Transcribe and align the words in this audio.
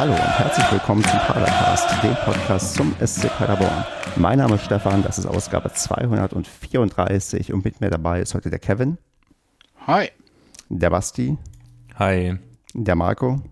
Hallo 0.00 0.14
und 0.14 0.38
herzlich 0.38 0.72
willkommen 0.72 1.04
zum 1.04 1.18
Padercast, 1.18 2.02
dem 2.02 2.14
Podcast 2.24 2.74
zum 2.74 2.96
SC 3.04 3.28
Paderborn. 3.36 3.84
Mein 4.16 4.38
Name 4.38 4.54
ist 4.54 4.64
Stefan, 4.64 5.02
das 5.02 5.18
ist 5.18 5.26
Ausgabe 5.26 5.70
234 5.70 7.52
und 7.52 7.62
mit 7.66 7.82
mir 7.82 7.90
dabei 7.90 8.22
ist 8.22 8.34
heute 8.34 8.48
der 8.48 8.60
Kevin. 8.60 8.96
Hi. 9.86 10.08
Der 10.70 10.88
Basti. 10.88 11.36
Hi. 11.98 12.38
Der 12.72 12.96
Marco. 12.96 13.42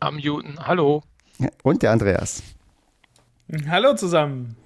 Am 0.00 0.18
Juten. 0.18 0.58
Hallo. 0.66 1.02
Und 1.62 1.82
der 1.82 1.90
Andreas. 1.90 2.42
Hallo 3.68 3.94
zusammen. 3.94 4.56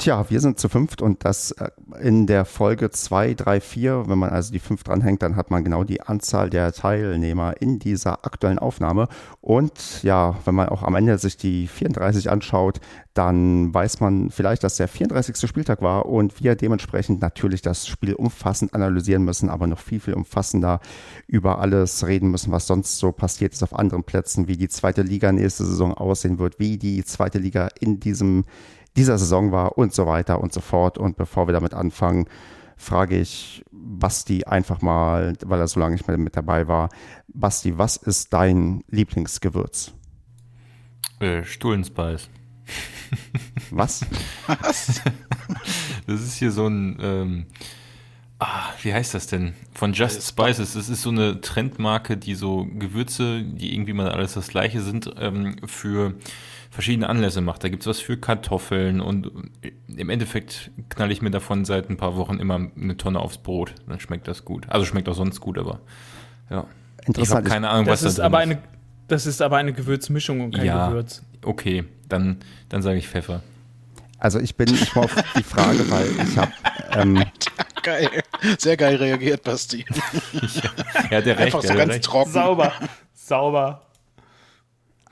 Tja, 0.00 0.30
wir 0.30 0.38
sind 0.38 0.60
zu 0.60 0.68
fünft 0.68 1.02
und 1.02 1.24
das 1.24 1.50
äh, 1.50 1.70
in 2.00 2.28
der 2.28 2.44
Folge 2.44 2.92
2, 2.92 3.34
3, 3.34 3.60
4. 3.60 4.04
Wenn 4.06 4.18
man 4.18 4.30
also 4.30 4.52
die 4.52 4.60
fünf 4.60 4.84
dranhängt, 4.84 5.22
dann 5.22 5.34
hat 5.34 5.50
man 5.50 5.64
genau 5.64 5.82
die 5.82 6.00
Anzahl 6.00 6.50
der 6.50 6.72
Teilnehmer 6.72 7.60
in 7.60 7.80
dieser 7.80 8.24
aktuellen 8.24 8.60
Aufnahme. 8.60 9.08
Und 9.40 10.04
ja, 10.04 10.36
wenn 10.44 10.54
man 10.54 10.68
auch 10.68 10.84
am 10.84 10.94
Ende 10.94 11.18
sich 11.18 11.36
die 11.36 11.66
34 11.66 12.30
anschaut, 12.30 12.78
dann 13.12 13.74
weiß 13.74 13.98
man 13.98 14.30
vielleicht, 14.30 14.62
dass 14.62 14.76
der 14.76 14.86
34. 14.86 15.48
Spieltag 15.48 15.82
war 15.82 16.06
und 16.06 16.40
wir 16.40 16.54
dementsprechend 16.54 17.20
natürlich 17.20 17.62
das 17.62 17.88
Spiel 17.88 18.14
umfassend 18.14 18.74
analysieren 18.74 19.24
müssen, 19.24 19.50
aber 19.50 19.66
noch 19.66 19.80
viel, 19.80 19.98
viel 19.98 20.14
umfassender 20.14 20.78
über 21.26 21.58
alles 21.58 22.06
reden 22.06 22.30
müssen, 22.30 22.52
was 22.52 22.68
sonst 22.68 22.98
so 22.98 23.10
passiert 23.10 23.52
ist 23.52 23.64
auf 23.64 23.74
anderen 23.74 24.04
Plätzen, 24.04 24.46
wie 24.46 24.56
die 24.56 24.68
zweite 24.68 25.02
Liga 25.02 25.32
nächste 25.32 25.64
Saison 25.64 25.92
aussehen 25.92 26.38
wird, 26.38 26.60
wie 26.60 26.78
die 26.78 27.04
zweite 27.04 27.40
Liga 27.40 27.68
in 27.80 27.98
diesem 27.98 28.44
dieser 28.98 29.16
Saison 29.16 29.52
war 29.52 29.78
und 29.78 29.94
so 29.94 30.06
weiter 30.06 30.40
und 30.40 30.52
so 30.52 30.60
fort. 30.60 30.98
Und 30.98 31.16
bevor 31.16 31.46
wir 31.46 31.52
damit 31.52 31.72
anfangen, 31.72 32.26
frage 32.76 33.18
ich 33.18 33.64
Basti 33.70 34.44
einfach 34.44 34.82
mal, 34.82 35.34
weil 35.44 35.60
er 35.60 35.68
so 35.68 35.80
lange 35.80 35.94
nicht 35.94 36.08
mehr 36.08 36.18
mit 36.18 36.36
dabei 36.36 36.68
war. 36.68 36.90
Basti, 37.28 37.78
was 37.78 37.96
ist 37.96 38.32
dein 38.32 38.82
Lieblingsgewürz? 38.88 39.92
Äh, 41.20 41.44
Stullenspice. 41.44 42.28
Was? 43.70 44.04
Was? 44.46 45.00
Das 46.06 46.20
ist 46.20 46.36
hier 46.36 46.50
so 46.50 46.66
ein, 46.66 46.98
ähm, 47.00 47.46
ah, 48.38 48.70
wie 48.82 48.92
heißt 48.92 49.14
das 49.14 49.26
denn? 49.26 49.54
Von 49.72 49.92
Just 49.92 50.26
Spices. 50.26 50.74
Das 50.74 50.88
ist 50.88 51.02
so 51.02 51.10
eine 51.10 51.40
Trendmarke, 51.40 52.16
die 52.16 52.34
so 52.34 52.66
Gewürze, 52.66 53.42
die 53.42 53.74
irgendwie 53.74 53.92
mal 53.92 54.10
alles 54.10 54.34
das 54.34 54.48
gleiche 54.48 54.82
sind, 54.82 55.10
ähm, 55.18 55.56
für 55.66 56.14
verschiedene 56.70 57.08
Anlässe 57.08 57.40
macht. 57.40 57.64
Da 57.64 57.68
gibt 57.68 57.82
es 57.82 57.86
was 57.86 58.00
für 58.00 58.16
Kartoffeln 58.16 59.00
und 59.00 59.30
im 59.96 60.10
Endeffekt 60.10 60.70
knall 60.88 61.10
ich 61.10 61.22
mir 61.22 61.30
davon 61.30 61.64
seit 61.64 61.88
ein 61.90 61.96
paar 61.96 62.16
Wochen 62.16 62.38
immer 62.38 62.54
eine 62.76 62.96
Tonne 62.96 63.20
aufs 63.20 63.38
Brot. 63.38 63.74
Dann 63.88 64.00
schmeckt 64.00 64.28
das 64.28 64.44
gut. 64.44 64.66
Also 64.68 64.84
schmeckt 64.86 65.08
auch 65.08 65.14
sonst 65.14 65.40
gut, 65.40 65.58
aber 65.58 65.80
ja. 66.50 66.64
Ich 67.16 67.30
habe 67.30 67.42
keine 67.42 67.70
Ahnung, 67.70 67.86
das 67.86 68.02
was 68.04 68.10
ist 68.10 68.18
da 68.18 68.24
aber 68.24 68.38
eine, 68.38 68.58
Das 69.08 69.26
ist 69.26 69.40
aber 69.40 69.56
eine 69.56 69.72
Gewürzmischung 69.72 70.40
und 70.42 70.54
kein 70.54 70.66
Ja. 70.66 70.88
Gewürz. 70.88 71.22
Okay, 71.44 71.84
dann, 72.08 72.38
dann 72.68 72.82
sage 72.82 72.98
ich 72.98 73.08
Pfeffer. 73.08 73.42
Also 74.18 74.40
ich 74.40 74.56
bin 74.56 74.68
ich 74.74 74.94
war 74.96 75.04
auf 75.04 75.14
die 75.36 75.42
Frage, 75.44 75.88
weil 75.90 76.08
ich 76.26 76.36
habe 76.36 76.52
ähm, 76.92 77.24
Geil. 77.82 78.10
Sehr 78.58 78.76
geil 78.76 78.96
reagiert, 78.96 79.44
Basti. 79.44 79.86
Ja, 81.10 81.20
der 81.20 81.38
recht, 81.38 81.46
Einfach 81.54 81.62
so 81.62 81.68
der 81.68 81.76
ganz 81.76 81.92
recht. 81.94 82.04
trocken. 82.04 82.32
Sauber. 82.32 82.72
Sauber. 83.14 83.82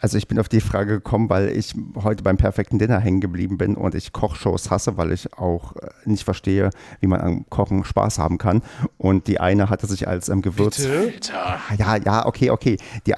Also 0.00 0.18
ich 0.18 0.28
bin 0.28 0.38
auf 0.38 0.48
die 0.48 0.60
Frage 0.60 0.94
gekommen, 0.94 1.30
weil 1.30 1.48
ich 1.48 1.74
heute 2.02 2.22
beim 2.22 2.36
perfekten 2.36 2.78
Dinner 2.78 3.00
hängen 3.00 3.20
geblieben 3.20 3.58
bin 3.58 3.76
und 3.76 3.94
ich 3.94 4.12
Kochshows 4.12 4.70
hasse, 4.70 4.96
weil 4.96 5.12
ich 5.12 5.32
auch 5.34 5.74
äh, 5.76 5.88
nicht 6.04 6.24
verstehe, 6.24 6.70
wie 7.00 7.06
man 7.06 7.20
am 7.20 7.50
Kochen 7.50 7.84
Spaß 7.84 8.18
haben 8.18 8.38
kann. 8.38 8.62
Und 8.98 9.26
die 9.26 9.40
eine 9.40 9.70
hatte 9.70 9.86
sich 9.86 10.06
als 10.06 10.28
ähm, 10.28 10.42
Gewürz. 10.42 10.84
Alter. 10.84 11.34
Ah, 11.36 11.74
Ja, 11.78 11.96
ja, 11.96 12.26
okay, 12.26 12.50
okay. 12.50 12.76
Die, 13.06 13.14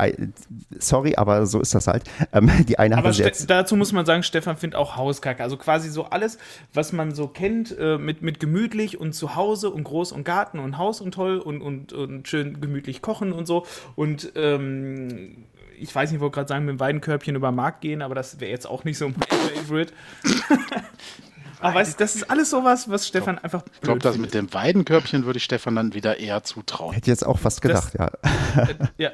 sorry, 0.78 1.16
aber 1.16 1.46
so 1.46 1.60
ist 1.60 1.74
das 1.74 1.86
halt. 1.86 2.04
Ähm, 2.32 2.50
die 2.68 2.78
eine 2.78 2.96
Aber 2.96 3.08
hatte 3.08 3.22
jetzt. 3.22 3.50
dazu 3.50 3.76
muss 3.76 3.92
man 3.92 4.06
sagen, 4.06 4.22
Stefan 4.22 4.56
findet 4.56 4.78
auch 4.78 4.96
Hauskacke. 4.96 5.42
Also 5.42 5.56
quasi 5.56 5.88
so 5.88 6.04
alles, 6.04 6.38
was 6.74 6.92
man 6.92 7.14
so 7.14 7.28
kennt, 7.28 7.76
äh, 7.78 7.98
mit, 7.98 8.22
mit 8.22 8.40
gemütlich 8.40 9.00
und 9.00 9.12
zu 9.14 9.34
Hause 9.36 9.70
und 9.70 9.84
groß 9.84 10.12
und 10.12 10.24
Garten 10.24 10.58
und 10.58 10.78
Haus 10.78 11.00
und 11.00 11.12
toll 11.12 11.38
und, 11.38 11.60
und, 11.60 11.92
und 11.92 12.28
schön 12.28 12.60
gemütlich 12.60 13.02
kochen 13.02 13.32
und 13.32 13.46
so. 13.46 13.66
Und 13.96 14.32
ähm, 14.36 15.44
ich 15.80 15.94
weiß 15.94 16.10
nicht, 16.10 16.16
ich 16.16 16.20
wollte 16.20 16.34
gerade 16.34 16.48
sagen, 16.48 16.64
mit 16.64 16.74
dem 16.74 16.80
Weidenkörbchen 16.80 17.36
über 17.36 17.50
den 17.50 17.56
Markt 17.56 17.80
gehen, 17.80 18.02
aber 18.02 18.14
das 18.14 18.40
wäre 18.40 18.50
jetzt 18.50 18.66
auch 18.66 18.84
nicht 18.84 18.98
so 18.98 19.08
mein 19.08 19.20
Favorite. 19.54 19.92
aber 21.60 21.74
weißt, 21.74 21.94
du, 21.94 22.04
das 22.04 22.16
ist 22.16 22.30
alles 22.30 22.50
sowas, 22.50 22.88
was 22.88 23.06
Stefan 23.06 23.38
einfach 23.38 23.62
blöd 23.62 23.74
Ich 23.74 23.80
glaube, 23.82 24.00
das 24.00 24.18
mit 24.18 24.34
dem 24.34 24.52
Weidenkörbchen 24.52 25.24
würde 25.24 25.38
ich 25.38 25.44
Stefan 25.44 25.76
dann 25.76 25.94
wieder 25.94 26.18
eher 26.18 26.42
zutrauen. 26.42 26.94
Hätte 26.94 27.10
jetzt 27.10 27.26
auch 27.26 27.38
fast 27.38 27.62
gedacht, 27.62 27.94
ja. 27.94 28.10
Ja. 28.98 29.10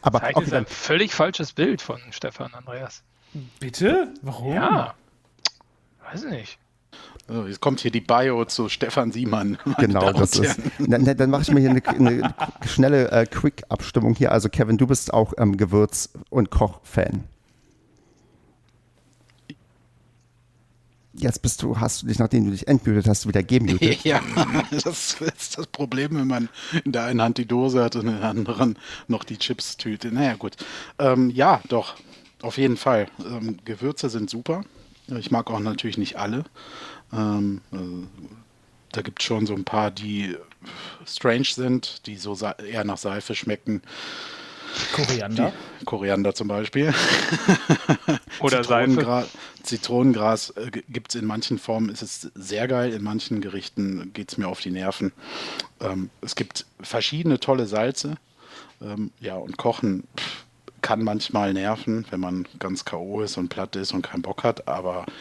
Aber 0.00 0.20
Zeigt 0.20 0.36
okay, 0.36 0.44
ist 0.44 0.52
dann, 0.52 0.64
ein 0.64 0.66
völlig 0.66 1.14
falsches 1.14 1.52
Bild 1.52 1.82
von 1.82 2.00
Stefan 2.10 2.52
Andreas. 2.54 3.02
Bitte? 3.60 4.12
Warum? 4.22 4.54
Ja. 4.54 4.94
Weiß 6.04 6.24
nicht. 6.24 6.58
So, 7.28 7.46
jetzt 7.46 7.60
kommt 7.60 7.80
hier 7.80 7.90
die 7.90 8.00
Bio 8.00 8.44
zu 8.44 8.68
Stefan 8.68 9.12
Siemann. 9.12 9.58
genau, 9.78 10.12
das 10.12 10.38
ist. 10.38 10.60
Dann, 10.78 11.04
dann 11.04 11.30
mache 11.30 11.42
ich 11.42 11.50
mir 11.50 11.60
hier 11.60 11.70
eine, 11.70 11.86
eine 11.86 12.34
schnelle 12.66 13.10
äh, 13.10 13.26
Quick-Abstimmung 13.26 14.14
hier. 14.14 14.32
Also 14.32 14.48
Kevin, 14.48 14.76
du 14.76 14.86
bist 14.86 15.14
auch 15.14 15.32
ähm, 15.38 15.56
Gewürz- 15.56 16.10
und 16.30 16.50
Koch-Fan. 16.50 17.24
Jetzt 21.14 21.42
bist 21.42 21.62
du, 21.62 21.78
hast 21.78 22.02
du 22.02 22.06
dich, 22.06 22.18
nachdem 22.18 22.46
du 22.46 22.50
dich 22.50 22.66
entmutet 22.66 23.06
hast, 23.06 23.28
wieder 23.28 23.42
gemutet. 23.42 24.02
Ja, 24.02 24.20
das 24.70 25.20
ist 25.20 25.58
das 25.58 25.66
Problem, 25.68 26.16
wenn 26.16 26.26
man 26.26 26.48
in 26.84 26.92
der 26.92 27.04
einen 27.04 27.22
Hand 27.22 27.38
die 27.38 27.46
Dose 27.46 27.84
hat 27.84 27.96
und 27.96 28.08
in 28.08 28.18
der 28.18 28.28
anderen 28.28 28.78
noch 29.08 29.22
die 29.22 29.36
Chips-Tüte. 29.36 30.10
Naja, 30.10 30.34
gut. 30.34 30.56
Ähm, 30.98 31.30
ja, 31.30 31.60
doch, 31.68 31.94
auf 32.40 32.58
jeden 32.58 32.76
Fall. 32.76 33.06
Ähm, 33.24 33.58
Gewürze 33.64 34.08
sind 34.08 34.30
super. 34.30 34.64
Ich 35.08 35.30
mag 35.30 35.50
auch 35.50 35.60
natürlich 35.60 35.98
nicht 35.98 36.16
alle. 36.16 36.44
Ähm, 37.12 37.60
äh, 37.72 38.06
da 38.92 39.02
gibt 39.02 39.20
es 39.20 39.26
schon 39.26 39.46
so 39.46 39.54
ein 39.54 39.64
paar, 39.64 39.90
die 39.90 40.36
strange 41.06 41.44
sind, 41.44 42.06
die 42.06 42.16
so 42.16 42.36
eher 42.36 42.84
nach 42.84 42.98
Seife 42.98 43.34
schmecken. 43.34 43.82
Koriander. 44.94 45.52
Koriander 45.84 46.34
zum 46.34 46.48
Beispiel. 46.48 46.94
Oder 48.40 48.64
Seife. 48.64 48.90
Zitronengra 48.90 49.26
Zitronengras 49.62 50.50
äh, 50.50 50.70
gibt 50.70 51.14
es 51.14 51.20
in 51.20 51.26
manchen 51.26 51.58
Formen, 51.58 51.88
ist 51.90 52.02
es 52.02 52.30
sehr 52.34 52.68
geil, 52.68 52.92
in 52.92 53.02
manchen 53.02 53.40
Gerichten 53.40 54.12
geht 54.12 54.32
es 54.32 54.38
mir 54.38 54.48
auf 54.48 54.60
die 54.60 54.70
Nerven. 54.70 55.12
Ähm, 55.80 56.10
es 56.20 56.34
gibt 56.34 56.66
verschiedene 56.80 57.38
tolle 57.38 57.66
Salze. 57.66 58.16
Ähm, 58.80 59.12
ja, 59.20 59.36
und 59.36 59.58
Kochen 59.58 60.04
pff, 60.18 60.44
kann 60.80 61.04
manchmal 61.04 61.52
nerven, 61.52 62.06
wenn 62.10 62.20
man 62.20 62.48
ganz 62.58 62.84
K.O. 62.84 63.20
ist 63.22 63.36
und 63.36 63.48
platt 63.48 63.76
ist 63.76 63.92
und 63.92 64.02
keinen 64.02 64.22
Bock 64.22 64.42
hat, 64.42 64.68
aber 64.68 65.06
äh, 65.06 65.12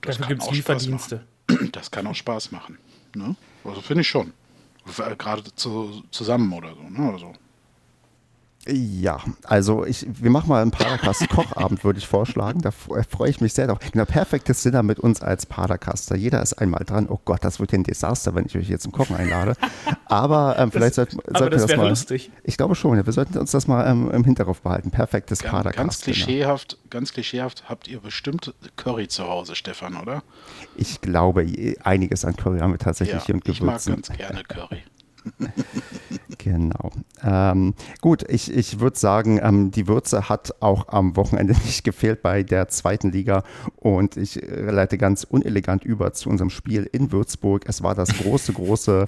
das 0.00 0.18
Dafür 0.18 0.18
kann 0.18 0.28
gibt 0.28 0.42
es 0.42 0.48
auch 0.48 0.54
Spaß 0.54 0.56
Lieferdienste. 0.56 1.14
machen. 1.16 1.70
Das 1.72 1.90
kann 1.90 2.06
auch 2.06 2.14
Spaß 2.14 2.52
machen. 2.52 2.78
Ne? 3.14 3.36
Also 3.64 3.80
finde 3.80 4.00
ich 4.02 4.08
schon. 4.08 4.32
Äh, 4.98 5.16
Gerade 5.16 5.42
zu, 5.54 6.02
zusammen 6.10 6.52
oder 6.52 6.74
so. 6.74 6.82
Ne? 6.82 7.12
Also, 7.12 7.32
Ja, 8.68 9.20
also 9.44 9.84
ich, 9.84 10.06
wir 10.08 10.30
machen 10.30 10.48
mal 10.48 10.60
einen 10.60 10.72
Padercast 10.72 11.28
Kochabend, 11.28 11.84
würde 11.84 11.98
ich 12.00 12.06
vorschlagen. 12.08 12.62
Da 12.62 12.70
f- 12.70 12.88
freue 13.08 13.30
ich 13.30 13.40
mich 13.40 13.52
sehr 13.52 13.68
drauf. 13.68 13.78
Genau, 13.92 14.04
perfektes 14.04 14.62
Dinner 14.62 14.82
mit 14.82 14.98
uns 14.98 15.22
als 15.22 15.46
Padercaster. 15.46 16.16
Jeder 16.16 16.42
ist 16.42 16.54
einmal 16.54 16.84
dran. 16.84 17.06
Oh 17.08 17.20
Gott, 17.24 17.44
das 17.44 17.60
wird 17.60 17.70
ja 17.72 17.78
ein 17.78 17.84
Desaster, 17.84 18.34
wenn 18.34 18.46
ich 18.46 18.56
euch 18.56 18.66
hier 18.66 18.80
zum 18.80 18.90
Kochen 18.90 19.14
einlade. 19.14 19.54
Aber 20.06 20.56
ähm, 20.58 20.72
vielleicht 20.72 20.94
sollten, 20.94 21.18
aber 21.30 21.46
wir 21.46 21.50
das 21.50 21.62
das 21.62 21.70
wäre 21.70 21.82
mal. 21.82 21.88
lustig. 21.90 22.30
Ich 22.42 22.56
glaube 22.56 22.74
schon. 22.74 22.96
Ja, 22.96 23.06
wir 23.06 23.12
sollten 23.12 23.38
uns 23.38 23.52
das 23.52 23.68
mal 23.68 23.86
ähm, 23.88 24.10
im 24.10 24.24
Hinterkopf 24.24 24.60
behalten. 24.62 24.90
Perfektes 24.90 25.40
ganz, 25.40 25.52
Padercast. 25.52 25.76
ganz 25.78 26.00
klischeehaft, 26.00 26.78
ganz 26.90 27.12
klischeehaft 27.12 27.68
habt 27.68 27.86
ihr 27.86 28.00
bestimmt 28.00 28.52
Curry 28.76 29.06
zu 29.06 29.28
Hause, 29.28 29.54
Stefan, 29.54 29.96
oder? 29.96 30.22
Ich 30.76 31.00
glaube, 31.00 31.46
einiges 31.84 32.24
an 32.24 32.34
Curry 32.36 32.58
haben 32.58 32.72
wir 32.72 32.78
tatsächlich 32.78 33.22
hier 33.24 33.36
und 33.36 33.48
ich 33.48 33.60
mag 33.62 33.78
Gewürzen. 33.78 34.02
ganz 34.02 34.08
gerne 34.18 34.42
Curry. 34.42 34.82
Genau. 36.38 36.92
Ähm, 37.24 37.74
gut, 38.00 38.24
ich, 38.28 38.52
ich 38.52 38.78
würde 38.78 38.96
sagen, 38.96 39.40
ähm, 39.42 39.72
die 39.72 39.88
Würze 39.88 40.28
hat 40.28 40.54
auch 40.60 40.88
am 40.88 41.16
Wochenende 41.16 41.54
nicht 41.64 41.82
gefehlt 41.82 42.22
bei 42.22 42.44
der 42.44 42.68
zweiten 42.68 43.10
Liga 43.10 43.42
und 43.76 44.16
ich 44.16 44.40
äh, 44.42 44.70
leite 44.70 44.96
ganz 44.96 45.24
unelegant 45.24 45.84
über 45.84 46.12
zu 46.12 46.28
unserem 46.28 46.50
Spiel 46.50 46.88
in 46.92 47.10
Würzburg. 47.10 47.64
Es 47.66 47.82
war 47.82 47.96
das 47.96 48.16
große, 48.16 48.52
große, 48.52 49.06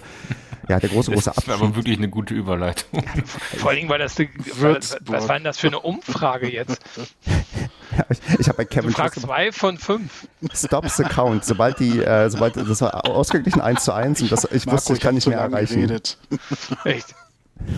ja, 0.69 0.81
der 0.81 0.89
große, 0.89 1.13
große 1.13 1.33
Das 1.37 1.47
war 1.47 1.55
aber 1.55 1.77
wirklich 1.77 1.99
eine 1.99 2.09
gute 2.09 2.35
Überleitung. 2.35 3.05
Vor 3.57 3.71
allem, 3.71 3.89
weil 3.89 4.01
das, 4.01 4.19
was, 4.19 4.97
was 5.05 5.29
war 5.29 5.37
denn 5.37 5.45
das 5.45 5.59
für 5.59 5.69
eine 5.69 5.81
Umfrage 5.81 6.51
jetzt? 6.51 6.81
Ja, 7.97 8.05
ich 8.11 8.19
ich 8.39 8.49
habe 8.49 8.59
bei 8.59 8.65
Du 8.65 8.71
Kevin 8.71 8.91
fragst 8.91 9.21
zwei 9.21 9.53
von 9.53 9.79
fünf. 9.79 10.27
Stops 10.53 10.97
the 10.97 11.05
Count. 11.05 11.45
Sobald 11.45 11.79
die, 11.79 12.01
äh, 12.01 12.29
sobald, 12.31 12.57
das 12.57 12.81
war 12.81 13.07
ausgeglichen 13.07 13.61
1 13.61 13.85
zu 13.85 13.93
1 13.93 14.23
und 14.23 14.33
das, 14.33 14.47
ich 14.51 14.67
wusste, 14.67 14.93
ich 14.93 15.01
kann 15.01 15.15
nicht 15.15 15.27
mehr 15.27 15.39
erreichen. 15.39 16.01
Echt. 16.85 17.15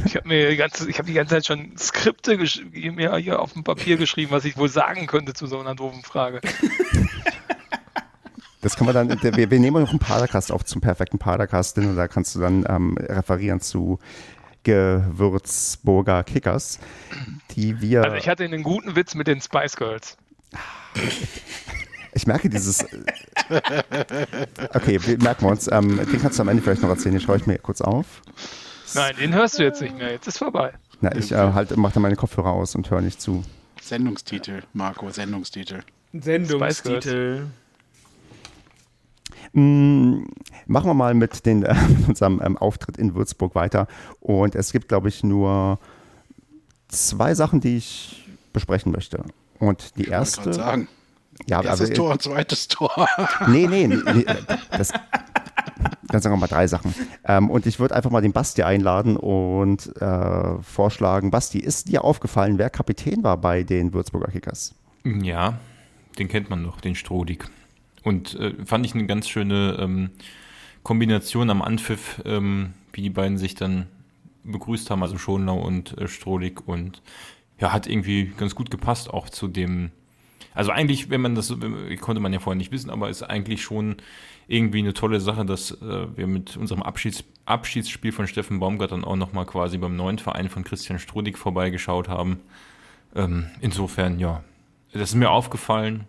Ich 0.05 0.15
habe 0.15 0.29
mir 0.29 0.51
die 0.51 0.57
ganze, 0.57 0.89
ich 0.91 0.99
habe 0.99 1.09
die 1.09 1.15
ganze 1.15 1.37
Zeit 1.37 1.47
schon 1.47 1.77
Skripte 1.79 2.35
gesch- 2.35 2.63
mir 2.93 3.17
hier 3.17 3.41
auf 3.41 3.55
dem 3.55 3.65
Papier 3.65 3.97
geschrieben, 3.97 4.31
was 4.31 4.45
ich 4.45 4.57
wohl 4.59 4.69
sagen 4.69 5.07
könnte 5.07 5.33
zu 5.33 5.47
so 5.47 5.59
einer 5.59 5.75
doofen 5.75 6.03
Frage. 6.03 6.41
Das 8.63 8.77
kann 8.77 8.85
man 8.85 8.95
dann, 8.95 9.23
wir, 9.23 9.51
wir 9.51 9.59
nehmen 9.59 9.83
noch 9.83 9.89
einen 9.89 9.99
Padercast 9.99 10.53
auf 10.53 10.67
zum 10.67 10.83
perfekten 10.83 11.19
Padercast, 11.19 11.79
denn 11.79 11.97
da 11.97 12.09
kannst 12.09 12.35
du 12.35 12.41
dann 12.41 12.67
ähm, 12.69 12.99
referieren 12.99 13.59
zu 13.63 13.99
Gewürzburger 14.65 16.25
Kickers, 16.25 16.79
die 17.53 17.81
wir. 17.81 18.05
Also 18.05 18.17
ich 18.17 18.29
hatte 18.29 18.45
einen 18.45 18.63
guten 18.63 18.97
Witz 18.97 19.15
mit 19.15 19.29
den 19.29 19.41
Spice 19.41 19.77
Girls. 19.77 20.19
Ich 22.13 22.27
merke 22.27 22.49
dieses. 22.49 22.85
Okay, 24.75 24.99
wir 25.03 25.19
merken 25.19 25.45
wir 25.45 25.51
uns. 25.51 25.71
Ähm, 25.71 25.97
den 25.97 26.21
kannst 26.21 26.39
du 26.39 26.43
am 26.43 26.49
Ende 26.49 26.63
vielleicht 26.63 26.83
noch 26.83 26.89
erzählen. 26.89 27.15
Den 27.15 27.21
schaue 27.21 27.37
ich 27.37 27.47
mir 27.47 27.59
kurz 27.59 27.81
auf. 27.81 28.23
Nein, 28.95 29.15
den 29.21 29.35
hörst 29.35 29.59
du 29.59 29.63
jetzt 29.63 29.81
nicht 29.81 29.97
mehr. 29.97 30.11
Jetzt 30.13 30.27
ist 30.27 30.39
vorbei. 30.39 30.73
Na, 31.01 31.15
ich 31.15 31.33
äh, 31.33 31.37
halt, 31.37 31.77
mache 31.77 31.95
dann 31.95 32.03
meine 32.03 32.17
Kopfhörer 32.17 32.51
aus 32.51 32.75
und 32.75 32.91
höre 32.91 33.01
nicht 33.01 33.21
zu. 33.21 33.45
Sendungstitel, 33.81 34.63
Marco, 34.73 35.11
Sendungstitel. 35.11 35.81
Sendungstitel. 36.13 37.47
Mm, 39.53 40.25
machen 40.67 40.87
wir 40.91 40.95
mal 40.95 41.15
mit, 41.15 41.47
den, 41.47 41.63
äh, 41.65 41.75
mit 41.89 42.09
unserem 42.09 42.41
ähm, 42.45 42.57
Auftritt 42.57 42.97
in 42.99 43.15
Würzburg 43.15 43.55
weiter. 43.55 43.87
Und 44.21 44.55
es 44.55 44.73
gibt, 44.73 44.89
glaube 44.89 45.09
ich, 45.09 45.23
nur 45.25 45.79
zwei 46.89 47.35
Sachen, 47.35 47.61
die 47.61 47.77
ich 47.77 48.29
besprechen 48.53 48.93
möchte. 48.93 49.25
Und 49.59 49.97
die 49.97 50.03
Ich 50.03 50.07
wollte 50.09 50.13
erste. 50.13 50.41
gerade 50.43 50.55
sagen. 50.55 50.89
Ja, 51.47 51.63
Erstes 51.63 51.91
aber, 51.91 51.97
Tor, 51.97 52.19
zweites 52.19 52.69
Tor. 52.69 53.09
Nee, 53.49 53.67
nee, 53.67 53.87
nee, 53.87 54.25
das, 54.71 54.93
dann 56.09 56.21
sagen 56.21 56.35
wir 56.35 56.41
mal 56.41 56.47
drei 56.47 56.67
Sachen. 56.67 56.95
Ähm, 57.25 57.51
und 57.51 57.67
ich 57.67 57.79
würde 57.79 57.95
einfach 57.95 58.11
mal 58.11 58.21
den 58.21 58.33
Basti 58.33 58.63
einladen 58.63 59.17
und 59.17 59.97
äh, 60.01 60.63
vorschlagen, 60.63 61.31
Basti, 61.31 61.59
ist 61.59 61.89
dir 61.89 62.05
aufgefallen, 62.05 62.59
wer 62.59 62.71
Kapitän 62.71 63.23
war 63.23 63.37
bei 63.37 63.63
den 63.63 63.93
Würzburger 63.93 64.31
Kickers? 64.31 64.75
Ja, 65.05 65.59
den 66.19 66.29
kennt 66.29 66.51
man 66.51 66.63
noch, 66.63 66.81
den 66.81 66.95
Strohdig. 66.95 67.45
Und 68.03 68.35
äh, 68.35 68.55
fand 68.65 68.87
ich 68.87 68.95
eine 68.95 69.07
ganz 69.07 69.29
schöne 69.29 69.77
ähm, 69.81 70.11
Kombination 70.83 71.51
am 71.51 71.63
Anpfiff, 71.63 72.21
ähm, 72.25 72.75
wie 72.93 73.03
die 73.03 73.11
beiden 73.11 73.39
sich 73.39 73.55
dann 73.55 73.87
begrüßt 74.45 74.91
haben, 74.91 75.03
also 75.03 75.19
Schonlau 75.19 75.59
und 75.59 75.97
äh, 75.99 76.09
Strohlig. 76.09 76.67
Und 76.67 77.03
ja, 77.59 77.73
hat 77.73 77.87
irgendwie 77.87 78.33
ganz 78.37 78.55
gut 78.55 78.71
gepasst 78.71 79.11
auch 79.11 79.29
zu 79.29 79.49
dem. 79.49 79.91
Also 80.55 80.73
eigentlich, 80.73 81.11
wenn 81.11 81.21
man 81.21 81.35
das, 81.35 81.55
konnte 82.01 82.21
man 82.21 82.33
ja 82.33 82.41
vorher 82.41 82.57
nicht 82.57 82.73
wissen, 82.73 82.91
aber 82.91 83.09
ist 83.09 83.23
eigentlich 83.23 83.63
schon 83.63 83.97
irgendwie 84.49 84.81
eine 84.81 84.95
tolle 84.95 85.21
Sache, 85.21 85.45
dass 85.45 85.71
äh, 85.71 86.17
wir 86.17 86.27
mit 86.27 86.57
unserem 86.57 86.83
Abschieds, 86.83 87.23
Abschiedsspiel 87.45 88.11
von 88.11 88.27
Steffen 88.27 88.59
Baumgart 88.59 88.91
dann 88.91 89.05
auch 89.05 89.17
nochmal 89.17 89.47
quasi 89.47 89.79
beim 89.79 89.95
neuen 89.95 90.19
Verein 90.19 90.49
von 90.49 90.65
Christian 90.65 90.99
Strohlig 90.99 91.39
vorbeigeschaut 91.39 92.09
haben. 92.09 92.41
Ähm, 93.15 93.47
insofern, 93.61 94.19
ja, 94.19 94.43
das 94.93 95.11
ist 95.11 95.15
mir 95.15 95.31
aufgefallen. 95.31 96.07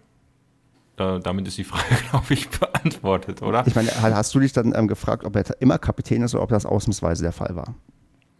Da, 0.96 1.20
damit 1.20 1.48
ist 1.48 1.58
die 1.58 1.64
Frage, 1.64 1.96
glaube 2.10 2.34
ich, 2.34 2.50
beantwortet, 2.50 3.42
oder? 3.44 3.66
Ich 3.68 3.76
meine, 3.76 3.92
hast 4.02 4.34
du 4.34 4.40
dich 4.40 4.54
dann 4.54 4.74
ähm, 4.76 4.88
gefragt, 4.88 5.24
ob 5.24 5.36
er 5.36 5.62
immer 5.62 5.78
Kapitän 5.78 6.24
ist 6.24 6.34
oder 6.34 6.44
ob 6.44 6.50
das 6.50 6.66
ausnahmsweise 6.66 7.24
der 7.24 7.32
Fall 7.32 7.56
war? 7.56 7.76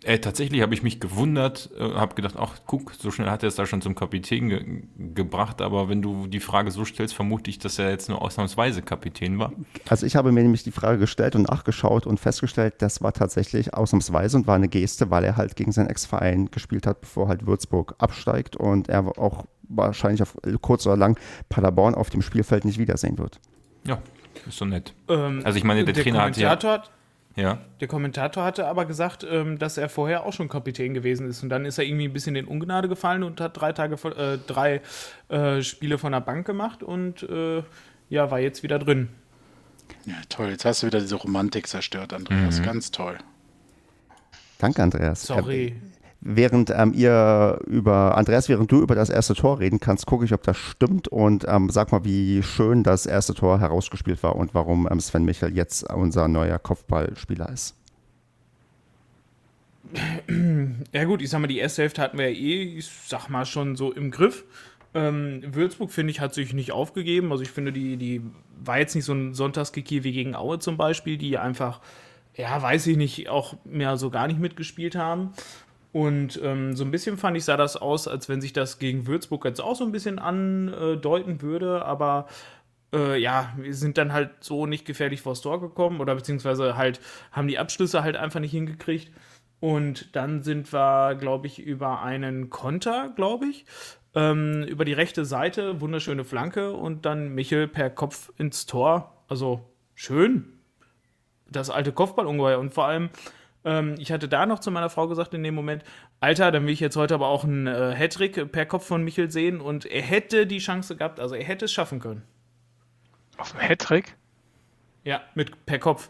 Äh, 0.04 0.18
tatsächlich 0.18 0.62
habe 0.64 0.74
ich 0.74 0.82
mich 0.82 1.00
gewundert, 1.00 1.70
äh, 1.78 1.84
habe 1.94 2.16
gedacht, 2.16 2.34
ach 2.38 2.56
guck, 2.66 2.94
so 2.96 3.12
schnell 3.12 3.30
hat 3.30 3.44
er 3.44 3.50
es 3.50 3.56
da 3.56 3.68
schon 3.68 3.82
zum 3.84 3.94
Kapitän 3.94 4.50
ge 4.50 4.82
gebracht, 5.14 5.62
aber 5.62 5.90
wenn 5.90 6.02
du 6.02 6.26
die 6.26 6.40
Frage 6.40 6.72
so 6.72 6.86
stellst, 6.86 7.14
vermute 7.14 7.50
ich, 7.52 7.60
dass 7.60 7.78
er 7.78 7.92
jetzt 7.92 8.10
nur 8.10 8.20
ausnahmsweise 8.22 8.82
Kapitän 8.82 9.38
war. 9.38 9.54
Also 9.88 10.08
ich 10.08 10.16
habe 10.16 10.32
mir 10.32 10.42
nämlich 10.42 10.64
die 10.64 10.72
Frage 10.72 10.98
gestellt 10.98 11.36
und 11.36 11.44
nachgeschaut 11.44 12.08
und 12.08 12.20
festgestellt, 12.20 12.76
das 12.80 13.04
war 13.04 13.14
tatsächlich 13.14 13.76
ausnahmsweise 13.76 14.38
und 14.38 14.48
war 14.48 14.56
eine 14.56 14.70
Geste, 14.70 15.12
weil 15.12 15.24
er 15.24 15.38
halt 15.38 15.56
gegen 15.56 15.72
seinen 15.72 15.90
Ex-Verein 15.90 16.50
gespielt 16.50 16.88
hat, 16.88 17.02
bevor 17.02 17.28
halt 17.28 17.46
Würzburg 17.46 17.94
absteigt 18.00 18.56
und 18.56 18.90
er 18.90 19.06
auch 19.20 19.46
wahrscheinlich 19.70 20.24
auf 20.24 20.36
kurz 20.62 20.88
oder 20.88 20.98
lang 20.98 21.20
Paderborn 21.50 21.94
auf 21.94 22.10
dem 22.10 22.24
Spielfeld 22.24 22.66
nicht 22.66 22.80
wiedersehen 22.80 23.20
wird. 23.20 23.40
Ja, 23.86 24.02
ist 24.48 24.58
so 24.58 24.66
nett. 24.66 24.94
Ähm, 25.10 25.42
Also 25.44 25.58
ich 25.60 25.64
meine, 25.64 25.86
der 25.86 25.94
Trainer 25.94 26.24
hat 26.24 26.38
ja- 26.38 26.50
hat 26.50 26.92
Ja, 27.36 27.60
Der 27.80 27.88
Kommentator 27.88 28.44
hatte 28.44 28.68
aber 28.68 28.86
gesagt, 28.86 29.26
ähm, 29.30 29.58
dass 29.58 29.78
er 29.78 29.88
vorher 29.88 30.26
auch 30.26 30.34
schon 30.34 30.50
Kapitän 30.50 30.94
gewesen 30.94 31.30
ist. 31.30 31.42
Und 31.44 31.50
dann 31.50 31.66
ist 31.66 31.78
er 31.78 31.86
irgendwie 31.86 32.06
ein 32.06 32.14
bisschen 32.14 32.36
in 32.36 32.46
Ungnade 32.46 32.90
gefallen 32.90 33.24
und 33.24 33.40
hat 33.40 33.60
drei 33.60 33.72
Tage, 33.72 33.96
äh, 34.10 34.38
drei 34.46 34.82
äh, 35.30 35.62
Spiele 35.62 35.98
von 35.98 36.12
der 36.12 36.20
Bank 36.20 36.46
gemacht 36.46 36.84
und 36.84 37.24
äh, 37.24 37.64
ja, 38.10 38.30
war 38.32 38.40
jetzt 38.40 38.64
wieder 38.64 38.80
drin. 38.80 39.10
Ja, 40.06 40.16
toll. 40.28 40.50
Jetzt 40.50 40.66
hast 40.66 40.84
du 40.84 40.88
wieder 40.88 41.00
diese 41.00 41.16
Romantik 41.16 41.68
zerstört, 41.68 42.14
Andreas. 42.14 42.62
Ganz 42.64 42.92
toll. 42.92 43.18
Danke, 44.58 44.84
Andreas. 44.84 45.24
Sorry. 45.24 45.76
Äh, 46.22 46.36
während 46.36 46.70
ähm, 46.70 46.94
ihr 46.94 47.60
über, 47.68 48.18
Andreas, 48.18 48.50
während 48.50 48.72
du 48.72 48.82
über 48.82 48.96
das 48.96 49.10
erste 49.10 49.34
Tor 49.34 49.60
reden 49.60 49.80
kannst, 49.80 50.06
gucke 50.06 50.26
ich, 50.26 50.34
ob 50.34 50.44
das 50.44 50.58
stimmt 50.58 51.08
und 51.08 51.46
ähm, 51.48 51.70
sag 51.70 51.92
mal, 51.92 52.06
wie 52.06 52.44
schön 52.44 52.84
das 52.84 53.06
erste 53.06 53.34
Tor 53.34 53.60
herausgespielt 53.60 54.22
war 54.24 54.36
und 54.36 54.54
warum 54.54 54.88
ähm, 54.90 55.00
Sven 55.00 55.26
Michel 55.26 55.56
jetzt 55.56 55.92
unser 55.92 56.28
neuer 56.28 56.60
Kopfballspieler 56.60 57.50
ist. 57.50 57.76
Ja 60.94 61.06
gut, 61.06 61.22
ich 61.22 61.30
sag 61.30 61.40
mal, 61.40 61.48
die 61.48 61.58
erste 61.58 61.82
Hälfte 61.84 62.02
hatten 62.02 62.18
wir 62.18 62.30
ja 62.30 62.36
eh, 62.38 62.64
ich 62.78 62.90
sag 63.08 63.30
mal, 63.30 63.46
schon 63.46 63.76
so 63.76 63.92
im 63.92 64.12
Griff. 64.12 64.46
Ähm, 64.94 65.42
Würzburg, 65.52 65.92
finde 65.92 66.12
ich, 66.12 66.20
hat 66.20 66.34
sich 66.34 66.54
nicht 66.54 66.72
aufgegeben. 66.72 67.32
Also 67.32 67.44
ich 67.44 67.52
finde, 67.52 67.72
die, 67.72 67.98
die 67.98 68.22
war 68.64 68.80
jetzt 68.80 68.96
nicht 68.96 69.06
so 69.06 69.14
ein 69.14 69.34
Sonntagskicker 69.34 70.04
wie 70.04 70.12
gegen 70.12 70.36
Aue 70.36 70.60
zum 70.60 70.78
Beispiel, 70.78 71.18
die 71.18 71.38
einfach, 71.38 71.80
ja, 72.36 72.62
weiß 72.62 72.88
ich 72.88 72.98
nicht, 72.98 73.30
auch 73.30 73.56
mehr 73.64 73.98
so 73.98 74.10
gar 74.10 74.28
nicht 74.28 74.40
mitgespielt 74.40 74.96
haben. 74.96 75.32
Und 75.92 76.40
ähm, 76.42 76.76
so 76.76 76.86
ein 76.86 76.92
bisschen 76.92 77.18
fand 77.18 77.36
ich, 77.36 77.44
sah 77.44 77.58
das 77.58 77.76
aus, 77.76 78.08
als 78.08 78.30
wenn 78.30 78.40
sich 78.40 78.54
das 78.54 78.80
gegen 78.80 79.08
Würzburg 79.08 79.44
jetzt 79.46 79.60
auch 79.60 79.76
so 79.76 79.84
ein 79.84 79.92
bisschen 79.92 80.20
andeuten 80.20 81.42
würde, 81.42 81.84
aber 81.84 82.28
äh, 82.94 83.20
ja, 83.20 83.54
wir 83.58 83.74
sind 83.74 83.98
dann 83.98 84.14
halt 84.14 84.32
so 84.42 84.66
nicht 84.66 84.86
gefährlich 84.86 85.22
vors 85.22 85.42
Tor 85.42 85.60
gekommen 85.60 86.00
oder 86.00 86.16
beziehungsweise 86.16 86.78
halt 86.78 87.00
haben 87.32 87.48
die 87.48 87.60
Abschlüsse 87.60 88.04
halt 88.04 88.16
einfach 88.16 88.40
nicht 88.40 88.52
hingekriegt. 88.52 89.12
Und 89.60 90.16
dann 90.16 90.42
sind 90.42 90.74
wir, 90.74 91.16
glaube 91.16 91.48
ich, 91.48 91.60
über 91.60 92.02
einen 92.02 92.50
Konter, 92.50 93.12
glaube 93.16 93.46
ich, 93.46 93.66
ähm, 94.16 94.64
über 94.64 94.86
die 94.86 94.94
rechte 94.94 95.24
Seite, 95.24 95.82
wunderschöne 95.82 96.26
Flanke 96.26 96.74
und 96.74 97.06
dann 97.06 97.36
Michel 97.36 97.68
per 97.68 97.90
Kopf 97.90 98.32
ins 98.38 98.66
Tor. 98.66 99.24
Also 99.28 99.70
schön. 99.94 100.60
Das 101.50 101.70
alte 101.70 101.92
Kopfballungeheuer. 101.92 102.58
Und 102.60 102.74
vor 102.74 102.86
allem, 102.86 103.10
ähm, 103.66 103.96
ich 104.00 104.12
hatte 104.12 104.28
da 104.28 104.46
noch 104.46 104.60
zu 104.60 104.72
meiner 104.72 104.90
Frau 104.90 105.08
gesagt 105.08 105.34
in 105.34 105.44
dem 105.44 105.56
Moment, 105.56 105.84
Alter, 106.20 106.52
dann 106.52 106.66
will 106.66 106.74
ich 106.74 106.80
jetzt 106.80 106.96
heute 106.96 107.14
aber 107.14 107.28
auch 107.28 107.44
einen 107.44 107.68
äh, 107.68 107.94
Hattrick 107.96 108.52
per 108.52 108.66
Kopf 108.66 108.86
von 108.86 109.04
Michel 109.04 109.32
sehen 109.32 109.62
und 109.62 109.86
er 109.86 110.02
hätte 110.02 110.48
die 110.48 110.60
Chance 110.60 110.96
gehabt, 110.96 111.20
also 111.20 111.36
er 111.36 111.44
hätte 111.44 111.66
es 111.66 111.72
schaffen 111.72 112.00
können. 112.00 112.24
Auf 113.38 113.52
dem 113.52 113.62
Hattrick. 113.62 114.16
Ja, 115.04 115.22
mit 115.36 115.66
per 115.66 115.80
Kopf. 115.80 116.10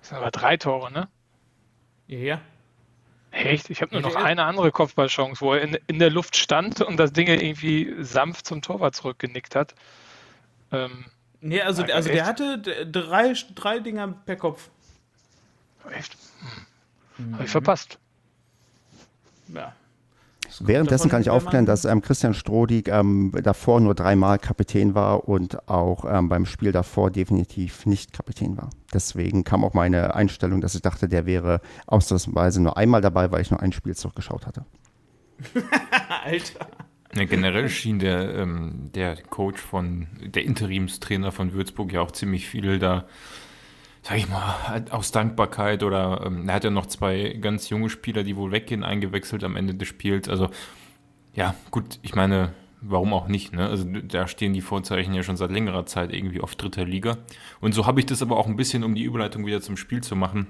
Das 0.00 0.08
sind 0.08 0.18
aber 0.18 0.30
drei 0.30 0.56
Tore, 0.56 0.92
ne? 0.92 1.08
Ja, 2.06 2.18
ja. 2.18 2.40
Echt? 3.30 3.70
Ich 3.70 3.82
habe 3.82 3.92
nur 3.92 4.02
noch 4.02 4.14
eine 4.14 4.44
andere 4.44 4.70
Kopfballchance, 4.70 5.40
wo 5.40 5.54
er 5.54 5.62
in, 5.62 5.78
in 5.88 5.98
der 5.98 6.10
Luft 6.10 6.36
stand 6.36 6.80
und 6.80 6.96
das 6.98 7.12
Ding 7.12 7.26
irgendwie 7.26 7.94
sanft 8.00 8.46
zum 8.46 8.62
Torwart 8.62 8.94
zurückgenickt 8.94 9.56
hat. 9.56 9.74
Ähm, 10.70 11.06
Nee, 11.46 11.60
also, 11.60 11.82
also 11.82 12.08
der 12.08 12.24
hatte 12.24 12.58
drei, 12.58 13.34
drei 13.54 13.78
Dinger 13.78 14.08
per 14.08 14.36
Kopf. 14.36 14.70
echt? 15.90 16.16
Hm. 16.40 16.66
Habe 17.32 17.44
ich 17.44 17.50
verpasst. 17.50 17.98
Ja. 19.52 19.72
Währenddessen 20.60 21.10
kann 21.10 21.20
ich 21.20 21.30
aufklären, 21.30 21.66
dass 21.66 21.84
ähm, 21.84 22.00
Christian 22.00 22.34
Strodig 22.34 22.88
ähm, 22.88 23.32
davor 23.42 23.80
nur 23.80 23.94
dreimal 23.94 24.38
Kapitän 24.38 24.94
war 24.94 25.28
und 25.28 25.68
auch 25.68 26.04
ähm, 26.08 26.28
beim 26.28 26.46
Spiel 26.46 26.70
davor 26.70 27.10
definitiv 27.10 27.86
nicht 27.86 28.12
Kapitän 28.12 28.56
war. 28.56 28.70
Deswegen 28.92 29.42
kam 29.42 29.64
auch 29.64 29.74
meine 29.74 30.14
Einstellung, 30.14 30.60
dass 30.60 30.74
ich 30.74 30.82
dachte, 30.82 31.08
der 31.08 31.26
wäre 31.26 31.60
ausnahmsweise 31.86 32.62
nur 32.62 32.76
einmal 32.76 33.00
dabei, 33.00 33.32
weil 33.32 33.40
ich 33.42 33.50
nur 33.50 33.60
ein 33.60 33.72
Spiel 33.72 33.96
zurückgeschaut 33.96 34.46
hatte. 34.46 34.64
Alter. 36.24 36.68
Ja, 37.16 37.24
generell 37.24 37.68
schien 37.68 37.98
der, 37.98 38.34
ähm, 38.34 38.90
der 38.94 39.16
Coach 39.22 39.60
von, 39.60 40.08
der 40.20 40.44
Interimstrainer 40.44 41.32
von 41.32 41.52
Würzburg 41.52 41.92
ja 41.92 42.00
auch 42.00 42.10
ziemlich 42.10 42.48
viel 42.48 42.78
da, 42.78 43.04
sag 44.04 44.18
ich 44.18 44.28
mal, 44.28 44.84
aus 44.90 45.12
Dankbarkeit 45.12 45.82
oder 45.82 46.24
ähm, 46.26 46.46
er 46.46 46.56
hat 46.56 46.64
ja 46.64 46.70
noch 46.70 46.86
zwei 46.86 47.38
ganz 47.40 47.70
junge 47.70 47.88
Spieler, 47.88 48.22
die 48.22 48.36
wohl 48.36 48.52
weggehen, 48.52 48.84
eingewechselt 48.84 49.42
am 49.44 49.56
Ende 49.56 49.74
des 49.74 49.88
Spiels. 49.88 50.28
Also, 50.28 50.50
ja, 51.32 51.54
gut, 51.70 51.98
ich 52.02 52.14
meine, 52.14 52.52
warum 52.82 53.14
auch 53.14 53.28
nicht, 53.28 53.54
ne? 53.54 53.66
Also 53.66 53.86
da 53.86 54.28
stehen 54.28 54.52
die 54.52 54.60
Vorzeichen 54.60 55.14
ja 55.14 55.22
schon 55.22 55.38
seit 55.38 55.50
längerer 55.50 55.86
Zeit 55.86 56.12
irgendwie 56.12 56.42
auf 56.42 56.54
dritter 56.54 56.84
Liga. 56.84 57.16
Und 57.60 57.72
so 57.72 57.86
habe 57.86 57.98
ich 57.98 58.04
das 58.04 58.20
aber 58.20 58.36
auch 58.36 58.46
ein 58.46 58.56
bisschen, 58.56 58.84
um 58.84 58.94
die 58.94 59.04
Überleitung 59.04 59.46
wieder 59.46 59.62
zum 59.62 59.78
Spiel 59.78 60.02
zu 60.02 60.16
machen, 60.16 60.48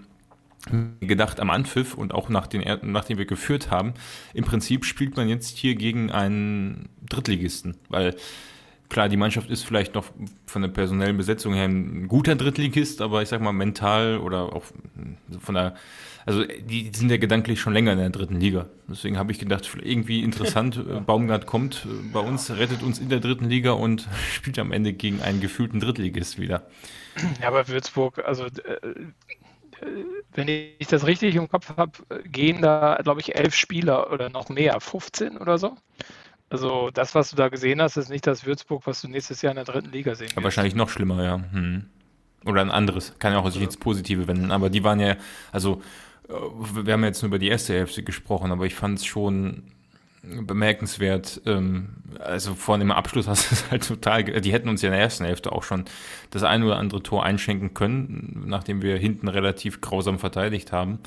gedacht 0.99 1.39
am 1.39 1.51
Anpfiff 1.51 1.95
und 1.95 2.13
auch 2.13 2.29
nach 2.29 2.49
den, 2.49 2.65
nachdem 2.83 3.19
wir 3.19 3.27
geführt 3.27 3.71
haben, 3.71 3.95
im 4.33 4.45
Prinzip 4.45 4.85
spielt 4.85 5.17
man 5.17 5.29
jetzt 5.29 5.59
hier 5.59 5.77
gegen 5.77 6.11
einen 6.11 6.89
Drittligisten, 7.09 7.77
weil 7.89 8.17
klar, 8.95 9.09
die 9.09 9.17
Mannschaft 9.17 9.51
ist 9.51 9.65
vielleicht 9.65 9.97
noch 9.97 10.05
von 10.47 10.63
der 10.63 10.69
personellen 10.69 11.17
Besetzung 11.17 11.53
her 11.53 11.65
ein 11.65 12.07
guter 12.07 12.37
Drittligist, 12.37 13.03
aber 13.03 13.23
ich 13.23 13.29
sag 13.29 13.41
mal 13.41 13.53
mental 13.53 14.19
oder 14.19 14.55
auch 14.55 14.63
von 15.41 15.57
der, 15.57 15.75
also 16.27 16.45
die 16.45 16.93
sind 16.95 17.11
ja 17.11 17.17
gedanklich 17.17 17.61
schon 17.61 17.73
länger 17.73 17.91
in 17.91 17.99
der 17.99 18.11
dritten 18.11 18.39
Liga. 18.39 18.67
Deswegen 18.89 19.19
habe 19.19 19.33
ich 19.33 19.41
gedacht, 19.41 19.69
irgendwie 19.83 20.23
interessant, 20.23 20.81
Baumgart 21.07 21.45
kommt 21.45 21.87
äh, 21.87 22.13
bei 22.13 22.21
uns, 22.21 22.53
rettet 22.53 22.85
uns 22.85 23.01
in 23.01 23.09
der 23.09 23.19
dritten 23.19 23.49
Liga 23.49 23.73
und 23.73 24.09
spielt 24.33 24.61
am 24.61 24.71
Ende 24.71 24.93
gegen 24.93 25.21
einen 25.23 25.41
gefühlten 25.41 25.81
Drittligist 25.81 26.39
wieder. 26.39 26.63
Ja, 27.43 27.49
aber 27.49 27.67
Würzburg, 27.67 28.25
also 28.25 28.45
äh, 28.45 28.51
wenn 30.35 30.47
ich 30.47 30.87
das 30.87 31.05
richtig 31.05 31.35
im 31.35 31.49
Kopf 31.49 31.77
habe, 31.77 31.99
gehen 32.27 32.63
da, 32.63 33.01
glaube 33.03 33.21
ich, 33.21 33.35
elf 33.35 33.57
Spieler 33.57 34.13
oder 34.13 34.31
noch 34.31 34.51
mehr, 34.51 34.79
15 34.79 35.37
oder 35.37 35.59
so. 35.59 35.77
Also 36.51 36.91
das, 36.91 37.15
was 37.15 37.31
du 37.31 37.37
da 37.37 37.49
gesehen 37.49 37.83
hast, 37.83 37.97
ist 37.97 38.11
nicht 38.11 38.27
das 38.27 38.47
Würzburg, 38.47 38.87
was 38.87 39.01
du 39.01 39.09
nächstes 39.09 39.43
Jahr 39.43 39.53
in 39.53 39.57
der 39.57 39.65
dritten 39.65 39.91
Liga 39.91 40.15
sehen 40.15 40.29
wirst. 40.29 40.43
Wahrscheinlich 40.43 40.75
noch 40.75 40.89
schlimmer, 40.89 41.23
ja. 41.23 41.43
Hm. 41.53 41.87
Oder 42.45 42.61
ein 42.61 42.71
anderes. 42.71 43.15
Kann 43.19 43.33
ja 43.33 43.39
auch 43.39 43.51
sich 43.51 43.63
ins 43.63 43.77
Positive 43.77 44.29
wenden. 44.29 44.51
Aber 44.51 44.71
die 44.71 44.85
waren 44.85 45.01
ja, 45.01 45.17
also 45.51 45.83
äh, 46.29 46.33
wir 46.85 46.93
haben 46.93 47.05
jetzt 47.05 47.23
nur 47.23 47.29
über 47.29 47.39
die 47.39 47.49
erste 47.49 47.73
Hälfte 47.73 48.03
gesprochen, 48.03 48.53
aber 48.53 48.67
ich 48.67 48.75
fand 48.75 48.99
es 48.99 49.07
schon 49.07 49.65
bemerkenswert. 50.23 51.41
Ähm, 51.47 51.89
also 52.19 52.55
vor 52.55 52.79
dem 52.79 52.93
Abschluss 52.93 53.27
hast 53.29 53.51
du 53.51 53.55
es 53.55 53.71
halt 53.71 53.87
total, 53.87 54.25
die 54.25 54.53
hätten 54.53 54.69
uns 54.69 54.83
ja 54.83 54.89
in 54.89 54.93
der 54.93 55.01
ersten 55.01 55.25
Hälfte 55.25 55.53
auch 55.53 55.63
schon 55.63 55.85
das 56.31 56.43
eine 56.43 56.67
oder 56.67 56.77
andere 56.77 57.03
Tor 57.03 57.25
einschenken 57.25 57.75
können, 57.75 58.45
nachdem 58.47 58.83
wir 58.83 58.97
hinten 58.97 59.29
relativ 59.29 59.81
grausam 59.81 60.19
verteidigt 60.19 60.73
haben. 60.73 60.99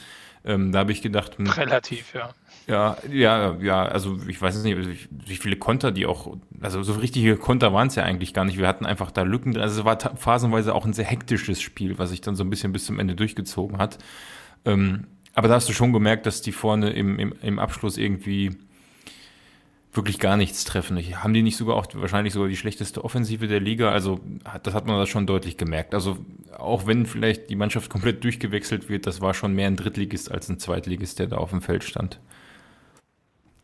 Ähm, 0.46 0.72
da 0.72 0.80
habe 0.80 0.92
ich 0.92 1.02
gedacht, 1.02 1.38
hm, 1.38 1.48
relativ, 1.48 2.14
ja. 2.14 2.34
Ja, 2.68 2.98
ja, 3.10 3.56
ja, 3.62 3.86
also 3.86 4.20
ich 4.28 4.42
weiß 4.42 4.62
nicht, 4.64 5.08
wie 5.10 5.36
viele 5.38 5.56
Konter 5.56 5.94
die 5.94 6.06
auch, 6.06 6.36
also 6.60 6.84
so 6.84 6.94
richtige 6.94 7.38
Konter 7.38 7.72
waren 7.72 7.88
es 7.88 7.96
ja 7.96 8.04
eigentlich 8.04 8.34
gar 8.34 8.44
nicht. 8.44 8.58
Wir 8.58 8.68
hatten 8.68 8.86
einfach 8.86 9.10
da 9.10 9.22
Lücken 9.22 9.54
drin. 9.54 9.62
Also 9.62 9.80
es 9.80 9.86
war 9.86 9.98
phasenweise 10.18 10.76
auch 10.76 10.86
ein 10.86 10.92
sehr 10.92 11.06
hektisches 11.06 11.62
Spiel, 11.62 11.98
was 11.98 12.10
sich 12.10 12.20
dann 12.20 12.36
so 12.36 12.44
ein 12.44 12.50
bisschen 12.50 12.74
bis 12.74 12.86
zum 12.86 13.00
Ende 13.00 13.16
durchgezogen 13.16 13.78
hat. 13.78 14.00
Ähm, 14.66 15.06
aber 15.34 15.48
da 15.48 15.54
hast 15.54 15.70
du 15.70 15.74
schon 15.74 15.94
gemerkt, 15.94 16.26
dass 16.26 16.42
die 16.42 16.52
vorne 16.52 16.90
im, 16.90 17.18
im, 17.20 17.34
im 17.42 17.60
Abschluss 17.60 17.98
irgendwie 17.98 18.58
wirklich 19.94 20.20
gar 20.20 20.36
nichts 20.36 20.66
treffen. 20.66 20.98
Haben 20.98 21.34
die 21.34 21.44
nicht 21.44 21.56
sogar 21.56 21.78
auch 21.78 21.88
wahrscheinlich 21.94 22.34
sogar 22.34 22.50
die 22.50 22.58
schlechteste 22.58 23.06
Offensive 23.06 23.48
der 23.48 23.62
Liga? 23.62 23.92
Also 23.92 24.20
das 24.64 24.74
hat 24.74 24.88
man 24.88 24.98
da 24.98 25.06
schon 25.06 25.26
deutlich 25.26 25.56
gemerkt. 25.56 25.94
Also 25.94 26.18
auch 26.58 26.86
wenn 26.86 27.06
vielleicht 27.06 27.50
die 27.50 27.56
Mannschaft 27.56 27.90
komplett 27.90 28.26
durchgewechselt 28.26 28.90
wird, 28.90 29.08
das 29.08 29.22
war 29.22 29.34
schon 29.34 29.54
mehr 29.54 29.68
ein 29.68 29.78
Drittligist 29.78 30.30
als 30.30 30.50
ein 30.50 30.60
Zweitligist, 30.60 31.20
der 31.20 31.28
da 31.28 31.38
auf 31.38 31.52
dem 31.52 31.62
Feld 31.62 31.86
stand. 31.86 32.20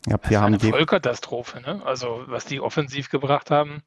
Ja, 0.07 0.17
wir 0.27 0.41
haben 0.41 0.53
eine 0.53 0.60
Vollkatastrophe, 0.60 1.62
ne? 1.62 1.81
Also 1.86 2.24
was 2.27 2.45
die 2.45 2.60
offensiv 2.60 3.10
gebracht 3.10 3.51
haben. 3.51 3.83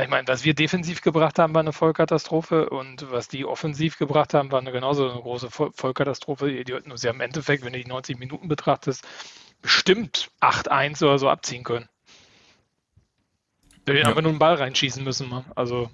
Ich 0.00 0.08
meine, 0.08 0.26
was 0.26 0.44
wir 0.44 0.54
defensiv 0.54 1.02
gebracht 1.02 1.38
haben, 1.38 1.54
war 1.54 1.60
eine 1.60 1.74
Vollkatastrophe 1.74 2.70
und 2.70 3.10
was 3.10 3.28
die 3.28 3.44
offensiv 3.44 3.98
gebracht 3.98 4.32
haben, 4.32 4.50
war 4.50 4.60
eine 4.60 4.72
genauso 4.72 5.10
eine 5.10 5.20
große 5.20 5.50
Vollkatastrophe. 5.50 6.64
Sie 6.94 7.08
haben 7.08 7.16
im 7.16 7.20
Endeffekt, 7.20 7.62
wenn 7.62 7.74
du 7.74 7.78
die 7.78 7.88
90 7.88 8.18
Minuten 8.18 8.48
betrachtest, 8.48 9.06
bestimmt 9.60 10.30
8-1 10.40 11.04
oder 11.04 11.18
so 11.18 11.28
abziehen 11.28 11.62
können. 11.62 11.88
Wir 13.84 13.98
ja. 13.98 14.06
einfach 14.06 14.22
nur 14.22 14.30
einen 14.30 14.38
Ball 14.38 14.54
reinschießen 14.54 15.04
müssen. 15.04 15.44
Also. 15.54 15.90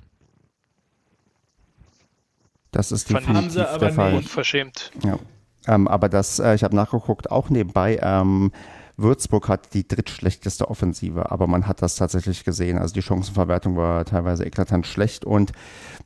Das 2.71 2.93
ist 2.93 3.11
definitiv 3.11 3.55
der 3.55 3.93
Fall. 3.93 4.15
Unverschämt. 4.15 4.93
Ja. 5.03 5.19
Ähm, 5.67 5.89
aber 5.89 6.09
das, 6.09 6.39
äh, 6.39 6.55
ich 6.55 6.63
habe 6.63 6.77
nachgeguckt, 6.77 7.31
auch 7.31 7.51
nebenbei, 7.51 7.99
ähm, 8.01 8.53
Würzburg 8.99 9.49
hat 9.49 9.75
die 9.75 9.87
drittschlechteste 9.87 10.69
Offensive, 10.69 11.31
aber 11.31 11.47
man 11.47 11.69
hat 11.69 11.83
das 11.83 11.95
tatsächlich 11.95 12.45
gesehen. 12.45 12.79
Also 12.79 12.93
die 12.93 13.03
Chancenverwertung 13.03 13.77
war 13.77 14.05
teilweise 14.05 14.45
eklatant 14.45 14.87
schlecht 14.87 15.25
und 15.25 15.53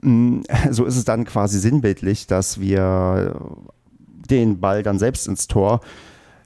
mh, 0.03 0.11
mm, 0.11 0.43
so 0.71 0.85
ist 0.85 0.97
es 0.97 1.05
dann 1.05 1.25
quasi 1.25 1.59
sinnbildlich, 1.59 2.27
dass 2.27 2.61
wir 2.61 3.41
den 4.31 4.61
Ball 4.61 4.83
dann 4.83 4.99
selbst 4.99 5.27
ins 5.27 5.49
Tor 5.49 5.81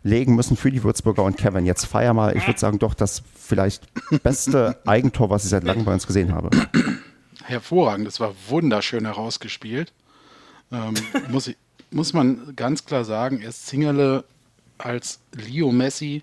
legen 0.05 0.37
müssen 0.37 0.57
für 0.57 0.71
die 0.71 0.85
Würzburger 0.85 1.25
und 1.25 1.37
Kevin. 1.37 1.67
Jetzt 1.67 1.85
feier 1.85 2.15
mal, 2.15 2.37
ich 2.37 2.47
würde 2.47 2.61
sagen, 2.61 2.79
doch 2.79 2.95
das 2.95 3.23
vielleicht 3.35 3.89
beste 4.23 4.81
Eigentor, 4.87 5.31
was 5.31 5.45
ich 5.45 5.51
seit 5.51 5.65
langem 5.65 5.85
bei 5.85 5.93
uns 5.93 6.07
gesehen 6.07 6.33
habe. 6.33 6.51
Hervorragend, 7.43 8.07
das 8.07 8.21
war 8.21 8.33
wunderschön 8.49 9.05
herausgespielt. 9.05 9.93
Ähm, 10.71 10.95
muss, 11.29 11.49
ich, 11.49 11.57
muss 11.91 12.13
man 12.13 12.55
ganz 12.55 12.85
klar 12.85 13.05
sagen, 13.05 13.41
erst 13.41 13.67
Zingerle 13.67 14.25
als 14.79 15.21
Leo 15.33 15.73
Messi, 15.73 16.23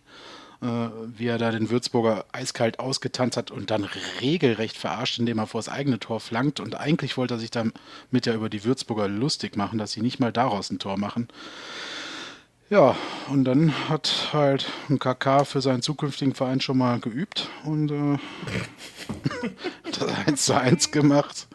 äh, 0.62 0.66
wie 1.18 1.28
er 1.28 1.38
da 1.38 1.52
den 1.52 1.70
Würzburger 1.70 2.26
eiskalt 2.32 2.80
ausgetanzt 2.80 3.38
hat 3.38 3.52
und 3.52 3.72
dann 3.72 3.88
regelrecht 4.22 4.78
verarscht, 4.78 5.20
indem 5.20 5.40
er 5.40 5.48
vor 5.48 5.60
das 5.60 5.70
eigene 5.70 6.00
Tor 6.00 6.20
flankt. 6.20 6.60
Und 6.60 6.76
eigentlich 6.76 7.18
wollte 7.18 7.36
er 7.36 7.40
sich 7.40 7.52
damit 7.52 7.74
ja 8.26 8.34
über 8.34 8.50
die 8.50 8.64
Würzburger 8.64 9.08
lustig 9.08 9.56
machen, 9.58 9.78
dass 9.78 9.92
sie 9.92 10.02
nicht 10.02 10.20
mal 10.20 10.32
daraus 10.32 10.70
ein 10.70 10.80
Tor 10.80 10.98
machen. 10.98 11.28
Ja, 12.70 12.96
und 13.30 13.44
dann 13.44 13.90
hat 13.90 14.30
halt 14.34 14.72
ein 14.90 14.98
KK 14.98 15.46
für 15.46 15.62
seinen 15.62 15.82
zukünftigen 15.82 16.34
Verein 16.34 16.62
schon 16.62 16.78
mal 16.78 17.00
geübt 17.00 17.50
und 17.66 17.92
äh, 17.92 18.18
das 19.92 20.26
1 20.26 20.46
zu 20.46 20.60
1 20.60 20.92
gemacht. 20.92 21.48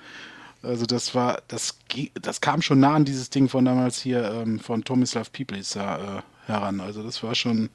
Also 0.62 0.86
das 0.86 1.14
war, 1.14 1.42
das, 1.48 1.78
das 2.20 2.40
kam 2.40 2.62
schon 2.62 2.80
nah 2.80 2.94
an 2.94 3.04
dieses 3.04 3.30
Ding 3.30 3.48
von 3.48 3.64
damals 3.64 4.00
hier 4.00 4.30
ähm, 4.30 4.60
von 4.60 4.84
Tomislav 4.84 5.32
Piplis 5.32 5.76
äh, 5.76 6.20
heran. 6.48 6.80
Also 6.80 7.02
das 7.02 7.22
war 7.22 7.34
schon, 7.34 7.70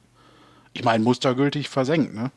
ich 0.72 0.84
meine, 0.84 1.02
mustergültig 1.02 1.68
versenkt, 1.68 2.14
ne? 2.14 2.30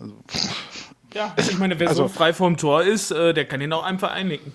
Also, 0.00 0.14
ja, 1.14 1.34
ich 1.36 1.58
meine, 1.58 1.78
wer 1.78 1.88
also, 1.88 2.04
so 2.04 2.08
frei 2.08 2.32
vom 2.32 2.56
Tor 2.56 2.82
ist, 2.82 3.10
äh, 3.10 3.34
der 3.34 3.44
kann 3.46 3.60
ihn 3.60 3.72
auch 3.72 3.84
einfach 3.84 4.12
einnicken. 4.12 4.52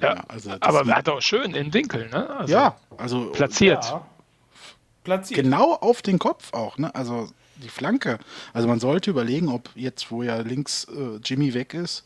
Ja, 0.00 0.24
also 0.28 0.50
aber 0.60 0.86
er 0.86 0.96
hat 0.96 1.08
auch 1.08 1.20
schön 1.20 1.54
in 1.54 1.72
Winkel, 1.74 2.08
ne? 2.08 2.30
Also 2.30 2.52
ja, 2.52 2.76
also 2.96 3.30
platziert. 3.32 3.84
Ja 3.84 4.06
platziert. 5.04 5.42
Genau 5.42 5.74
auf 5.74 6.02
den 6.02 6.18
Kopf 6.18 6.52
auch, 6.52 6.78
ne? 6.78 6.94
Also 6.94 7.28
die 7.56 7.68
Flanke. 7.68 8.18
Also 8.52 8.68
man 8.68 8.80
sollte 8.80 9.10
überlegen, 9.10 9.48
ob 9.48 9.70
jetzt, 9.74 10.10
wo 10.10 10.22
ja 10.22 10.36
links 10.36 10.84
äh, 10.84 11.18
Jimmy 11.22 11.52
weg 11.52 11.74
ist, 11.74 12.04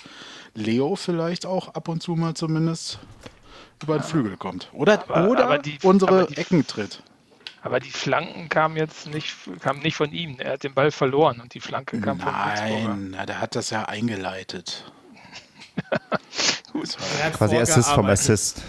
Leo 0.54 0.96
vielleicht 0.96 1.46
auch 1.46 1.74
ab 1.74 1.88
und 1.88 2.02
zu 2.02 2.16
mal 2.16 2.34
zumindest 2.34 2.98
über 3.82 3.98
den 3.98 4.02
Flügel 4.02 4.36
kommt. 4.36 4.68
Oder, 4.72 5.04
aber, 5.08 5.28
oder 5.30 5.44
aber 5.44 5.58
die, 5.58 5.78
unsere 5.82 6.26
die, 6.26 6.36
Ecken 6.36 6.66
tritt. 6.66 7.02
Aber 7.64 7.80
die 7.80 7.90
Flanken 7.90 8.50
kamen 8.50 8.76
jetzt 8.76 9.06
nicht, 9.06 9.34
kamen 9.60 9.80
nicht 9.80 9.96
von 9.96 10.12
ihm. 10.12 10.36
Er 10.38 10.52
hat 10.52 10.64
den 10.64 10.74
Ball 10.74 10.90
verloren 10.90 11.40
und 11.40 11.54
die 11.54 11.60
Flanke 11.60 11.98
kam 11.98 12.18
Nein, 12.18 12.84
von 12.84 13.10
Nein, 13.12 13.26
der 13.26 13.40
hat 13.40 13.56
das 13.56 13.70
ja 13.70 13.86
eingeleitet. 13.86 14.84
Gut. 16.72 16.94
Quasi 17.32 17.56
Assist 17.56 17.90
vom 17.90 18.04
Assist. 18.04 18.62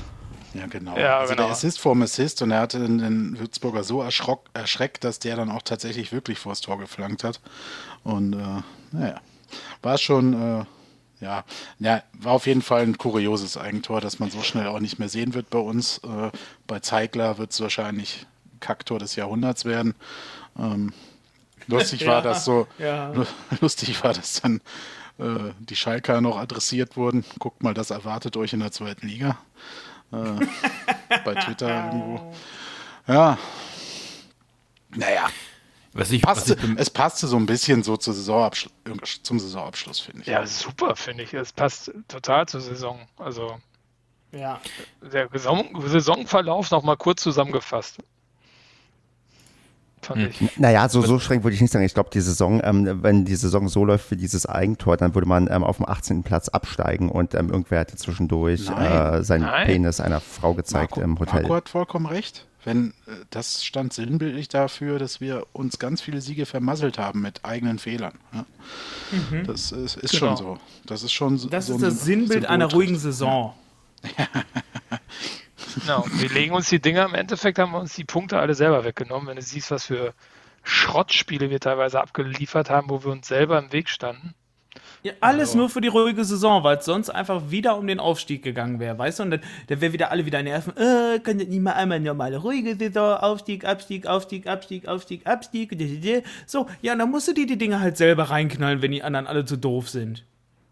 Ja, 0.54 0.68
genau. 0.68 0.98
Ja, 0.98 1.20
also 1.20 1.34
genau. 1.34 1.48
der 1.48 1.52
Assist 1.52 1.80
vorm 1.80 2.04
Assist 2.04 2.42
und 2.42 2.52
er 2.52 2.62
hatte 2.62 2.80
den, 2.80 3.00
den 3.00 3.38
Würzburger 3.38 3.84
so 3.84 4.02
erschrock, 4.02 4.46
erschreckt, 4.54 5.04
dass 5.04 5.20
der 5.20 5.36
dann 5.36 5.52
auch 5.52 5.64
tatsächlich 5.64 6.14
wirklich 6.14 6.40
vors 6.40 6.62
Tor 6.62 6.80
geflankt 6.80 7.26
hat. 7.26 7.42
Und 8.06 8.32
äh, 8.32 8.62
naja, 8.94 9.20
war 9.82 9.98
schon, 9.98 10.34
äh, 10.62 10.66
ja, 11.20 11.44
ja, 11.80 12.02
war 12.14 12.32
auf 12.32 12.48
jeden 12.48 12.62
Fall 12.62 12.84
ein 12.84 12.98
kurioses 12.98 13.58
Eigentor, 13.58 14.00
das 14.00 14.20
man 14.20 14.32
so 14.32 14.42
schnell 14.42 14.68
auch 14.68 14.80
nicht 14.80 15.00
mehr 15.00 15.10
sehen 15.10 15.34
wird 15.34 15.50
bei 15.50 15.60
uns. 15.60 15.98
Äh, 15.98 16.32
bei 16.66 16.80
Zeigler 16.80 17.38
wird 17.38 17.52
es 17.52 17.60
wahrscheinlich 17.60 18.26
Kacktor 18.66 18.98
des 18.98 19.16
Jahrhunderts 19.16 19.64
werden. 19.64 19.94
Ähm, 20.58 20.92
lustig 21.68 22.08
war 22.08 22.16
ja, 22.16 22.22
das 22.22 22.46
so, 22.46 22.68
ja. 22.80 23.14
lustig 23.62 24.04
war 24.04 24.14
das 24.14 24.42
dann 24.42 24.60
äh, 25.20 25.54
die 25.60 25.76
Schalker 25.76 26.20
noch 26.20 26.38
adressiert 26.38 26.98
wurden. 26.98 27.24
Guckt 27.38 27.62
mal, 27.62 27.76
das 27.76 27.92
erwartet 27.92 28.36
euch 28.38 28.54
in 28.54 28.62
der 28.62 28.72
zweiten 28.72 29.08
Liga 29.08 29.38
äh, 30.12 30.46
bei 31.24 31.36
Twitter 31.36 31.86
irgendwo. 31.94 32.34
Ja. 33.08 33.38
Naja. 34.90 35.30
Was 35.94 36.12
ich, 36.12 36.24
passte, 36.24 36.58
was 36.58 36.70
ich 36.70 36.78
es 36.78 36.90
passte 36.90 37.28
so 37.28 37.38
ein 37.38 37.46
bisschen 37.46 37.84
so 37.84 37.96
zum 37.96 38.14
Saisonabschluss, 38.14 38.74
zum 39.24 39.40
Saisonabschluss, 39.40 40.00
finde 40.00 40.22
ich. 40.22 40.28
Ja, 40.28 40.46
super, 40.46 40.96
finde 40.96 41.24
ich. 41.24 41.34
Es 41.34 41.54
passt 41.54 41.94
total 42.10 42.48
zur 42.48 42.60
Saison. 42.60 43.00
Also, 43.18 43.58
ja. 44.34 44.60
Der 45.02 45.30
Saisonverlauf 45.32 46.72
nochmal 46.72 46.98
kurz 46.98 47.22
zusammengefasst 47.22 48.00
fand 50.06 50.22
hm. 50.22 50.30
ich. 50.30 50.58
Naja, 50.60 50.88
so, 50.90 51.02
so 51.02 51.20
streng 51.20 51.44
würde 51.44 51.56
ich 51.56 51.62
nicht 51.62 51.72
sagen. 51.72 51.86
Ich 51.86 51.94
glaube, 51.94 52.10
die 52.14 52.22
Saison, 52.22 52.62
ähm, 52.64 53.04
wenn 53.04 53.26
die 53.26 53.36
Saison 53.36 53.68
so 53.68 53.86
läuft 53.86 54.08
für 54.08 54.16
dieses 54.16 54.46
Eigentor, 54.46 54.98
dann 54.98 55.14
würde 55.16 55.28
man 55.28 55.50
ähm, 55.52 55.64
auf 55.64 55.78
dem 55.78 55.88
18. 55.88 56.24
Platz 56.24 56.50
absteigen 56.50 57.10
und 57.10 57.34
ähm, 57.34 57.50
irgendwer 57.50 57.80
hätte 57.80 57.98
zwischendurch 57.98 58.70
äh, 58.70 59.24
seinen 59.24 59.44
Nein. 59.44 59.68
Penis 59.68 60.00
einer 60.00 60.22
Frau 60.22 60.54
gezeigt 60.54 60.92
Marco, 60.92 61.02
im 61.02 61.20
Hotel. 61.20 61.42
Marco 61.42 61.56
hat 61.56 61.70
vollkommen 61.70 62.06
recht. 62.06 62.46
Wenn, 62.64 62.90
äh, 63.08 63.12
das 63.30 63.64
stand 63.64 63.94
sinnbildlich 63.94 64.48
dafür, 64.48 64.98
dass 64.98 65.22
wir 65.22 65.46
uns 65.54 65.78
ganz 65.78 66.02
viele 66.02 66.20
Siege 66.22 66.46
vermasselt 66.46 66.98
haben 66.98 67.22
mit 67.22 67.46
eigenen 67.46 67.80
Fehlern. 67.80 68.14
Ja. 68.34 68.46
Mhm. 69.12 69.46
Das 69.46 69.72
ist, 69.72 69.98
ist 69.98 70.12
genau. 70.12 70.36
schon 70.36 70.38
so. 70.38 70.58
Das 70.86 71.04
ist 71.04 71.12
schon 71.12 71.38
so. 71.38 71.48
Das 71.48 71.70
ist 71.70 71.82
das 71.82 72.04
Sinnbild 72.04 72.48
einer 72.48 72.72
ruhigen 72.72 72.98
Saison. 72.98 73.54
Ja. 74.18 74.28
Genau, 75.76 76.06
wir 76.10 76.30
legen 76.30 76.54
uns 76.54 76.70
die 76.70 76.80
Dinger, 76.80 77.06
im 77.06 77.14
Endeffekt 77.14 77.60
haben 77.60 77.74
wir 77.74 77.80
uns 77.80 77.96
die 77.96 78.06
Punkte 78.06 78.40
alle 78.40 78.56
selber 78.56 78.86
weggenommen. 78.86 79.28
Wenn 79.28 79.36
du 79.36 79.42
siehst, 79.42 79.72
was 79.72 79.86
für 79.86 80.14
Schrottspiele 80.64 81.50
wir 81.50 81.60
teilweise 81.60 82.02
abgeliefert 82.02 82.70
haben, 82.70 82.90
wo 82.90 83.04
wir 83.04 83.12
uns 83.12 83.28
selber 83.28 83.60
im 83.60 83.72
Weg 83.72 83.90
standen. 83.90 84.34
Ja, 85.04 85.14
alles 85.22 85.50
also. 85.50 85.60
nur 85.60 85.70
für 85.70 85.82
die 85.82 85.88
ruhige 85.88 86.26
Saison, 86.26 86.64
weil 86.64 86.78
es 86.78 86.86
sonst 86.86 87.10
einfach 87.12 87.52
wieder 87.52 87.78
um 87.78 87.86
den 87.86 88.00
Aufstieg 88.00 88.44
gegangen 88.44 88.80
wäre, 88.80 88.98
weißt 88.98 89.20
du? 89.20 89.24
Und 89.24 89.32
dann, 89.32 89.42
dann 89.68 89.80
wäre 89.80 89.94
wieder 89.94 90.12
alle 90.12 90.26
wieder 90.26 90.42
nerven, 90.42 90.76
äh, 90.78 91.20
kann 91.20 91.38
das 91.38 91.48
nicht 91.48 91.62
mal 91.62 91.74
einmal 91.74 91.98
eine 91.98 92.06
normale 92.06 92.38
ruhige 92.38 92.76
Saison, 92.76 93.18
Aufstieg, 93.18 93.66
Abstieg, 93.66 94.08
Aufstieg, 94.08 94.48
Abstieg, 94.48 94.88
Aufstieg, 94.88 95.28
Abstieg, 95.28 96.24
so, 96.48 96.68
ja, 96.82 96.96
dann 96.96 97.12
musst 97.12 97.28
du 97.28 97.34
dir 97.34 97.46
die 97.46 97.58
Dinge 97.58 97.82
halt 97.82 97.98
selber 97.98 98.24
reinknallen, 98.24 98.82
wenn 98.82 98.92
die 98.92 99.04
anderen 99.04 99.28
alle 99.28 99.46
zu 99.46 99.58
doof 99.58 99.90
sind. 99.90 100.26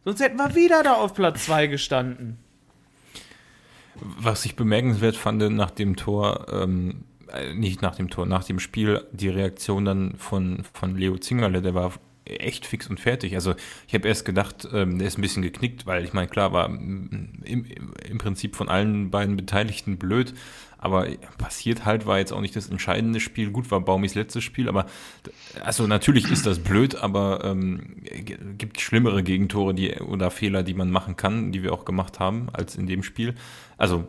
Sonst 0.03 0.19
hätten 0.19 0.37
wir 0.37 0.55
wieder 0.55 0.81
da 0.81 0.93
auf 0.93 1.13
Platz 1.13 1.45
2 1.45 1.67
gestanden. 1.67 2.39
Was 4.19 4.45
ich 4.45 4.55
bemerkenswert 4.55 5.15
fand 5.15 5.41
nach 5.53 5.71
dem 5.71 5.95
Tor, 5.95 6.47
ähm, 6.51 7.05
äh, 7.31 7.53
nicht 7.53 7.81
nach 7.81 7.95
dem 7.95 8.09
Tor, 8.09 8.25
nach 8.25 8.43
dem 8.43 8.59
Spiel, 8.59 9.05
die 9.11 9.29
Reaktion 9.29 9.85
dann 9.85 10.15
von, 10.17 10.63
von 10.73 10.95
Leo 10.95 11.17
Zingerle, 11.17 11.61
der 11.61 11.73
war 11.73 11.93
echt 12.25 12.65
fix 12.65 12.87
und 12.87 12.99
fertig. 12.99 13.35
Also 13.35 13.55
ich 13.87 13.93
habe 13.93 14.07
erst 14.07 14.25
gedacht, 14.25 14.67
ähm, 14.73 14.97
der 14.97 15.07
ist 15.07 15.17
ein 15.17 15.21
bisschen 15.21 15.43
geknickt, 15.43 15.85
weil 15.85 16.03
ich 16.03 16.13
meine, 16.13 16.27
klar, 16.27 16.53
war 16.53 16.67
im, 16.67 17.31
im 17.43 18.17
Prinzip 18.17 18.55
von 18.55 18.69
allen 18.69 19.11
beiden 19.11 19.35
Beteiligten 19.35 19.97
blöd, 19.97 20.33
aber 20.77 21.07
passiert 21.37 21.85
halt, 21.85 22.05
war 22.05 22.19
jetzt 22.19 22.33
auch 22.33 22.41
nicht 22.41 22.57
das 22.57 22.69
entscheidende 22.69 23.21
Spiel. 23.21 23.51
Gut, 23.51 23.71
war 23.71 23.79
Baumis 23.79 24.15
letztes 24.15 24.43
Spiel, 24.43 24.67
aber 24.67 24.85
also 25.63 25.87
natürlich 25.87 26.29
ist 26.29 26.45
das 26.45 26.59
blöd, 26.59 26.95
aber 26.95 27.45
ähm, 27.45 28.03
gibt 28.57 28.81
schlimmere 28.81 29.23
Gegentore 29.23 29.73
die, 29.73 29.93
oder 29.93 30.29
Fehler, 30.29 30.61
die 30.61 30.73
man 30.73 30.91
machen 30.91 31.15
kann, 31.15 31.53
die 31.53 31.63
wir 31.63 31.71
auch 31.71 31.85
gemacht 31.85 32.19
haben, 32.19 32.49
als 32.51 32.75
in 32.75 32.85
dem 32.85 33.01
Spiel. 33.01 33.35
Also 33.83 34.05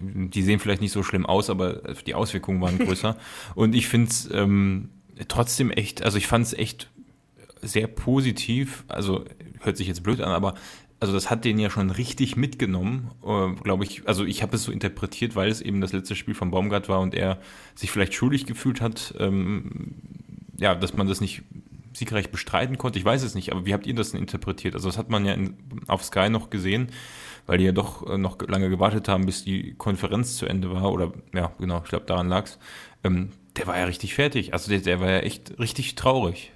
die 0.00 0.42
sehen 0.42 0.60
vielleicht 0.60 0.80
nicht 0.80 0.92
so 0.92 1.02
schlimm 1.02 1.26
aus, 1.26 1.50
aber 1.50 1.74
die 2.06 2.14
Auswirkungen 2.14 2.62
waren 2.62 2.78
größer. 2.78 3.18
Und 3.54 3.74
ich 3.74 3.86
finde 3.86 4.08
es 4.08 4.30
ähm, 4.32 4.88
trotzdem 5.28 5.70
echt, 5.70 6.02
also 6.02 6.16
ich 6.16 6.26
fand 6.26 6.46
es 6.46 6.54
echt 6.54 6.88
sehr 7.60 7.86
positiv, 7.86 8.84
also 8.88 9.26
hört 9.60 9.76
sich 9.76 9.88
jetzt 9.88 10.02
blöd 10.02 10.22
an, 10.22 10.32
aber 10.32 10.54
also 11.00 11.12
das 11.12 11.28
hat 11.28 11.44
den 11.44 11.58
ja 11.58 11.68
schon 11.68 11.90
richtig 11.90 12.36
mitgenommen, 12.36 13.10
äh, 13.22 13.52
glaube 13.62 13.84
ich. 13.84 14.08
Also 14.08 14.24
ich 14.24 14.42
habe 14.42 14.56
es 14.56 14.64
so 14.64 14.72
interpretiert, 14.72 15.36
weil 15.36 15.50
es 15.50 15.60
eben 15.60 15.82
das 15.82 15.92
letzte 15.92 16.16
Spiel 16.16 16.34
von 16.34 16.50
Baumgart 16.50 16.88
war 16.88 17.00
und 17.00 17.12
er 17.12 17.38
sich 17.74 17.90
vielleicht 17.90 18.14
schuldig 18.14 18.46
gefühlt 18.46 18.80
hat, 18.80 19.14
ähm, 19.18 19.96
ja, 20.56 20.74
dass 20.74 20.96
man 20.96 21.08
das 21.08 21.20
nicht 21.20 21.42
siegreich 21.92 22.30
bestreiten 22.30 22.78
konnte. 22.78 22.98
Ich 22.98 23.04
weiß 23.04 23.22
es 23.22 23.34
nicht, 23.34 23.52
aber 23.52 23.66
wie 23.66 23.74
habt 23.74 23.86
ihr 23.86 23.94
das 23.94 24.12
denn 24.12 24.20
interpretiert? 24.20 24.74
Also 24.74 24.88
das 24.88 24.96
hat 24.96 25.10
man 25.10 25.26
ja 25.26 25.34
in, 25.34 25.58
auf 25.88 26.02
Sky 26.02 26.30
noch 26.30 26.48
gesehen, 26.48 26.88
weil 27.46 27.58
die 27.58 27.64
ja 27.64 27.72
doch 27.72 28.08
äh, 28.08 28.18
noch 28.18 28.38
lange 28.46 28.70
gewartet 28.70 29.08
haben, 29.08 29.26
bis 29.26 29.44
die 29.44 29.74
Konferenz 29.74 30.36
zu 30.36 30.46
Ende 30.46 30.70
war. 30.72 30.92
Oder 30.92 31.12
ja, 31.34 31.52
genau, 31.58 31.80
ich 31.82 31.90
glaube, 31.90 32.06
daran 32.06 32.28
lag's. 32.28 32.58
Ähm, 33.02 33.30
der 33.56 33.66
war 33.66 33.78
ja 33.78 33.84
richtig 33.84 34.14
fertig. 34.14 34.52
Also 34.52 34.70
der, 34.70 34.80
der 34.80 35.00
war 35.00 35.10
ja 35.10 35.18
echt 35.18 35.58
richtig 35.58 35.94
traurig. 35.94 36.52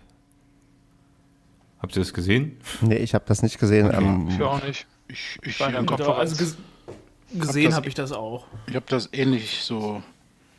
Habt 1.80 1.94
ihr 1.96 2.00
das 2.00 2.12
gesehen? 2.12 2.58
Nee, 2.80 2.96
ich 2.96 3.14
habe 3.14 3.24
das 3.26 3.42
nicht 3.42 3.58
gesehen. 3.58 3.86
Okay. 3.86 3.98
Ähm, 3.98 4.28
ich 4.28 4.42
auch 4.42 4.62
nicht. 4.62 4.86
Ich, 5.06 5.38
ich 5.42 5.60
war 5.60 5.68
in 5.68 5.74
der 5.74 5.84
Konferenz. 5.84 6.18
Also 6.18 6.36
ges 6.36 6.56
gesehen 7.34 7.72
habe 7.72 7.82
hab 7.82 7.86
ich 7.86 7.94
das 7.94 8.12
auch. 8.12 8.46
Ich 8.66 8.74
habe 8.74 8.86
das 8.88 9.10
ähnlich 9.12 9.62
so 9.62 10.02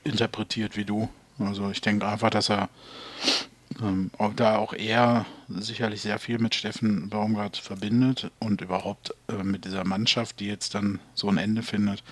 interpretiert 0.04 0.78
wie 0.78 0.86
du. 0.86 1.10
Also 1.40 1.70
ich 1.72 1.82
denke 1.82 2.08
einfach, 2.08 2.30
dass 2.30 2.50
er 2.50 2.70
ähm, 3.82 4.12
auch 4.18 4.34
da 4.34 4.58
auch 4.58 4.74
er 4.74 5.26
sicherlich 5.48 6.02
sehr 6.02 6.20
viel 6.20 6.40
mit 6.40 6.56
Steffen 6.56 7.10
Baumgart 7.10 7.58
verbindet 7.58 8.32
und 8.40 8.62
überhaupt 8.62 9.14
äh, 9.28 9.44
mit 9.44 9.66
dieser 9.66 9.86
Mannschaft, 9.86 10.40
die 10.40 10.48
jetzt 10.48 10.76
dann 10.76 11.00
so 11.14 11.30
ein 11.30 11.38
Ende 11.38 11.62
findet, 11.62 12.04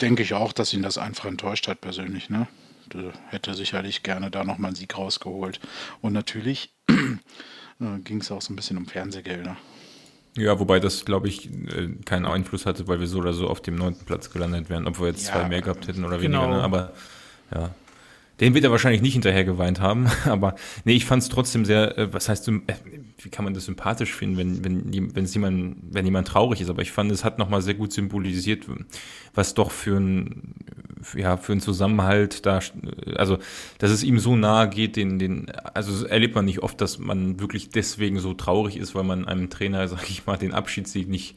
denke 0.00 0.22
ich 0.22 0.34
auch, 0.34 0.52
dass 0.52 0.72
ihn 0.72 0.82
das 0.82 0.98
einfach 0.98 1.26
enttäuscht 1.26 1.68
hat 1.68 1.80
persönlich. 1.80 2.30
Ne? 2.30 2.46
Der 2.92 3.12
hätte 3.28 3.54
sicherlich 3.54 4.02
gerne 4.02 4.30
da 4.30 4.44
nochmal 4.44 4.68
einen 4.68 4.76
Sieg 4.76 4.96
rausgeholt. 4.96 5.60
Und 6.00 6.12
natürlich 6.12 6.72
äh, 6.88 7.98
ging 8.04 8.20
es 8.20 8.30
auch 8.30 8.40
so 8.40 8.52
ein 8.52 8.56
bisschen 8.56 8.78
um 8.78 8.86
Fernsehgelder. 8.86 9.56
Ja, 10.36 10.58
wobei 10.60 10.78
das, 10.78 11.04
glaube 11.04 11.28
ich, 11.28 11.50
äh, 11.50 11.88
keinen 12.04 12.26
Einfluss 12.26 12.64
hatte, 12.64 12.86
weil 12.86 13.00
wir 13.00 13.08
so 13.08 13.18
oder 13.18 13.32
so 13.32 13.48
auf 13.48 13.60
dem 13.60 13.74
neunten 13.74 14.06
Platz 14.06 14.30
gelandet 14.30 14.70
wären, 14.70 14.86
ob 14.86 15.00
wir 15.00 15.08
jetzt 15.08 15.26
ja, 15.26 15.32
zwei 15.32 15.48
mehr 15.48 15.62
gehabt 15.62 15.88
hätten 15.88 16.04
oder 16.04 16.18
genau. 16.18 16.42
weniger. 16.42 16.58
Ne? 16.58 16.62
Aber 16.62 16.92
ja, 17.52 17.74
den 18.40 18.54
wird 18.54 18.64
er 18.64 18.70
wahrscheinlich 18.70 19.02
nicht 19.02 19.14
hinterher 19.14 19.44
geweint 19.44 19.80
haben, 19.80 20.08
aber 20.24 20.54
nee, 20.84 20.94
ich 20.94 21.04
fand 21.04 21.22
es 21.22 21.28
trotzdem 21.28 21.64
sehr, 21.64 21.96
äh, 21.98 22.12
was 22.12 22.28
heißt, 22.28 22.48
äh, 22.48 22.60
wie 23.18 23.28
kann 23.30 23.44
man 23.44 23.54
das 23.54 23.64
sympathisch 23.64 24.14
finden, 24.14 24.36
wenn, 24.36 24.64
wenn, 24.64 25.14
wenn 25.14 25.24
jemand, 25.24 25.76
wenn 25.90 26.04
jemand 26.04 26.28
traurig 26.28 26.60
ist, 26.60 26.70
aber 26.70 26.82
ich 26.82 26.92
fand, 26.92 27.10
es 27.10 27.24
hat 27.24 27.38
nochmal 27.38 27.62
sehr 27.62 27.74
gut 27.74 27.92
symbolisiert, 27.92 28.66
was 29.34 29.54
doch 29.54 29.70
für 29.70 29.96
ein, 29.98 30.54
ja, 31.14 31.36
für 31.36 31.52
einen 31.52 31.60
Zusammenhalt 31.60 32.46
da, 32.46 32.60
also, 33.16 33.38
dass 33.78 33.90
es 33.90 34.02
ihm 34.02 34.18
so 34.18 34.36
nahe 34.36 34.68
geht, 34.68 34.96
den, 34.96 35.18
den, 35.18 35.50
also 35.74 36.06
erlebt 36.06 36.34
man 36.34 36.44
nicht 36.44 36.60
oft, 36.60 36.80
dass 36.80 36.98
man 36.98 37.40
wirklich 37.40 37.70
deswegen 37.70 38.20
so 38.20 38.34
traurig 38.34 38.76
ist, 38.76 38.94
weil 38.94 39.04
man 39.04 39.26
einem 39.26 39.50
Trainer, 39.50 39.86
sag 39.88 40.08
ich 40.10 40.26
mal, 40.26 40.36
den 40.36 40.52
Abschiedssieg 40.52 41.08
nicht, 41.08 41.36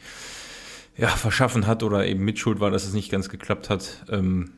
ja, 0.97 1.07
verschaffen 1.07 1.67
hat 1.67 1.83
oder 1.83 2.05
eben 2.05 2.23
mitschuld 2.23 2.59
war, 2.59 2.69
dass 2.69 2.85
es 2.85 2.93
nicht 2.93 3.09
ganz 3.09 3.29
geklappt 3.29 3.69
hat. 3.69 4.05
Ähm, 4.09 4.51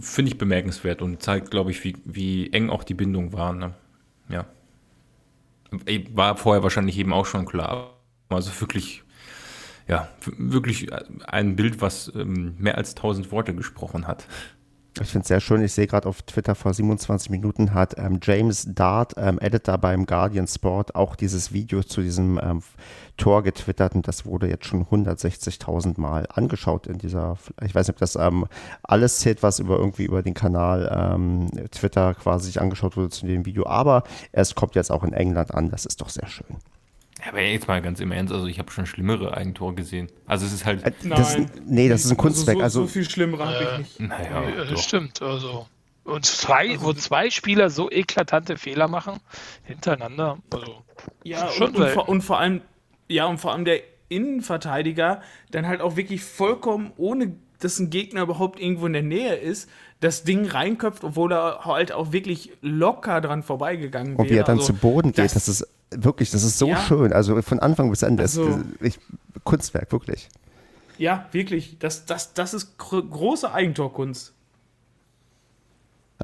finde 0.00 0.30
ich 0.30 0.38
bemerkenswert 0.38 1.02
und 1.02 1.22
zeigt, 1.22 1.50
glaube 1.50 1.70
ich, 1.70 1.82
wie, 1.84 1.96
wie 2.04 2.52
eng 2.52 2.70
auch 2.70 2.84
die 2.84 2.94
Bindung 2.94 3.32
war. 3.32 3.52
Ne? 3.52 3.74
Ja. 4.28 4.46
War 6.12 6.36
vorher 6.36 6.62
wahrscheinlich 6.62 6.98
eben 6.98 7.12
auch 7.12 7.26
schon 7.26 7.46
klar. 7.46 7.96
Also 8.28 8.60
wirklich, 8.60 9.02
ja, 9.88 10.08
wirklich 10.36 10.88
ein 11.26 11.56
Bild, 11.56 11.80
was 11.80 12.12
ähm, 12.14 12.54
mehr 12.58 12.76
als 12.76 12.94
tausend 12.94 13.30
Worte 13.32 13.54
gesprochen 13.54 14.06
hat. 14.06 14.26
Ich 15.00 15.08
finde 15.08 15.22
es 15.22 15.28
sehr 15.28 15.40
schön. 15.40 15.62
Ich 15.62 15.72
sehe 15.72 15.86
gerade 15.86 16.06
auf 16.06 16.20
Twitter 16.20 16.54
vor 16.54 16.74
27 16.74 17.30
Minuten 17.30 17.72
hat 17.72 17.94
ähm, 17.96 18.20
James 18.22 18.66
Dart, 18.74 19.14
ähm, 19.16 19.38
Editor 19.40 19.78
beim 19.78 20.04
Guardian 20.04 20.46
Sport, 20.46 20.94
auch 20.94 21.16
dieses 21.16 21.52
Video 21.52 21.82
zu 21.82 22.02
diesem 22.02 22.38
ähm, 22.42 22.62
Tor 23.16 23.42
getwittert 23.42 23.94
und 23.94 24.06
das 24.06 24.26
wurde 24.26 24.48
jetzt 24.48 24.66
schon 24.66 24.84
160.000 24.84 25.98
Mal 25.98 26.26
angeschaut 26.34 26.86
in 26.86 26.98
dieser, 26.98 27.38
ich 27.64 27.74
weiß 27.74 27.88
nicht, 27.88 27.96
ob 27.96 28.00
das 28.00 28.16
ähm, 28.16 28.46
alles 28.82 29.20
zählt, 29.20 29.42
was 29.42 29.60
über 29.60 29.78
irgendwie 29.78 30.04
über 30.04 30.22
den 30.22 30.34
Kanal 30.34 30.90
ähm, 30.94 31.50
Twitter 31.70 32.14
quasi 32.14 32.46
sich 32.46 32.60
angeschaut 32.60 32.96
wurde 32.98 33.08
zu 33.08 33.26
dem 33.26 33.46
Video, 33.46 33.66
aber 33.66 34.02
es 34.32 34.54
kommt 34.54 34.74
jetzt 34.74 34.92
auch 34.92 35.04
in 35.04 35.14
England 35.14 35.54
an. 35.54 35.70
Das 35.70 35.86
ist 35.86 36.02
doch 36.02 36.10
sehr 36.10 36.26
schön. 36.26 36.58
Ja, 37.22 37.28
aber 37.28 37.40
jetzt 37.40 37.68
mal 37.68 37.80
ganz 37.80 38.00
im 38.00 38.10
Ernst, 38.10 38.32
also 38.32 38.46
ich 38.46 38.58
habe 38.58 38.70
schon 38.72 38.86
schlimmere 38.86 39.36
Eigentore 39.36 39.74
gesehen. 39.74 40.08
Also 40.26 40.44
es 40.44 40.52
ist 40.52 40.66
halt. 40.66 40.84
Äh, 40.84 40.92
das, 41.08 41.36
Nein. 41.36 41.50
Nee, 41.66 41.88
das 41.88 42.04
ist 42.04 42.10
ein 42.10 42.16
Kunstwerk. 42.16 42.58
So, 42.58 42.62
also, 42.62 42.80
so 42.82 42.86
viel 42.88 43.08
schlimmere 43.08 43.46
habe 43.46 43.64
ich 43.64 43.78
nicht. 43.78 44.00
Naja, 44.10 44.42
ja, 44.56 44.64
das 44.64 44.82
stimmt. 44.82 45.22
Also. 45.22 45.66
Und 46.04 46.26
zwei, 46.26 46.80
wo 46.80 46.92
zwei 46.94 47.30
Spieler 47.30 47.70
so 47.70 47.88
eklatante 47.88 48.56
Fehler 48.56 48.88
machen 48.88 49.20
hintereinander. 49.62 50.38
Also, 50.52 50.82
ja, 51.22 51.48
und, 51.60 51.76
und, 51.76 51.88
vor, 51.90 52.08
und 52.08 52.22
vor 52.22 52.40
allem, 52.40 52.60
ja, 53.06 53.26
und 53.26 53.38
vor 53.38 53.52
allem 53.52 53.64
der 53.64 53.82
Innenverteidiger 54.08 55.22
dann 55.52 55.68
halt 55.68 55.80
auch 55.80 55.96
wirklich 55.96 56.24
vollkommen 56.24 56.92
ohne 56.96 57.34
dass 57.60 57.78
ein 57.78 57.90
Gegner 57.90 58.22
überhaupt 58.22 58.60
irgendwo 58.60 58.86
in 58.86 58.92
der 58.92 59.02
Nähe 59.02 59.36
ist, 59.36 59.70
das 60.00 60.24
Ding 60.24 60.46
reinköpft, 60.46 61.04
obwohl 61.04 61.32
er 61.32 61.64
halt 61.64 61.92
auch 61.92 62.10
wirklich 62.10 62.50
locker 62.60 63.20
dran 63.20 63.44
vorbeigegangen 63.44 64.14
wäre. 64.14 64.22
Und 64.22 64.30
wie 64.30 64.36
er 64.36 64.42
dann 64.42 64.58
also, 64.58 64.72
zu 64.72 64.78
Boden 64.80 65.12
geht, 65.12 65.24
das, 65.24 65.34
das 65.34 65.48
ist 65.48 65.68
wirklich, 65.96 66.30
das 66.30 66.42
ist 66.42 66.58
so 66.58 66.68
ja. 66.68 66.78
schön. 66.78 67.12
Also 67.12 67.40
von 67.42 67.60
Anfang 67.60 67.90
bis 67.90 68.02
Ende 68.02 68.22
also, 68.22 68.46
ist 68.80 68.98
ich, 68.98 69.00
Kunstwerk, 69.44 69.90
wirklich. 69.92 70.28
Ja, 70.98 71.26
wirklich. 71.32 71.78
Das, 71.78 72.06
das, 72.06 72.34
das 72.34 72.54
ist 72.54 72.78
große 72.78 73.52
Eigentorkunst. 73.52 74.32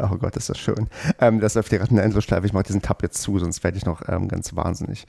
Oh 0.01 0.17
Gott, 0.17 0.37
ist 0.37 0.49
das 0.49 0.59
schön. 0.59 0.89
Ähm, 1.21 1.41
das 1.41 1.55
läuft 1.55 1.71
gerade 1.71 1.91
in 1.91 1.97
der 1.97 2.05
Endlosschleife. 2.05 2.47
Ich 2.47 2.53
mache 2.53 2.65
diesen 2.65 2.83
Tab 2.83 3.03
jetzt 3.03 3.21
zu, 3.21 3.39
sonst 3.39 3.65
werde 3.65 3.79
ich 3.79 3.85
noch 3.85 4.03
ähm, 4.09 4.29
ganz 4.29 4.55
wahnsinnig. 4.55 5.07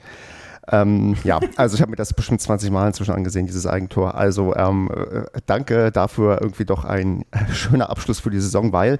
Ähm, 0.71 1.15
ja, 1.23 1.39
also 1.55 1.75
ich 1.75 1.81
habe 1.81 1.91
mir 1.91 1.97
das 1.97 2.13
bestimmt 2.13 2.41
20 2.41 2.69
Mal 2.71 2.87
inzwischen 2.87 3.13
angesehen, 3.13 3.45
dieses 3.45 3.65
Eigentor. 3.65 4.15
Also 4.15 4.55
ähm, 4.55 4.89
äh, 4.91 5.39
danke 5.45 5.91
dafür 5.91 6.39
irgendwie 6.41 6.65
doch 6.65 6.85
ein 6.85 7.25
äh, 7.31 7.51
schöner 7.51 7.89
Abschluss 7.89 8.19
für 8.19 8.29
die 8.29 8.39
Saison, 8.39 8.71
weil 8.71 8.99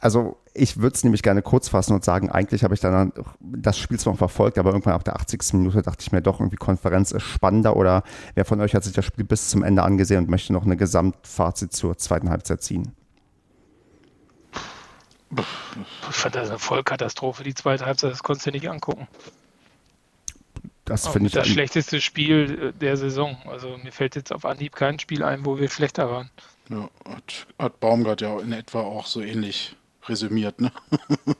also 0.00 0.36
ich 0.54 0.78
würde 0.78 0.94
es 0.94 1.04
nämlich 1.04 1.22
gerne 1.22 1.42
kurz 1.42 1.68
fassen 1.68 1.92
und 1.92 2.04
sagen, 2.04 2.30
eigentlich 2.30 2.64
habe 2.64 2.74
ich 2.74 2.80
dann 2.80 3.12
das 3.40 3.78
Spiel 3.78 3.98
zwar 3.98 4.16
verfolgt, 4.16 4.58
aber 4.58 4.70
irgendwann 4.70 4.94
ab 4.94 5.04
der 5.04 5.16
80. 5.16 5.54
Minute 5.54 5.82
dachte 5.82 6.02
ich 6.02 6.12
mir 6.12 6.22
doch, 6.22 6.40
irgendwie 6.40 6.56
Konferenz 6.56 7.12
ist 7.12 7.22
spannender 7.22 7.76
oder 7.76 8.02
wer 8.34 8.44
von 8.44 8.60
euch 8.60 8.74
hat 8.74 8.84
sich 8.84 8.92
das 8.92 9.04
Spiel 9.04 9.24
bis 9.24 9.48
zum 9.48 9.62
Ende 9.62 9.82
angesehen 9.82 10.24
und 10.24 10.30
möchte 10.30 10.52
noch 10.52 10.64
eine 10.64 10.76
Gesamtfazit 10.76 11.72
zur 11.72 11.96
zweiten 11.96 12.30
Halbzeit 12.30 12.62
ziehen? 12.62 12.92
Ich 15.36 16.16
fand 16.16 16.34
das 16.34 16.48
eine 16.48 16.58
Vollkatastrophe, 16.58 17.44
die 17.44 17.54
zweite 17.54 17.84
Halbzeit, 17.84 18.12
das 18.12 18.22
konntest 18.22 18.46
du 18.46 18.50
nicht 18.50 18.68
angucken. 18.70 19.06
Das 20.84 21.06
finde 21.06 21.26
ich. 21.26 21.34
Das 21.34 21.46
schlechteste 21.46 22.00
Spiel 22.00 22.72
der 22.72 22.96
Saison. 22.96 23.36
Also 23.46 23.76
mir 23.76 23.92
fällt 23.92 24.16
jetzt 24.16 24.32
auf 24.32 24.46
Anhieb 24.46 24.74
kein 24.74 24.98
Spiel 24.98 25.22
ein, 25.22 25.44
wo 25.44 25.58
wir 25.58 25.68
schlechter 25.68 26.10
waren. 26.10 26.30
Ja, 26.70 26.88
hat, 27.04 27.46
hat 27.58 27.80
Baumgart 27.80 28.22
ja 28.22 28.38
in 28.40 28.52
etwa 28.52 28.80
auch 28.80 29.06
so 29.06 29.20
ähnlich 29.20 29.76
resümiert, 30.08 30.60
ne? 30.60 30.72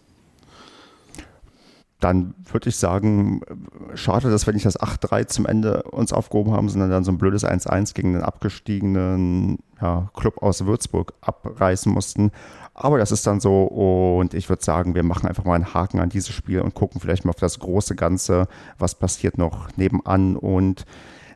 dann 2.00 2.34
würde 2.52 2.68
ich 2.68 2.76
sagen, 2.76 3.40
schade, 3.94 4.30
dass 4.30 4.46
wir 4.46 4.54
nicht 4.54 4.66
das 4.66 4.78
8-3 4.78 5.26
zum 5.26 5.46
Ende 5.46 5.82
uns 5.82 6.12
aufgehoben 6.12 6.52
haben, 6.52 6.68
sondern 6.68 6.90
dann 6.90 7.04
so 7.04 7.10
ein 7.10 7.18
blödes 7.18 7.44
1-1 7.44 7.94
gegen 7.94 8.12
den 8.12 8.22
abgestiegenen 8.22 9.58
ja, 9.80 10.08
Club 10.14 10.40
aus 10.42 10.64
Würzburg 10.64 11.14
abreißen 11.22 11.92
mussten. 11.92 12.30
Aber 12.72 12.98
das 12.98 13.10
ist 13.10 13.26
dann 13.26 13.40
so 13.40 13.64
und 13.64 14.34
ich 14.34 14.48
würde 14.48 14.64
sagen, 14.64 14.94
wir 14.94 15.02
machen 15.02 15.28
einfach 15.28 15.44
mal 15.44 15.56
einen 15.56 15.74
Haken 15.74 15.98
an 15.98 16.10
dieses 16.10 16.32
Spiel 16.32 16.60
und 16.60 16.74
gucken 16.74 17.00
vielleicht 17.00 17.24
mal 17.24 17.30
auf 17.30 17.40
das 17.40 17.58
große 17.58 17.96
Ganze, 17.96 18.46
was 18.78 18.94
passiert 18.94 19.36
noch 19.36 19.68
nebenan 19.76 20.36
und 20.36 20.86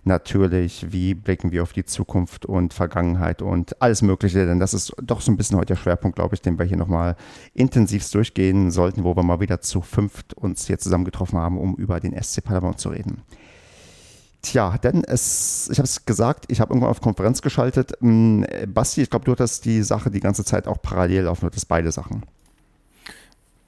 natürlich, 0.04 0.92
wie 0.92 1.14
blicken 1.14 1.52
wir 1.52 1.62
auf 1.62 1.72
die 1.72 1.84
Zukunft 1.84 2.46
und 2.46 2.74
Vergangenheit 2.74 3.42
und 3.42 3.80
alles 3.80 4.02
Mögliche, 4.02 4.46
denn 4.46 4.58
das 4.58 4.74
ist 4.74 4.94
doch 5.02 5.20
so 5.20 5.30
ein 5.30 5.36
bisschen 5.36 5.56
heute 5.56 5.74
der 5.74 5.76
Schwerpunkt, 5.76 6.16
glaube 6.16 6.34
ich, 6.34 6.42
den 6.42 6.58
wir 6.58 6.66
hier 6.66 6.76
nochmal 6.76 7.16
intensivst 7.54 8.14
durchgehen 8.14 8.70
sollten, 8.70 9.04
wo 9.04 9.16
wir 9.16 9.22
mal 9.22 9.40
wieder 9.40 9.60
zu 9.60 9.80
fünft 9.80 10.34
uns 10.34 10.66
hier 10.66 10.78
zusammengetroffen 10.78 11.38
haben, 11.38 11.58
um 11.58 11.76
über 11.76 12.00
den 12.00 12.20
SC 12.20 12.42
Paderborn 12.42 12.78
zu 12.78 12.88
reden. 12.90 13.22
Tja, 14.42 14.76
denn 14.76 15.04
es, 15.04 15.68
ich 15.70 15.78
habe 15.78 15.86
es 15.86 16.04
gesagt, 16.04 16.46
ich 16.48 16.60
habe 16.60 16.72
irgendwann 16.72 16.90
auf 16.90 17.00
Konferenz 17.00 17.42
geschaltet. 17.42 17.92
Ähm, 18.02 18.44
Basti, 18.66 19.02
ich 19.02 19.10
glaube, 19.10 19.24
du 19.24 19.32
hattest 19.32 19.64
die 19.64 19.82
Sache 19.82 20.10
die 20.10 20.18
ganze 20.18 20.44
Zeit 20.44 20.66
auch 20.66 20.82
parallel 20.82 21.22
laufen, 21.24 21.42
du 21.42 21.46
hattest 21.46 21.68
beide 21.68 21.92
Sachen. 21.92 22.22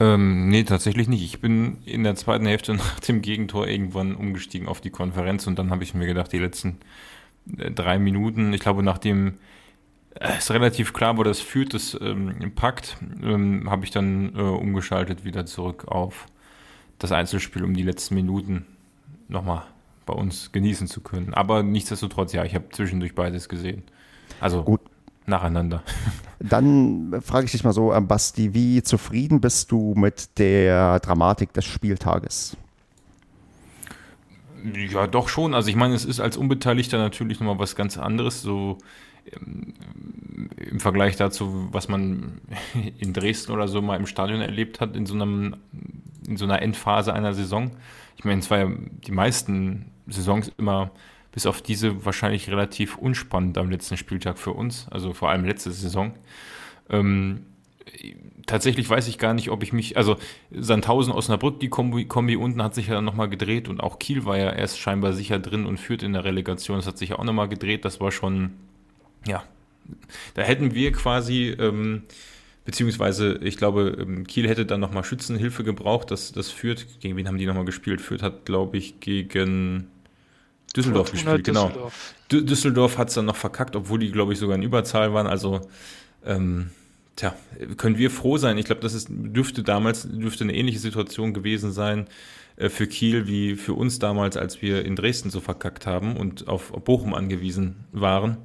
Ähm, 0.05 0.49
nee, 0.49 0.64
tatsächlich 0.64 1.09
nicht. 1.09 1.23
Ich 1.23 1.40
bin 1.40 1.79
in 1.87 2.05
der 2.05 2.14
zweiten 2.14 2.47
Hälfte 2.47 2.75
nach 2.75 3.01
dem 3.01 3.23
Gegentor 3.23 3.67
irgendwann 3.67 4.14
umgestiegen 4.14 4.69
auf 4.69 4.81
die 4.81 4.90
Konferenz 4.90 5.47
und 5.47 5.59
dann 5.59 5.71
habe 5.71 5.83
ich 5.83 5.95
mir 5.95 6.07
gedacht, 6.07 6.33
die 6.33 6.38
letzten 6.38 6.79
äh, 7.57 7.71
drei 7.71 7.99
Minuten, 7.99 8.53
ich 8.53 8.61
glaube, 8.61 8.83
nachdem 8.83 9.38
es 10.14 10.51
relativ 10.53 10.93
klar 10.93 11.17
wurde, 11.17 11.31
das 11.31 11.40
führt 11.40 11.75
das 11.75 11.99
ähm, 12.01 12.53
packt, 12.55 12.99
ähm, 13.23 13.69
habe 13.69 13.85
ich 13.85 13.90
dann 13.90 14.35
äh, 14.37 14.40
umgeschaltet 14.40 15.25
wieder 15.25 15.45
zurück 15.45 15.87
auf 15.88 16.27
das 16.99 17.11
Einzelspiel, 17.11 17.64
um 17.64 17.75
die 17.75 17.83
letzten 17.83 18.14
Minuten 18.14 18.67
nochmal 19.29 19.64
bei 20.07 20.14
uns 20.14 20.53
genießen 20.53 20.87
zu 20.87 21.01
können. 21.01 21.35
Aber 21.35 21.62
nichtsdestotrotz, 21.62 22.33
ja, 22.33 22.45
ich 22.45 22.55
habe 22.55 22.69
zwischendurch 22.71 23.14
beides 23.14 23.49
gesehen. 23.49 23.83
Also 24.38 24.62
Gut. 24.62 24.81
Nacheinander. 25.27 25.83
Dann 26.39 27.21
frage 27.23 27.47
ich 27.47 27.53
dich 27.53 27.65
mal 27.65 27.73
so, 27.73 27.93
äh, 27.93 28.01
Basti, 28.01 28.55
wie 28.55 28.83
zufrieden 28.83 29.41
bist 29.41 29.71
du 29.71 29.95
mit 29.97 30.39
der 30.39 31.01
Dramatik 31.01 31.53
des 31.53 31.65
Spieltages? 31.65 32.57
Ja, 34.91 35.07
doch 35.07 35.29
schon. 35.29 35.55
Also 35.55 35.69
ich 35.69 35.77
meine, 35.77 35.95
es 35.95 36.05
ist 36.05 36.21
als 36.21 36.37
Unbeteiligter 36.37 36.99
natürlich 36.99 37.41
nochmal 37.41 37.59
was 37.59 37.77
ganz 37.77 37.99
anderes. 37.99 38.43
So 38.43 38.79
ähm, 39.33 39.75
im 40.57 40.81
Vergleich 40.81 41.17
dazu, 41.17 41.69
was 41.71 41.89
man 41.89 42.41
in 42.99 43.13
Dresden 43.13 43.53
oder 43.53 43.69
so 43.69 43.83
mal 43.83 43.97
im 43.97 44.07
Stadion 44.07 44.41
erlebt 44.41 44.81
hat, 44.81 44.97
in 44.97 45.07
so, 45.07 45.15
einem, 45.15 45.57
in 46.27 46.37
so 46.37 46.45
einer 46.45 46.63
Endphase 46.63 47.13
einer 47.13 47.35
Saison. 47.35 47.73
Ich 48.17 48.25
meine, 48.25 48.41
es 48.41 48.51
war 48.51 48.59
ja 48.59 48.71
die 49.07 49.13
meisten 49.13 49.87
Saisons 50.07 50.51
immer 50.59 50.91
bis 51.35 51.47
auf 51.47 51.61
diese 51.61 52.05
wahrscheinlich 52.05 52.49
relativ 52.49 52.97
unspannend 52.97 53.59
am 53.59 53.70
letzten 53.70 53.97
Spieltag 53.97 54.38
für 54.38 54.53
uns, 54.53 54.87
also 54.90 55.12
vor 55.12 55.31
allem 55.31 55.44
letzte 55.44 55.73
Saison. 55.73 56.14
Ähm, 56.88 57.44
tatsächlich 58.47 58.88
weiß 58.88 59.09
ich 59.09 59.18
gar 59.18 59.35
nicht, 59.35 59.51
ob 59.51 59.62
ich 59.62 59.73
mich, 59.73 59.97
also 59.97 60.16
Sandhausen, 60.51 61.12
Osnabrück, 61.12 61.61
die 61.61 61.68
Kombi, 61.68 62.07
Kombi 62.07 62.37
unten 62.37 62.62
hat 62.62 62.75
sich 62.75 62.87
ja 62.87 63.01
nochmal 63.01 63.29
gedreht 63.29 63.68
und 63.68 63.81
auch 63.81 63.99
Kiel 63.99 64.25
war 64.25 64.38
ja 64.38 64.51
erst 64.51 64.79
scheinbar 64.79 65.12
sicher 65.12 65.38
drin 65.38 65.66
und 65.66 65.79
führt 65.79 66.03
in 66.03 66.12
der 66.12 66.25
Relegation. 66.25 66.79
Das 66.79 66.87
hat 66.87 66.97
sich 66.97 67.11
ja 67.11 67.18
auch 67.18 67.25
nochmal 67.25 67.49
gedreht. 67.49 67.85
Das 67.85 68.01
war 68.01 68.11
schon 68.11 68.53
ja, 69.27 69.44
da 70.35 70.42
hätten 70.42 70.75
wir 70.75 70.92
quasi, 70.92 71.55
ähm, 71.59 72.03
beziehungsweise 72.64 73.38
ich 73.42 73.57
glaube, 73.57 73.97
ähm, 74.01 74.27
Kiel 74.27 74.49
hätte 74.49 74.66
dann 74.66 74.81
nochmal 74.81 75.05
Schützenhilfe 75.05 75.64
gebraucht. 75.64 76.11
Das, 76.11 76.33
das 76.33 76.51
führt, 76.51 77.01
gegen 77.01 77.16
wen 77.16 77.29
haben 77.29 77.38
die 77.38 77.47
nochmal 77.47 77.64
gespielt? 77.64 78.01
Führt 78.01 78.23
hat, 78.23 78.44
glaube 78.44 78.77
ich, 78.77 79.01
gegen 79.01 79.88
Düsseldorf 80.77 81.09
Fortuna 81.09 81.33
gespielt, 81.33 81.47
genau. 81.47 81.69
Düsseldorf. 81.69 82.15
genau. 82.29 82.45
Düsseldorf 82.45 82.99
hat 82.99 83.09
es 83.09 83.15
dann 83.15 83.27
noch 83.27 83.37
verkackt, 83.37 83.77
obwohl 83.77 83.99
die, 83.99 84.11
glaube 84.11 84.33
ich, 84.33 84.39
sogar 84.39 84.57
in 84.57 84.63
Überzahl 84.63 85.13
waren. 85.15 85.27
Also, 85.27 85.61
ähm, 86.25 86.71
tja, 87.17 87.35
können 87.77 87.99
wir 87.99 88.11
froh 88.11 88.39
sein. 88.39 88.59
Ich 88.59 88.67
glaube, 88.67 88.81
das 88.81 88.95
ist, 88.95 89.09
dürfte 89.11 89.63
damals, 89.63 90.09
dürfte 90.11 90.45
eine 90.45 90.55
ähnliche 90.55 90.79
Situation 90.79 91.33
gewesen 91.33 91.73
sein 91.73 92.07
äh, 92.57 92.69
für 92.69 92.87
Kiel 92.87 93.27
wie 93.27 93.57
für 93.57 93.75
uns 93.75 93.99
damals, 93.99 94.37
als 94.37 94.63
wir 94.63 94.85
in 94.85 94.97
Dresden 94.97 95.31
so 95.31 95.41
verkackt 95.41 95.87
haben 95.87 96.17
und 96.17 96.49
auf 96.49 96.73
Bochum 96.73 97.15
angewiesen 97.15 97.77
waren. 97.93 98.39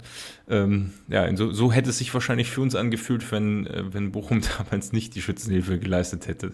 Ähm, 0.50 0.92
ja, 1.08 1.36
so, 1.36 1.52
so, 1.52 1.72
hätte 1.72 1.92
es 1.92 2.00
sich 2.00 2.12
wahrscheinlich 2.14 2.50
für 2.50 2.62
uns 2.62 2.74
angefühlt, 2.74 3.32
wenn, 3.32 3.68
äh, 3.68 3.84
wenn 3.94 4.12
Bochum 4.12 4.42
damals 4.58 4.92
nicht 4.92 5.14
die 5.14 5.22
Schützenhilfe 5.22 5.78
geleistet 5.78 6.28
hätte. 6.28 6.54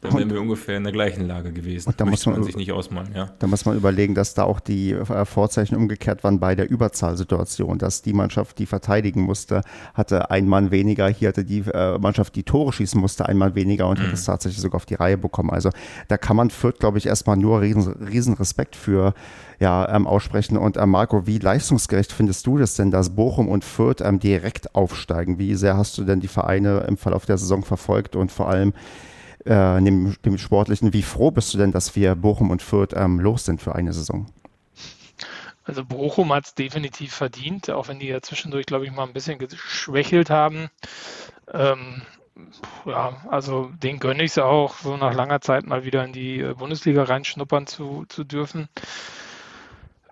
Dann 0.00 0.14
wären 0.16 0.30
wir 0.30 0.40
ungefähr 0.40 0.78
in 0.78 0.84
der 0.84 0.92
gleichen 0.94 1.26
Lage 1.26 1.52
gewesen. 1.52 1.90
Und 1.90 2.00
da 2.00 2.06
muss 2.06 2.24
man, 2.24 2.36
man, 2.36 2.44
sich 2.44 2.56
nicht 2.56 2.72
ausmalen, 2.72 3.10
ja. 3.14 3.32
Da 3.38 3.46
muss 3.46 3.66
man 3.66 3.76
überlegen, 3.76 4.14
dass 4.14 4.32
da 4.32 4.44
auch 4.44 4.60
die 4.60 4.92
äh, 4.92 5.24
Vorzeichen 5.26 5.76
umgekehrt 5.76 6.24
waren 6.24 6.40
bei 6.40 6.54
der 6.54 6.70
Überzahlsituation, 6.70 7.78
dass 7.78 8.00
die 8.00 8.14
Mannschaft, 8.14 8.58
die 8.58 8.66
verteidigen 8.66 9.20
musste, 9.20 9.60
hatte 9.92 10.30
ein 10.30 10.48
Mann 10.48 10.70
weniger, 10.70 11.08
hier 11.08 11.28
hatte 11.28 11.44
die 11.44 11.60
äh, 11.60 11.98
Mannschaft, 11.98 12.36
die 12.36 12.44
Tore 12.44 12.72
schießen 12.72 12.98
musste, 12.98 13.26
ein 13.26 13.36
Mann 13.36 13.54
weniger 13.54 13.88
und 13.88 13.98
mhm. 13.98 14.04
hat 14.04 14.12
es 14.14 14.24
tatsächlich 14.24 14.62
sogar 14.62 14.76
auf 14.76 14.86
die 14.86 14.94
Reihe 14.94 15.18
bekommen. 15.18 15.50
Also 15.50 15.70
da 16.08 16.16
kann 16.16 16.36
man 16.36 16.48
Fürth, 16.48 16.78
glaube 16.78 16.96
ich, 16.96 17.06
erstmal 17.06 17.36
nur 17.36 17.60
riesen, 17.60 17.92
riesen 17.92 18.34
Respekt 18.34 18.74
für 18.74 19.12
ja, 19.60 19.88
ähm, 19.94 20.06
aussprechen. 20.06 20.56
Und 20.56 20.76
äh, 20.76 20.86
Marco, 20.86 21.26
wie 21.26 21.38
leistungsgerecht 21.38 22.12
findest 22.12 22.46
du 22.46 22.58
das 22.58 22.74
denn, 22.74 22.90
dass 22.90 23.14
Bochum 23.14 23.33
und 23.38 23.64
Fürth 23.64 24.00
ähm, 24.00 24.18
direkt 24.18 24.74
aufsteigen? 24.74 25.38
Wie 25.38 25.54
sehr 25.54 25.76
hast 25.76 25.98
du 25.98 26.04
denn 26.04 26.20
die 26.20 26.28
Vereine 26.28 26.84
im 26.88 26.96
Verlauf 26.96 27.26
der 27.26 27.38
Saison 27.38 27.64
verfolgt 27.64 28.16
und 28.16 28.32
vor 28.32 28.48
allem 28.48 28.72
äh, 29.44 29.80
dem, 29.82 30.16
dem 30.24 30.38
Sportlichen, 30.38 30.92
wie 30.92 31.02
froh 31.02 31.30
bist 31.30 31.52
du 31.54 31.58
denn, 31.58 31.72
dass 31.72 31.96
wir 31.96 32.14
Bochum 32.14 32.50
und 32.50 32.62
Fürth 32.62 32.94
ähm, 32.94 33.20
los 33.20 33.44
sind 33.44 33.60
für 33.60 33.74
eine 33.74 33.92
Saison? 33.92 34.26
Also 35.64 35.84
Bochum 35.84 36.32
hat 36.32 36.46
es 36.46 36.54
definitiv 36.54 37.14
verdient, 37.14 37.70
auch 37.70 37.88
wenn 37.88 37.98
die 37.98 38.08
ja 38.08 38.20
zwischendurch, 38.20 38.66
glaube 38.66 38.84
ich, 38.84 38.92
mal 38.92 39.04
ein 39.04 39.14
bisschen 39.14 39.38
geschwächelt 39.38 40.28
haben. 40.28 40.68
Ähm, 41.52 42.02
ja, 42.84 43.16
also 43.28 43.70
den 43.82 43.98
gönne 43.98 44.24
ich 44.24 44.32
es 44.32 44.38
auch, 44.38 44.76
so 44.76 44.96
nach 44.96 45.14
langer 45.14 45.40
Zeit 45.40 45.66
mal 45.66 45.84
wieder 45.84 46.04
in 46.04 46.12
die 46.12 46.40
äh, 46.40 46.54
Bundesliga 46.54 47.04
reinschnuppern 47.04 47.66
zu, 47.66 48.04
zu 48.08 48.24
dürfen. 48.24 48.68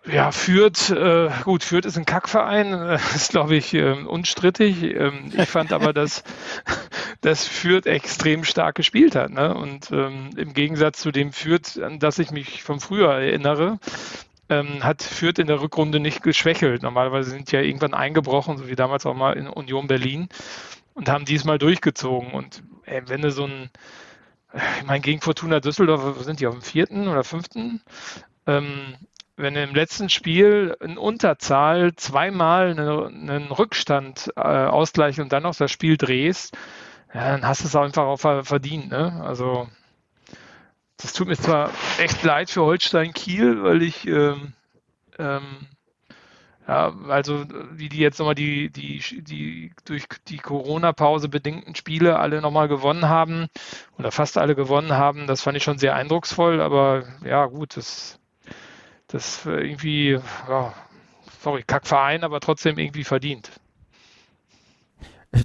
Ja, 0.04 0.32
Fürth, 0.32 0.90
äh, 0.90 1.30
gut, 1.44 1.62
Fürth 1.62 1.86
ist 1.86 1.96
ein 1.96 2.04
Kackverein, 2.04 2.72
äh, 2.72 2.94
ist 3.14 3.30
glaube 3.30 3.54
ich 3.54 3.72
äh, 3.74 3.92
unstrittig. 3.92 4.82
Ähm, 4.82 5.32
ich 5.36 5.48
fand 5.48 5.72
aber, 5.72 5.92
dass, 5.92 6.24
dass 7.20 7.46
Fürth 7.46 7.86
extrem 7.86 8.42
stark 8.44 8.74
gespielt 8.74 9.14
hat. 9.14 9.30
Ne? 9.30 9.54
Und 9.54 9.92
ähm, 9.92 10.30
im 10.36 10.54
Gegensatz 10.54 11.00
zu 11.00 11.12
dem 11.12 11.32
Fürth, 11.32 11.78
an 11.80 12.00
das 12.00 12.18
ich 12.18 12.32
mich 12.32 12.64
vom 12.64 12.80
Frühjahr 12.80 13.20
erinnere, 13.20 13.78
ähm, 14.48 14.82
hat 14.82 15.02
Fürth 15.02 15.38
in 15.38 15.46
der 15.46 15.60
Rückrunde 15.60 16.00
nicht 16.00 16.22
geschwächelt. 16.22 16.82
Normalerweise 16.82 17.30
sind 17.30 17.52
ja 17.52 17.60
irgendwann 17.60 17.94
eingebrochen, 17.94 18.58
so 18.58 18.68
wie 18.68 18.74
damals 18.74 19.06
auch 19.06 19.14
mal 19.14 19.34
in 19.34 19.46
Union 19.46 19.86
Berlin 19.86 20.28
und 20.94 21.08
haben 21.08 21.24
diesmal 21.24 21.58
durchgezogen. 21.58 22.32
Und 22.32 22.64
ey, 22.86 23.02
wenn 23.06 23.22
du 23.22 23.30
so 23.30 23.44
ein, 23.44 23.70
ich 24.80 24.84
meine, 24.84 25.00
gegen 25.00 25.20
Fortuna 25.20 25.60
Düsseldorf 25.60 26.22
sind 26.24 26.40
die 26.40 26.48
auf 26.48 26.54
dem 26.54 26.62
vierten 26.62 27.06
oder 27.06 27.22
fünften. 27.22 27.80
Ähm, 28.46 28.96
wenn 29.36 29.54
du 29.54 29.62
im 29.62 29.74
letzten 29.74 30.08
Spiel 30.08 30.76
in 30.80 30.98
Unterzahl 30.98 31.94
zweimal 31.94 32.70
einen, 32.70 33.30
einen 33.30 33.50
Rückstand 33.50 34.30
äh, 34.36 34.40
ausgleichen 34.40 35.24
und 35.24 35.32
dann 35.32 35.42
noch 35.42 35.54
das 35.54 35.70
Spiel 35.70 35.96
drehst, 35.96 36.56
ja, 37.14 37.30
dann 37.30 37.46
hast 37.46 37.62
du 37.62 37.66
es 37.66 37.76
einfach 37.76 38.04
auch 38.04 38.18
verdient. 38.18 38.90
Ne? 38.90 39.22
Also 39.24 39.68
das 40.98 41.12
tut 41.12 41.28
mir 41.28 41.36
zwar 41.36 41.70
echt 41.98 42.22
leid 42.22 42.50
für 42.50 42.62
Holstein 42.62 43.12
Kiel, 43.12 43.62
weil 43.62 43.82
ich 43.82 44.06
ähm, 44.06 44.52
ähm, 45.18 45.66
ja, 46.68 46.94
also 47.08 47.44
wie 47.72 47.88
die 47.88 47.98
jetzt 47.98 48.18
nochmal 48.18 48.36
die, 48.36 48.70
die, 48.70 49.02
die 49.22 49.72
durch 49.84 50.04
die 50.28 50.38
Corona-Pause 50.38 51.28
bedingten 51.28 51.74
Spiele 51.74 52.18
alle 52.18 52.40
nochmal 52.40 52.68
gewonnen 52.68 53.08
haben 53.08 53.48
oder 53.98 54.12
fast 54.12 54.38
alle 54.38 54.54
gewonnen 54.54 54.92
haben, 54.92 55.26
das 55.26 55.42
fand 55.42 55.56
ich 55.56 55.64
schon 55.64 55.78
sehr 55.78 55.96
eindrucksvoll, 55.96 56.60
aber 56.60 57.04
ja 57.24 57.46
gut, 57.46 57.76
das 57.76 58.20
das 59.12 59.44
irgendwie, 59.46 60.18
ja, 60.48 60.72
sorry, 61.40 61.62
Kackverein, 61.66 62.25
aber 62.25 62.40
trotzdem 62.40 62.79
irgendwie 62.79 63.05
verdient. 63.05 63.51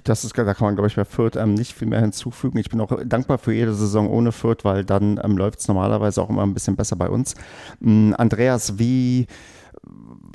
Das 0.04 0.22
ist, 0.22 0.36
da 0.36 0.52
kann 0.52 0.66
man, 0.66 0.74
glaube 0.74 0.88
ich, 0.88 0.96
bei 0.96 1.06
Fürth 1.06 1.36
ähm, 1.36 1.54
nicht 1.54 1.72
viel 1.72 1.88
mehr 1.88 2.00
hinzufügen. 2.00 2.58
Ich 2.58 2.68
bin 2.68 2.80
auch 2.80 2.92
dankbar 3.06 3.38
für 3.38 3.54
jede 3.54 3.72
Saison 3.72 4.08
ohne 4.10 4.32
Fürth, 4.32 4.62
weil 4.62 4.84
dann 4.84 5.18
ähm, 5.24 5.38
läuft 5.38 5.60
es 5.60 5.68
normalerweise 5.68 6.20
auch 6.20 6.28
immer 6.28 6.42
ein 6.42 6.52
bisschen 6.52 6.76
besser 6.76 6.96
bei 6.96 7.08
uns. 7.08 7.34
Ähm, 7.82 8.14
Andreas, 8.18 8.78
wie 8.78 9.26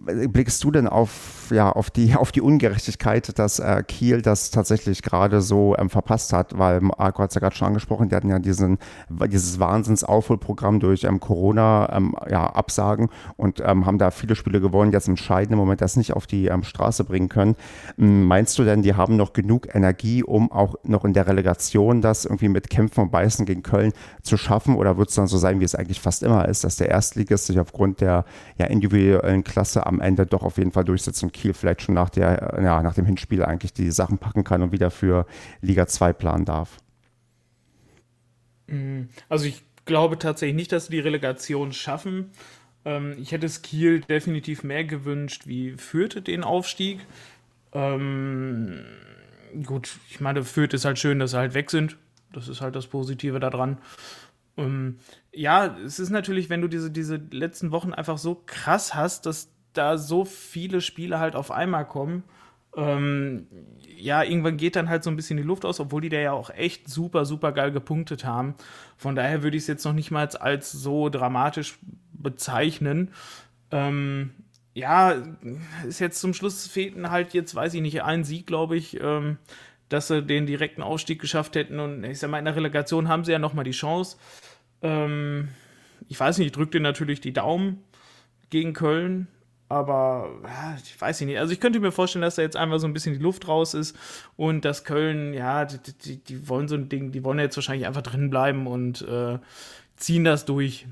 blickst 0.06 0.64
du 0.64 0.72
denn 0.72 0.88
auf, 0.88 1.48
ja, 1.52 1.72
auf, 1.72 1.90
die, 1.90 2.16
auf 2.16 2.32
die 2.32 2.42
Ungerechtigkeit, 2.42 3.38
dass 3.40 3.60
äh, 3.60 3.84
Kiel 3.88 4.22
das 4.22 4.52
tatsächlich 4.52 5.02
gerade 5.02 5.42
so 5.42 5.76
ähm, 5.78 5.90
verpasst 5.90 6.34
hat? 6.34 6.58
Weil 6.58 6.82
Marco 6.82 7.24
hat 7.24 7.32
es 7.32 7.36
ja 7.36 7.42
gerade 7.42 7.56
schon 7.56 7.68
angesprochen, 7.70 8.10
die 8.10 8.16
hatten 8.16 8.30
ja 8.30 8.40
diesen, 8.40 8.78
dieses 9.10 9.60
Wahnsinnsaufholprogramm 9.60 10.80
durch 10.80 11.04
ähm, 11.04 11.20
Corona 11.20 11.90
ähm, 11.94 12.16
ja, 12.30 12.46
Absagen 12.46 13.10
und 13.38 13.62
ähm, 13.66 13.86
haben 13.86 13.98
da 13.98 14.12
viele 14.12 14.36
Spiele 14.36 14.62
gewonnen, 14.62 14.92
jetzt 14.92 15.08
im 15.08 15.14
entscheidenden 15.14 15.58
Moment 15.58 15.82
das 15.82 15.96
nicht 15.96 16.14
auf 16.14 16.28
die 16.28 16.48
ähm, 16.48 16.64
Straße 16.64 17.04
bringen 17.04 17.30
können. 17.30 17.56
Ähm, 17.98 18.26
meinst 18.26 18.58
du 18.60 18.64
denn, 18.64 18.82
die 18.82 18.96
haben 18.96 19.16
noch 19.16 19.34
genug 19.34 19.74
Energie, 19.74 20.24
um 20.24 20.52
auch 20.52 20.76
noch 20.84 21.06
in 21.06 21.14
der 21.14 21.28
Relegation 21.28 22.02
das 22.02 22.26
irgendwie 22.26 22.50
mit 22.50 22.70
Kämpfen 22.70 23.02
und 23.02 23.12
Beißen 23.12 23.46
gegen 23.46 23.64
Köln 23.64 23.94
zu 24.22 24.38
schaffen? 24.38 24.76
Oder 24.76 24.98
wird 24.98 25.10
es 25.10 25.16
dann 25.16 25.28
so 25.28 25.38
sein, 25.38 25.60
wie 25.60 25.66
es 25.66 25.76
eigentlich 25.76 26.02
fast 26.02 26.24
immer 26.24 26.48
ist, 26.48 26.64
dass 26.64 26.78
der 26.78 26.90
Erstligist 26.90 27.46
sich 27.46 27.60
aufgrund 27.60 28.02
der 28.02 28.26
ja, 28.58 28.66
individuellen 28.66 29.44
Klasse 29.44 29.86
am 29.86 29.93
Ende 30.00 30.26
doch 30.26 30.44
auf 30.44 30.58
jeden 30.58 30.72
Fall 30.72 30.84
durchsetzt 30.84 31.24
und 31.24 31.34
Kiel 31.34 31.54
vielleicht 31.54 31.82
schon 31.82 31.96
nach, 31.96 32.10
der, 32.10 32.60
ja, 32.62 32.82
nach 32.82 32.94
dem 32.94 33.06
Hinspiel 33.06 33.44
eigentlich 33.44 33.74
die 33.74 33.92
Sachen 33.92 34.18
packen 34.18 34.44
kann 34.44 34.62
und 34.62 34.72
wieder 34.72 34.92
für 34.92 35.26
Liga 35.62 35.88
2 35.88 36.14
planen 36.14 36.46
darf. 36.46 36.78
Mm, 38.68 39.04
also 39.30 39.46
ich 39.46 39.64
glaube 39.86 40.18
tatsächlich 40.18 40.56
nicht, 40.56 40.72
dass 40.72 40.88
sie 40.88 40.94
die 40.94 41.00
Relegation 41.00 41.72
schaffen. 41.74 42.32
Ähm, 42.86 43.16
ich 43.20 43.32
hätte 43.32 43.46
es 43.46 43.62
Kiel 43.62 44.02
definitiv 44.02 44.64
mehr 44.64 44.84
gewünscht, 44.84 45.44
wie 45.46 45.72
Fürth 45.78 46.28
den 46.28 46.44
Aufstieg. 46.44 47.00
Ähm, 47.74 48.80
gut, 49.66 49.98
ich 50.10 50.20
meine, 50.20 50.44
Fürth 50.44 50.74
ist 50.74 50.86
halt 50.86 51.00
schön, 51.00 51.20
dass 51.20 51.32
sie 51.32 51.38
halt 51.38 51.54
weg 51.54 51.72
sind. 51.72 51.98
Das 52.32 52.48
ist 52.48 52.62
halt 52.62 52.76
das 52.76 52.88
Positive 52.88 53.40
daran. 53.40 53.78
Ähm, 54.58 54.98
ja, 55.32 55.78
es 55.78 56.00
ist 56.00 56.10
natürlich, 56.10 56.50
wenn 56.50 56.62
du 56.62 56.68
diese, 56.68 56.92
diese 56.92 57.16
letzten 57.32 57.72
Wochen 57.72 57.94
einfach 57.94 58.18
so 58.18 58.42
krass 58.46 58.94
hast, 58.94 59.26
dass 59.26 59.50
da 59.74 59.98
so 59.98 60.26
viele 60.26 60.82
Spiele 60.82 61.20
halt 61.20 61.36
auf 61.36 61.52
einmal 61.52 61.86
kommen. 61.88 62.24
Ähm, 62.76 63.48
ja, 63.98 64.24
irgendwann 64.24 64.58
geht 64.58 64.76
dann 64.76 64.90
halt 64.90 65.04
so 65.04 65.10
ein 65.10 65.16
bisschen 65.16 65.38
die 65.38 65.44
Luft 65.44 65.66
aus, 65.66 65.80
obwohl 65.80 66.02
die 66.02 66.10
da 66.10 66.18
ja 66.18 66.32
auch 66.32 66.50
echt 66.50 66.90
super, 66.90 67.26
super 67.26 67.52
geil 67.52 67.72
gepunktet 67.72 68.26
haben. 68.26 68.56
Von 68.98 69.16
daher 69.16 69.44
würde 69.44 69.58
ich 69.58 69.64
es 69.64 69.68
jetzt 69.68 69.86
noch 69.86 69.94
nicht 69.94 70.12
mal 70.12 70.28
als 70.28 70.72
so 70.72 71.10
dramatisch 71.10 71.78
bezeichnen. 72.12 73.12
Ähm, 73.72 74.32
ja, 74.74 75.16
ist 75.88 76.00
jetzt 76.00 76.20
zum 76.20 76.34
Schluss 76.34 76.68
fehlten 76.68 77.12
halt 77.12 77.34
jetzt, 77.34 77.54
weiß 77.54 77.76
ich 77.76 77.82
nicht, 77.82 78.02
ein 78.04 78.24
Sieg, 78.24 78.48
glaube 78.48 78.76
ich, 78.76 79.00
ähm, 79.00 79.38
dass 79.90 80.08
sie 80.08 80.24
den 80.24 80.48
direkten 80.48 80.82
Aufstieg 80.82 81.22
geschafft 81.22 81.56
hätten. 81.56 81.80
Und 81.80 82.04
ich 82.04 82.20
sag 82.20 82.32
mal, 82.32 82.40
in 82.40 82.46
der 82.46 82.56
Relegation 82.56 83.08
haben 83.08 83.24
sie 83.24 83.32
ja 83.32 83.40
nochmal 83.40 83.66
die 83.66 83.72
Chance. 83.72 84.18
Ähm, 84.82 85.50
ich 86.10 86.20
weiß 86.20 86.40
nicht, 86.40 86.48
ich 86.48 86.54
drücke 86.54 86.72
dir 86.72 86.80
natürlich 86.80 87.22
die 87.22 87.34
Daumen 87.34 87.84
gegen 88.50 88.74
Köln. 88.74 89.28
Aber 89.70 90.30
ja, 90.44 90.78
ich 90.84 91.00
weiß 91.00 91.22
nicht. 91.22 91.40
Also 91.40 91.54
ich 91.54 91.60
könnte 91.60 91.80
mir 91.80 91.92
vorstellen, 91.92 92.22
dass 92.22 92.36
da 92.36 92.42
jetzt 92.42 92.58
einfach 92.58 92.80
so 92.80 92.88
ein 92.88 92.94
bisschen 92.94 93.14
die 93.14 93.24
Luft 93.24 93.48
raus 93.48 93.74
ist 93.74 93.98
und 94.38 94.66
dass 94.66 94.84
Köln, 94.84 95.34
ja, 95.34 95.66
die, 95.66 95.80
die, 96.06 96.18
die 96.18 96.48
wollen 96.48 96.68
so 96.68 96.76
ein 96.76 96.90
Ding, 96.90 97.12
die 97.12 97.24
wollen 97.24 97.40
jetzt 97.40 97.58
wahrscheinlich 97.58 97.88
einfach 97.88 98.04
drin 98.04 98.30
bleiben 98.30 98.68
und 98.68 99.02
äh, 99.02 99.40
ziehen 99.96 100.24
das 100.24 100.46
durch. 100.46 100.86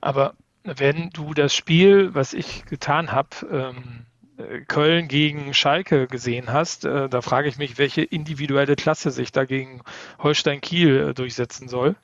Aber 0.00 0.34
wenn 0.64 1.10
du 1.10 1.34
das 1.34 1.54
Spiel, 1.54 2.14
was 2.14 2.34
ich 2.34 2.64
getan 2.66 3.12
habe, 3.12 3.28
ähm, 3.50 4.06
äh, 4.38 4.60
Köln 4.60 5.08
gegen 5.08 5.52
Schalke 5.54 6.06
gesehen 6.06 6.52
hast, 6.52 6.84
äh, 6.84 7.08
da 7.08 7.20
frage 7.22 7.48
ich 7.48 7.58
mich, 7.58 7.78
welche 7.78 8.02
individuelle 8.02 8.76
Klasse 8.76 9.10
sich 9.10 9.32
da 9.32 9.44
gegen 9.44 9.80
Holstein 10.18 10.60
Kiel 10.60 11.08
äh, 11.08 11.14
durchsetzen 11.14 11.68
soll. 11.68 11.96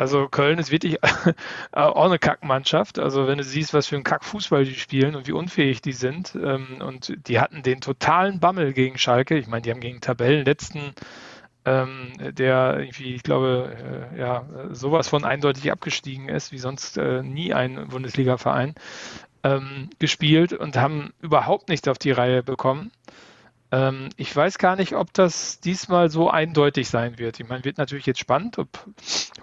Also 0.00 0.28
Köln 0.28 0.58
ist 0.58 0.70
wirklich 0.70 0.96
auch 1.72 2.06
eine 2.06 2.18
Kackmannschaft. 2.18 2.98
Also 2.98 3.26
wenn 3.26 3.36
du 3.36 3.44
siehst, 3.44 3.74
was 3.74 3.86
für 3.86 3.96
ein 3.96 4.02
Kackfußball 4.02 4.64
die 4.64 4.74
spielen 4.74 5.14
und 5.14 5.26
wie 5.26 5.32
unfähig 5.32 5.82
die 5.82 5.92
sind. 5.92 6.34
Ähm, 6.42 6.78
und 6.80 7.14
die 7.28 7.38
hatten 7.38 7.62
den 7.62 7.82
totalen 7.82 8.40
Bammel 8.40 8.72
gegen 8.72 8.96
Schalke. 8.96 9.36
Ich 9.36 9.46
meine, 9.46 9.60
die 9.60 9.70
haben 9.70 9.80
gegen 9.80 10.00
Tabellenletzten 10.00 10.94
ähm, 11.66 12.12
der 12.18 12.78
irgendwie, 12.78 13.14
ich 13.14 13.22
glaube, 13.22 14.08
äh, 14.14 14.18
ja, 14.18 14.46
sowas 14.70 15.08
von 15.08 15.24
eindeutig 15.26 15.70
abgestiegen 15.70 16.30
ist, 16.30 16.50
wie 16.50 16.58
sonst 16.58 16.96
äh, 16.96 17.22
nie 17.22 17.52
ein 17.52 17.88
Bundesliga-Verein, 17.88 18.74
ähm, 19.44 19.90
gespielt 19.98 20.54
und 20.54 20.78
haben 20.78 21.12
überhaupt 21.20 21.68
nichts 21.68 21.86
auf 21.88 21.98
die 21.98 22.12
Reihe 22.12 22.42
bekommen. 22.42 22.90
Ähm, 23.72 24.08
ich 24.16 24.34
weiß 24.34 24.58
gar 24.58 24.76
nicht, 24.76 24.94
ob 24.94 25.12
das 25.12 25.60
diesmal 25.60 26.10
so 26.10 26.28
eindeutig 26.28 26.88
sein 26.88 27.18
wird. 27.18 27.38
Ich 27.38 27.48
meine, 27.48 27.64
wird 27.64 27.78
natürlich 27.78 28.06
jetzt 28.06 28.18
spannend, 28.18 28.58
ob 28.58 28.68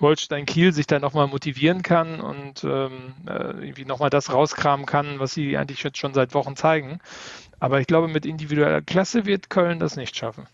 Holstein 0.02 0.46
Kiel 0.46 0.74
sich 0.74 0.88
da 0.88 1.00
nochmal 1.00 1.28
motivieren 1.28 1.82
kann 1.82 2.20
und 2.20 2.63
ähm, 2.63 3.13
äh, 3.26 3.32
irgendwie 3.32 3.86
nochmal 3.86 4.10
das 4.10 4.34
rauskramen 4.34 4.86
kann, 4.86 5.20
was 5.20 5.34
sie 5.34 5.58
eigentlich 5.58 5.84
jetzt 5.84 5.98
schon 5.98 6.13
seit 6.13 6.34
Wochen 6.34 6.56
zeigen. 6.56 7.00
Aber 7.60 7.80
ich 7.80 7.88
glaube, 7.88 8.08
mit 8.08 8.26
individueller 8.26 8.82
Klasse 8.82 9.26
wird 9.26 9.50
Köln 9.50 9.80
das 9.80 9.96
nicht 9.96 10.16
schaffen. 10.16 10.46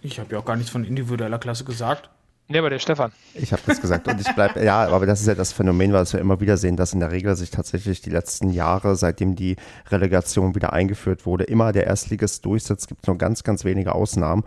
Ich 0.00 0.18
habe 0.18 0.32
ja 0.32 0.38
auch 0.38 0.44
gar 0.44 0.56
nichts 0.56 0.70
von 0.70 0.84
individueller 0.84 1.38
Klasse 1.38 1.64
gesagt. 1.64 2.10
Nee, 2.46 2.58
aber 2.58 2.68
der 2.68 2.78
Stefan. 2.78 3.10
Ich 3.32 3.52
habe 3.52 3.62
das 3.64 3.80
gesagt 3.80 4.06
und 4.06 4.20
ich 4.20 4.30
bleibe, 4.34 4.62
ja, 4.64 4.86
aber 4.86 5.06
das 5.06 5.20
ist 5.20 5.26
ja 5.26 5.34
das 5.34 5.52
Phänomen, 5.52 5.94
was 5.94 6.12
wir 6.12 6.20
immer 6.20 6.40
wieder 6.40 6.58
sehen, 6.58 6.76
dass 6.76 6.92
in 6.92 7.00
der 7.00 7.10
Regel 7.10 7.34
sich 7.36 7.50
tatsächlich 7.50 8.02
die 8.02 8.10
letzten 8.10 8.50
Jahre, 8.50 8.96
seitdem 8.96 9.34
die 9.34 9.56
Relegation 9.90 10.54
wieder 10.54 10.74
eingeführt 10.74 11.24
wurde, 11.24 11.44
immer 11.44 11.72
der 11.72 11.86
Erstligist 11.86 12.44
durchsetzt. 12.44 12.82
Es 12.82 12.88
gibt 12.88 13.06
nur 13.06 13.16
ganz, 13.16 13.44
ganz 13.44 13.64
wenige 13.64 13.94
Ausnahmen. 13.94 14.44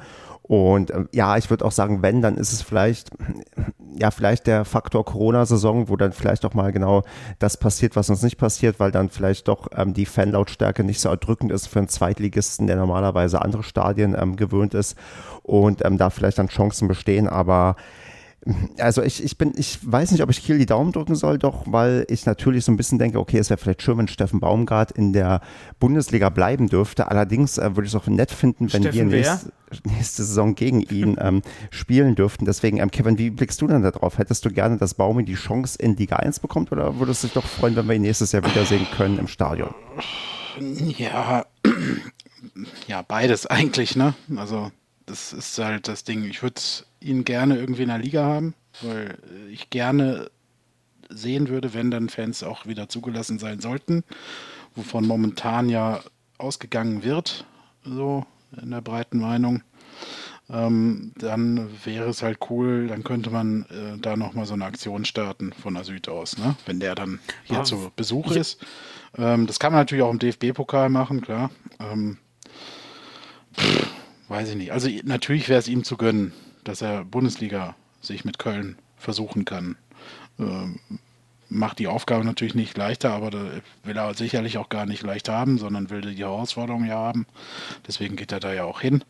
Und 0.47 0.91
äh, 0.91 1.05
ja, 1.11 1.37
ich 1.37 1.49
würde 1.49 1.65
auch 1.65 1.71
sagen, 1.71 2.01
wenn, 2.01 2.21
dann 2.21 2.37
ist 2.37 2.53
es 2.53 2.61
vielleicht, 2.61 3.11
ja, 3.99 4.11
vielleicht 4.11 4.47
der 4.47 4.65
Faktor 4.65 5.05
Corona-Saison, 5.05 5.89
wo 5.89 5.97
dann 5.97 6.13
vielleicht 6.13 6.45
auch 6.45 6.53
mal 6.53 6.71
genau 6.71 7.03
das 7.39 7.57
passiert, 7.57 7.95
was 7.95 8.09
uns 8.09 8.23
nicht 8.23 8.37
passiert, 8.37 8.79
weil 8.79 8.91
dann 8.91 9.09
vielleicht 9.09 9.47
doch 9.47 9.67
ähm, 9.75 9.93
die 9.93 10.05
Fanlautstärke 10.05 10.83
nicht 10.83 11.01
so 11.01 11.09
erdrückend 11.09 11.51
ist 11.51 11.67
für 11.67 11.79
einen 11.79 11.89
Zweitligisten, 11.89 12.67
der 12.67 12.77
normalerweise 12.77 13.41
andere 13.41 13.63
Stadien 13.63 14.15
ähm, 14.17 14.35
gewöhnt 14.35 14.73
ist 14.73 14.97
und 15.43 15.83
ähm, 15.85 15.97
da 15.97 16.09
vielleicht 16.09 16.37
dann 16.37 16.47
Chancen 16.47 16.87
bestehen, 16.87 17.27
aber 17.27 17.75
also 18.77 19.01
ich, 19.01 19.23
ich 19.23 19.37
bin, 19.37 19.53
ich 19.57 19.79
weiß 19.81 20.11
nicht, 20.11 20.21
ob 20.21 20.29
ich 20.29 20.43
Kiel 20.43 20.57
die 20.57 20.65
Daumen 20.65 20.91
drücken 20.91 21.15
soll, 21.15 21.37
doch, 21.37 21.63
weil 21.65 22.05
ich 22.09 22.25
natürlich 22.25 22.65
so 22.65 22.71
ein 22.71 22.77
bisschen 22.77 22.99
denke, 22.99 23.19
okay, 23.19 23.37
es 23.37 23.49
wäre 23.49 23.57
vielleicht 23.57 23.81
schön, 23.81 23.97
wenn 23.97 24.07
Steffen 24.07 24.39
Baumgart 24.39 24.91
in 24.91 25.13
der 25.13 25.41
Bundesliga 25.79 26.29
bleiben 26.29 26.67
dürfte. 26.67 27.09
Allerdings 27.09 27.57
äh, 27.57 27.75
würde 27.75 27.87
ich 27.87 27.93
es 27.93 28.01
auch 28.01 28.07
nett 28.07 28.31
finden, 28.31 28.71
wenn 28.71 28.83
Steffen 28.83 29.11
wir 29.11 29.17
nächste, 29.17 29.51
nächste, 29.83 30.23
Saison 30.23 30.55
gegen 30.55 30.81
ihn 30.81 31.17
ähm, 31.21 31.41
spielen 31.71 32.15
dürften. 32.15 32.45
Deswegen, 32.45 32.77
ähm, 32.77 32.91
Kevin, 32.91 33.17
wie 33.17 33.29
blickst 33.29 33.61
du 33.61 33.67
denn 33.67 33.81
da 33.81 33.91
drauf? 33.91 34.17
Hättest 34.17 34.45
du 34.45 34.51
gerne, 34.51 34.77
dass 34.77 34.93
Baumi 34.93 35.25
die 35.25 35.35
Chance 35.35 35.77
in 35.79 35.95
Liga 35.95 36.17
1 36.17 36.39
bekommt 36.39 36.71
oder 36.71 36.99
würdest 36.99 37.23
du 37.23 37.27
dich 37.27 37.33
doch 37.33 37.45
freuen, 37.45 37.75
wenn 37.75 37.87
wir 37.87 37.95
ihn 37.95 38.01
nächstes 38.01 38.31
Jahr 38.31 38.45
wiedersehen 38.45 38.87
können 38.95 39.19
im 39.19 39.27
Stadion? 39.27 39.73
Ja, 40.59 41.45
ja, 42.87 43.01
beides 43.01 43.45
eigentlich, 43.45 43.95
ne? 43.95 44.13
Also 44.35 44.71
das 45.05 45.33
ist 45.33 45.57
halt 45.57 45.87
das 45.87 46.03
Ding. 46.03 46.25
Ich 46.25 46.43
würde 46.43 46.59
ihn 46.99 47.25
gerne 47.25 47.57
irgendwie 47.57 47.83
in 47.83 47.89
der 47.89 47.97
Liga 47.97 48.23
haben, 48.23 48.53
weil 48.81 49.17
ich 49.51 49.69
gerne 49.69 50.29
sehen 51.09 51.47
würde, 51.49 51.73
wenn 51.73 51.91
dann 51.91 52.09
Fans 52.09 52.43
auch 52.43 52.65
wieder 52.65 52.89
zugelassen 52.89 53.39
sein 53.39 53.59
sollten, 53.59 54.03
wovon 54.75 55.07
momentan 55.07 55.69
ja 55.69 56.01
ausgegangen 56.37 57.03
wird, 57.03 57.45
so 57.83 58.25
in 58.61 58.71
der 58.71 58.81
breiten 58.81 59.19
Meinung. 59.19 59.63
Ähm, 60.49 61.11
dann 61.17 61.69
wäre 61.83 62.09
es 62.09 62.23
halt 62.23 62.39
cool, 62.49 62.87
dann 62.87 63.03
könnte 63.03 63.29
man 63.29 63.63
äh, 63.63 63.97
da 63.99 64.15
nochmal 64.15 64.45
so 64.45 64.53
eine 64.53 64.63
Aktion 64.63 65.03
starten 65.03 65.51
von 65.51 65.81
Süd 65.83 66.07
aus, 66.07 66.37
ne? 66.37 66.55
wenn 66.65 66.79
der 66.79 66.95
dann 66.95 67.19
hier 67.43 67.57
ja, 67.57 67.63
zu 67.63 67.91
Besuch 67.95 68.31
ist. 68.31 68.65
Ähm, 69.17 69.45
das 69.45 69.59
kann 69.59 69.73
man 69.73 69.81
natürlich 69.81 70.03
auch 70.03 70.11
im 70.11 70.19
DFB-Pokal 70.19 70.87
machen, 70.89 71.19
klar. 71.19 71.51
Ähm, 71.79 72.17
pff, 73.57 73.87
weiß 74.29 74.49
ich 74.49 74.55
nicht. 74.55 74.71
Also 74.71 74.89
natürlich 75.03 75.49
wäre 75.49 75.59
es 75.59 75.67
ihm 75.67 75.83
zu 75.83 75.97
gönnen, 75.97 76.31
dass 76.67 76.81
er 76.81 77.05
Bundesliga 77.05 77.75
sich 78.01 78.25
mit 78.25 78.39
Köln 78.39 78.77
versuchen 78.97 79.45
kann. 79.45 79.77
Ähm, 80.39 80.79
macht 81.49 81.79
die 81.79 81.87
Aufgabe 81.87 82.25
natürlich 82.25 82.55
nicht 82.55 82.77
leichter, 82.77 83.13
aber 83.13 83.31
da 83.31 83.45
will 83.83 83.97
er 83.97 84.13
sicherlich 84.13 84.57
auch 84.57 84.69
gar 84.69 84.85
nicht 84.85 85.03
leicht 85.03 85.29
haben, 85.29 85.57
sondern 85.57 85.89
will 85.89 86.01
die 86.01 86.17
Herausforderung 86.17 86.85
ja 86.85 86.95
haben. 86.95 87.25
Deswegen 87.87 88.15
geht 88.15 88.31
er 88.31 88.39
da 88.39 88.53
ja 88.53 88.65
auch 88.65 88.81
hin. 88.81 89.03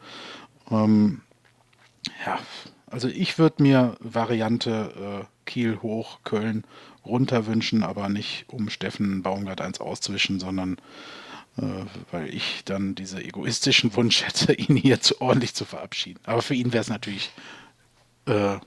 Ähm, 0.70 1.22
ja, 2.26 2.40
also 2.86 3.08
ich 3.08 3.40
würde 3.40 3.64
mir 3.64 3.96
Variante 4.00 5.24
äh, 5.24 5.26
Kiel 5.46 5.80
hoch, 5.82 6.20
Köln 6.24 6.64
runter 7.06 7.48
wünschen, 7.48 7.84
aber 7.84 8.10
nicht 8.10 8.46
um 8.50 8.70
Steffen 8.70 9.24
Baumgart 9.24 9.62
eins 9.62 9.80
auszuwischen, 9.80 10.40
sondern 10.40 10.78
weil 12.12 12.34
ich 12.34 12.64
dann 12.66 12.96
diese 12.96 13.24
egoistischen 13.24 13.96
Wunsch 13.96 14.24
hätte, 14.24 14.54
ihn 14.58 14.76
hier 14.76 15.02
zu, 15.02 15.22
ordentlich 15.22 15.54
zu 15.54 15.66
verabschieden. 15.66 16.20
Aber 16.26 16.42
für 16.42 16.54
ihn 16.54 16.72
wäre 16.72 16.82
es 16.82 16.90
natürlich 16.90 17.32
äh, 18.26 18.58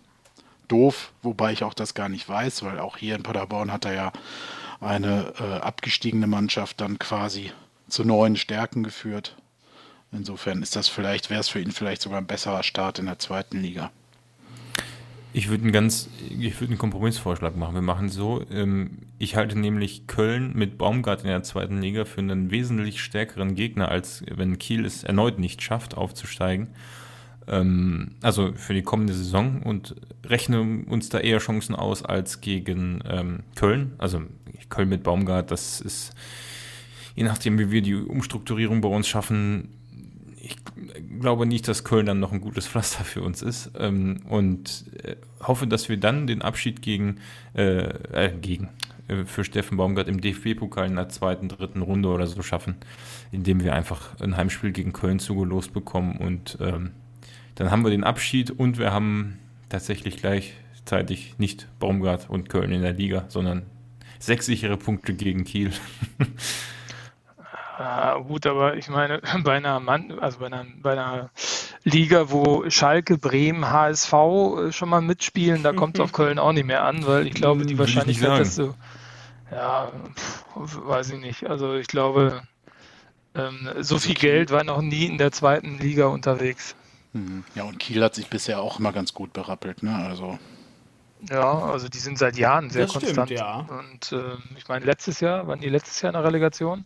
doof, 0.68 1.12
wobei 1.22 1.52
ich 1.52 1.64
auch 1.64 1.74
das 1.74 1.94
gar 1.94 2.08
nicht 2.08 2.28
weiß, 2.28 2.62
weil 2.62 2.78
auch 2.78 2.96
hier 2.96 3.14
in 3.14 3.22
Paderborn 3.22 3.72
hat 3.72 3.84
er 3.84 3.94
ja 3.94 4.12
eine 4.80 5.34
äh, 5.38 5.60
abgestiegene 5.60 6.26
Mannschaft 6.26 6.80
dann 6.80 6.98
quasi 6.98 7.52
zu 7.88 8.04
neuen 8.04 8.36
Stärken 8.36 8.82
geführt. 8.82 9.36
Insofern 10.12 10.62
ist 10.62 10.74
das 10.74 10.88
vielleicht, 10.88 11.30
wäre 11.30 11.40
es 11.40 11.48
für 11.48 11.60
ihn 11.60 11.72
vielleicht 11.72 12.02
sogar 12.02 12.18
ein 12.18 12.26
besserer 12.26 12.62
Start 12.62 12.98
in 12.98 13.06
der 13.06 13.18
zweiten 13.18 13.60
Liga. 13.60 13.90
Ich 15.32 15.48
würde 15.48 15.62
einen 15.62 15.72
ganz, 15.72 16.08
ich 16.28 16.60
würde 16.60 16.72
einen 16.72 16.78
Kompromissvorschlag 16.78 17.56
machen. 17.56 17.74
Wir 17.74 17.82
machen 17.82 18.08
so, 18.08 18.44
ähm, 18.50 18.98
ich 19.18 19.36
halte 19.36 19.56
nämlich 19.56 20.08
Köln 20.08 20.52
mit 20.54 20.76
Baumgart 20.76 21.22
in 21.22 21.28
der 21.28 21.44
zweiten 21.44 21.80
Liga 21.80 22.04
für 22.04 22.20
einen 22.20 22.50
wesentlich 22.50 23.00
stärkeren 23.00 23.54
Gegner, 23.54 23.90
als 23.90 24.24
wenn 24.28 24.58
Kiel 24.58 24.84
es 24.84 25.04
erneut 25.04 25.38
nicht 25.38 25.62
schafft, 25.62 25.96
aufzusteigen. 25.96 26.68
Ähm, 27.46 28.16
also 28.22 28.52
für 28.54 28.74
die 28.74 28.82
kommende 28.82 29.14
Saison 29.14 29.62
und 29.62 29.94
rechne 30.24 30.84
uns 30.86 31.10
da 31.10 31.20
eher 31.20 31.38
Chancen 31.38 31.76
aus 31.76 32.04
als 32.04 32.40
gegen 32.40 33.00
ähm, 33.08 33.40
Köln. 33.54 33.92
Also 33.98 34.22
Köln 34.68 34.88
mit 34.88 35.04
Baumgart, 35.04 35.52
das 35.52 35.80
ist, 35.80 36.12
je 37.14 37.22
nachdem, 37.22 37.58
wie 37.58 37.70
wir 37.70 37.82
die 37.82 37.94
Umstrukturierung 37.94 38.80
bei 38.80 38.88
uns 38.88 39.06
schaffen, 39.06 39.68
ich 40.50 41.20
glaube 41.20 41.46
nicht, 41.46 41.68
dass 41.68 41.84
Köln 41.84 42.06
dann 42.06 42.20
noch 42.20 42.32
ein 42.32 42.40
gutes 42.40 42.66
Pflaster 42.66 43.04
für 43.04 43.22
uns 43.22 43.42
ist 43.42 43.70
ähm, 43.78 44.20
und 44.28 44.84
äh, 45.02 45.16
hoffe, 45.42 45.66
dass 45.66 45.88
wir 45.88 45.96
dann 45.96 46.26
den 46.26 46.42
Abschied 46.42 46.82
gegen, 46.82 47.18
äh, 47.54 47.82
äh, 47.82 48.32
gegen 48.40 48.68
äh, 49.08 49.24
für 49.24 49.44
Steffen 49.44 49.76
Baumgart 49.76 50.08
im 50.08 50.20
DFB-Pokal 50.20 50.86
in 50.86 50.96
der 50.96 51.08
zweiten, 51.08 51.48
dritten 51.48 51.82
Runde 51.82 52.08
oder 52.08 52.26
so 52.26 52.42
schaffen, 52.42 52.76
indem 53.32 53.62
wir 53.62 53.74
einfach 53.74 54.20
ein 54.20 54.36
Heimspiel 54.36 54.72
gegen 54.72 54.92
Köln 54.92 55.18
zugelost 55.18 55.72
bekommen 55.72 56.16
und 56.16 56.58
ähm, 56.60 56.92
dann 57.54 57.70
haben 57.70 57.84
wir 57.84 57.90
den 57.90 58.04
Abschied 58.04 58.50
und 58.50 58.78
wir 58.78 58.92
haben 58.92 59.38
tatsächlich 59.68 60.16
gleichzeitig 60.16 61.34
nicht 61.38 61.68
Baumgart 61.78 62.30
und 62.30 62.48
Köln 62.48 62.72
in 62.72 62.82
der 62.82 62.94
Liga, 62.94 63.26
sondern 63.28 63.62
sechs 64.18 64.46
sichere 64.46 64.76
Punkte 64.76 65.12
gegen 65.14 65.44
Kiel. 65.44 65.72
Ah, 67.80 68.18
gut, 68.18 68.44
aber 68.46 68.76
ich 68.76 68.90
meine, 68.90 69.22
bei 69.42 69.56
einer 69.56 69.80
Mann, 69.80 70.18
also 70.18 70.40
bei 70.40 70.46
einer, 70.46 70.66
bei 70.82 70.92
einer 70.92 71.30
Liga, 71.82 72.30
wo 72.30 72.68
Schalke, 72.68 73.16
Bremen, 73.16 73.70
HSV 73.70 74.12
äh, 74.12 74.72
schon 74.72 74.90
mal 74.90 75.00
mitspielen, 75.00 75.62
da 75.62 75.72
kommt 75.72 75.96
es 75.96 76.00
auf 76.02 76.12
Köln 76.20 76.38
auch 76.38 76.52
nicht 76.52 76.66
mehr 76.66 76.84
an, 76.84 77.06
weil 77.06 77.26
ich 77.26 77.32
glaube, 77.32 77.64
die 77.64 77.78
Wahrscheinlichkeit, 77.78 78.40
dass 78.40 78.56
du, 78.56 78.74
ja, 79.50 79.90
pff, 80.14 80.76
weiß 80.84 81.10
ich 81.12 81.20
nicht. 81.20 81.48
Also 81.48 81.74
ich 81.74 81.86
glaube, 81.86 82.42
ähm, 83.34 83.70
so 83.80 83.98
viel 83.98 84.14
Geld 84.14 84.50
war 84.50 84.62
noch 84.62 84.82
nie 84.82 85.06
in 85.06 85.16
der 85.16 85.32
zweiten 85.32 85.78
Liga 85.78 86.04
unterwegs. 86.08 86.76
Mhm. 87.14 87.44
Ja, 87.54 87.62
und 87.64 87.78
Kiel 87.78 88.04
hat 88.04 88.14
sich 88.14 88.28
bisher 88.28 88.60
auch 88.60 88.78
immer 88.78 88.92
ganz 88.92 89.14
gut 89.14 89.32
berappelt, 89.32 89.82
ne? 89.82 89.94
Also. 89.94 90.38
Ja, 91.30 91.60
also 91.60 91.88
die 91.88 91.98
sind 91.98 92.18
seit 92.18 92.36
Jahren 92.36 92.68
sehr 92.68 92.82
Das 92.82 92.90
stimmt, 92.90 93.16
konstant. 93.16 93.30
ja. 93.30 93.66
Und 93.68 94.12
äh, 94.12 94.36
ich 94.58 94.68
meine, 94.68 94.84
letztes 94.84 95.20
Jahr, 95.20 95.46
waren 95.46 95.60
die 95.60 95.70
letztes 95.70 96.02
Jahr 96.02 96.10
in 96.10 96.14
der 96.14 96.24
Relegation? 96.24 96.84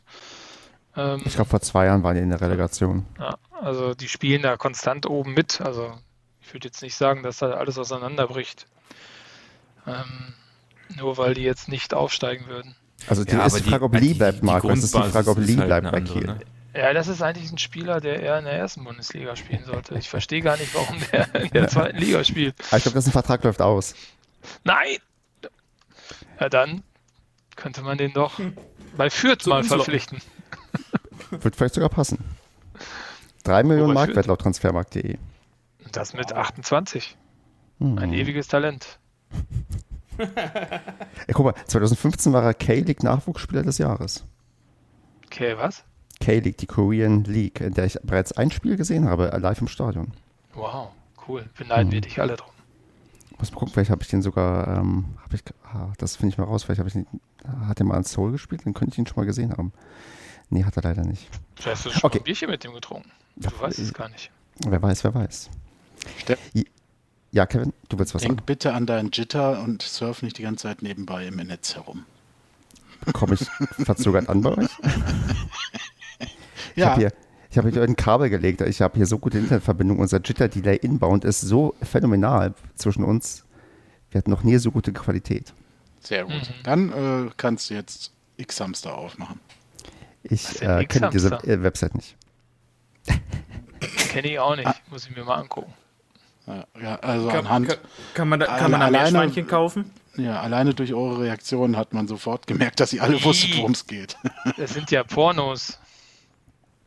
Ähm, 0.97 1.23
Ich 1.25 1.35
glaube, 1.35 1.51
vor 1.51 1.61
zwei 1.61 1.87
Jahren 1.87 2.03
waren 2.03 2.17
die 2.17 2.23
in 2.23 2.31
der 2.31 2.41
Relegation. 2.41 3.07
ja, 3.19 3.37
also 3.61 3.95
die 3.95 4.09
spielen 4.09 4.43
da 4.43 4.57
konstant 4.57 5.07
oben 5.07 5.35
mit. 5.35 5.61
Also 5.61 5.93
ich 6.43 6.53
würde 6.53 6.69
jetzt 6.69 6.83
nicht 6.83 6.97
sagen, 6.97 7.23
dass 7.23 7.39
da 7.39 7.53
alles 7.53 7.79
auseinanderbricht. 7.79 8.67
Ähm, 9.87 10.35
nur 10.97 11.17
weil 11.19 11.35
die 11.35 11.43
jetzt 11.43 11.69
nicht 11.69 11.95
aufsteigen 11.95 12.47
würden. 12.47 12.75
Also 13.09 13.25
die 13.25 13.33
Ja, 13.33 13.45
ist 13.47 13.59
die 13.59 13.69
Frage, 13.69 13.85
ob 13.85 13.95
Lee 13.99 14.15
bleibt, 14.15 14.43
Marco. 14.43 14.71
Es 14.71 14.83
ist 14.85 14.95
die 14.95 15.03
Frage, 15.03 15.31
ob 15.31 15.39
Lee 15.39 15.57
halt 15.57 15.67
bleibt 15.67 15.91
bei 15.93 16.01
Kiel. 16.01 16.25
ne? 16.27 16.39
Ja, 16.75 16.93
das 16.93 17.07
ist 17.09 17.23
eigentlich 17.23 17.51
ein 17.53 17.59
Spieler, 17.59 18.01
der 18.01 18.21
eher 18.21 18.39
in 18.39 18.45
der 18.45 18.55
ersten 18.55 18.83
Bundesliga 18.83 19.37
spielen 19.37 19.65
sollte. 19.65 19.97
Ich 19.97 20.09
verstehe 20.09 20.43
gar 20.43 20.57
nicht, 20.57 20.75
warum 20.75 20.97
der 21.13 21.35
in 21.45 21.51
der 21.51 21.69
zweiten 21.69 21.99
Liga 21.99 22.25
spielt. 22.25 22.55
Aber 22.69 22.79
ich 22.79 22.83
glaube, 22.83 22.95
dessen 22.97 23.13
Vertrag 23.13 23.45
läuft 23.45 23.63
aus. 23.63 23.95
Nein! 24.65 24.97
Ja, 26.41 26.49
dann 26.49 26.83
könnte 27.57 27.83
man 27.83 27.97
den 27.97 28.13
doch 28.13 28.41
bei 28.97 29.09
Fürth 29.11 29.43
So 29.43 29.51
mal 29.51 29.63
verpflichten. 29.63 30.21
Wird 31.43 31.57
vielleicht 31.57 31.75
sogar 31.75 31.89
passen. 31.89 32.19
Drei 33.43 33.63
Millionen 33.63 33.91
Wobei 33.91 34.07
Marktwert 34.07 34.27
laut 34.27 34.41
transfermarkt.de. 34.41 35.19
Das 35.93 36.15
mit 36.15 36.33
28. 36.33 37.17
Hm. 37.79 37.99
Ein 37.99 38.13
ewiges 38.13 38.49
Talent. 38.49 38.99
Ey, 40.19 41.35
guck 41.35 41.45
mal, 41.45 41.55
2015 41.67 42.33
war 42.33 42.43
er 42.45 42.55
K-League 42.55 43.03
Nachwuchsspieler 43.03 43.63
des 43.63 43.79
Jahres. 43.79 44.25
Okay, 45.27 45.57
was? 45.59 45.85
K-League, 46.21 46.57
die 46.59 46.67
Korean 46.67 47.25
League, 47.25 47.61
in 47.61 47.75
der 47.75 47.85
ich 47.85 47.99
bereits 48.03 48.33
ein 48.33 48.51
Spiel 48.51 48.77
gesehen 48.77 49.09
habe, 49.09 49.37
live 49.41 49.61
im 49.61 49.69
Stadion. 49.69 50.13
Wow, 50.55 50.89
cool. 51.27 51.45
Beneiden 51.59 51.89
Hm. 51.89 51.93
wir 51.93 52.01
dich 52.01 52.21
alle 52.21 52.37
drum. 52.37 52.51
Muss 53.39 53.51
mal 53.51 53.59
gucken, 53.59 53.75
vielleicht 53.75 53.91
habe 53.91 54.03
ich 54.03 54.09
den 54.09 54.23
sogar, 54.23 54.79
ähm, 54.79 55.17
ich, 55.33 55.43
ah, 55.65 55.93
das 55.99 56.17
finde 56.17 56.33
ich 56.33 56.39
mal 56.39 56.45
raus, 56.45 56.63
vielleicht 56.63 56.79
habe 56.79 56.89
ich 56.89 56.95
den, 56.95 57.07
hat 57.69 57.81
er 57.81 57.87
mal 57.87 57.97
an 57.97 58.05
Soul 58.05 58.33
gespielt, 58.33 58.65
dann 58.65 58.75
könnte 58.75 58.93
ich 58.93 58.99
ihn 58.99 59.07
schon 59.07 59.17
mal 59.17 59.27
gesehen 59.27 59.53
haben. 59.53 59.73
Nee, 60.51 60.65
hat 60.65 60.77
er 60.77 60.83
leider 60.83 61.05
nicht. 61.05 61.29
Vielleicht 61.57 61.77
hast 61.79 61.87
du 61.87 61.91
schon 61.91 62.05
Okay. 62.05 62.19
ein 62.19 62.25
Bierchen 62.25 62.51
mit 62.51 62.65
dem 62.65 62.73
getrunken. 62.75 63.11
Du 63.37 63.49
Ja, 63.49 63.61
weißt 63.61 63.79
es 63.79 63.91
äh, 63.91 63.93
gar 63.93 64.09
nicht. 64.09 64.31
Wer 64.67 64.81
weiß, 64.81 65.03
wer 65.05 65.15
weiß. 65.15 65.51
Steff, 66.19 66.39
Ja, 67.33 67.47
Kevin, 67.47 67.73
du 67.89 67.99
willst 67.99 68.15
was 68.15 68.23
sagen? 68.23 68.37
denk 68.37 68.47
bitte 68.47 68.73
an 68.75 68.87
deinen 68.87 69.11
Jitter 69.13 69.61
und 69.63 69.83
surf 69.83 70.23
nicht 70.23 70.39
die 70.39 70.43
ganze 70.43 70.63
Zeit 70.65 70.83
nebenbei 70.83 71.27
im 71.27 71.37
Netz 71.37 71.75
herum. 71.75 72.05
Komme 73.13 73.35
ich 73.35 73.47
verzögert 73.85 74.29
an 74.29 74.41
bei 74.43 74.57
euch? 74.57 74.69
Ich 76.21 76.77
Ja. 76.77 76.91
habe 76.91 77.01
hier, 77.01 77.13
ich 77.51 77.59
habe 77.59 77.71
hier 77.71 77.83
ein 77.83 77.97
Kabel 77.97 78.31
gelegt. 78.31 78.61
Ich 78.63 78.81
habe 78.81 78.97
hier 78.97 79.07
so 79.07 79.19
gute 79.19 79.39
Internetverbindung. 79.39 79.99
Unser 79.99 80.19
Jitter-Delay 80.19 80.77
inbound 80.77 81.25
ist 81.25 81.41
so 81.41 81.75
phänomenal 81.83 82.55
zwischen 82.77 83.05
uns. 83.05 83.45
Wir 84.11 84.19
hatten 84.19 84.31
noch 84.31 84.43
nie 84.45 84.57
so 84.59 84.71
gute 84.71 84.93
Qualität. 84.93 85.53
Sehr 86.01 86.25
gut. 86.25 86.35
Mhm. 86.35 86.63
Dann 86.63 86.93
äh, 87.27 87.31
kannst 87.37 87.71
du 87.71 87.75
jetzt 87.75 88.13
X-Hamster 88.37 88.97
aufmachen. 88.97 89.41
Ich 90.25 90.61
äh, 90.63 90.85
kenne 90.87 91.11
diese 91.11 91.35
äh, 91.45 91.63
Website 91.63 91.95
nicht. 91.95 92.17
Kenne 94.11 94.29
ich 94.29 94.39
auch 94.39 94.57
nicht. 94.57 94.69
Muss 94.91 95.07
ich 95.07 95.15
mir 95.15 95.25
mal 95.25 95.37
angucken. 95.37 95.73
Ja, 96.47 96.65
ja, 96.81 96.95
also 96.97 97.29
Kann, 97.29 97.39
anhand, 97.47 97.69
kann, 97.69 97.79
kann 98.15 98.29
man 98.29 98.41
da, 98.41 98.47
kann 98.47 98.71
man 98.71 98.81
da 98.81 98.87
Alleine- 98.87 99.11
Meerschweinchen 99.13 99.47
kaufen? 99.47 99.91
ja, 100.17 100.41
alleine 100.41 100.75
durch 100.75 100.93
eure 100.95 101.23
Reaktionen 101.23 101.77
hat 101.77 101.93
man 101.93 102.07
sofort 102.07 102.47
gemerkt, 102.47 102.81
dass 102.81 102.93
ihr 102.93 103.03
alle 103.03 103.23
wusstet, 103.25 103.57
worum 103.59 103.73
es 103.73 103.87
geht. 103.87 104.17
Das 104.57 104.73
sind 104.75 104.91
ja 104.91 105.03
Pornos. 105.05 105.79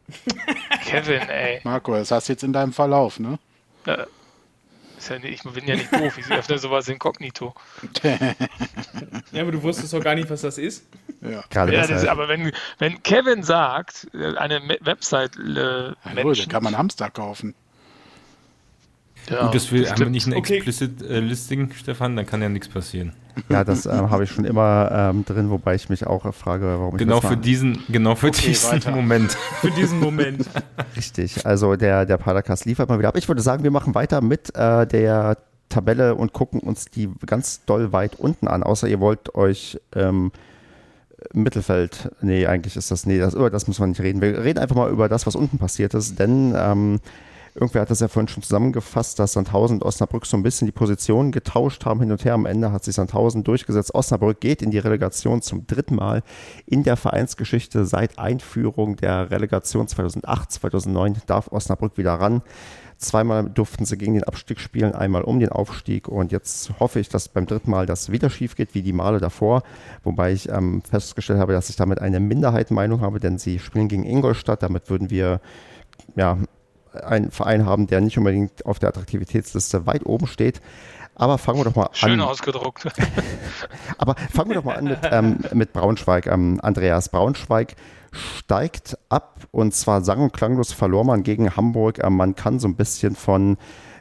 Kevin, 0.85 1.21
ey. 1.21 1.59
Marco, 1.63 1.93
das 1.95 2.11
hast 2.11 2.29
du 2.29 2.33
jetzt 2.33 2.43
in 2.43 2.53
deinem 2.53 2.71
Verlauf, 2.71 3.19
ne? 3.19 3.37
Ist 4.97 5.09
ja 5.09 5.19
nicht, 5.19 5.45
ich 5.45 5.53
bin 5.53 5.67
ja 5.67 5.75
nicht 5.75 5.93
doof. 5.93 6.17
Ich 6.17 6.29
öffne 6.31 6.57
sowas 6.57 6.87
inkognito. 6.87 7.53
Ja, 9.33 9.41
aber 9.41 9.51
du 9.51 9.61
wusstest 9.61 9.93
doch 9.93 10.01
gar 10.01 10.15
nicht, 10.15 10.29
was 10.29 10.41
das 10.41 10.57
ist. 10.57 10.87
Ja. 11.21 11.43
Gerade 11.49 11.73
Ja, 11.73 11.81
das 11.81 11.89
das, 11.89 12.05
aber 12.05 12.27
wenn, 12.29 12.53
wenn 12.79 13.03
Kevin 13.03 13.43
sagt, 13.43 14.07
äh, 14.13 14.35
eine 14.37 14.61
Website 14.81 15.35
äh, 15.35 15.41
Hallo, 15.41 15.95
da 16.03 16.23
Menschen, 16.23 16.49
kann 16.49 16.63
man 16.63 16.77
Hamster 16.77 17.09
kaufen. 17.09 17.53
Ja, 19.29 19.45
Gut, 19.45 19.55
dass 19.55 19.71
wir 19.71 19.79
haben 19.81 19.87
wir 19.89 19.95
stimmt. 19.95 20.11
nicht 20.11 20.27
ein 20.27 20.33
Okay. 20.33 20.55
explicit 20.57 21.01
äh, 21.01 21.19
Listing, 21.19 21.71
Stefan, 21.73 22.15
dann 22.15 22.25
kann 22.25 22.41
ja 22.41 22.49
nichts 22.49 22.67
passieren. 22.69 23.13
Ja, 23.49 23.63
das 23.63 23.85
ähm, 23.85 24.09
habe 24.09 24.23
ich 24.23 24.31
schon 24.31 24.45
immer 24.45 24.89
ähm, 24.91 25.23
drin, 25.25 25.49
wobei 25.49 25.75
ich 25.75 25.89
mich 25.89 26.07
auch 26.07 26.33
frage, 26.33 26.65
warum 26.79 26.95
ich 26.95 26.99
Genau 26.99 27.15
das 27.19 27.29
für 27.29 27.35
mache. 27.35 27.41
diesen, 27.41 27.83
genau 27.89 28.15
für 28.15 28.27
Okay, 28.27 28.47
diesen 28.47 28.71
weiter. 28.71 28.91
Moment. 28.91 29.31
Für 29.61 29.71
diesen 29.71 29.99
Moment. 29.99 30.45
Richtig. 30.95 31.45
Also 31.45 31.75
der, 31.75 32.05
der 32.05 32.17
Padercast 32.17 32.65
liefert 32.65 32.89
mal 32.89 32.97
wieder 32.97 33.09
ab. 33.09 33.17
Ich 33.17 33.27
würde 33.27 33.41
sagen, 33.41 33.63
wir 33.63 33.71
machen 33.71 33.93
weiter 33.95 34.21
mit 34.21 34.55
äh, 34.55 34.87
der 34.87 35.37
Tabelle 35.69 36.15
und 36.15 36.33
gucken 36.33 36.61
uns 36.61 36.85
die 36.85 37.09
ganz 37.25 37.63
doll 37.65 37.91
weit 37.91 38.15
unten 38.15 38.47
an. 38.47 38.63
Außer 38.63 38.87
ihr 38.87 38.99
wollt 38.99 39.35
euch 39.35 39.79
ähm, 39.95 40.31
Mittelfeld, 41.33 42.09
nee, 42.21 42.45
eigentlich 42.47 42.75
ist 42.77 42.89
das, 42.91 43.05
nee, 43.05 43.19
das, 43.19 43.33
über 43.33 43.49
das 43.49 43.67
müssen 43.67 43.81
wir 43.81 43.87
nicht 43.87 44.01
reden. 44.01 44.21
Wir 44.21 44.43
reden 44.43 44.59
einfach 44.59 44.75
mal 44.75 44.89
über 44.91 45.09
das, 45.09 45.25
was 45.27 45.35
unten 45.35 45.57
passiert 45.57 45.93
ist, 45.93 46.17
denn 46.19 46.53
ähm, 46.57 46.99
irgendwer 47.59 47.81
hat 47.81 47.89
das 47.89 48.01
ja 48.01 48.07
vorhin 48.07 48.27
schon 48.27 48.43
zusammengefasst, 48.43 49.17
dass 49.17 49.33
Sandhausen 49.33 49.77
und 49.77 49.83
Osnabrück 49.83 50.25
so 50.25 50.37
ein 50.37 50.43
bisschen 50.43 50.67
die 50.67 50.71
Positionen 50.71 51.31
getauscht 51.31 51.85
haben 51.85 51.99
hin 51.99 52.11
und 52.11 52.23
her. 52.23 52.35
Am 52.35 52.45
Ende 52.45 52.71
hat 52.71 52.83
sich 52.83 52.95
Sandhausen 52.95 53.43
durchgesetzt. 53.43 53.95
Osnabrück 53.95 54.39
geht 54.39 54.61
in 54.61 54.69
die 54.69 54.77
Relegation 54.77 55.41
zum 55.41 55.65
dritten 55.65 55.95
Mal 55.95 56.21
in 56.67 56.83
der 56.83 56.97
Vereinsgeschichte 56.97 57.85
seit 57.85 58.19
Einführung 58.19 58.95
der 58.95 59.31
Relegation 59.31 59.87
2008, 59.87 60.51
2009 60.51 61.21
darf 61.25 61.51
Osnabrück 61.51 61.97
wieder 61.97 62.13
ran. 62.13 62.43
Zweimal 62.97 63.49
durften 63.49 63.85
sie 63.85 63.97
gegen 63.97 64.15
den 64.15 64.23
Abstieg 64.23 64.59
spielen, 64.59 64.93
einmal 64.95 65.21
um 65.21 65.39
den 65.39 65.49
Aufstieg 65.49 66.07
und 66.07 66.31
jetzt 66.31 66.71
hoffe 66.79 66.99
ich, 66.99 67.09
dass 67.09 67.29
beim 67.29 67.45
dritten 67.45 67.69
Mal 67.69 67.85
das 67.85 68.11
wieder 68.11 68.31
schief 68.31 68.55
geht 68.55 68.73
wie 68.73 68.81
die 68.81 68.93
Male 68.93 69.19
davor, 69.19 69.61
wobei 70.03 70.31
ich 70.31 70.49
ähm, 70.49 70.81
festgestellt 70.81 71.39
habe, 71.39 71.53
dass 71.53 71.69
ich 71.69 71.75
damit 71.75 71.99
eine 71.99 72.19
Minderheitenmeinung 72.19 73.01
habe, 73.01 73.19
denn 73.19 73.37
sie 73.37 73.59
spielen 73.59 73.87
gegen 73.87 74.03
Ingolstadt, 74.03 74.63
damit 74.63 74.89
würden 74.89 75.11
wir 75.11 75.41
ja 76.15 76.39
einen 77.05 77.31
Verein 77.31 77.65
haben, 77.65 77.87
der 77.87 78.01
nicht 78.01 78.17
unbedingt 78.17 78.65
auf 78.65 78.79
der 78.79 78.89
Attraktivitätsliste 78.89 79.85
weit 79.85 80.05
oben 80.05 80.27
steht. 80.27 80.61
Aber 81.15 81.37
fangen 81.39 81.59
wir 81.59 81.65
doch 81.65 81.75
mal 81.75 81.89
Schön 81.93 82.21
an. 82.21 82.21
ausgedruckt. 82.21 82.87
Aber 83.97 84.15
fangen 84.31 84.49
wir 84.49 84.55
doch 84.57 84.63
mal 84.63 84.75
an 84.75 84.83
mit, 84.85 84.99
ähm, 85.11 85.39
mit 85.53 85.73
Braunschweig. 85.73 86.27
Ähm, 86.27 86.59
Andreas 86.61 87.09
Braunschweig 87.09 87.75
steigt 88.11 88.97
ab 89.09 89.47
und 89.51 89.73
zwar 89.73 90.01
sang- 90.01 90.21
und 90.21 90.33
klanglos 90.33 90.73
verlor 90.73 91.03
man 91.03 91.23
gegen 91.23 91.55
Hamburg. 91.55 92.03
Ähm, 92.03 92.15
man 92.17 92.35
kann 92.35 92.59
so 92.59 92.67
ein 92.67 92.75
bisschen 92.75 93.15
von 93.15 93.57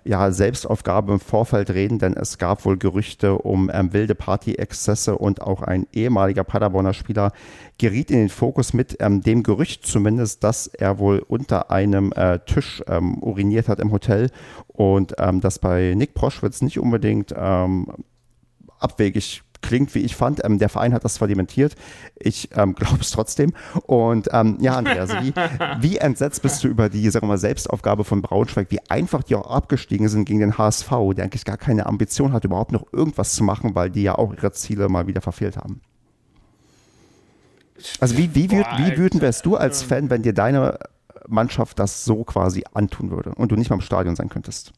ja, 0.07 0.31
Selbstaufgabe 0.31 1.13
im 1.13 1.21
Vorfeld 1.21 1.71
reden, 1.71 1.99
denn 1.99 2.15
es 2.15 2.39
gab 2.39 2.65
wohl 2.65 2.77
Gerüchte 2.77 3.39
um 3.39 3.71
ähm, 3.73 3.93
wilde 3.93 4.15
Party-Exzesse 4.15 5.19
und 5.19 5.43
auch 5.43 5.63
ein 5.63 5.87
ehemaliger 5.93 6.45
Paderborner 6.45 6.95
Spieler 6.95 7.33
geriet 7.79 8.11
in 8.11 8.19
den 8.19 8.29
Fokus 8.29 8.73
mit 8.73 8.97
ähm, 9.01 9.23
dem 9.23 9.43
Gerücht 9.43 9.87
zumindest, 9.87 10.45
dass 10.45 10.67
er 10.67 10.99
wohl 10.99 11.19
unter 11.27 11.71
einem 11.71 12.13
äh, 12.13 12.39
Tisch 12.41 12.83
ähm, 12.87 13.23
uriniert 13.23 13.69
hat 13.69 13.81
im 13.81 13.93
Hotel 13.93 14.31
und 14.69 15.15
ähm, 15.19 15.41
das 15.41 15.59
bei 15.59 15.95
Nick 15.97 16.15
Proschwitz 16.15 16.63
nicht 16.63 16.79
unbedingt 16.79 17.35
ähm, 17.37 17.89
abwegig 18.79 19.43
klingt, 19.63 19.95
wie 19.95 20.01
ich 20.01 20.17
fand. 20.17 20.45
Ähm, 20.45 20.59
der 20.59 20.69
Verein 20.69 20.93
hat 20.93 21.05
das 21.05 21.15
zwar 21.15 21.29
dementiert, 21.29 21.75
ich 22.19 22.51
ähm, 22.57 22.75
glaube 22.77 22.99
es 23.01 23.11
trotzdem. 23.11 23.53
Und 23.87 24.29
ähm, 24.33 24.59
ja, 24.61 24.77
Andreas, 24.77 25.11
wie, 25.23 25.33
wie 25.81 25.97
entsetzt 25.99 26.43
bist 26.43 26.63
du 26.65 26.69
über 26.69 26.89
die, 26.89 27.09
sagen 27.11 27.25
wir 27.25 27.33
mal, 27.33 27.39
Selbstaufgabe 27.39 28.05
von 28.05 28.23
Braunschweig, 28.23 28.71
wie 28.71 28.81
einfach 28.89 29.23
die 29.23 29.35
auch 29.35 29.51
abgestiegen 29.51 30.09
sind 30.09 30.25
gegen 30.25 30.41
den 30.41 30.59
HSV, 30.59 30.89
der 31.17 31.25
eigentlich 31.25 31.45
gar 31.45 31.57
keine 31.57 31.87
Ambition 31.87 32.33
hat, 32.33 32.45
überhaupt 32.45 32.73
noch 32.73 32.85
irgendwas 32.93 33.35
zu 33.35 33.45
machen, 33.45 33.75
weil 33.75 33.91
die 33.91 34.03
ja 34.03 34.17
auch 34.17 34.33
ihre 34.33 34.53
Ziele 34.53 34.89
mal 34.89 35.07
wieder 35.07 35.21
verfehlt 35.21 35.57
haben. 35.57 35.81
Also 38.01 38.17
wie, 38.17 38.35
wie, 38.35 38.49
wüt- 38.49 38.79
wie 38.79 38.97
wütend 38.97 39.23
wärst 39.23 39.45
du 39.45 39.57
als 39.57 39.83
Fan, 39.83 40.09
wenn 40.09 40.23
dir 40.23 40.33
deine 40.33 40.79
Mannschaft 41.29 41.79
das 41.79 42.05
so 42.05 42.25
quasi 42.25 42.65
antun 42.73 43.11
würde 43.11 43.35
und 43.35 43.53
du 43.53 43.57
nicht 43.57 43.69
mal 43.71 43.77
im 43.77 43.83
Stadion 43.83 44.17
sein 44.17 44.29
könntest? 44.29 44.73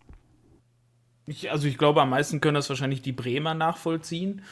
Ich, 1.29 1.51
also 1.51 1.69
ich 1.69 1.79
glaube, 1.79 2.03
am 2.03 2.11
meisten 2.11 2.41
können 2.41 2.55
das 2.55 2.69
wahrscheinlich 2.69 3.03
die 3.03 3.13
Bremer 3.13 3.55
nachvollziehen. 3.55 4.43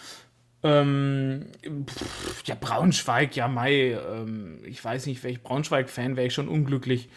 Ähm, 0.62 1.46
pff, 1.86 2.42
ja, 2.46 2.56
Braunschweig, 2.58 3.36
ja, 3.36 3.48
Mai, 3.48 3.92
ähm, 3.92 4.60
ich 4.64 4.84
weiß 4.84 5.06
nicht, 5.06 5.22
wäre 5.22 5.32
ich 5.32 5.42
Braunschweig-Fan, 5.42 6.16
wäre 6.16 6.26
ich 6.28 6.34
schon 6.34 6.48
unglücklich. 6.48 7.08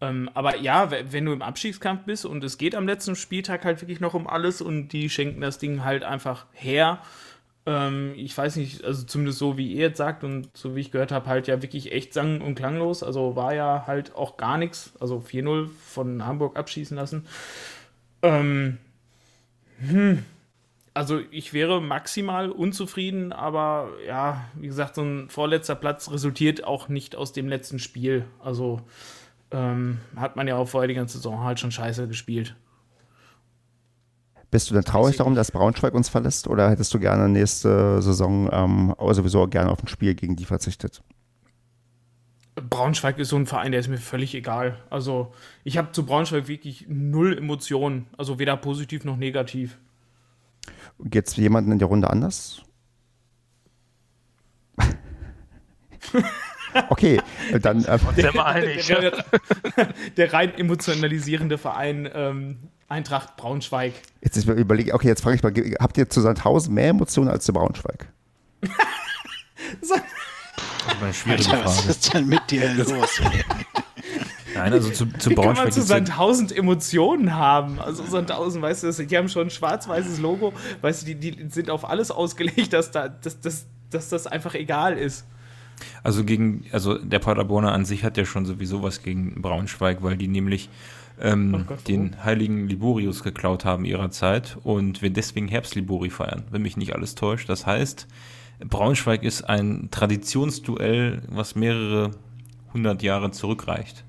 Ähm, 0.00 0.30
aber 0.34 0.56
ja, 0.58 0.90
wenn 1.12 1.26
du 1.26 1.32
im 1.32 1.42
Abstiegskampf 1.42 2.04
bist 2.04 2.24
und 2.26 2.42
es 2.44 2.58
geht 2.58 2.74
am 2.74 2.86
letzten 2.86 3.16
Spieltag 3.16 3.64
halt 3.64 3.80
wirklich 3.82 4.00
noch 4.00 4.14
um 4.14 4.26
alles 4.26 4.62
und 4.62 4.88
die 4.90 5.10
schenken 5.10 5.40
das 5.42 5.58
Ding 5.58 5.84
halt 5.84 6.04
einfach 6.04 6.46
her, 6.52 7.00
Ähm, 7.66 8.14
ich 8.16 8.36
weiß 8.36 8.56
nicht, 8.56 8.84
also 8.84 9.04
zumindest 9.04 9.38
so 9.38 9.56
wie 9.58 9.72
ihr 9.72 9.82
jetzt 9.88 9.98
sagt 9.98 10.24
und 10.24 10.48
so 10.56 10.74
wie 10.76 10.80
ich 10.80 10.90
gehört 10.92 11.12
habe, 11.12 11.26
halt 11.28 11.46
ja 11.46 11.62
wirklich 11.62 11.92
echt 11.92 12.14
sang- 12.14 12.40
und 12.40 12.54
klanglos. 12.54 13.02
Also 13.02 13.36
war 13.36 13.54
ja 13.54 13.84
halt 13.86 14.14
auch 14.16 14.36
gar 14.38 14.58
nichts. 14.58 14.94
Also 15.00 15.20
4-0 15.20 15.68
von 15.68 16.24
Hamburg 16.26 16.58
abschießen 16.58 16.96
lassen. 16.96 17.26
Ähm, 18.22 18.78
hm. 19.88 20.24
Also 20.92 21.20
ich 21.30 21.52
wäre 21.52 21.80
maximal 21.80 22.50
unzufrieden, 22.50 23.32
aber 23.32 23.90
ja, 24.06 24.44
wie 24.54 24.66
gesagt, 24.66 24.96
so 24.96 25.02
ein 25.02 25.28
vorletzter 25.28 25.76
Platz 25.76 26.10
resultiert 26.10 26.64
auch 26.64 26.88
nicht 26.88 27.14
aus 27.14 27.32
dem 27.32 27.48
letzten 27.48 27.78
Spiel. 27.78 28.24
Also 28.40 28.80
ähm, 29.52 29.98
hat 30.16 30.36
man 30.36 30.48
ja 30.48 30.56
auch 30.56 30.68
vorher 30.68 30.88
die 30.88 30.94
ganze 30.94 31.18
Saison 31.18 31.44
halt 31.44 31.60
schon 31.60 31.70
scheiße 31.70 32.08
gespielt. 32.08 32.56
Bist 34.50 34.68
du 34.68 34.74
denn 34.74 34.84
traurig 34.84 35.16
darum, 35.16 35.36
dass 35.36 35.52
Braunschweig 35.52 35.94
uns 35.94 36.08
verlässt 36.08 36.48
oder 36.48 36.70
hättest 36.70 36.92
du 36.92 36.98
gerne 36.98 37.28
nächste 37.28 38.02
Saison 38.02 38.48
ähm, 38.52 38.94
sowieso 38.98 39.46
gerne 39.46 39.70
auf 39.70 39.82
ein 39.82 39.88
Spiel 39.88 40.16
gegen 40.16 40.34
die 40.34 40.44
verzichtet? 40.44 41.02
Braunschweig 42.70 43.18
ist 43.18 43.28
so 43.28 43.36
ein 43.36 43.46
Verein, 43.46 43.72
der 43.72 43.80
ist 43.80 43.88
mir 43.88 43.98
völlig 43.98 44.34
egal. 44.34 44.78
Also 44.88 45.32
ich 45.64 45.76
habe 45.76 45.92
zu 45.92 46.06
Braunschweig 46.06 46.48
wirklich 46.48 46.86
null 46.88 47.36
Emotionen, 47.36 48.06
also 48.16 48.38
weder 48.38 48.56
positiv 48.56 49.04
noch 49.04 49.16
negativ. 49.16 49.76
Geht 51.04 51.26
es 51.26 51.36
jemanden 51.36 51.72
in 51.72 51.78
der 51.78 51.88
Runde 51.88 52.08
anders? 52.08 52.62
okay, 56.88 57.20
dann. 57.60 57.84
Äh, 57.84 57.98
der, 58.16 58.32
der, 58.32 59.24
der, 60.16 60.32
rein 60.32 60.54
emotionalisierende 60.54 61.58
Verein 61.58 62.08
ähm, 62.12 62.56
Eintracht 62.88 63.36
Braunschweig. 63.36 63.94
Jetzt 64.20 64.36
ist 64.36 64.46
mir 64.46 64.54
überlege, 64.54 64.94
okay, 64.94 65.08
jetzt 65.08 65.22
frage 65.22 65.36
ich 65.36 65.42
mal, 65.42 65.52
habt 65.80 65.96
ihr 65.98 66.08
zu 66.08 66.20
Sandhausen 66.20 66.74
mehr 66.74 66.88
Emotionen 66.88 67.28
als 67.28 67.44
zu 67.44 67.52
Braunschweig? 67.52 68.08
das 68.60 68.70
ist 69.82 69.92
eine 69.92 70.02
schwierige 70.02 70.69
Alter, 71.00 71.42
Frage. 71.42 71.64
Was 71.64 71.86
ist 71.86 72.14
denn 72.14 72.28
mit 72.28 72.50
dir 72.50 72.72
los? 72.74 73.20
Nein, 74.54 74.72
also 74.72 74.90
zu, 74.90 75.06
zu 75.06 75.30
Wie 75.30 75.34
Braunschweig. 75.34 75.56
Kann 75.56 75.64
man 75.64 75.72
zu 75.72 75.82
Sandhausen 75.82 76.50
Emotionen 76.50 77.34
haben? 77.34 77.80
Also 77.80 78.04
Sandhausen, 78.04 78.60
weißt 78.60 78.82
du, 78.84 79.06
die 79.06 79.16
haben 79.16 79.28
schon 79.28 79.46
ein 79.46 79.50
schwarz-weißes 79.50 80.18
Logo, 80.20 80.52
weißt 80.80 81.02
du, 81.02 81.14
die, 81.14 81.32
die 81.32 81.48
sind 81.48 81.70
auf 81.70 81.88
alles 81.88 82.10
ausgelegt, 82.10 82.72
dass, 82.72 82.90
da, 82.90 83.08
dass, 83.08 83.40
dass, 83.40 83.66
dass 83.90 84.08
das 84.08 84.26
einfach 84.26 84.54
egal 84.54 84.98
ist. 84.98 85.24
Also 86.02 86.24
gegen, 86.24 86.64
also 86.72 86.98
der 86.98 87.20
Paderborner 87.20 87.72
an 87.72 87.84
sich 87.84 88.04
hat 88.04 88.16
ja 88.16 88.24
schon 88.24 88.44
sowieso 88.44 88.82
was 88.82 89.02
gegen 89.02 89.40
Braunschweig, 89.40 90.02
weil 90.02 90.16
die 90.16 90.28
nämlich 90.28 90.68
ähm, 91.20 91.64
Gott, 91.66 91.86
den 91.88 92.16
oh. 92.18 92.24
heiligen 92.24 92.68
Liborius 92.68 93.22
geklaut 93.22 93.64
haben 93.64 93.84
ihrer 93.84 94.10
Zeit 94.10 94.58
und 94.62 95.02
wir 95.02 95.10
deswegen 95.10 95.48
Herbstlibori 95.48 96.10
feiern, 96.10 96.44
wenn 96.50 96.62
mich 96.62 96.76
nicht 96.76 96.94
alles 96.94 97.14
täuscht. 97.14 97.48
Das 97.48 97.66
heißt, 97.66 98.06
Braunschweig 98.64 99.22
ist 99.22 99.42
ein 99.42 99.88
Traditionsduell, 99.90 101.22
was 101.28 101.54
mehrere 101.54 102.12
hundert 102.72 103.02
Jahre 103.02 103.30
zurückreicht. 103.30 104.04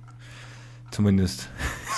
Zumindest. 0.91 1.49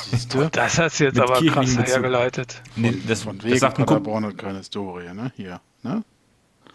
Siehst 0.03 0.33
du? 0.33 0.49
Das 0.51 0.77
hast 0.77 0.99
du 0.99 1.05
jetzt 1.05 1.19
aber 1.19 1.41
krass 1.45 1.77
hergeleitet. 1.77 2.61
Nee, 2.75 2.93
das, 3.07 3.23
von 3.23 3.41
wegen 3.41 3.51
das 3.51 3.59
sagt 3.59 3.77
Paderborn 3.77 4.25
und 4.25 4.37
keine 4.37 4.59
Historie, 4.59 5.13
ne? 5.13 5.31
Hier, 5.35 5.59
ne? 5.81 6.03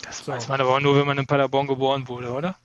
Das 0.03 0.27
weiß 0.27 0.49
man 0.49 0.61
aber 0.61 0.81
nur, 0.81 0.97
wenn 0.97 1.07
man 1.07 1.19
in 1.19 1.27
Paderborn 1.27 1.67
geboren 1.69 2.09
wurde, 2.09 2.31
oder? 2.31 2.57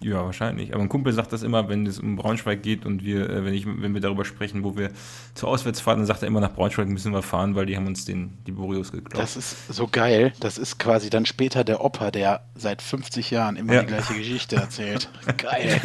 Ja, 0.00 0.24
wahrscheinlich. 0.24 0.74
Aber 0.74 0.82
ein 0.82 0.88
Kumpel 0.88 1.12
sagt 1.12 1.32
das 1.32 1.42
immer, 1.42 1.68
wenn 1.68 1.84
es 1.84 1.98
um 1.98 2.14
Braunschweig 2.14 2.62
geht 2.62 2.86
und 2.86 3.04
wir, 3.04 3.28
äh, 3.28 3.44
wenn, 3.44 3.52
ich, 3.52 3.66
wenn 3.66 3.94
wir 3.94 4.00
darüber 4.00 4.24
sprechen, 4.24 4.62
wo 4.62 4.76
wir 4.76 4.90
zur 5.34 5.48
Auswärtsfahrt, 5.48 5.98
dann 5.98 6.06
sagt 6.06 6.22
er 6.22 6.28
immer, 6.28 6.40
nach 6.40 6.54
Braunschweig 6.54 6.88
müssen 6.88 7.12
wir 7.12 7.22
fahren, 7.22 7.56
weil 7.56 7.66
die 7.66 7.76
haben 7.76 7.86
uns 7.88 8.04
den, 8.04 8.38
die 8.46 8.52
Boreos 8.52 8.92
geklaut. 8.92 9.20
Das 9.20 9.36
ist 9.36 9.72
so 9.72 9.88
geil. 9.90 10.32
Das 10.38 10.56
ist 10.56 10.78
quasi 10.78 11.10
dann 11.10 11.26
später 11.26 11.64
der 11.64 11.84
Opa, 11.84 12.12
der 12.12 12.42
seit 12.54 12.80
50 12.80 13.32
Jahren 13.32 13.56
immer 13.56 13.74
ja. 13.74 13.80
die 13.80 13.86
gleiche 13.86 14.14
Geschichte 14.14 14.56
erzählt. 14.56 15.10
geil. 15.36 15.80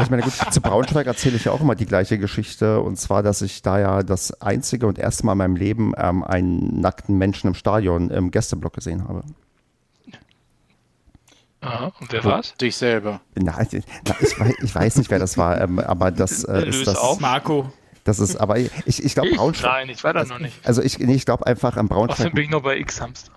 ich 0.00 0.10
meine, 0.10 0.22
gut, 0.22 0.32
zu 0.32 0.60
Braunschweig 0.62 1.06
erzähle 1.06 1.36
ich 1.36 1.44
ja 1.44 1.52
auch 1.52 1.60
immer 1.60 1.74
die 1.74 1.86
gleiche 1.86 2.18
Geschichte. 2.18 2.80
Und 2.80 2.96
zwar, 2.96 3.22
dass 3.22 3.42
ich 3.42 3.60
da 3.60 3.78
ja 3.78 4.02
das 4.02 4.40
einzige 4.40 4.86
und 4.86 4.98
erste 4.98 5.26
Mal 5.26 5.32
in 5.32 5.38
meinem 5.38 5.56
Leben 5.56 5.92
ähm, 5.98 6.24
einen 6.24 6.80
nackten 6.80 7.18
Menschen 7.18 7.48
im 7.48 7.54
Stadion 7.54 8.08
im 8.08 8.30
Gästeblock 8.30 8.72
gesehen 8.72 9.06
habe. 9.06 9.22
Aha, 11.64 11.92
und 11.98 12.12
wer 12.12 12.24
war's? 12.24 12.54
Dich 12.54 12.76
selber. 12.76 13.20
Na, 13.34 13.60
ich, 13.62 13.72
ich, 13.72 14.38
weiß, 14.38 14.54
ich, 14.62 14.74
weiß, 14.74 14.96
nicht, 14.96 15.10
wer 15.10 15.18
das 15.18 15.38
war, 15.38 15.60
ähm, 15.60 15.78
aber 15.78 16.10
das 16.10 16.44
äh, 16.44 16.68
ist 16.68 16.86
das. 16.86 16.96
Auch. 16.96 17.20
Marco. 17.20 17.72
Das 18.04 18.18
ist, 18.18 18.36
aber 18.36 18.58
ich, 18.58 18.70
ich 18.86 19.14
glaube 19.14 19.30
Braunschweig. 19.30 19.72
Nein, 19.72 19.88
ich 19.88 20.04
war 20.04 20.12
da 20.12 20.24
noch 20.24 20.38
nicht. 20.38 20.54
Also 20.66 20.82
ich, 20.82 20.98
nee, 20.98 21.14
ich 21.14 21.24
glaube 21.24 21.46
einfach 21.46 21.78
am 21.78 21.88
Braunschweig. 21.88 22.18
Außerdem 22.18 22.34
bin 22.34 22.44
ich 22.44 22.50
noch 22.50 22.62
bei 22.62 22.76
X-Hamster. 22.78 23.32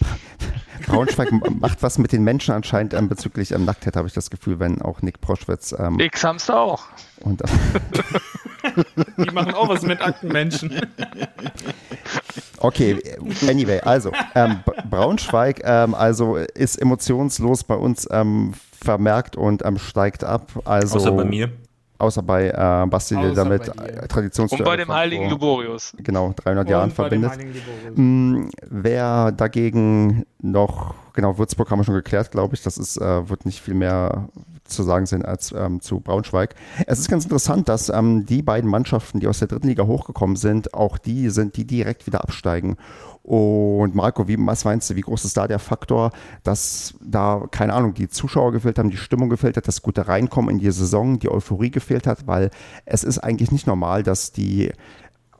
Braunschweig 0.86 1.30
macht 1.60 1.82
was 1.82 1.98
mit 1.98 2.12
den 2.12 2.24
Menschen 2.24 2.54
anscheinend 2.54 2.94
ähm, 2.94 3.08
bezüglich 3.08 3.50
ähm, 3.50 3.66
Nacktheit, 3.66 3.96
habe 3.96 4.08
ich 4.08 4.14
das 4.14 4.30
Gefühl, 4.30 4.58
wenn 4.58 4.80
auch 4.80 5.02
Nick 5.02 5.20
Proschwitz. 5.20 5.74
Ähm, 5.78 6.00
X-Hamster 6.00 6.58
auch. 6.58 6.84
Und, 7.20 7.42
äh, 7.42 7.44
Die 9.16 9.30
machen 9.32 9.54
auch 9.54 9.68
was 9.68 9.82
mit 9.82 10.00
nackten 10.00 10.30
Menschen. 10.30 10.72
Okay, 12.58 12.98
anyway, 13.48 13.80
also 13.80 14.12
ähm, 14.34 14.60
Braunschweig 14.90 15.60
ähm, 15.64 15.94
also 15.94 16.36
ist 16.36 16.80
emotionslos 16.80 17.64
bei 17.64 17.74
uns 17.74 18.08
ähm, 18.10 18.54
vermerkt 18.82 19.36
und 19.36 19.64
ähm, 19.64 19.78
steigt 19.78 20.24
ab. 20.24 20.50
Also, 20.64 20.96
Außer 20.96 21.12
bei 21.12 21.24
mir. 21.24 21.50
Außer 21.98 22.22
bei 22.22 22.48
äh, 22.48 22.86
Basti, 22.88 23.14
der 23.14 23.32
damit 23.32 23.70
Traditionsduell. 24.08 24.62
Und 24.62 24.66
bei 24.66 24.76
dem 24.76 24.92
heiligen 24.92 25.30
Luborius. 25.30 25.94
Genau, 25.98 26.34
300 26.36 26.66
und 26.66 26.70
Jahren 26.70 26.90
verbindet. 26.90 27.32
Mm, 27.94 28.48
wer 28.68 29.32
dagegen 29.32 30.26
noch, 30.40 30.94
genau, 31.14 31.38
Würzburg 31.38 31.70
haben 31.70 31.80
wir 31.80 31.84
schon 31.84 31.94
geklärt, 31.94 32.30
glaube 32.30 32.54
ich. 32.54 32.62
Das 32.62 32.76
ist, 32.76 32.98
äh, 32.98 33.28
wird 33.28 33.46
nicht 33.46 33.60
viel 33.60 33.74
mehr 33.74 34.28
zu 34.64 34.82
sagen 34.82 35.06
sein 35.06 35.24
als 35.24 35.52
ähm, 35.52 35.80
zu 35.80 36.00
Braunschweig. 36.00 36.54
Es 36.86 36.98
ist 36.98 37.08
ganz 37.08 37.24
interessant, 37.24 37.68
dass 37.68 37.88
ähm, 37.88 38.26
die 38.26 38.42
beiden 38.42 38.68
Mannschaften, 38.68 39.20
die 39.20 39.28
aus 39.28 39.38
der 39.38 39.48
dritten 39.48 39.68
Liga 39.68 39.86
hochgekommen 39.86 40.36
sind, 40.36 40.74
auch 40.74 40.98
die 40.98 41.30
sind, 41.30 41.56
die 41.56 41.66
direkt 41.66 42.06
wieder 42.06 42.22
absteigen. 42.22 42.76
Und 43.26 43.96
Marco, 43.96 44.28
wie, 44.28 44.36
was 44.38 44.64
meinst 44.64 44.88
du, 44.88 44.94
wie 44.94 45.00
groß 45.00 45.24
ist 45.24 45.36
da 45.36 45.48
der 45.48 45.58
Faktor, 45.58 46.12
dass 46.44 46.94
da, 47.02 47.42
keine 47.50 47.72
Ahnung, 47.72 47.92
die 47.92 48.08
Zuschauer 48.08 48.52
gefehlt 48.52 48.78
haben, 48.78 48.88
die 48.88 48.96
Stimmung 48.96 49.28
gefehlt 49.28 49.56
hat, 49.56 49.66
das 49.66 49.82
gute 49.82 50.06
Reinkommen 50.06 50.50
in 50.50 50.58
die 50.60 50.70
Saison, 50.70 51.18
die 51.18 51.28
Euphorie 51.28 51.72
gefehlt 51.72 52.06
hat, 52.06 52.28
weil 52.28 52.50
es 52.84 53.02
ist 53.02 53.18
eigentlich 53.18 53.50
nicht 53.50 53.66
normal, 53.66 54.04
dass 54.04 54.30
die 54.30 54.70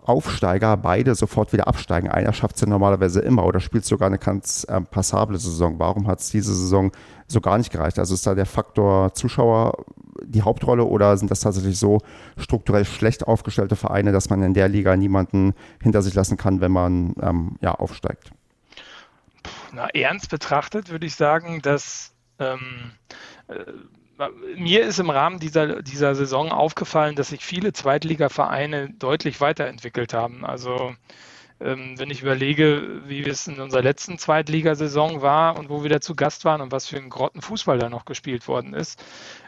Aufsteiger 0.07 0.77
beide 0.77 1.15
sofort 1.15 1.53
wieder 1.53 1.69
absteigen. 1.69 2.11
Einer 2.11 2.33
schafft 2.33 2.57
es 2.57 2.63
ja 2.63 2.69
normalerweise 2.69 3.21
immer 3.21 3.45
oder 3.45 3.61
spielt 3.61 3.85
sogar 3.85 4.07
eine 4.07 4.19
ganz 4.19 4.65
äh, 4.69 4.81
passable 4.81 5.39
Saison. 5.39 5.79
Warum 5.79 6.07
hat 6.07 6.21
es 6.21 6.31
diese 6.31 6.55
Saison 6.55 6.93
so 7.27 7.41
gar 7.41 7.59
nicht 7.59 7.71
gereicht? 7.71 7.99
Also 7.99 8.15
ist 8.15 8.27
da 8.27 8.35
der 8.35 8.47
Faktor 8.47 9.15
Zuschauer 9.15 9.85
die 10.23 10.43
Hauptrolle 10.43 10.85
oder 10.85 11.17
sind 11.17 11.31
das 11.31 11.41
tatsächlich 11.41 11.79
so 11.79 11.99
strukturell 12.37 12.85
schlecht 12.85 13.27
aufgestellte 13.27 13.77
Vereine, 13.77 14.13
dass 14.13 14.31
man 14.31 14.43
in 14.43 14.55
der 14.55 14.69
Liga 14.69 14.97
niemanden 14.97 15.55
hinter 15.83 16.03
sich 16.03 16.15
lassen 16.15 16.37
kann, 16.37 16.61
wenn 16.61 16.73
man 16.73 17.15
ähm, 17.21 17.57
ja, 17.61 17.75
aufsteigt? 17.75 18.31
Na, 19.73 19.89
ernst 19.89 20.31
betrachtet 20.31 20.91
würde 20.91 21.07
ich 21.07 21.15
sagen, 21.15 21.61
dass 21.63 22.13
ähm, 22.39 22.93
äh, 23.49 23.55
mir 24.57 24.85
ist 24.85 24.99
im 24.99 25.11
Rahmen 25.11 25.39
dieser, 25.39 25.83
dieser 25.83 26.15
Saison 26.15 26.51
aufgefallen, 26.51 27.17
dass 27.17 27.29
sich 27.29 27.45
viele 27.45 27.73
Zweitligavereine 27.73 28.91
deutlich 28.91 29.41
weiterentwickelt 29.41 30.15
haben. 30.15 30.45
Also 30.45 30.95
ähm, 31.59 31.95
wenn 31.99 32.11
ich 32.11 32.23
überlege, 32.23 33.03
wie 33.07 33.23
es 33.23 33.47
in 33.47 33.61
unserer 33.61 33.83
letzten 33.83 34.19
Zweitligasaison 34.19 35.23
war 35.23 35.59
und 35.59 35.71
wo 35.71 35.83
wir 35.83 35.91
da 35.91 36.01
zu 36.01 36.15
Gast 36.15 36.45
waren 36.45 36.61
und 36.61 36.71
was 36.71 36.87
für 36.87 36.99
ein 36.99 37.09
Grottenfußball 37.09 37.79
da 37.79 37.89
noch 37.89 38.05
gespielt 38.05 38.47
worden 38.47 38.75
ist, 38.75 39.03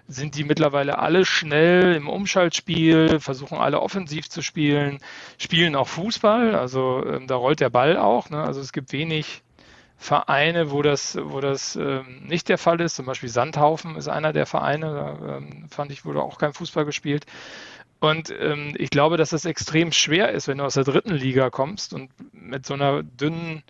sind 0.07 0.35
die 0.37 0.45
mittlerweile 0.45 0.99
alle 0.99 1.27
schnell 1.27 1.95
im 1.95 2.09
Umschaltspiel, 2.09 3.21
versuchen 3.21 3.59
alle 3.59 3.81
offensiv 3.81 4.31
zu 4.31 4.41
spielen, 4.41 5.01
spielen 5.37 5.77
auch 5.77 5.89
Fußball, 5.89 6.55
also 6.55 7.05
ähm, 7.05 7.27
da 7.27 7.37
rollt 7.37 7.61
der 7.61 7.71
Ball 7.71 7.99
auch. 7.99 8.31
Ne? 8.31 8.43
Also 8.43 8.61
es 8.61 8.73
gibt 8.73 8.93
wenig 8.93 9.43
Vereine, 9.99 10.71
wo 10.71 10.81
das, 10.81 11.19
wo 11.21 11.41
das 11.41 11.75
ähm, 11.75 12.23
nicht 12.25 12.49
der 12.49 12.57
Fall 12.57 12.81
ist. 12.81 12.95
Zum 12.95 13.05
Beispiel 13.05 13.29
Sandhaufen 13.29 13.97
ist 13.97 14.09
einer 14.09 14.33
der 14.33 14.47
Vereine, 14.47 14.95
da 14.95 15.37
ähm, 15.37 15.67
fand 15.69 15.91
ich, 15.91 16.05
wurde 16.05 16.23
auch 16.23 16.39
kein 16.39 16.53
Fußball 16.53 16.85
gespielt. 16.85 17.27
Und 18.01 18.31
ähm, 18.31 18.75
ich 18.79 18.91
glaube, 18.91 19.17
dass 19.17 19.33
es 19.33 19.45
extrem 19.45 19.91
schwer 19.91 20.31
ist, 20.31 20.47
wenn 20.47 20.59
du 20.59 20.65
aus 20.65 20.75
der 20.75 20.85
dritten 20.85 21.15
Liga 21.15 21.51
kommst 21.51 21.93
und 21.93 22.11
mit 22.33 22.65
so 22.65 22.75
einer 22.75 23.03
dünnen 23.03 23.65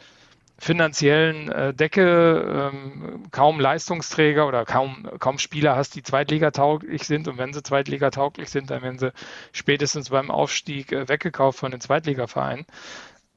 finanziellen 0.60 1.50
äh, 1.50 1.72
Decke 1.72 2.72
ähm, 2.72 3.22
kaum 3.30 3.60
Leistungsträger 3.60 4.46
oder 4.46 4.64
kaum, 4.64 5.08
kaum 5.20 5.38
Spieler 5.38 5.76
hast, 5.76 5.94
die 5.94 6.02
zweitligatauglich 6.02 7.04
sind. 7.04 7.28
Und 7.28 7.38
wenn 7.38 7.52
sie 7.52 7.62
zweitligatauglich 7.62 8.50
sind, 8.50 8.70
dann 8.70 8.82
werden 8.82 8.98
sie 8.98 9.12
spätestens 9.52 10.10
beim 10.10 10.30
Aufstieg 10.30 10.92
äh, 10.92 11.08
weggekauft 11.08 11.60
von 11.60 11.70
den 11.70 11.80
Zweitligavereinen 11.80 12.66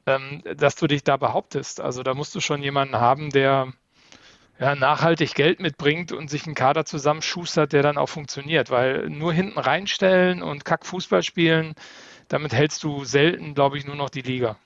ähm, 0.06 0.42
dass 0.58 0.76
du 0.76 0.88
dich 0.88 1.04
da 1.04 1.18
behauptest. 1.18 1.82
Also 1.82 2.04
da 2.04 2.14
musst 2.14 2.34
du 2.36 2.40
schon 2.40 2.64
jemanden 2.64 2.96
haben, 2.96 3.30
der 3.30 3.74
ja, 4.60 4.76
nachhaltig 4.76 5.34
Geld 5.34 5.60
mitbringt 5.60 6.12
und 6.12 6.30
sich 6.30 6.46
einen 6.46 6.56
Kader 6.56 6.86
zusammenschustert, 6.86 7.74
der 7.74 7.82
dann 7.82 7.98
auch 7.98 8.10
funktioniert. 8.10 8.70
Weil 8.70 9.10
nur 9.10 9.34
hinten 9.34 9.60
reinstellen 9.60 10.44
und 10.44 10.66
Kack 10.66 10.86
Fußball 10.86 11.24
spielen, 11.24 11.74
damit 12.28 12.54
hältst 12.54 12.84
du 12.84 13.04
selten, 13.04 13.56
glaube 13.56 13.78
ich, 13.78 13.86
nur 13.86 13.96
noch 13.96 14.10
die 14.10 14.22
Liga. 14.22 14.58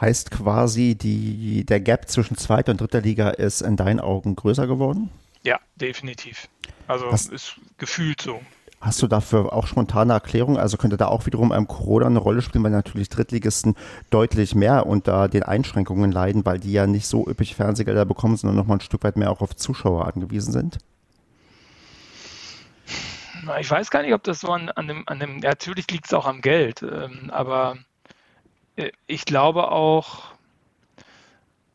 Heißt 0.00 0.30
quasi, 0.30 0.94
die, 0.94 1.64
der 1.64 1.80
Gap 1.80 2.08
zwischen 2.08 2.36
zweiter 2.36 2.72
und 2.72 2.80
dritter 2.80 3.00
Liga 3.00 3.30
ist 3.30 3.60
in 3.60 3.76
deinen 3.76 4.00
Augen 4.00 4.34
größer 4.36 4.66
geworden? 4.66 5.10
Ja, 5.42 5.60
definitiv. 5.76 6.48
Also 6.88 7.10
Was? 7.10 7.26
ist 7.26 7.56
gefühlt 7.78 8.20
so. 8.20 8.40
Hast 8.82 9.00
du 9.00 9.06
dafür 9.06 9.52
auch 9.52 9.68
spontane 9.68 10.12
Erklärungen? 10.12 10.56
Also 10.56 10.76
könnte 10.76 10.96
da 10.96 11.06
auch 11.06 11.24
wiederum 11.24 11.52
ähm, 11.52 11.68
Corona 11.68 12.06
eine 12.06 12.18
Rolle 12.18 12.42
spielen, 12.42 12.64
weil 12.64 12.72
natürlich 12.72 13.08
Drittligisten 13.08 13.76
deutlich 14.10 14.56
mehr 14.56 14.86
unter 14.86 15.28
den 15.28 15.44
Einschränkungen 15.44 16.10
leiden, 16.10 16.44
weil 16.44 16.58
die 16.58 16.72
ja 16.72 16.88
nicht 16.88 17.06
so 17.06 17.24
üppig 17.28 17.54
Fernsehgelder 17.54 18.04
bekommen, 18.04 18.36
sondern 18.36 18.56
nochmal 18.56 18.78
ein 18.78 18.80
Stück 18.80 19.04
weit 19.04 19.16
mehr 19.16 19.30
auch 19.30 19.40
auf 19.40 19.54
Zuschauer 19.54 20.08
angewiesen 20.12 20.52
sind? 20.52 20.78
Ich 23.60 23.70
weiß 23.70 23.92
gar 23.92 24.02
nicht, 24.02 24.14
ob 24.14 24.24
das 24.24 24.40
so 24.40 24.48
an, 24.48 24.68
an 24.70 24.88
dem, 24.88 25.04
an 25.06 25.20
dem, 25.20 25.38
natürlich 25.38 25.88
liegt 25.88 26.06
es 26.06 26.12
auch 26.12 26.26
am 26.26 26.40
Geld, 26.40 26.82
ähm, 26.82 27.30
aber 27.30 27.76
äh, 28.74 28.90
ich 29.06 29.24
glaube 29.24 29.70
auch, 29.70 30.32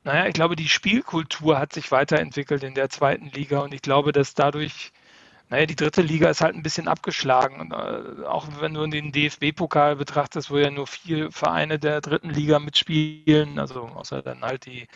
naja, 0.04 0.28
ich 0.28 0.34
glaube, 0.34 0.58
die 0.58 0.68
Spielkultur 0.68 1.58
hat 1.58 1.72
sich 1.72 1.90
weiterentwickelt 1.90 2.64
in 2.64 2.76
der 2.76 2.90
zweiten 2.90 3.28
Liga 3.28 3.60
und 3.60 3.74
ich 3.74 3.82
glaube, 3.82 4.12
dass 4.12 4.34
dadurch 4.34 4.92
naja, 5.50 5.66
die 5.66 5.76
dritte 5.76 6.02
Liga 6.02 6.30
ist 6.30 6.42
halt 6.42 6.56
ein 6.56 6.64
bisschen 6.64 6.88
abgeschlagen. 6.88 7.62
Und, 7.62 7.72
äh, 7.72 8.26
auch 8.26 8.48
wenn 8.60 8.74
du 8.74 8.86
den 8.88 9.12
DFB-Pokal 9.12 9.96
betrachtest, 9.96 10.52
wo 10.52 10.58
ja 10.58 10.70
nur 10.70 10.88
vier 10.88 11.32
Vereine 11.32 11.80
der 11.80 12.02
dritten 12.02 12.30
Liga 12.30 12.60
mitspielen, 12.60 13.58
also 13.60 13.84
außer 13.84 14.22
dann 14.22 14.42
halt 14.42 14.66
die 14.66 14.88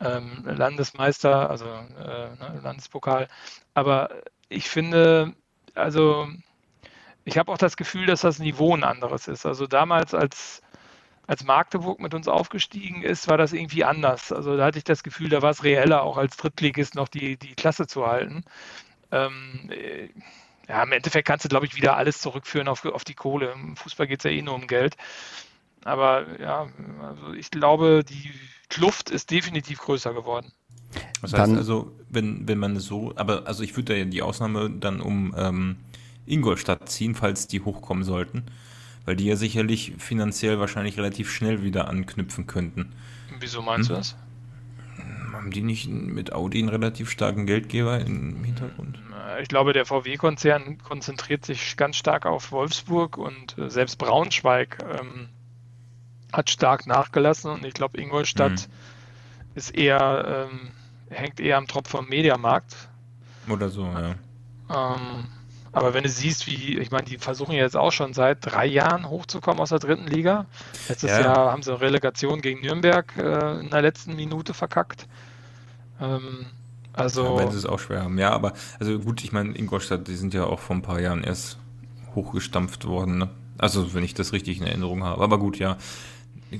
ähm, 0.00 0.44
Landesmeister, 0.44 1.50
also 1.50 1.66
äh, 1.66 2.30
ne, 2.36 2.60
Landespokal. 2.62 3.28
Aber 3.74 4.10
ich 4.48 4.68
finde, 4.68 5.34
also 5.74 6.28
ich 7.24 7.38
habe 7.38 7.52
auch 7.52 7.58
das 7.58 7.76
Gefühl, 7.76 8.06
dass 8.06 8.22
das 8.22 8.38
Niveau 8.38 8.74
ein 8.74 8.84
anderes 8.84 9.28
ist. 9.28 9.46
Also 9.46 9.66
damals, 9.66 10.14
als 10.14 10.62
als 11.26 11.44
Magdeburg 11.44 12.00
mit 12.00 12.14
uns 12.14 12.28
aufgestiegen 12.28 13.02
ist, 13.02 13.28
war 13.28 13.38
das 13.38 13.52
irgendwie 13.52 13.84
anders. 13.84 14.30
Also 14.32 14.56
da 14.56 14.66
hatte 14.66 14.78
ich 14.78 14.84
das 14.84 15.02
Gefühl, 15.02 15.30
da 15.30 15.42
war 15.42 15.50
es 15.50 15.64
reeller, 15.64 16.02
auch 16.02 16.18
als 16.18 16.36
Drittligist 16.36 16.94
noch 16.94 17.08
die, 17.08 17.38
die 17.38 17.54
Klasse 17.54 17.86
zu 17.86 18.06
halten. 18.06 18.44
Ähm, 19.14 19.70
äh, 19.70 20.08
ja, 20.68 20.82
im 20.82 20.92
Endeffekt 20.92 21.28
kannst 21.28 21.44
du, 21.44 21.48
glaube 21.48 21.66
ich, 21.66 21.76
wieder 21.76 21.96
alles 21.96 22.20
zurückführen 22.20 22.68
auf, 22.68 22.84
auf 22.84 23.04
die 23.04 23.14
Kohle. 23.14 23.52
Im 23.52 23.76
Fußball 23.76 24.06
geht 24.06 24.20
es 24.20 24.24
ja 24.24 24.30
eh 24.30 24.42
nur 24.42 24.54
um 24.54 24.66
Geld. 24.66 24.96
Aber 25.84 26.40
ja, 26.40 26.66
also 27.02 27.34
ich 27.34 27.50
glaube, 27.50 28.02
die 28.04 28.32
Kluft 28.68 29.10
ist 29.10 29.30
definitiv 29.30 29.78
größer 29.78 30.14
geworden. 30.14 30.52
Was 31.20 31.32
heißt 31.32 31.42
dann, 31.42 31.56
also, 31.56 31.92
wenn, 32.08 32.48
wenn 32.48 32.58
man 32.58 32.78
so, 32.80 33.12
aber 33.16 33.46
also 33.46 33.62
ich 33.62 33.76
würde 33.76 33.98
ja 33.98 34.04
die 34.04 34.22
Ausnahme 34.22 34.70
dann 34.70 35.00
um 35.00 35.34
ähm, 35.36 35.76
Ingolstadt 36.26 36.88
ziehen, 36.88 37.14
falls 37.14 37.46
die 37.46 37.60
hochkommen 37.60 38.04
sollten, 38.04 38.44
weil 39.04 39.16
die 39.16 39.26
ja 39.26 39.36
sicherlich 39.36 39.92
finanziell 39.98 40.58
wahrscheinlich 40.58 40.96
relativ 40.96 41.30
schnell 41.30 41.62
wieder 41.62 41.88
anknüpfen 41.88 42.46
könnten. 42.46 42.92
Wieso 43.38 43.60
meinst 43.60 43.90
hm? 43.90 43.96
du 43.96 43.98
das? 44.00 44.16
Haben 45.44 45.50
die 45.50 45.60
nicht 45.60 45.90
mit 45.90 46.32
Audi 46.32 46.58
einen 46.58 46.70
relativ 46.70 47.10
starken 47.10 47.44
Geldgeber 47.44 48.00
im 48.00 48.42
Hintergrund? 48.44 48.98
Ich 49.42 49.48
glaube, 49.48 49.74
der 49.74 49.84
VW-Konzern 49.84 50.78
konzentriert 50.78 51.44
sich 51.44 51.76
ganz 51.76 51.96
stark 51.96 52.24
auf 52.24 52.50
Wolfsburg 52.50 53.18
und 53.18 53.58
äh, 53.58 53.68
selbst 53.68 53.96
Braunschweig 53.98 54.78
ähm, 54.82 55.28
hat 56.32 56.48
stark 56.48 56.86
nachgelassen 56.86 57.50
und 57.50 57.66
ich 57.66 57.74
glaube, 57.74 58.00
Ingolstadt 58.00 58.52
mhm. 58.52 59.54
ist 59.54 59.74
eher, 59.74 60.48
ähm, 60.50 60.70
hängt 61.10 61.40
eher 61.40 61.58
am 61.58 61.66
Tropf 61.66 61.90
vom 61.90 62.08
Mediamarkt. 62.08 62.88
Oder 63.46 63.68
so, 63.68 63.84
ja. 63.84 64.14
Ähm, 64.70 65.26
aber 65.72 65.92
wenn 65.92 66.04
du 66.04 66.08
siehst, 66.08 66.46
wie, 66.46 66.78
ich 66.78 66.90
meine, 66.90 67.04
die 67.04 67.18
versuchen 67.18 67.52
jetzt 67.52 67.76
auch 67.76 67.92
schon 67.92 68.14
seit 68.14 68.38
drei 68.40 68.64
Jahren 68.64 69.10
hochzukommen 69.10 69.60
aus 69.60 69.68
der 69.68 69.78
dritten 69.78 70.06
Liga. 70.06 70.46
Letztes 70.88 71.10
ja. 71.10 71.20
Jahr 71.20 71.52
haben 71.52 71.62
sie 71.62 71.70
eine 71.70 71.82
Relegation 71.82 72.40
gegen 72.40 72.62
Nürnberg 72.62 73.14
äh, 73.18 73.60
in 73.60 73.68
der 73.68 73.82
letzten 73.82 74.16
Minute 74.16 74.54
verkackt. 74.54 75.06
Ähm, 76.00 76.46
also. 76.92 77.24
Ja, 77.24 77.38
wenn 77.38 77.50
sie 77.50 77.58
es 77.58 77.66
auch 77.66 77.78
schwer 77.78 78.02
haben. 78.02 78.18
Ja, 78.18 78.30
aber, 78.30 78.52
also 78.78 78.98
gut, 78.98 79.24
ich 79.24 79.32
meine, 79.32 79.56
Ingolstadt, 79.56 80.08
die 80.08 80.16
sind 80.16 80.34
ja 80.34 80.44
auch 80.44 80.60
vor 80.60 80.76
ein 80.76 80.82
paar 80.82 81.00
Jahren 81.00 81.24
erst 81.24 81.58
hochgestampft 82.14 82.86
worden, 82.86 83.18
ne? 83.18 83.30
Also, 83.58 83.94
wenn 83.94 84.04
ich 84.04 84.14
das 84.14 84.32
richtig 84.32 84.60
in 84.60 84.66
Erinnerung 84.66 85.04
habe. 85.04 85.22
Aber 85.22 85.38
gut, 85.38 85.58
ja. 85.58 85.76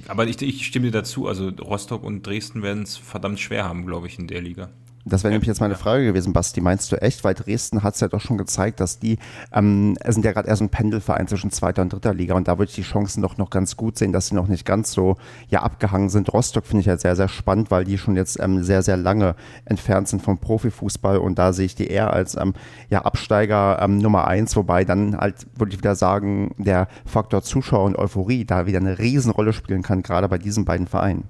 Aber 0.08 0.26
ich, 0.26 0.40
ich 0.42 0.66
stimme 0.66 0.86
dir 0.86 0.92
dazu, 0.92 1.28
also 1.28 1.48
Rostock 1.48 2.02
und 2.02 2.26
Dresden 2.26 2.62
werden 2.62 2.82
es 2.82 2.96
verdammt 2.96 3.40
schwer 3.40 3.64
haben, 3.64 3.86
glaube 3.86 4.06
ich, 4.06 4.18
in 4.18 4.26
der 4.26 4.42
Liga. 4.42 4.70
Das 5.06 5.22
wäre 5.22 5.32
nämlich 5.32 5.48
jetzt 5.48 5.60
meine 5.60 5.74
Frage 5.74 6.04
gewesen, 6.04 6.32
Basti. 6.32 6.62
Meinst 6.62 6.90
du 6.90 6.96
echt? 6.96 7.24
Weil 7.24 7.34
Dresden 7.34 7.82
hat 7.82 7.94
es 7.94 8.00
ja 8.00 8.08
doch 8.08 8.22
schon 8.22 8.38
gezeigt, 8.38 8.80
dass 8.80 8.98
die, 8.98 9.18
ähm, 9.52 9.96
sind 10.06 10.24
ja 10.24 10.32
gerade 10.32 10.48
eher 10.48 10.56
so 10.56 10.64
ein 10.64 10.70
Pendelverein 10.70 11.28
zwischen 11.28 11.50
zweiter 11.50 11.82
und 11.82 11.92
dritter 11.92 12.14
Liga 12.14 12.34
und 12.34 12.48
da 12.48 12.58
würde 12.58 12.70
ich 12.70 12.74
die 12.74 12.82
Chancen 12.82 13.20
doch 13.20 13.36
noch 13.36 13.50
ganz 13.50 13.76
gut 13.76 13.98
sehen, 13.98 14.12
dass 14.12 14.28
sie 14.28 14.34
noch 14.34 14.48
nicht 14.48 14.64
ganz 14.64 14.92
so 14.92 15.16
ja 15.48 15.62
abgehangen 15.62 16.08
sind. 16.08 16.32
Rostock 16.32 16.64
finde 16.64 16.80
ich 16.80 16.86
ja 16.86 16.96
sehr, 16.96 17.16
sehr 17.16 17.28
spannend, 17.28 17.70
weil 17.70 17.84
die 17.84 17.98
schon 17.98 18.16
jetzt 18.16 18.40
ähm, 18.40 18.64
sehr, 18.64 18.82
sehr 18.82 18.96
lange 18.96 19.34
entfernt 19.66 20.08
sind 20.08 20.22
vom 20.22 20.38
Profifußball 20.38 21.18
und 21.18 21.38
da 21.38 21.52
sehe 21.52 21.66
ich 21.66 21.74
die 21.74 21.88
eher 21.88 22.12
als 22.12 22.34
ähm, 22.36 22.54
ja, 22.88 23.02
Absteiger 23.02 23.80
ähm, 23.82 23.98
Nummer 23.98 24.26
eins, 24.26 24.56
wobei 24.56 24.86
dann 24.86 25.18
halt, 25.18 25.46
würde 25.56 25.72
ich 25.72 25.78
wieder 25.78 25.96
sagen, 25.96 26.54
der 26.56 26.88
Faktor 27.04 27.42
Zuschauer 27.42 27.84
und 27.84 27.98
Euphorie 27.98 28.46
da 28.46 28.64
wieder 28.64 28.78
eine 28.78 28.98
Riesenrolle 28.98 29.52
spielen 29.52 29.82
kann, 29.82 30.02
gerade 30.02 30.28
bei 30.28 30.38
diesen 30.38 30.64
beiden 30.64 30.86
Vereinen. 30.86 31.28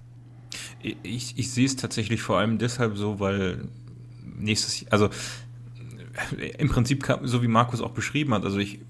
Ich, 1.03 1.39
ich 1.39 1.51
sehe 1.51 1.67
es 1.67 1.77
tatsächlich 1.77 2.23
vor 2.23 2.39
allem 2.39 2.59
deshalb 2.59 2.97
so, 2.97 3.21
weil 3.21 3.69
nächstes, 4.37 4.81
Jahr, 4.81 4.93
also 4.93 5.11
im 6.59 6.69
Prinzip 6.69 7.07
so 7.23 7.43
wie 7.43 7.49
Markus 7.49 7.81
auch 7.81 7.91
beschrieben 7.91 8.35
hat, 8.35 8.45
also 8.45 8.59
ich 8.59 8.81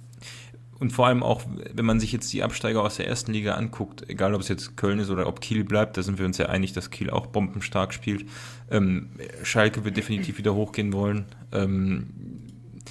und 0.78 0.90
vor 0.90 1.06
allem 1.06 1.22
auch, 1.22 1.42
wenn 1.72 1.84
man 1.84 2.00
sich 2.00 2.12
jetzt 2.12 2.32
die 2.32 2.42
Absteiger 2.42 2.82
aus 2.82 2.96
der 2.96 3.06
ersten 3.06 3.32
Liga 3.32 3.54
anguckt, 3.54 4.08
egal 4.08 4.34
ob 4.34 4.40
es 4.40 4.48
jetzt 4.48 4.76
Köln 4.76 4.98
ist 4.98 5.08
oder 5.08 5.26
ob 5.26 5.40
Kiel 5.40 5.64
bleibt, 5.64 5.96
da 5.96 6.02
sind 6.02 6.18
wir 6.18 6.26
uns 6.26 6.36
ja 6.38 6.46
einig, 6.46 6.72
dass 6.72 6.90
Kiel 6.90 7.10
auch 7.10 7.26
bombenstark 7.26 7.94
spielt. 7.94 8.26
Ähm, 8.70 9.10
Schalke 9.42 9.84
wird 9.84 9.96
definitiv 9.96 10.36
wieder 10.36 10.54
hochgehen 10.54 10.92
wollen. 10.92 11.26
Ähm, 11.52 12.08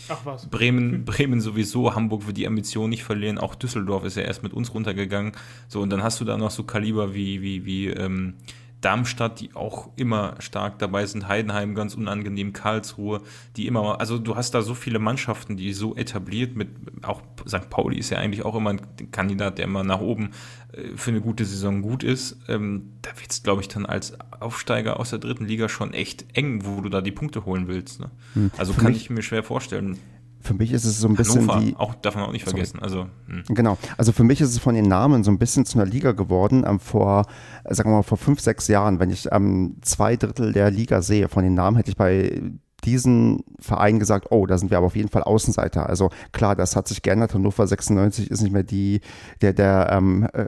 Ach 0.10 0.22
was. 0.24 0.48
Bremen, 0.48 1.06
Bremen 1.06 1.40
sowieso, 1.40 1.94
Hamburg 1.94 2.26
wird 2.26 2.38
die 2.38 2.48
Ambition 2.48 2.90
nicht 2.90 3.04
verlieren, 3.04 3.38
auch 3.38 3.54
Düsseldorf 3.54 4.06
ist 4.06 4.18
ja 4.18 4.24
erst 4.24 4.44
mit 4.44 4.54
uns 4.54 4.74
runtergegangen. 4.74 5.34
So, 5.68 5.82
und 5.82 5.90
dann 5.90 6.04
hast 6.04 6.20
du 6.20 6.26
da 6.26 6.38
noch 6.38 6.52
so 6.52 6.64
Kaliber 6.64 7.14
wie, 7.14 7.42
wie, 7.42 7.66
wie 7.66 7.88
ähm, 7.90 8.36
Darmstadt, 8.84 9.40
die 9.40 9.56
auch 9.56 9.90
immer 9.96 10.36
stark 10.40 10.80
dabei 10.80 11.06
sind, 11.06 11.28
Heidenheim 11.28 11.74
ganz 11.76 11.96
unangenehm, 11.96 12.54
Karlsruhe, 12.54 13.22
die 13.56 13.68
immer, 13.68 14.00
also 14.00 14.18
du 14.18 14.36
hast 14.36 14.54
da 14.54 14.62
so 14.62 14.74
viele 14.74 15.00
Mannschaften, 15.00 15.58
die 15.58 15.74
so 15.74 15.96
etabliert 15.96 16.56
mit, 16.56 16.70
auch 17.04 17.22
St. 17.48 17.70
Pauli 17.70 17.98
ist 17.98 18.10
ja 18.10 18.18
eigentlich 18.18 18.44
auch 18.44 18.56
immer 18.56 18.72
ein 18.72 18.82
Kandidat, 19.12 19.58
der 19.58 19.66
immer 19.66 19.84
nach 19.84 20.02
oben 20.02 20.32
äh, 20.74 20.96
für 20.96 21.12
eine 21.12 21.22
gute 21.22 21.46
Saison 21.46 21.82
gut 21.82 22.04
ist. 22.04 22.38
Ähm, 22.48 22.94
da 23.02 23.12
wird 23.20 23.32
es, 23.32 23.44
glaube 23.44 23.62
ich, 23.62 23.68
dann 23.68 23.86
als 23.86 24.18
Aufsteiger 24.40 25.00
aus 25.00 25.12
der 25.12 25.20
dritten 25.20 25.46
Liga 25.46 25.70
schon 25.70 25.94
echt 25.94 26.26
eng, 26.34 26.66
wo 26.66 26.82
du 26.82 26.90
da 26.90 27.02
die 27.02 27.12
Punkte 27.12 27.46
holen 27.46 27.68
willst. 27.68 28.00
Ne? 28.00 28.12
Hm. 28.34 28.52
Also 28.58 28.74
kann 28.74 28.94
ich 28.94 29.10
mir 29.10 29.22
schwer 29.22 29.44
vorstellen. 29.44 29.98
Für 30.44 30.54
mich 30.54 30.74
ist 30.74 30.84
es 30.84 31.00
so 31.00 31.08
ein 31.08 31.16
bisschen 31.16 31.50
Hannover, 31.50 31.66
wie. 31.66 31.76
Auch, 31.78 31.96
darf 31.96 32.16
man 32.16 32.26
auch 32.26 32.32
nicht 32.32 32.44
vergessen. 32.44 32.80
Also, 32.80 33.08
hm. 33.28 33.44
Genau. 33.50 33.78
Also 33.98 34.12
für 34.12 34.24
mich 34.24 34.42
ist 34.42 34.50
es 34.50 34.60
von 34.60 34.76
den 34.76 34.88
Namen 34.88 35.24
so 35.24 35.32
ein 35.32 35.40
bisschen 35.40 35.66
zu 35.66 35.80
einer 35.80 35.90
Liga 35.90 36.12
geworden. 36.12 36.66
Ähm, 36.68 36.80
vor, 36.80 37.26
sagen 37.70 37.90
wir 37.90 37.98
mal, 37.98 38.04
vor 38.04 38.18
fünf, 38.18 38.42
sechs 38.42 38.68
Jahren, 38.68 39.00
wenn 39.00 39.10
ich 39.10 39.30
ähm, 39.32 39.78
zwei 39.82 40.18
Drittel 40.18 40.52
der 40.52 40.70
Liga 40.70 41.02
sehe, 41.02 41.30
von 41.30 41.44
den 41.44 41.54
Namen 41.54 41.78
hätte 41.78 41.92
ich 41.92 41.98
bei 41.98 42.42
diesen 42.86 43.44
Verein 43.60 44.00
gesagt, 44.00 44.28
oh, 44.32 44.46
da 44.46 44.58
sind 44.58 44.72
wir 44.72 44.78
aber 44.78 44.88
auf 44.88 44.96
jeden 44.96 45.10
Fall 45.10 45.24
Außenseiter. 45.24 45.88
Also 45.88 46.10
klar, 46.32 46.56
das 46.56 46.76
hat 46.76 46.88
sich 46.88 47.02
geändert. 47.02 47.34
Hannover 47.34 47.66
96 47.66 48.30
ist 48.30 48.42
nicht 48.42 48.52
mehr 48.52 48.64
die, 48.64 49.02
der, 49.42 49.54
der 49.54 49.90
ähm, 49.92 50.28
äh, 50.34 50.46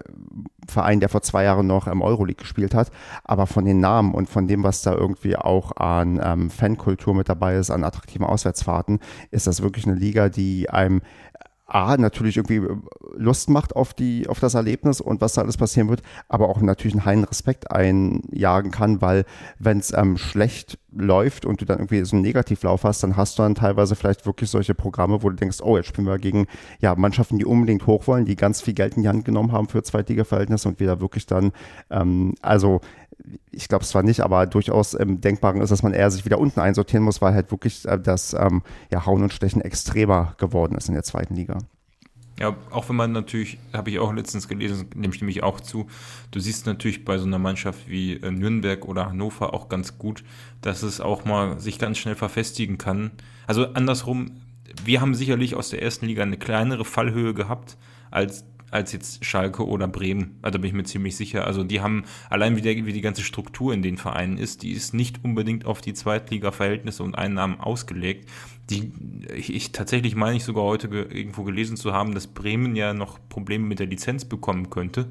Verein, 0.67 0.99
der 0.99 1.09
vor 1.09 1.21
zwei 1.21 1.43
Jahren 1.43 1.67
noch 1.67 1.87
im 1.87 2.01
Euroleague 2.01 2.41
gespielt 2.41 2.73
hat. 2.73 2.91
Aber 3.23 3.47
von 3.47 3.65
den 3.65 3.79
Namen 3.79 4.13
und 4.13 4.29
von 4.29 4.47
dem, 4.47 4.63
was 4.63 4.81
da 4.81 4.93
irgendwie 4.93 5.35
auch 5.35 5.75
an 5.77 6.19
ähm, 6.23 6.49
Fankultur 6.49 7.13
mit 7.13 7.29
dabei 7.29 7.55
ist, 7.55 7.71
an 7.71 7.83
attraktiven 7.83 8.25
Auswärtsfahrten, 8.25 8.99
ist 9.31 9.47
das 9.47 9.61
wirklich 9.61 9.85
eine 9.85 9.95
Liga, 9.95 10.29
die 10.29 10.69
einem 10.69 11.01
A, 11.67 11.97
natürlich 11.97 12.37
irgendwie 12.37 12.57
äh, 12.57 12.77
Lust 13.17 13.49
macht 13.49 13.75
auf, 13.75 13.93
die, 13.93 14.27
auf 14.27 14.39
das 14.39 14.53
Erlebnis 14.53 15.01
und 15.01 15.21
was 15.21 15.33
da 15.33 15.41
alles 15.41 15.57
passieren 15.57 15.89
wird, 15.89 16.01
aber 16.29 16.49
auch 16.49 16.61
natürlich 16.61 16.93
einen 16.93 17.05
heilen 17.05 17.23
Respekt 17.23 17.71
einjagen 17.71 18.71
kann, 18.71 19.01
weil 19.01 19.25
wenn 19.57 19.79
es 19.79 19.91
ähm, 19.91 20.17
schlecht 20.17 20.77
läuft 20.91 21.45
und 21.45 21.61
du 21.61 21.65
dann 21.65 21.79
irgendwie 21.79 22.03
so 22.05 22.15
einen 22.15 22.23
Negativlauf 22.23 22.83
hast, 22.83 23.03
dann 23.03 23.17
hast 23.17 23.37
du 23.37 23.43
dann 23.43 23.55
teilweise 23.55 23.95
vielleicht 23.95 24.25
wirklich 24.25 24.49
solche 24.49 24.75
Programme, 24.75 25.23
wo 25.23 25.29
du 25.29 25.35
denkst, 25.35 25.57
oh, 25.61 25.75
jetzt 25.75 25.87
spielen 25.87 26.07
wir 26.07 26.19
gegen 26.19 26.47
ja, 26.79 26.95
Mannschaften, 26.95 27.37
die 27.37 27.45
unbedingt 27.45 27.87
hoch 27.87 28.07
wollen, 28.07 28.25
die 28.25 28.35
ganz 28.35 28.61
viel 28.61 28.73
Geld 28.73 28.95
in 28.95 29.03
die 29.03 29.09
Hand 29.09 29.25
genommen 29.25 29.51
haben 29.51 29.67
für 29.67 29.83
Zweitliga-Verhältnisse 29.83 30.69
und 30.69 30.79
wieder 30.79 31.01
wirklich 31.01 31.25
dann, 31.25 31.51
ähm, 31.89 32.35
also 32.41 32.81
ich 33.51 33.67
glaube 33.67 33.85
zwar 33.85 34.03
nicht, 34.03 34.21
aber 34.21 34.45
durchaus 34.45 34.99
ähm, 34.99 35.21
denkbar 35.21 35.55
ist, 35.55 35.71
dass 35.71 35.83
man 35.83 35.93
eher 35.93 36.11
sich 36.11 36.25
wieder 36.25 36.39
unten 36.39 36.59
einsortieren 36.59 37.03
muss, 37.03 37.21
weil 37.21 37.33
halt 37.33 37.51
wirklich 37.51 37.85
äh, 37.85 37.99
das 37.99 38.33
ähm, 38.33 38.61
ja, 38.91 39.05
Hauen 39.05 39.23
und 39.23 39.33
Stechen 39.33 39.61
extremer 39.61 40.35
geworden 40.37 40.75
ist 40.75 40.87
in 40.87 40.93
der 40.93 41.03
zweiten 41.03 41.35
Liga. 41.35 41.59
Ja, 42.39 42.55
auch 42.69 42.89
wenn 42.89 42.97
man 42.97 43.13
natürlich, 43.13 43.59
habe 43.71 43.89
ich 43.89 43.99
auch 43.99 44.11
letztens 44.11 44.49
gelesen, 44.49 44.89
nehme 44.93 45.13
ich 45.13 45.21
nämlich 45.21 45.41
auch 45.41 45.61
zu, 45.61 45.87
du 46.31 46.41
siehst 46.41 46.65
natürlich 46.65 47.05
bei 47.05 47.17
so 47.17 47.25
einer 47.25 47.39
Mannschaft 47.39 47.87
wie 47.87 48.15
äh, 48.15 48.29
Nürnberg 48.29 48.85
oder 48.85 49.07
Hannover 49.07 49.53
auch 49.53 49.69
ganz 49.69 49.97
gut, 49.97 50.23
dass 50.61 50.83
es 50.83 50.99
auch 50.99 51.23
mal 51.23 51.59
sich 51.59 51.79
ganz 51.79 51.97
schnell 51.97 52.15
verfestigen 52.15 52.77
kann. 52.77 53.11
Also 53.47 53.67
andersrum, 53.67 54.31
wir 54.83 54.99
haben 54.99 55.15
sicherlich 55.15 55.55
aus 55.55 55.69
der 55.69 55.81
ersten 55.81 56.07
Liga 56.07 56.23
eine 56.23 56.37
kleinere 56.37 56.83
Fallhöhe 56.83 57.33
gehabt 57.33 57.77
als 58.11 58.43
als 58.71 58.91
jetzt 58.91 59.23
Schalke 59.23 59.65
oder 59.65 59.87
Bremen. 59.87 60.37
Also 60.41 60.57
da 60.57 60.61
bin 60.61 60.69
ich 60.69 60.75
mir 60.75 60.83
ziemlich 60.83 61.15
sicher. 61.15 61.45
Also 61.45 61.63
die 61.63 61.81
haben, 61.81 62.03
allein 62.29 62.55
wie, 62.55 62.61
der, 62.61 62.85
wie 62.85 62.93
die 62.93 63.01
ganze 63.01 63.21
Struktur 63.21 63.73
in 63.73 63.81
den 63.81 63.97
Vereinen 63.97 64.37
ist, 64.37 64.63
die 64.63 64.71
ist 64.71 64.93
nicht 64.93 65.23
unbedingt 65.23 65.65
auf 65.65 65.81
die 65.81 65.93
Zweitliga-Verhältnisse 65.93 67.03
und 67.03 67.15
Einnahmen 67.15 67.59
ausgelegt. 67.59 68.29
Die, 68.69 68.91
ich, 69.33 69.53
ich 69.53 69.71
tatsächlich 69.71 70.15
meine 70.15 70.37
ich 70.37 70.43
sogar 70.43 70.63
heute 70.63 70.89
ge, 70.89 71.05
irgendwo 71.09 71.43
gelesen 71.43 71.77
zu 71.77 71.93
haben, 71.93 72.13
dass 72.13 72.27
Bremen 72.27 72.75
ja 72.75 72.93
noch 72.93 73.19
Probleme 73.29 73.65
mit 73.65 73.79
der 73.79 73.87
Lizenz 73.87 74.25
bekommen 74.25 74.69
könnte. 74.69 75.07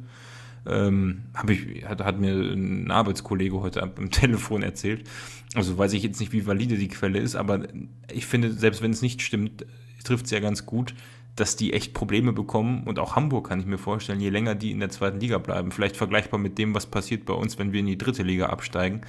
Ähm, 0.66 1.24
ich, 1.48 1.84
hat, 1.86 2.02
hat 2.02 2.18
mir 2.18 2.32
ein 2.34 2.90
Arbeitskollege 2.90 3.60
heute 3.60 3.82
am 3.82 4.10
Telefon 4.10 4.62
erzählt. 4.62 5.08
Also 5.54 5.78
weiß 5.78 5.92
ich 5.92 6.02
jetzt 6.02 6.20
nicht, 6.20 6.32
wie 6.32 6.46
valide 6.46 6.76
die 6.76 6.88
Quelle 6.88 7.20
ist, 7.20 7.36
aber 7.36 7.68
ich 8.12 8.26
finde, 8.26 8.52
selbst 8.52 8.82
wenn 8.82 8.90
es 8.90 9.02
nicht 9.02 9.22
stimmt, 9.22 9.64
trifft 10.02 10.26
es 10.26 10.30
ja 10.32 10.40
ganz 10.40 10.66
gut, 10.66 10.94
dass 11.36 11.56
die 11.56 11.72
echt 11.72 11.94
Probleme 11.94 12.32
bekommen 12.32 12.84
und 12.84 12.98
auch 12.98 13.16
Hamburg 13.16 13.48
kann 13.48 13.58
ich 13.58 13.66
mir 13.66 13.78
vorstellen, 13.78 14.20
je 14.20 14.30
länger 14.30 14.54
die 14.54 14.70
in 14.70 14.80
der 14.80 14.90
zweiten 14.90 15.18
Liga 15.18 15.38
bleiben. 15.38 15.72
Vielleicht 15.72 15.96
vergleichbar 15.96 16.38
mit 16.38 16.58
dem, 16.58 16.74
was 16.74 16.86
passiert 16.86 17.24
bei 17.24 17.34
uns, 17.34 17.58
wenn 17.58 17.72
wir 17.72 17.80
in 17.80 17.86
die 17.86 17.98
dritte 17.98 18.22
Liga 18.22 18.46
absteigen. 18.46 19.00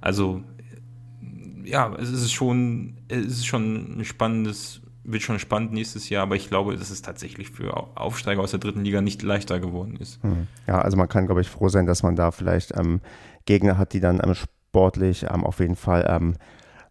Also 0.00 0.42
ja, 1.64 1.92
es 1.98 2.10
ist 2.10 2.32
schon, 2.32 2.96
es 3.08 3.26
ist 3.26 3.46
schon 3.46 3.98
ein 3.98 4.04
spannendes, 4.04 4.80
wird 5.04 5.22
schon 5.22 5.38
spannend 5.38 5.72
nächstes 5.72 6.08
Jahr, 6.08 6.22
aber 6.22 6.36
ich 6.36 6.48
glaube, 6.48 6.76
dass 6.76 6.90
es 6.90 7.02
tatsächlich 7.02 7.50
für 7.50 7.76
Aufsteiger 7.96 8.40
aus 8.40 8.52
der 8.52 8.60
dritten 8.60 8.84
Liga 8.84 9.00
nicht 9.00 9.22
leichter 9.22 9.60
geworden 9.60 9.96
ist. 9.96 10.22
Hm. 10.22 10.46
Ja, 10.66 10.80
also 10.80 10.96
man 10.96 11.08
kann, 11.08 11.26
glaube 11.26 11.40
ich, 11.40 11.48
froh 11.48 11.68
sein, 11.68 11.86
dass 11.86 12.02
man 12.02 12.16
da 12.16 12.30
vielleicht 12.30 12.76
ähm, 12.76 13.00
Gegner 13.44 13.78
hat, 13.78 13.92
die 13.92 14.00
dann 14.00 14.20
ähm, 14.22 14.34
sportlich 14.34 15.24
ähm, 15.24 15.44
auf 15.44 15.58
jeden 15.58 15.76
Fall 15.76 16.06
ähm, 16.08 16.36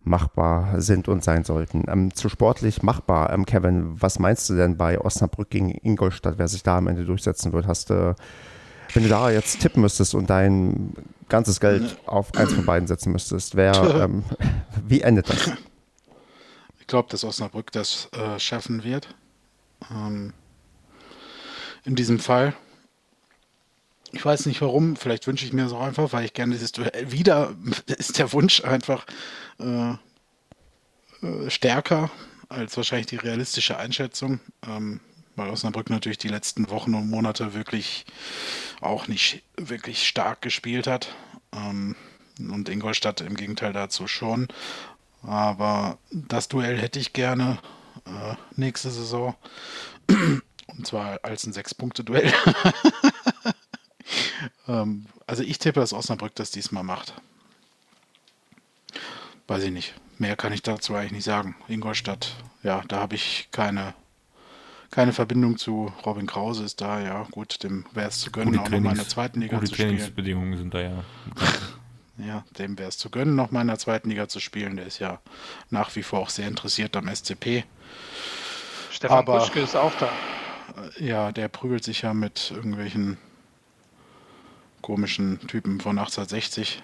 machbar 0.05 0.81
sind 0.81 1.07
und 1.07 1.23
sein 1.23 1.43
sollten. 1.43 1.83
Ähm, 1.87 2.13
zu 2.13 2.29
sportlich 2.29 2.83
machbar, 2.83 3.33
ähm, 3.33 3.45
Kevin, 3.45 4.01
was 4.01 4.19
meinst 4.19 4.49
du 4.49 4.55
denn 4.55 4.77
bei 4.77 4.99
Osnabrück 4.99 5.49
gegen 5.49 5.71
Ingolstadt, 5.71 6.35
wer 6.37 6.47
sich 6.47 6.63
da 6.63 6.77
am 6.77 6.87
Ende 6.87 7.05
durchsetzen 7.05 7.53
wird? 7.53 7.67
Hast 7.67 7.89
du, 7.89 8.15
wenn 8.93 9.03
du 9.03 9.09
da 9.09 9.29
jetzt 9.31 9.59
tippen 9.61 9.81
müsstest 9.81 10.15
und 10.15 10.29
dein 10.29 10.93
ganzes 11.29 11.59
Geld 11.59 11.97
auf 12.05 12.35
eins 12.35 12.53
von 12.53 12.65
beiden 12.65 12.87
setzen 12.87 13.11
müsstest, 13.11 13.55
wer, 13.55 13.73
ähm, 14.03 14.23
wie 14.87 15.01
endet 15.01 15.29
das? 15.29 15.51
Ich 16.79 16.87
glaube, 16.87 17.09
dass 17.09 17.23
Osnabrück 17.23 17.71
das 17.71 18.09
äh, 18.13 18.39
schaffen 18.39 18.83
wird. 18.83 19.15
Ähm, 19.91 20.33
in 21.85 21.95
diesem 21.95 22.19
Fall. 22.19 22.53
Ich 24.11 24.23
weiß 24.23 24.45
nicht 24.45 24.61
warum, 24.61 24.95
vielleicht 24.95 25.27
wünsche 25.27 25.45
ich 25.45 25.53
mir 25.53 25.67
so 25.67 25.77
einfach, 25.77 26.13
weil 26.13 26.25
ich 26.25 26.33
gerne 26.33 26.53
dieses 26.53 26.71
Duell 26.71 27.11
wieder 27.11 27.55
ist 27.97 28.17
der 28.17 28.31
Wunsch 28.33 28.63
einfach 28.63 29.05
äh, 29.59 29.91
äh, 29.91 31.49
stärker 31.49 32.09
als 32.49 32.77
wahrscheinlich 32.77 33.07
die 33.07 33.17
realistische 33.17 33.77
Einschätzung, 33.77 34.39
ähm, 34.67 34.99
weil 35.35 35.49
Osnabrück 35.49 35.89
natürlich 35.89 36.17
die 36.17 36.27
letzten 36.27 36.69
Wochen 36.69 36.93
und 36.93 37.09
Monate 37.09 37.53
wirklich 37.53 38.05
auch 38.81 39.07
nicht 39.07 39.43
wirklich 39.57 40.07
stark 40.07 40.41
gespielt 40.41 40.87
hat. 40.87 41.13
Ähm, 41.53 41.95
und 42.39 42.69
Ingolstadt 42.69 43.21
im 43.21 43.35
Gegenteil 43.35 43.73
dazu 43.73 44.07
schon. 44.07 44.47
Aber 45.23 45.97
das 46.11 46.47
Duell 46.47 46.77
hätte 46.77 46.99
ich 46.99 47.13
gerne 47.13 47.59
äh, 48.05 48.35
nächste 48.55 48.91
Saison. 48.91 49.35
Und 50.67 50.85
zwar 50.85 51.19
als 51.23 51.45
ein 51.45 51.53
Sechs-Punkte-Duell. 51.53 52.33
ähm, 54.67 55.05
also 55.25 55.43
ich 55.43 55.59
tippe, 55.59 55.79
dass 55.79 55.93
Osnabrück 55.93 56.35
das 56.35 56.51
diesmal 56.51 56.83
macht. 56.83 57.13
Weiß 59.47 59.63
ich 59.63 59.71
nicht. 59.71 59.93
Mehr 60.17 60.35
kann 60.35 60.53
ich 60.53 60.61
dazu 60.61 60.95
eigentlich 60.95 61.11
nicht 61.11 61.23
sagen. 61.23 61.55
Ingolstadt, 61.67 62.35
ja, 62.63 62.81
da 62.87 62.99
habe 62.99 63.15
ich 63.15 63.49
keine, 63.51 63.93
keine 64.89 65.13
Verbindung 65.13 65.57
zu. 65.57 65.91
Robin 66.05 66.25
Krause 66.25 66.63
ist 66.63 66.81
da, 66.81 67.01
ja, 67.01 67.27
gut, 67.31 67.63
dem 67.63 67.85
wäre 67.91 68.07
es 68.07 68.19
zu 68.19 68.31
gönnen, 68.31 68.57
auch 68.57 68.69
noch 68.69 68.79
mal 68.79 68.91
in 68.91 68.97
der 68.97 69.07
zweiten 69.07 69.41
Liga 69.41 69.59
zu 69.59 69.67
spielen. 69.67 69.89
Trainingsbedingungen 69.89 70.57
sind 70.57 70.73
da 70.73 70.81
ja. 70.81 71.03
ja, 72.17 72.43
dem 72.57 72.77
wäre 72.79 72.89
es 72.89 72.97
zu 72.97 73.09
gönnen, 73.09 73.35
noch 73.35 73.51
mal 73.51 73.61
in 73.61 73.67
der 73.67 73.77
zweiten 73.77 74.09
Liga 74.09 74.27
zu 74.27 74.39
spielen. 74.39 74.77
Der 74.77 74.85
ist 74.85 74.99
ja 74.99 75.19
nach 75.69 75.95
wie 75.95 76.03
vor 76.03 76.19
auch 76.19 76.29
sehr 76.29 76.47
interessiert 76.47 76.95
am 76.95 77.13
SCP. 77.13 77.65
Stefan 78.89 79.17
Aber, 79.17 79.39
Buschke 79.39 79.59
ist 79.59 79.75
auch 79.75 79.93
da. 79.99 80.09
Ja, 80.97 81.31
der 81.31 81.49
prügelt 81.49 81.83
sich 81.83 82.01
ja 82.03 82.13
mit 82.13 82.51
irgendwelchen 82.51 83.17
komischen 84.81 85.39
Typen 85.47 85.81
von 85.81 85.99
1860 85.99 86.81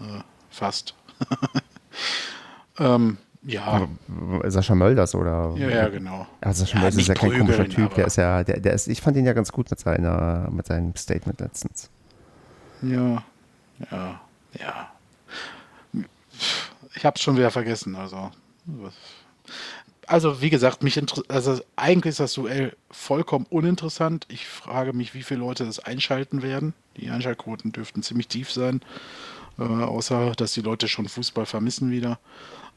äh, 0.00 0.20
fast. 0.50 0.94
ähm, 2.78 3.18
ja. 3.46 3.86
Sascha 4.44 4.74
Mölders 4.74 5.14
oder? 5.14 5.54
Ja, 5.56 5.68
ja, 5.68 5.88
genau. 5.88 6.26
Also 6.40 6.64
Sascha 6.64 6.76
ja, 6.76 6.82
Mölders 6.82 7.00
ist 7.00 7.08
ja 7.08 7.14
kein 7.14 7.38
komischer 7.38 7.68
Typ. 7.68 7.94
Der 7.94 8.06
ist 8.06 8.16
ja, 8.16 8.42
der, 8.42 8.60
der 8.60 8.72
ist, 8.72 8.88
ich 8.88 9.00
fand 9.00 9.16
ihn 9.16 9.26
ja 9.26 9.32
ganz 9.32 9.52
gut 9.52 9.70
mit 9.70 9.78
seiner, 9.78 10.48
mit 10.50 10.66
seinem 10.66 10.96
Statement 10.96 11.40
letztens. 11.40 11.90
Ja, 12.82 13.22
ja, 13.90 14.20
ja. 14.58 14.90
Ich 16.96 17.04
hab's 17.04 17.22
schon 17.22 17.36
wieder 17.36 17.50
vergessen, 17.50 17.96
also. 17.96 18.30
Also, 20.06 20.40
wie 20.40 20.50
gesagt, 20.50 20.82
mich 20.82 21.00
also 21.28 21.60
eigentlich 21.76 22.10
ist 22.10 22.20
das 22.20 22.34
Duell 22.34 22.76
vollkommen 22.90 23.46
uninteressant. 23.50 24.26
Ich 24.28 24.46
frage 24.46 24.92
mich, 24.92 25.14
wie 25.14 25.22
viele 25.22 25.40
Leute 25.40 25.64
das 25.64 25.80
einschalten 25.80 26.42
werden. 26.42 26.74
Die 26.96 27.10
Einschaltquoten 27.10 27.72
dürften 27.72 28.02
ziemlich 28.02 28.28
tief 28.28 28.52
sein, 28.52 28.80
äh, 29.58 29.62
außer 29.62 30.32
dass 30.32 30.52
die 30.52 30.62
Leute 30.62 30.88
schon 30.88 31.08
Fußball 31.08 31.46
vermissen 31.46 31.90
wieder. 31.90 32.18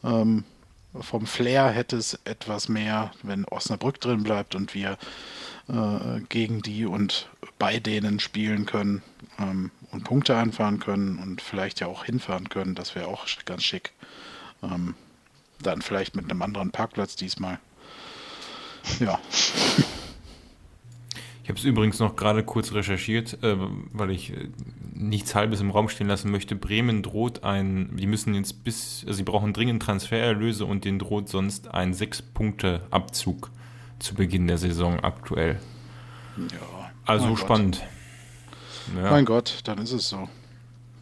Ähm, 0.04 0.44
vom 1.00 1.26
Flair 1.26 1.70
hätte 1.70 1.98
es 1.98 2.20
etwas 2.26 2.70
mehr, 2.70 3.12
wenn 3.24 3.46
Osnabrück 3.46 4.00
drin 4.00 4.24
bleibt 4.24 4.56
und 4.56 4.74
wir 4.74 4.98
äh, 5.70 6.22
gegen 6.30 6.62
die 6.62 6.86
und 6.86 7.30
bei 7.60 7.80
denen 7.80 8.20
spielen 8.20 8.66
können 8.66 9.04
ähm, 9.40 9.72
und 9.92 10.04
Punkte 10.04 10.36
einfahren 10.36 10.80
können 10.80 11.20
und 11.20 11.42
vielleicht 11.42 11.80
ja 11.80 11.88
auch 11.88 12.06
hinfahren 12.06 12.50
können. 12.50 12.76
Das 12.76 12.96
wäre 12.96 13.08
auch 13.08 13.26
ganz 13.46 13.64
schick. 13.64 13.92
Ähm, 14.64 14.96
dann 15.62 15.82
vielleicht 15.82 16.16
mit 16.16 16.30
einem 16.30 16.42
anderen 16.42 16.72
Parkplatz 16.72 17.16
diesmal. 17.16 17.60
Ja. 19.00 19.20
Ich 21.48 21.50
habe 21.50 21.60
es 21.60 21.64
übrigens 21.64 21.98
noch 22.00 22.18
gerade 22.18 22.44
kurz 22.44 22.74
recherchiert, 22.74 23.42
äh, 23.42 23.56
weil 23.94 24.12
ich 24.12 24.34
äh, 24.34 24.50
nichts 24.94 25.34
Halbes 25.34 25.62
im 25.62 25.72
Raum 25.72 25.88
stehen 25.88 26.10
lassen 26.10 26.30
möchte. 26.30 26.58
Bremen 26.58 27.04
droht 27.04 27.46
ein, 27.46 27.96
die 27.96 28.06
müssen 28.06 28.34
jetzt 28.34 28.66
bis, 28.66 29.06
also 29.08 29.16
sie 29.16 29.24
brauchen 29.24 29.54
dringend 29.54 29.82
Transfererlöse 29.82 30.66
und 30.66 30.84
denen 30.84 31.00
droht 31.00 31.30
sonst 31.30 31.70
ein 31.70 31.94
Sechs-Punkte-Abzug 31.94 33.50
zu 33.98 34.16
Beginn 34.16 34.48
der 34.48 34.58
Saison 34.58 35.00
aktuell. 35.00 35.58
Ja. 36.36 36.92
Also 37.06 37.38
spannend. 37.38 37.82
Ja. 38.98 39.12
Mein 39.12 39.24
Gott, 39.24 39.62
dann 39.64 39.78
ist 39.78 39.94
es 39.94 40.10
so. 40.10 40.28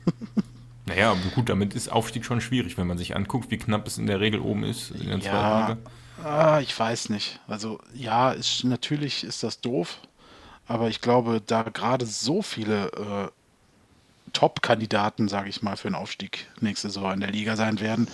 naja, 0.86 1.16
gut, 1.34 1.50
damit 1.50 1.74
ist 1.74 1.92
Aufstieg 1.92 2.24
schon 2.24 2.40
schwierig, 2.40 2.78
wenn 2.78 2.86
man 2.86 3.00
sich 3.00 3.16
anguckt, 3.16 3.50
wie 3.50 3.58
knapp 3.58 3.88
es 3.88 3.98
in 3.98 4.06
der 4.06 4.20
Regel 4.20 4.42
oben 4.42 4.64
ist 4.64 4.92
in 4.92 5.08
der 5.08 5.18
ja, 5.18 5.78
ah, 6.24 6.60
ich 6.60 6.80
weiß 6.80 7.10
nicht. 7.10 7.40
Also 7.48 7.80
ja, 7.96 8.32
ist, 8.32 8.64
natürlich 8.64 9.24
ist 9.24 9.42
das 9.42 9.60
doof, 9.60 10.02
aber 10.68 10.90
ich 10.90 11.02
glaube, 11.02 11.42
da 11.46 11.64
gerade 11.64 12.06
so 12.06 12.42
viele 12.42 12.92
äh, 12.92 13.30
Top-Kandidaten, 14.34 15.28
sage 15.28 15.50
ich 15.50 15.62
mal, 15.62 15.78
für 15.78 15.88
den 15.88 15.96
Aufstieg 15.96 16.48
nächste 16.60 16.90
Saison 16.90 17.14
in 17.14 17.20
der 17.22 17.32
Liga 17.32 17.56
sein 17.56 17.80
werden, 17.80 18.08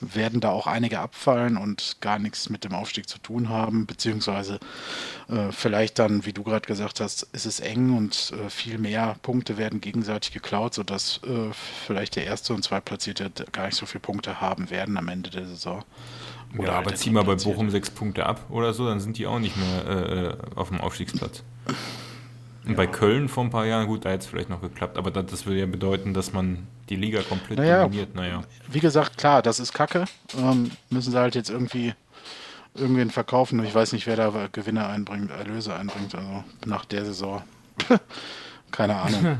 werden 0.00 0.40
da 0.40 0.50
auch 0.50 0.66
einige 0.66 1.00
abfallen 1.00 1.56
und 1.56 1.96
gar 2.00 2.18
nichts 2.18 2.50
mit 2.50 2.64
dem 2.64 2.74
Aufstieg 2.74 3.08
zu 3.08 3.18
tun 3.18 3.48
haben, 3.48 3.86
beziehungsweise 3.86 4.60
äh, 5.28 5.50
vielleicht 5.50 5.98
dann, 5.98 6.24
wie 6.24 6.32
du 6.32 6.42
gerade 6.42 6.66
gesagt 6.66 7.00
hast, 7.00 7.24
ist 7.32 7.46
es 7.46 7.60
eng 7.60 7.96
und 7.96 8.32
äh, 8.32 8.50
viel 8.50 8.78
mehr 8.78 9.16
Punkte 9.22 9.56
werden 9.56 9.80
gegenseitig 9.80 10.32
geklaut, 10.32 10.74
sodass 10.74 11.20
äh, 11.24 11.52
vielleicht 11.86 12.16
der 12.16 12.26
erste 12.26 12.54
und 12.54 12.62
zweitplatzierte 12.62 13.30
gar 13.52 13.66
nicht 13.66 13.76
so 13.76 13.86
viele 13.86 14.00
Punkte 14.00 14.40
haben 14.40 14.70
werden 14.70 14.96
am 14.96 15.08
Ende 15.08 15.30
der 15.30 15.46
Saison. 15.46 15.82
Oder 16.58 16.72
ja, 16.72 16.78
aber 16.78 16.94
zieh 16.94 17.10
mal 17.10 17.24
bei 17.24 17.34
Bochum 17.34 17.70
sechs 17.70 17.90
Punkte 17.90 18.26
ab 18.26 18.40
oder 18.50 18.72
so, 18.72 18.86
dann 18.86 19.00
sind 19.00 19.18
die 19.18 19.26
auch 19.26 19.38
nicht 19.38 19.56
mehr 19.56 19.86
äh, 19.86 20.36
auf 20.54 20.68
dem 20.68 20.80
Aufstiegsplatz. 20.80 21.42
Und 22.64 22.72
ja. 22.72 22.76
bei 22.76 22.86
Köln 22.86 23.28
vor 23.28 23.44
ein 23.44 23.50
paar 23.50 23.66
Jahren, 23.66 23.86
gut, 23.86 24.04
da 24.04 24.10
hätte 24.10 24.24
es 24.24 24.26
vielleicht 24.26 24.48
noch 24.48 24.60
geklappt, 24.60 24.98
aber 24.98 25.10
das, 25.10 25.26
das 25.26 25.46
würde 25.46 25.60
ja 25.60 25.66
bedeuten, 25.66 26.14
dass 26.14 26.32
man 26.32 26.66
die 26.88 26.96
Liga 26.96 27.22
komplett 27.22 27.58
naja, 27.58 27.82
dominiert. 27.82 28.14
Naja. 28.14 28.42
Wie 28.68 28.80
gesagt, 28.80 29.18
klar, 29.18 29.42
das 29.42 29.60
ist 29.60 29.72
Kacke. 29.72 30.04
Ähm, 30.36 30.70
müssen 30.90 31.12
sie 31.12 31.18
halt 31.18 31.34
jetzt 31.34 31.50
irgendwie 31.50 31.94
irgendwen 32.74 33.10
verkaufen. 33.10 33.64
Ich 33.64 33.74
weiß 33.74 33.92
nicht, 33.92 34.06
wer 34.06 34.16
da 34.16 34.48
Gewinne 34.50 34.86
einbringt, 34.86 35.30
Erlöse 35.30 35.74
einbringt, 35.74 36.14
also 36.14 36.44
nach 36.64 36.84
der 36.84 37.04
Saison. 37.04 37.42
Keine 38.70 38.96
Ahnung. 38.96 39.38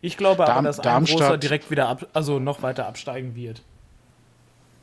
Ich 0.00 0.16
glaube 0.16 0.44
Darm, 0.44 0.58
aber, 0.58 0.66
dass 0.68 0.80
ein 0.80 0.82
Darmstadt, 0.82 1.18
großer 1.18 1.38
direkt 1.38 1.70
wieder 1.70 1.88
ab, 1.88 2.06
also 2.12 2.38
noch 2.38 2.62
weiter 2.62 2.86
absteigen 2.86 3.34
wird. 3.34 3.62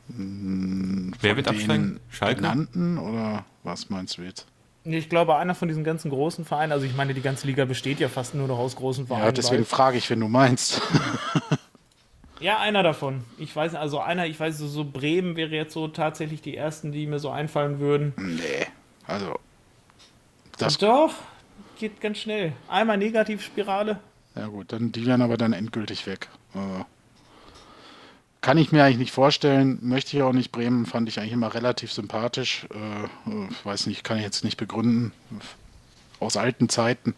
Wer 0.08 1.36
wird 1.36 1.48
absteigen? 1.48 2.00
Schalke? 2.10 2.36
Genannten, 2.36 2.98
oder 2.98 3.44
was 3.62 3.90
meinst 3.90 4.18
du 4.18 4.22
jetzt? 4.22 4.46
Ich 4.84 5.08
glaube, 5.08 5.36
einer 5.36 5.54
von 5.54 5.68
diesen 5.68 5.82
ganzen 5.82 6.10
großen 6.10 6.44
Vereinen, 6.44 6.72
also 6.72 6.84
ich 6.84 6.94
meine, 6.94 7.14
die 7.14 7.22
ganze 7.22 7.46
Liga 7.46 7.64
besteht 7.64 8.00
ja 8.00 8.10
fast 8.10 8.34
nur 8.34 8.46
noch 8.46 8.58
aus 8.58 8.76
großen 8.76 9.06
Vereinen. 9.06 9.24
Ja, 9.24 9.32
deswegen 9.32 9.64
frage 9.64 9.96
ich, 9.96 10.10
wenn 10.10 10.20
du 10.20 10.28
meinst. 10.28 10.82
ja, 12.40 12.58
einer 12.58 12.82
davon. 12.82 13.24
Ich 13.38 13.56
weiß, 13.56 13.74
also 13.76 14.00
einer, 14.00 14.26
ich 14.26 14.38
weiß, 14.38 14.58
so 14.58 14.84
Bremen 14.84 15.36
wäre 15.36 15.52
jetzt 15.52 15.72
so 15.72 15.88
tatsächlich 15.88 16.42
die 16.42 16.54
ersten, 16.54 16.92
die 16.92 17.06
mir 17.06 17.18
so 17.18 17.30
einfallen 17.30 17.80
würden. 17.80 18.12
Nee, 18.18 18.66
also. 19.06 19.38
Das 20.58 20.76
doch. 20.76 21.14
geht 21.78 22.02
ganz 22.02 22.18
schnell. 22.18 22.52
Einmal 22.68 22.98
Negativspirale. 22.98 23.98
Ja 24.36 24.48
gut, 24.48 24.70
dann 24.72 24.92
die 24.92 25.06
werden 25.06 25.22
aber 25.22 25.38
dann 25.38 25.54
endgültig 25.54 26.06
weg. 26.06 26.28
Äh, 26.54 26.84
kann 28.44 28.58
ich 28.58 28.72
mir 28.72 28.84
eigentlich 28.84 28.98
nicht 28.98 29.12
vorstellen, 29.12 29.78
möchte 29.80 30.14
ich 30.14 30.22
auch 30.22 30.34
nicht. 30.34 30.52
Bremen 30.52 30.84
fand 30.84 31.08
ich 31.08 31.18
eigentlich 31.18 31.32
immer 31.32 31.54
relativ 31.54 31.90
sympathisch. 31.90 32.66
Äh, 32.74 33.30
äh 33.30 33.48
weiß 33.64 33.86
nicht, 33.86 34.04
kann 34.04 34.18
ich 34.18 34.22
jetzt 34.22 34.44
nicht 34.44 34.58
begründen. 34.58 35.12
Aus 36.20 36.36
alten 36.36 36.68
Zeiten, 36.68 37.14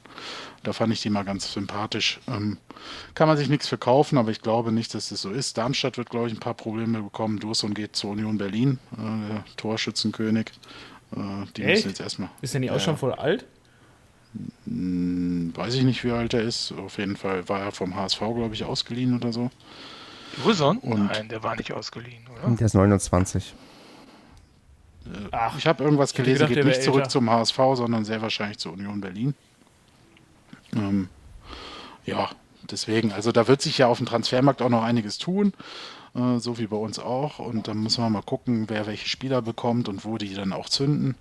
da 0.62 0.72
fand 0.72 0.92
ich 0.92 1.02
die 1.02 1.10
mal 1.10 1.24
ganz 1.24 1.52
sympathisch. 1.52 2.20
Ähm, 2.28 2.58
kann 3.14 3.26
man 3.26 3.36
sich 3.36 3.48
nichts 3.48 3.66
verkaufen, 3.66 4.18
aber 4.18 4.30
ich 4.30 4.40
glaube 4.40 4.70
nicht, 4.70 4.94
dass 4.94 5.08
das 5.08 5.20
so 5.20 5.30
ist. 5.30 5.58
Darmstadt 5.58 5.98
wird, 5.98 6.10
glaube 6.10 6.28
ich, 6.28 6.32
ein 6.32 6.38
paar 6.38 6.54
Probleme 6.54 7.02
bekommen. 7.02 7.40
Dursun 7.40 7.74
geht 7.74 7.96
zur 7.96 8.12
Union 8.12 8.38
Berlin, 8.38 8.78
äh, 8.92 9.32
der 9.32 9.44
Torschützenkönig. 9.56 10.52
Äh, 11.10 11.18
die 11.56 11.64
Echt? 11.64 11.74
müssen 11.74 11.88
jetzt 11.88 12.00
erstmal. 12.00 12.30
Ist 12.40 12.54
denn 12.54 12.62
die 12.62 12.70
auch 12.70 12.78
schon 12.78 12.96
voll 12.96 13.12
alt? 13.12 13.44
Hm, 14.64 15.52
weiß 15.56 15.74
ich 15.74 15.82
nicht, 15.82 16.04
wie 16.04 16.12
alt 16.12 16.34
er 16.34 16.42
ist. 16.42 16.70
Auf 16.70 16.98
jeden 16.98 17.16
Fall 17.16 17.48
war 17.48 17.62
er 17.62 17.72
vom 17.72 17.96
HSV, 17.96 18.20
glaube 18.20 18.54
ich, 18.54 18.62
ausgeliehen 18.62 19.16
oder 19.16 19.32
so. 19.32 19.50
Wilson? 20.44 20.80
Nein, 20.82 21.28
der 21.28 21.42
war 21.42 21.56
nicht 21.56 21.72
ausgeliehen, 21.72 22.24
oder? 22.28 22.54
Der 22.54 22.66
ist 22.66 22.74
29. 22.74 23.54
Äh, 25.06 25.08
Ach, 25.32 25.56
ich 25.58 25.66
habe 25.66 25.84
irgendwas 25.84 26.14
gelesen, 26.14 26.46
gedacht, 26.48 26.54
geht 26.54 26.64
nicht 26.64 26.82
zurück 26.82 27.00
älter. 27.00 27.10
zum 27.10 27.30
HSV, 27.30 27.56
sondern 27.74 28.04
sehr 28.04 28.22
wahrscheinlich 28.22 28.58
zur 28.58 28.72
Union 28.72 29.00
Berlin. 29.00 29.34
Ähm, 30.74 31.08
ja, 32.04 32.30
deswegen, 32.70 33.12
also 33.12 33.32
da 33.32 33.48
wird 33.48 33.62
sich 33.62 33.78
ja 33.78 33.86
auf 33.86 33.98
dem 33.98 34.06
Transfermarkt 34.06 34.62
auch 34.62 34.68
noch 34.68 34.82
einiges 34.82 35.18
tun, 35.18 35.52
äh, 36.14 36.38
so 36.38 36.58
wie 36.58 36.66
bei 36.66 36.76
uns 36.76 36.98
auch. 36.98 37.38
Und 37.38 37.68
dann 37.68 37.82
müssen 37.82 38.02
wir 38.02 38.10
mal 38.10 38.22
gucken, 38.22 38.68
wer 38.68 38.86
welche 38.86 39.08
Spieler 39.08 39.42
bekommt 39.42 39.88
und 39.88 40.04
wo 40.04 40.18
die 40.18 40.34
dann 40.34 40.52
auch 40.52 40.68
zünden. 40.68 41.14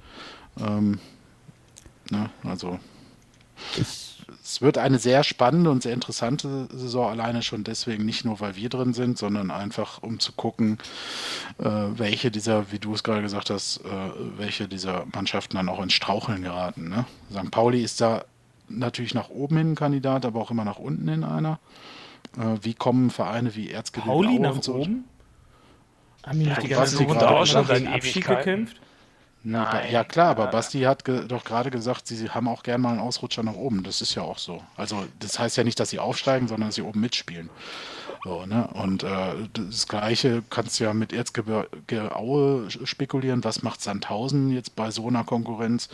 Ähm, 0.60 1.00
ne, 2.10 2.30
also 2.44 2.80
ich, 3.78 4.15
es 4.44 4.62
wird 4.62 4.78
eine 4.78 5.00
sehr 5.00 5.24
spannende 5.24 5.70
und 5.70 5.84
sehr 5.84 5.94
interessante 5.94 6.68
Saison, 6.72 7.10
alleine 7.10 7.44
schon 7.44 7.64
deswegen, 7.64 8.06
nicht 8.06 8.26
nur 8.26 8.40
weil 8.40 8.56
wir 8.56 8.70
drin 8.70 8.94
sind, 8.94 9.18
sondern 9.18 9.52
einfach 9.52 10.02
um 10.02 10.20
zu 10.20 10.32
gucken, 10.34 10.78
äh, 11.58 11.66
welche 11.66 12.32
dieser, 12.32 12.72
wie 12.72 12.80
du 12.80 12.94
es 12.94 13.04
gerade 13.04 13.22
gesagt 13.22 13.50
hast, 13.50 13.82
äh, 13.86 14.12
welche 14.38 14.68
dieser 14.68 15.06
Mannschaften 15.14 15.56
dann 15.58 15.70
auch 15.70 15.82
ins 15.82 15.94
Straucheln 15.94 16.44
geraten. 16.44 16.90
Ne? 16.90 17.06
St. 17.32 17.52
Pauli 17.52 17.84
ist 17.84 18.02
da 18.02 18.26
natürlich 18.68 19.14
nach 19.14 19.30
oben 19.30 19.58
hin 19.58 19.72
ein 19.72 19.76
Kandidat, 19.76 20.26
aber 20.26 20.42
auch 20.42 20.52
immer 20.52 20.66
nach 20.66 20.80
unten 20.80 21.08
hin 21.08 21.24
einer. 21.24 21.60
Äh, 22.38 22.58
wie 22.62 22.74
kommen 22.74 23.10
Vereine 23.10 23.56
wie 23.56 23.70
Erzgebirge 23.70 24.10
Pauli 24.10 24.40
nach 24.40 24.62
so? 24.62 24.76
oben? 24.76 25.06
Haben 26.26 26.40
die 26.40 26.48
nicht 26.48 26.64
die 26.64 26.68
ganze 26.70 26.98
Zeit 26.98 27.24
auch 27.24 27.46
schon 27.46 27.68
gegen 27.68 27.88
Abschied 27.88 28.26
gekämpft? 28.26 28.82
Nein. 29.48 29.92
Ja 29.92 30.04
klar, 30.04 30.30
aber 30.30 30.48
Basti 30.48 30.82
hat 30.82 31.08
doch 31.08 31.44
gerade 31.44 31.70
gesagt, 31.70 32.08
sie 32.08 32.30
haben 32.32 32.48
auch 32.48 32.64
gerne 32.64 32.82
mal 32.82 32.90
einen 32.90 33.00
Ausrutscher 33.00 33.44
nach 33.44 33.54
oben. 33.54 33.84
Das 33.84 34.02
ist 34.02 34.16
ja 34.16 34.24
auch 34.24 34.40
so. 34.40 34.64
Also 34.76 35.06
das 35.20 35.38
heißt 35.38 35.56
ja 35.56 35.64
nicht, 35.64 35.80
dass 35.80 35.92
sie 35.92 36.00
aufsteigen, 36.00 36.48
sondern 36.48 36.70
dass 36.70 36.76
sie 36.76 36.82
oben 36.82 37.00
mitspielen. 37.00 37.52
So, 38.24 38.48
ne? 38.48 38.68
Und 38.74 39.04
äh, 39.04 39.34
das 39.54 39.88
Gleiche 39.88 40.42
kannst 40.50 40.80
du 40.80 40.86
ja 40.86 40.96
mit 40.96 41.14
Erzgebirge 41.14 42.16
Aue 42.16 42.72
spekulieren. 42.72 43.44
Was 43.44 43.62
macht 43.62 43.82
Sandhausen 43.82 44.50
jetzt 44.50 44.76
bei 44.76 44.90
so 44.90 45.08
einer 45.08 45.24
Konkurrenz? 45.24 45.90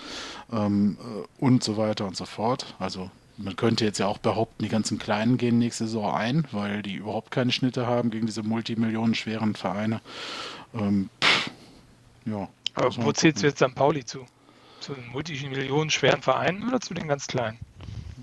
Ähm, 0.53 0.97
äh, 1.01 1.43
und 1.43 1.61
so 1.61 1.75
weiter 1.75 2.07
und 2.07 2.15
so 2.15 2.23
fort. 2.23 2.73
Also 2.79 3.11
man 3.35 3.57
könnte 3.57 3.83
jetzt 3.83 3.97
ja 3.97 4.07
auch 4.07 4.19
behaupten, 4.19 4.63
die 4.63 4.69
ganzen 4.69 4.97
Kleinen 4.97 5.37
gehen 5.37 5.59
nächste 5.59 5.87
Saison 5.87 6.13
ein, 6.13 6.47
weil 6.53 6.81
die 6.83 6.93
überhaupt 6.93 7.31
keine 7.31 7.51
Schnitte 7.51 7.85
haben 7.85 8.11
gegen 8.11 8.27
diese 8.27 8.43
multimillionenschweren 8.43 9.55
Vereine. 9.55 9.99
Ähm, 10.73 11.09
pff, 11.21 11.51
ja. 12.25 12.47
Aber 12.73 12.95
wo 12.97 13.11
zählst 13.11 13.43
du 13.43 13.47
jetzt 13.47 13.59
St. 13.59 13.75
Pauli 13.75 14.05
zu? 14.05 14.25
Zu 14.79 14.93
den 14.93 15.07
multimillionen 15.09 15.89
schweren 15.89 16.21
Vereinen 16.21 16.67
oder 16.67 16.79
zu 16.79 16.93
den 16.93 17.07
ganz 17.07 17.27
kleinen? 17.27 17.59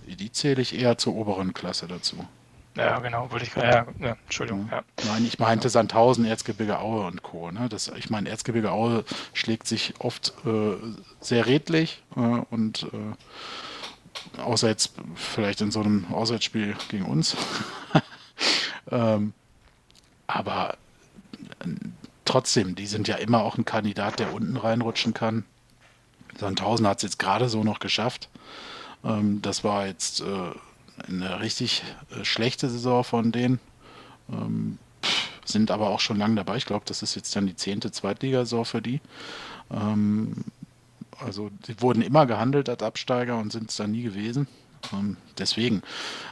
Die 0.07 0.33
zähle 0.33 0.63
ich 0.63 0.79
eher 0.79 0.99
zur 0.99 1.15
oberen 1.15 1.55
Klasse 1.55 1.87
dazu. 1.87 2.27
Ja, 2.77 2.99
genau, 3.01 3.31
wollte 3.31 3.45
ich 3.45 3.53
gerade. 3.53 3.93
Ja, 3.99 4.07
ja, 4.07 4.17
Entschuldigung. 4.25 4.69
Ja. 4.71 4.83
Nein, 5.07 5.25
ich 5.25 5.39
meinte 5.41 5.69
Sandhausen, 5.69 6.25
Erzgebirge 6.25 6.79
Aue 6.79 7.07
und 7.07 7.23
Co. 7.23 7.51
Ne? 7.51 7.69
Das, 7.69 7.89
ich 7.89 8.09
meine, 8.09 8.29
Erzgebirge 8.29 8.71
Aue 8.71 9.05
schlägt 9.33 9.67
sich 9.67 9.95
oft 9.99 10.33
äh, 10.47 10.77
sehr 11.21 11.47
redlich 11.47 12.03
äh, 12.17 12.21
und 12.21 12.87
äh, 12.93 14.41
außer 14.41 14.69
jetzt 14.69 14.93
vielleicht 15.17 15.61
in 15.61 15.73
so 15.73 15.81
einem 15.81 16.07
Auswärtsspiel 16.13 16.77
gegen 16.89 17.05
uns. 17.05 17.37
ähm, 18.91 19.33
aber 20.29 20.77
trotzdem, 22.29 22.75
die 22.75 22.87
sind 22.87 23.09
ja 23.09 23.17
immer 23.17 23.43
auch 23.43 23.57
ein 23.57 23.65
Kandidat, 23.65 24.19
der 24.19 24.33
unten 24.35 24.57
reinrutschen 24.57 25.15
kann. 25.15 25.45
Sandhausen 26.39 26.87
hat 26.87 26.99
es 26.99 27.03
jetzt 27.03 27.19
gerade 27.19 27.49
so 27.49 27.65
noch 27.65 27.79
geschafft. 27.79 28.29
Ähm, 29.05 29.41
das 29.43 29.65
war 29.65 29.87
jetzt 29.87 30.21
äh, 30.21 31.07
eine 31.09 31.41
richtig 31.41 31.83
äh, 32.11 32.25
schlechte 32.25 32.69
Saison 32.69 33.03
von 33.03 33.33
denen. 33.33 33.61
Ähm, 34.31 34.79
sind 35.45 35.71
aber 35.71 35.89
auch 35.89 36.01
schon 36.01 36.19
lange 36.19 36.35
dabei. 36.35 36.57
Ich 36.57 36.67
glaube, 36.67 36.85
das 36.87 37.03
ist 37.03 37.15
jetzt 37.15 37.35
dann 37.35 37.47
die 37.47 37.57
zehnte 37.57 37.91
Zweitligasaison 37.91 38.65
für 38.67 38.83
die. 38.83 39.01
Ähm, 39.71 40.45
also 41.19 41.51
die 41.67 41.81
wurden 41.81 42.03
immer 42.03 42.27
gehandelt 42.27 42.69
als 42.69 42.83
Absteiger 42.83 43.39
und 43.39 43.53
sind 43.53 43.71
es 43.71 43.77
dann 43.77 43.93
nie 43.93 44.03
gewesen. 44.03 44.47
Ähm, 44.93 45.17
deswegen, 45.39 45.83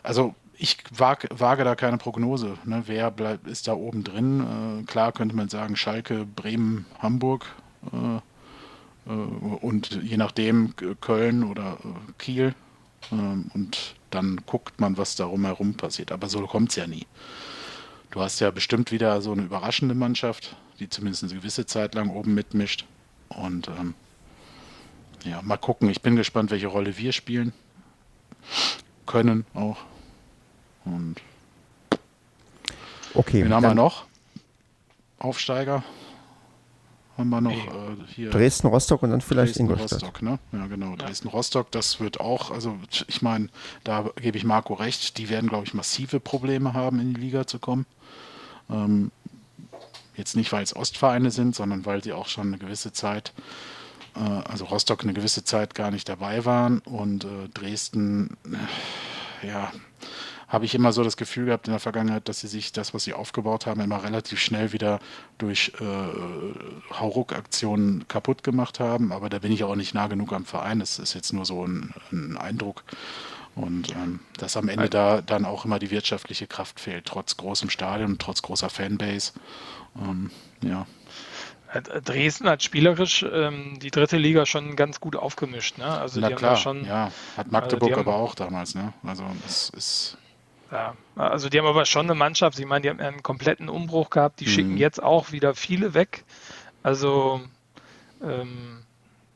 also 0.03 0.35
ich 0.59 0.79
wage, 0.91 1.29
wage, 1.31 1.65
da 1.65 1.75
keine 1.75 1.99
Prognose. 1.99 2.57
Ne? 2.65 2.83
Wer 2.87 3.11
bleibt, 3.11 3.47
ist 3.47 3.69
da 3.69 3.75
oben 3.75 4.05
drin? 4.05 4.81
Äh, 4.81 4.85
klar 4.85 5.13
könnte 5.13 5.37
man 5.37 5.49
sagen, 5.49 5.77
Schalke, 5.77 6.25
Bremen, 6.25 6.87
Hamburg 6.99 7.47
äh, 7.93 8.17
äh, 9.11 9.13
und 9.13 10.03
je 10.03 10.17
nachdem 10.17 10.75
Köln 11.01 11.45
oder 11.45 11.79
äh, 11.85 12.13
Kiel. 12.19 12.55
Ähm, 13.13 13.51
und 13.55 13.95
dann 14.11 14.41
guckt 14.47 14.81
man, 14.81 14.97
was 14.97 15.17
darum 15.17 15.45
herum 15.45 15.75
passiert. 15.75 16.13
Aber 16.13 16.29
so 16.29 16.47
kommt 16.47 16.71
es 16.71 16.77
ja 16.77 16.87
nie. 16.87 17.07
Du 18.11 18.21
hast 18.21 18.41
ja 18.41 18.51
bestimmt 18.51 18.93
wieder 18.93 19.21
so 19.21 19.33
eine 19.33 19.43
überraschende 19.43 19.95
Mannschaft, 19.95 20.57
die 20.81 20.89
zumindest 20.89 21.25
eine 21.25 21.35
gewisse 21.35 21.67
Zeit 21.67 21.95
lang 21.95 22.11
oben 22.11 22.35
mitmischt. 22.35 22.87
Und 23.29 23.69
ähm, 23.69 23.95
ja, 25.25 25.43
mal 25.43 25.57
gucken. 25.57 25.91
Ich 25.91 26.03
bin 26.03 26.17
gespannt, 26.17 26.51
welche 26.51 26.69
Rolle 26.69 26.97
wir 26.97 27.13
spielen 27.13 27.53
können 29.07 29.45
auch. 29.55 29.79
Und 30.87 31.17
okay. 33.15 33.45
Wen 33.45 33.53
haben 33.53 33.63
wir 33.63 33.75
noch? 33.75 34.07
Aufsteiger. 35.19 35.83
Haben 37.17 37.31
wir 37.31 37.41
noch 37.41 37.53
äh, 37.53 37.97
hier. 38.09 38.31
Dresden, 38.31 38.67
Rostock 38.67 39.03
und 39.03 39.11
dann 39.11 39.23
vielleicht 39.23 39.53
Dresden, 39.53 39.63
Ingolstadt. 39.63 40.03
Rostock, 40.03 40.23
ne? 40.23 40.39
Ja, 40.53 40.67
genau. 40.67 40.91
Ja. 40.91 40.97
Dresden, 40.97 41.29
Rostock, 41.29 41.71
das 41.71 41.99
wird 41.99 42.21
auch, 42.21 42.51
also 42.51 42.77
ich 43.09 43.23
meine, 43.23 43.49
da 43.85 44.11
gebe 44.17 44.37
ich 44.37 44.45
Marco 44.45 44.75
recht, 44.75 45.17
die 45.17 45.31
werden, 45.31 45.49
glaube 45.49 45.65
ich, 45.65 45.73
massive 45.73 46.21
Probleme 46.21 46.75
haben, 46.75 47.01
in 47.01 47.15
die 47.15 47.21
Liga 47.21 47.47
zu 47.47 47.59
kommen. 47.59 47.87
Ähm, 48.69 49.11
jetzt 50.15 50.37
nicht, 50.37 50.53
weil 50.53 50.63
es 50.63 50.77
Ostvereine 50.77 51.31
sind, 51.31 51.55
sondern 51.55 51.87
weil 51.87 52.05
sie 52.05 52.13
auch 52.13 52.29
schon 52.29 52.49
eine 52.49 52.59
gewisse 52.59 52.93
Zeit, 52.93 53.33
äh, 54.15 54.21
also 54.21 54.67
Rostock 54.67 55.03
eine 55.03 55.15
gewisse 55.15 55.43
Zeit 55.43 55.75
gar 55.75 55.91
nicht 55.91 56.11
dabei 56.11 56.45
waren 56.45 56.81
und 56.81 57.25
äh, 57.25 57.49
Dresden, 57.55 58.37
äh, 59.43 59.49
ja, 59.49 59.73
habe 60.57 60.65
ich 60.65 60.75
immer 60.75 60.91
so 60.91 61.05
das 61.05 61.19
Gefühl 61.19 61.45
gehabt 61.45 61.67
in 61.67 61.75
der 61.75 61.81
Vergangenheit, 61.81 62.31
dass 62.31 62.41
sie 62.41 62.47
sich 62.47 62.73
das, 62.73 62.95
was 62.95 63.05
sie 63.05 63.13
aufgebaut 63.13 63.67
haben, 63.67 63.83
immer 63.83 64.03
relativ 64.03 64.41
schnell 64.41 64.73
wieder 64.73 65.01
durch 65.37 65.71
äh, 65.79 66.95
Hauruck-Aktionen 66.95 68.09
kaputt 68.09 68.43
gemacht 68.43 68.81
haben. 68.81 69.13
Aber 69.13 69.29
da 69.29 69.41
bin 69.41 69.53
ich 69.53 69.65
auch 69.65 69.75
nicht 69.77 69.93
nah 69.93 70.07
genug 70.07 70.33
am 70.33 70.47
Verein. 70.47 70.79
Das 70.79 70.99
ist 70.99 71.13
jetzt 71.13 71.35
nur 71.35 71.45
so 71.45 71.67
ein, 71.67 71.93
ein 72.11 72.39
Eindruck. 72.39 72.85
Und 73.55 73.91
ähm, 73.91 74.21
dass 74.39 74.57
am 74.57 74.71
Ende 74.71 74.89
da 74.89 75.21
dann 75.21 75.45
auch 75.45 75.67
immer 75.67 75.79
die 75.79 75.91
wirtschaftliche 75.91 76.47
Kraft 76.47 76.81
fehlt, 76.81 77.05
trotz 77.05 77.37
großem 77.37 77.69
Stadion, 77.69 78.17
trotz 78.17 78.41
großer 78.41 78.71
Fanbase. 78.71 79.33
Ähm, 80.03 80.31
ja. 80.63 80.87
Dresden 82.03 82.49
hat 82.49 82.63
spielerisch 82.63 83.27
ähm, 83.31 83.79
die 83.79 83.91
dritte 83.91 84.17
Liga 84.17 84.47
schon 84.47 84.75
ganz 84.75 85.01
gut 85.01 85.17
aufgemischt. 85.17 85.77
Ne? 85.77 85.85
Also 85.85 86.19
Na 86.19 86.31
die 86.31 86.35
klar, 86.35 86.53
haben 86.53 86.63
schon, 86.63 86.87
ja, 86.87 87.13
hat 87.37 87.53
Magdeburg 87.53 87.91
also 87.91 88.01
aber 88.01 88.17
auch 88.17 88.35
damals. 88.35 88.75
Ne? 88.75 88.95
Also 89.05 89.23
es 89.47 89.69
ist 89.69 90.19
ja, 90.73 90.97
also 91.15 91.49
die 91.49 91.59
haben 91.59 91.67
aber 91.67 91.85
schon 91.85 92.07
eine 92.07 92.15
Mannschaft, 92.15 92.59
ich 92.59 92.67
meine, 92.67 92.83
die 92.83 92.91
haben 92.91 93.01
einen 93.01 93.23
kompletten 93.23 93.69
Umbruch 93.69 94.11
gehabt, 94.11 94.41
die 94.41 94.47
mhm. 94.47 94.51
schicken 94.51 94.77
jetzt 94.77 95.03
auch 95.03 95.33
wieder 95.33 95.55
viele 95.55 95.95
weg. 95.95 96.25
Also, 96.83 97.41
ähm, 98.23 98.83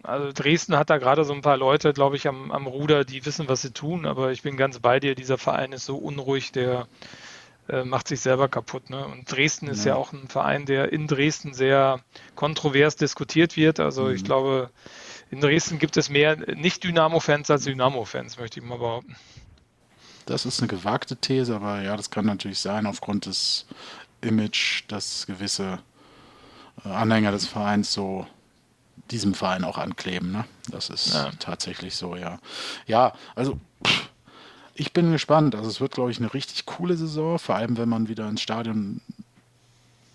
also 0.03 0.33
Dresden 0.33 0.77
hat 0.77 0.91
da 0.91 0.99
gerade 0.99 1.25
so 1.25 1.33
ein 1.33 1.43
paar 1.43 1.57
Leute, 1.57 1.93
glaube 1.93 2.17
ich, 2.17 2.27
am, 2.27 2.51
am 2.51 2.67
Ruder, 2.67 3.05
die 3.05 3.25
wissen, 3.27 3.49
was 3.49 3.63
sie 3.63 3.73
tun, 3.73 4.07
aber 4.07 4.33
ich 4.33 4.43
bin 4.43 4.57
ganz 4.57 4.79
bei 4.79 4.99
dir, 4.99 5.15
dieser 5.15 5.39
Verein 5.39 5.73
ist 5.73 5.85
so 5.85 5.97
unruhig, 5.97 6.53
der 6.53 6.89
äh, 7.69 7.85
macht 7.85 8.09
sich 8.09 8.21
selber 8.21 8.49
kaputt. 8.49 8.91
Ne? 8.91 9.05
Und 9.05 9.31
Dresden 9.31 9.69
ist 9.69 9.85
ja. 9.85 9.93
ja 9.93 9.99
auch 9.99 10.13
ein 10.13 10.29
Verein, 10.29 10.67
der 10.67 10.93
in 10.93 11.07
Dresden 11.07 11.55
sehr 11.55 12.01
kontrovers 12.35 12.97
diskutiert 12.97 13.57
wird. 13.57 13.79
Also 13.79 14.05
mhm. 14.05 14.15
ich 14.15 14.25
glaube, 14.25 14.71
in 15.31 15.41
Dresden 15.41 15.79
gibt 15.79 15.97
es 15.97 16.11
mehr 16.11 16.37
Nicht-Dynamo-Fans 16.37 17.51
als 17.51 17.65
Dynamo-Fans, 17.65 18.39
möchte 18.39 18.59
ich 18.59 18.67
mal 18.67 18.79
behaupten. 18.79 19.17
Das 20.31 20.47
ist 20.47 20.61
eine 20.61 20.69
gewagte 20.69 21.17
These, 21.17 21.57
aber 21.57 21.83
ja, 21.83 21.97
das 21.97 22.11
kann 22.11 22.25
natürlich 22.25 22.61
sein 22.61 22.87
aufgrund 22.87 23.27
des 23.27 23.67
Image, 24.21 24.85
dass 24.87 25.27
gewisse 25.27 25.81
äh, 26.85 26.89
Anhänger 26.89 27.33
des 27.33 27.47
Vereins 27.47 27.93
so 27.93 28.29
diesem 29.11 29.35
Verein 29.35 29.65
auch 29.65 29.77
ankleben. 29.77 30.31
Ne? 30.31 30.45
Das 30.69 30.89
ist 30.89 31.15
ja. 31.15 31.31
tatsächlich 31.41 31.97
so, 31.97 32.15
ja. 32.15 32.39
Ja, 32.87 33.13
also 33.35 33.59
ich 34.75 34.93
bin 34.93 35.11
gespannt. 35.11 35.57
Also 35.57 35.69
es 35.69 35.81
wird, 35.81 35.95
glaube 35.95 36.13
ich, 36.13 36.19
eine 36.19 36.33
richtig 36.33 36.65
coole 36.65 36.97
Saison, 36.97 37.41
vor 37.41 37.57
allem 37.57 37.77
wenn 37.77 37.89
man 37.89 38.07
wieder 38.07 38.29
ins 38.29 38.41
Stadion 38.41 39.01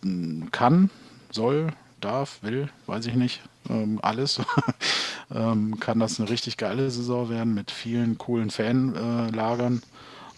hm, 0.01 0.49
kann, 0.51 0.89
soll, 1.29 1.73
darf, 1.99 2.41
will, 2.41 2.69
weiß 2.85 3.05
ich 3.07 3.15
nicht, 3.15 3.41
ähm, 3.69 3.99
alles. 4.01 4.39
ähm, 5.33 5.79
kann 5.79 5.99
das 5.99 6.19
eine 6.19 6.29
richtig 6.29 6.57
geile 6.57 6.89
Saison 6.89 7.29
werden 7.29 7.53
mit 7.53 7.71
vielen 7.71 8.17
coolen 8.17 8.49
Fanlagern. 8.49 9.81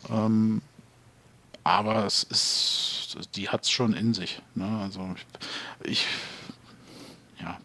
Äh, 0.10 0.14
ähm, 0.14 0.62
aber 1.64 2.06
es 2.06 2.24
ist, 2.24 3.30
die 3.36 3.50
hat 3.50 3.64
es 3.64 3.70
schon 3.70 3.94
in 3.94 4.14
sich. 4.14 4.42
Ne? 4.56 4.80
Also 4.82 5.16
ich, 5.84 6.08
ja. 7.42 7.58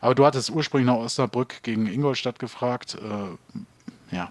Aber 0.00 0.14
du 0.14 0.26
hattest 0.26 0.50
ursprünglich 0.50 0.86
nach 0.86 1.00
Osnabrück 1.00 1.62
gegen 1.62 1.86
Ingolstadt 1.86 2.38
gefragt. 2.40 2.96
Äh, 2.96 4.14
ja, 4.14 4.30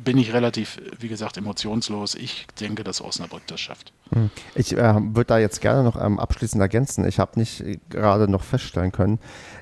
bin 0.00 0.18
ich 0.18 0.32
relativ, 0.32 0.80
wie 0.98 1.08
gesagt, 1.08 1.36
emotionslos. 1.36 2.14
Ich 2.14 2.46
denke, 2.60 2.84
dass 2.84 3.00
Osnabrück 3.00 3.46
das 3.46 3.60
schafft. 3.60 3.92
Hm. 4.12 4.30
Ich 4.54 4.76
äh, 4.76 4.94
würde 4.94 5.24
da 5.24 5.38
jetzt 5.38 5.60
gerne 5.60 5.82
noch 5.82 6.00
ähm, 6.00 6.18
abschließend 6.18 6.60
ergänzen. 6.60 7.06
Ich 7.06 7.18
habe 7.18 7.38
nicht 7.38 7.64
gerade 7.90 8.30
noch 8.30 8.42
feststellen 8.42 8.92
können, 8.92 9.18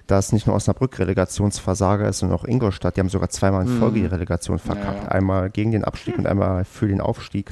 dass 0.07 0.33
nicht 0.33 0.47
nur 0.47 0.57
Osnabrück 0.57 0.99
Relegationsversager 0.99 2.09
ist, 2.09 2.21
sondern 2.21 2.39
auch 2.39 2.45
Ingolstadt. 2.45 2.97
Die 2.97 3.01
haben 3.01 3.09
sogar 3.09 3.31
zweimal 3.31 3.63
in 3.63 3.69
hm. 3.69 3.79
Folge 3.79 4.01
die 4.01 4.07
Relegation 4.07 4.59
verkackt. 4.59 5.05
Ja. 5.05 5.09
Einmal 5.09 5.51
gegen 5.51 5.73
den 5.73 5.85
Abstieg 5.85 6.15
hm. 6.15 6.21
und 6.21 6.27
einmal 6.27 6.65
für 6.65 6.89
den 6.89 7.01
Aufstieg. 7.01 7.51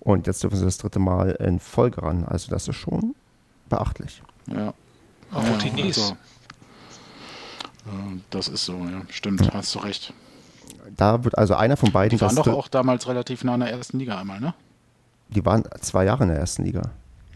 Und 0.00 0.26
jetzt 0.26 0.42
dürfen 0.42 0.56
sie 0.56 0.64
das 0.64 0.78
dritte 0.78 0.98
Mal 0.98 1.30
in 1.32 1.60
Folge 1.60 2.02
ran. 2.02 2.24
Also 2.24 2.50
das 2.50 2.68
ist 2.68 2.76
schon 2.76 3.14
beachtlich. 3.68 4.22
Ja. 4.46 4.74
Auch 5.32 5.42
ja, 5.44 5.84
also, 5.84 6.16
äh, 7.86 8.20
das 8.30 8.48
ist 8.48 8.64
so, 8.64 8.74
ja. 8.74 9.02
Stimmt, 9.08 9.46
ja. 9.46 9.54
hast 9.54 9.74
du 9.74 9.78
recht 9.78 10.12
da 10.96 11.24
wird 11.24 11.38
also 11.38 11.54
einer 11.54 11.76
von 11.76 11.92
beiden. 11.92 12.16
Die 12.16 12.20
waren 12.22 12.36
doch 12.36 12.46
auch 12.48 12.68
damals 12.68 13.08
relativ 13.08 13.44
nah 13.44 13.54
in 13.54 13.60
der 13.60 13.70
ersten 13.70 13.98
Liga 13.98 14.18
einmal, 14.18 14.40
ne? 14.40 14.54
Die 15.28 15.44
waren 15.44 15.64
zwei 15.80 16.04
Jahre 16.04 16.24
in 16.24 16.30
der 16.30 16.38
ersten 16.38 16.64
Liga. 16.64 16.82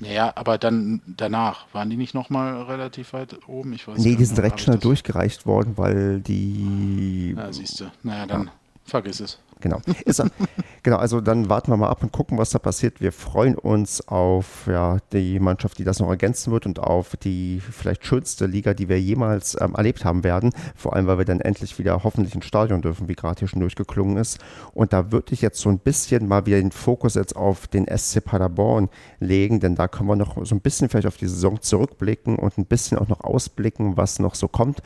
Ja, 0.00 0.32
aber 0.34 0.58
dann 0.58 1.00
danach 1.06 1.66
waren 1.72 1.88
die 1.88 1.96
nicht 1.96 2.14
nochmal 2.14 2.62
relativ 2.64 3.14
weit 3.14 3.48
oben? 3.48 3.72
Ich 3.72 3.88
weiß 3.88 3.98
nee, 3.98 4.16
die 4.16 4.24
sind 4.24 4.38
recht 4.40 4.60
schnell 4.60 4.78
durchgereicht 4.78 5.46
worden, 5.46 5.72
weil 5.76 6.20
die. 6.20 7.34
Ja, 7.36 7.52
siehst 7.52 7.80
du. 7.80 7.86
Naja, 8.02 8.26
dann 8.26 8.44
ja. 8.44 8.52
vergiss 8.84 9.20
es. 9.20 9.38
Genau. 9.60 9.80
Ist, 10.04 10.22
genau, 10.82 10.96
also 10.98 11.20
dann 11.20 11.48
warten 11.48 11.70
wir 11.70 11.76
mal 11.76 11.88
ab 11.88 12.02
und 12.02 12.12
gucken, 12.12 12.36
was 12.36 12.50
da 12.50 12.58
passiert. 12.58 13.00
Wir 13.00 13.10
freuen 13.10 13.56
uns 13.56 14.06
auf 14.06 14.66
ja, 14.66 14.98
die 15.12 15.40
Mannschaft, 15.40 15.78
die 15.78 15.84
das 15.84 15.98
noch 15.98 16.10
ergänzen 16.10 16.52
wird 16.52 16.66
und 16.66 16.78
auf 16.78 17.16
die 17.16 17.60
vielleicht 17.60 18.04
schönste 18.04 18.46
Liga, 18.46 18.74
die 18.74 18.88
wir 18.88 19.00
jemals 19.00 19.56
ähm, 19.60 19.74
erlebt 19.74 20.04
haben 20.04 20.24
werden. 20.24 20.52
Vor 20.74 20.94
allem, 20.94 21.06
weil 21.06 21.18
wir 21.18 21.24
dann 21.24 21.40
endlich 21.40 21.78
wieder 21.78 22.04
hoffentlich 22.04 22.34
ins 22.34 22.44
Stadion 22.44 22.82
dürfen, 22.82 23.08
wie 23.08 23.14
gerade 23.14 23.38
hier 23.38 23.48
schon 23.48 23.60
durchgeklungen 23.60 24.18
ist. 24.18 24.38
Und 24.74 24.92
da 24.92 25.10
würde 25.10 25.32
ich 25.32 25.40
jetzt 25.40 25.58
so 25.58 25.70
ein 25.70 25.78
bisschen 25.78 26.28
mal 26.28 26.44
wieder 26.44 26.58
den 26.58 26.72
Fokus 26.72 27.14
jetzt 27.14 27.34
auf 27.34 27.66
den 27.66 27.86
SC 27.86 28.22
Paderborn 28.22 28.90
legen, 29.20 29.60
denn 29.60 29.74
da 29.74 29.88
können 29.88 30.08
wir 30.08 30.16
noch 30.16 30.44
so 30.44 30.54
ein 30.54 30.60
bisschen 30.60 30.90
vielleicht 30.90 31.06
auf 31.06 31.16
die 31.16 31.28
Saison 31.28 31.62
zurückblicken 31.62 32.36
und 32.36 32.58
ein 32.58 32.66
bisschen 32.66 32.98
auch 32.98 33.08
noch 33.08 33.20
ausblicken, 33.20 33.96
was 33.96 34.18
noch 34.18 34.34
so 34.34 34.48
kommt. 34.48 34.82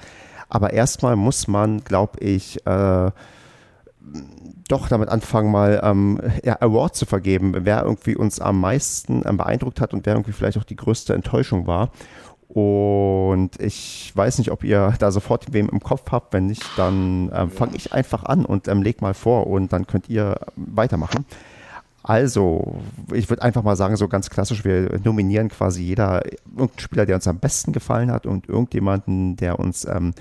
Aber 0.48 0.72
erstmal 0.72 1.16
muss 1.16 1.48
man, 1.48 1.82
glaube 1.82 2.18
ich, 2.20 2.64
äh, 2.66 3.10
doch 4.68 4.88
damit 4.88 5.08
anfangen, 5.08 5.50
mal 5.50 5.80
ähm, 5.82 6.20
ja, 6.44 6.60
Award 6.60 6.94
zu 6.94 7.06
vergeben, 7.06 7.54
wer 7.60 7.82
irgendwie 7.82 8.16
uns 8.16 8.40
am 8.40 8.60
meisten 8.60 9.22
ähm, 9.26 9.36
beeindruckt 9.36 9.80
hat 9.80 9.92
und 9.92 10.06
wer 10.06 10.14
irgendwie 10.14 10.32
vielleicht 10.32 10.58
auch 10.58 10.64
die 10.64 10.76
größte 10.76 11.14
Enttäuschung 11.14 11.66
war. 11.66 11.90
Und 12.48 13.60
ich 13.60 14.10
weiß 14.14 14.38
nicht, 14.38 14.50
ob 14.50 14.64
ihr 14.64 14.94
da 14.98 15.12
sofort 15.12 15.52
wem 15.52 15.68
im 15.68 15.80
Kopf 15.80 16.10
habt. 16.10 16.32
Wenn 16.32 16.46
nicht, 16.46 16.64
dann 16.76 17.30
ähm, 17.32 17.50
fange 17.50 17.76
ich 17.76 17.92
einfach 17.92 18.24
an 18.24 18.44
und 18.44 18.66
ähm, 18.66 18.82
leg 18.82 19.00
mal 19.02 19.14
vor 19.14 19.46
und 19.46 19.72
dann 19.72 19.86
könnt 19.86 20.08
ihr 20.08 20.36
weitermachen. 20.56 21.24
Also, 22.02 22.80
ich 23.12 23.28
würde 23.28 23.42
einfach 23.42 23.62
mal 23.62 23.76
sagen, 23.76 23.96
so 23.96 24.08
ganz 24.08 24.30
klassisch, 24.30 24.64
wir 24.64 24.98
nominieren 25.04 25.48
quasi 25.48 25.82
jeder 25.82 26.24
irgendeinen 26.24 26.78
Spieler, 26.78 27.06
der 27.06 27.16
uns 27.16 27.28
am 27.28 27.38
besten 27.38 27.72
gefallen 27.72 28.10
hat 28.10 28.26
und 28.26 28.48
irgendjemanden, 28.48 29.36
der 29.36 29.58
uns 29.60 29.84
ähm, 29.84 30.14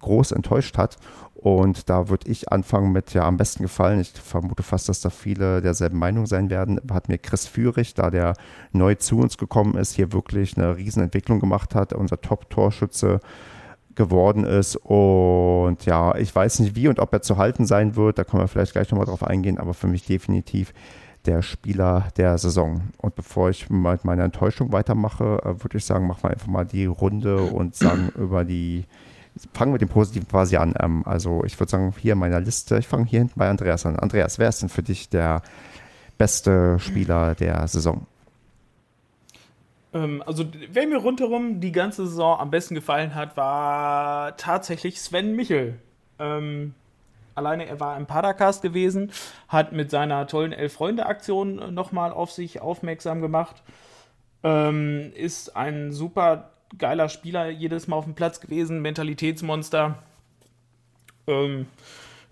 groß 0.00 0.32
enttäuscht 0.32 0.78
hat. 0.78 0.96
Und 1.38 1.90
da 1.90 2.08
würde 2.08 2.30
ich 2.30 2.50
anfangen 2.50 2.92
mit, 2.92 3.12
ja, 3.12 3.24
am 3.24 3.36
besten 3.36 3.62
gefallen. 3.62 4.00
Ich 4.00 4.10
vermute 4.10 4.62
fast, 4.62 4.88
dass 4.88 5.00
da 5.00 5.10
viele 5.10 5.60
derselben 5.60 5.98
Meinung 5.98 6.26
sein 6.26 6.50
werden. 6.50 6.80
Hat 6.90 7.08
mir 7.08 7.18
Chris 7.18 7.46
Führig, 7.46 7.94
da 7.94 8.10
der 8.10 8.34
neu 8.72 8.94
zu 8.94 9.18
uns 9.18 9.36
gekommen 9.36 9.76
ist, 9.76 9.92
hier 9.92 10.12
wirklich 10.12 10.56
eine 10.56 10.76
Riesenentwicklung 10.76 11.38
gemacht 11.38 11.74
hat, 11.74 11.92
unser 11.92 12.20
Top-Torschütze 12.20 13.20
geworden 13.94 14.44
ist. 14.44 14.76
Und 14.76 15.84
ja, 15.84 16.16
ich 16.16 16.34
weiß 16.34 16.60
nicht, 16.60 16.74
wie 16.74 16.88
und 16.88 17.00
ob 17.00 17.12
er 17.12 17.22
zu 17.22 17.36
halten 17.36 17.66
sein 17.66 17.96
wird. 17.96 18.18
Da 18.18 18.24
können 18.24 18.42
wir 18.42 18.48
vielleicht 18.48 18.72
gleich 18.72 18.90
nochmal 18.90 19.06
drauf 19.06 19.22
eingehen, 19.22 19.58
aber 19.58 19.74
für 19.74 19.88
mich 19.88 20.06
definitiv 20.06 20.72
der 21.26 21.42
Spieler 21.42 22.08
der 22.16 22.38
Saison. 22.38 22.82
Und 22.98 23.14
bevor 23.14 23.50
ich 23.50 23.68
mit 23.68 24.04
meiner 24.04 24.24
Enttäuschung 24.24 24.72
weitermache, 24.72 25.40
äh, 25.44 25.62
würde 25.62 25.78
ich 25.78 25.84
sagen, 25.84 26.06
machen 26.06 26.22
wir 26.22 26.30
einfach 26.30 26.46
mal 26.46 26.64
die 26.64 26.86
Runde 26.86 27.42
und 27.42 27.74
sagen 27.74 28.10
über 28.16 28.44
die 28.44 28.84
fangen 29.52 29.72
mit 29.72 29.80
dem 29.80 29.88
Positiven 29.88 30.28
quasi 30.28 30.56
an. 30.56 30.74
Ähm, 30.80 31.02
also 31.06 31.44
ich 31.44 31.58
würde 31.58 31.70
sagen, 31.70 31.94
hier 31.98 32.14
in 32.14 32.18
meiner 32.18 32.40
Liste, 32.40 32.78
ich 32.78 32.88
fange 32.88 33.06
hier 33.06 33.20
hinten 33.20 33.38
bei 33.38 33.48
Andreas 33.48 33.86
an. 33.86 33.98
Andreas, 33.98 34.38
wer 34.38 34.48
ist 34.48 34.62
denn 34.62 34.68
für 34.68 34.82
dich 34.82 35.08
der 35.08 35.42
beste 36.18 36.78
Spieler 36.78 37.34
der 37.34 37.66
Saison? 37.68 38.06
Ähm, 39.92 40.22
also 40.26 40.44
wer 40.70 40.86
mir 40.86 40.98
rundherum 40.98 41.60
die 41.60 41.72
ganze 41.72 42.06
Saison 42.06 42.38
am 42.38 42.50
besten 42.50 42.74
gefallen 42.74 43.14
hat, 43.14 43.36
war 43.36 44.36
tatsächlich 44.36 45.00
Sven 45.00 45.34
Michel. 45.36 45.78
Ähm, 46.18 46.74
alleine 47.34 47.66
er 47.66 47.80
war 47.80 47.96
im 47.96 48.06
Padercast 48.06 48.62
gewesen, 48.62 49.12
hat 49.48 49.72
mit 49.72 49.90
seiner 49.90 50.26
tollen 50.26 50.52
Elf-Freunde-Aktion 50.52 51.74
nochmal 51.74 52.12
auf 52.12 52.32
sich 52.32 52.60
aufmerksam 52.60 53.20
gemacht. 53.20 53.62
Ähm, 54.42 55.12
ist 55.14 55.56
ein 55.56 55.92
super 55.92 56.50
geiler 56.78 57.08
Spieler 57.08 57.48
jedes 57.48 57.88
Mal 57.88 57.96
auf 57.96 58.04
dem 58.04 58.14
Platz 58.14 58.40
gewesen, 58.40 58.80
Mentalitätsmonster. 58.82 60.02
Ähm, 61.26 61.66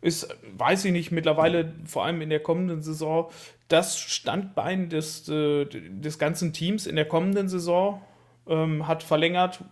ist, 0.00 0.28
weiß 0.56 0.84
ich 0.84 0.92
nicht, 0.92 1.12
mittlerweile, 1.12 1.72
vor 1.86 2.04
allem 2.04 2.20
in 2.20 2.28
der 2.28 2.40
kommenden 2.40 2.82
Saison, 2.82 3.30
das 3.68 3.98
Standbein 3.98 4.90
des, 4.90 5.28
äh, 5.28 5.64
des 5.64 6.18
ganzen 6.18 6.52
Teams 6.52 6.86
in 6.86 6.96
der 6.96 7.06
kommenden 7.06 7.48
Saison 7.48 8.02
ähm, 8.46 8.86
hat 8.86 9.02
verlängert. 9.02 9.64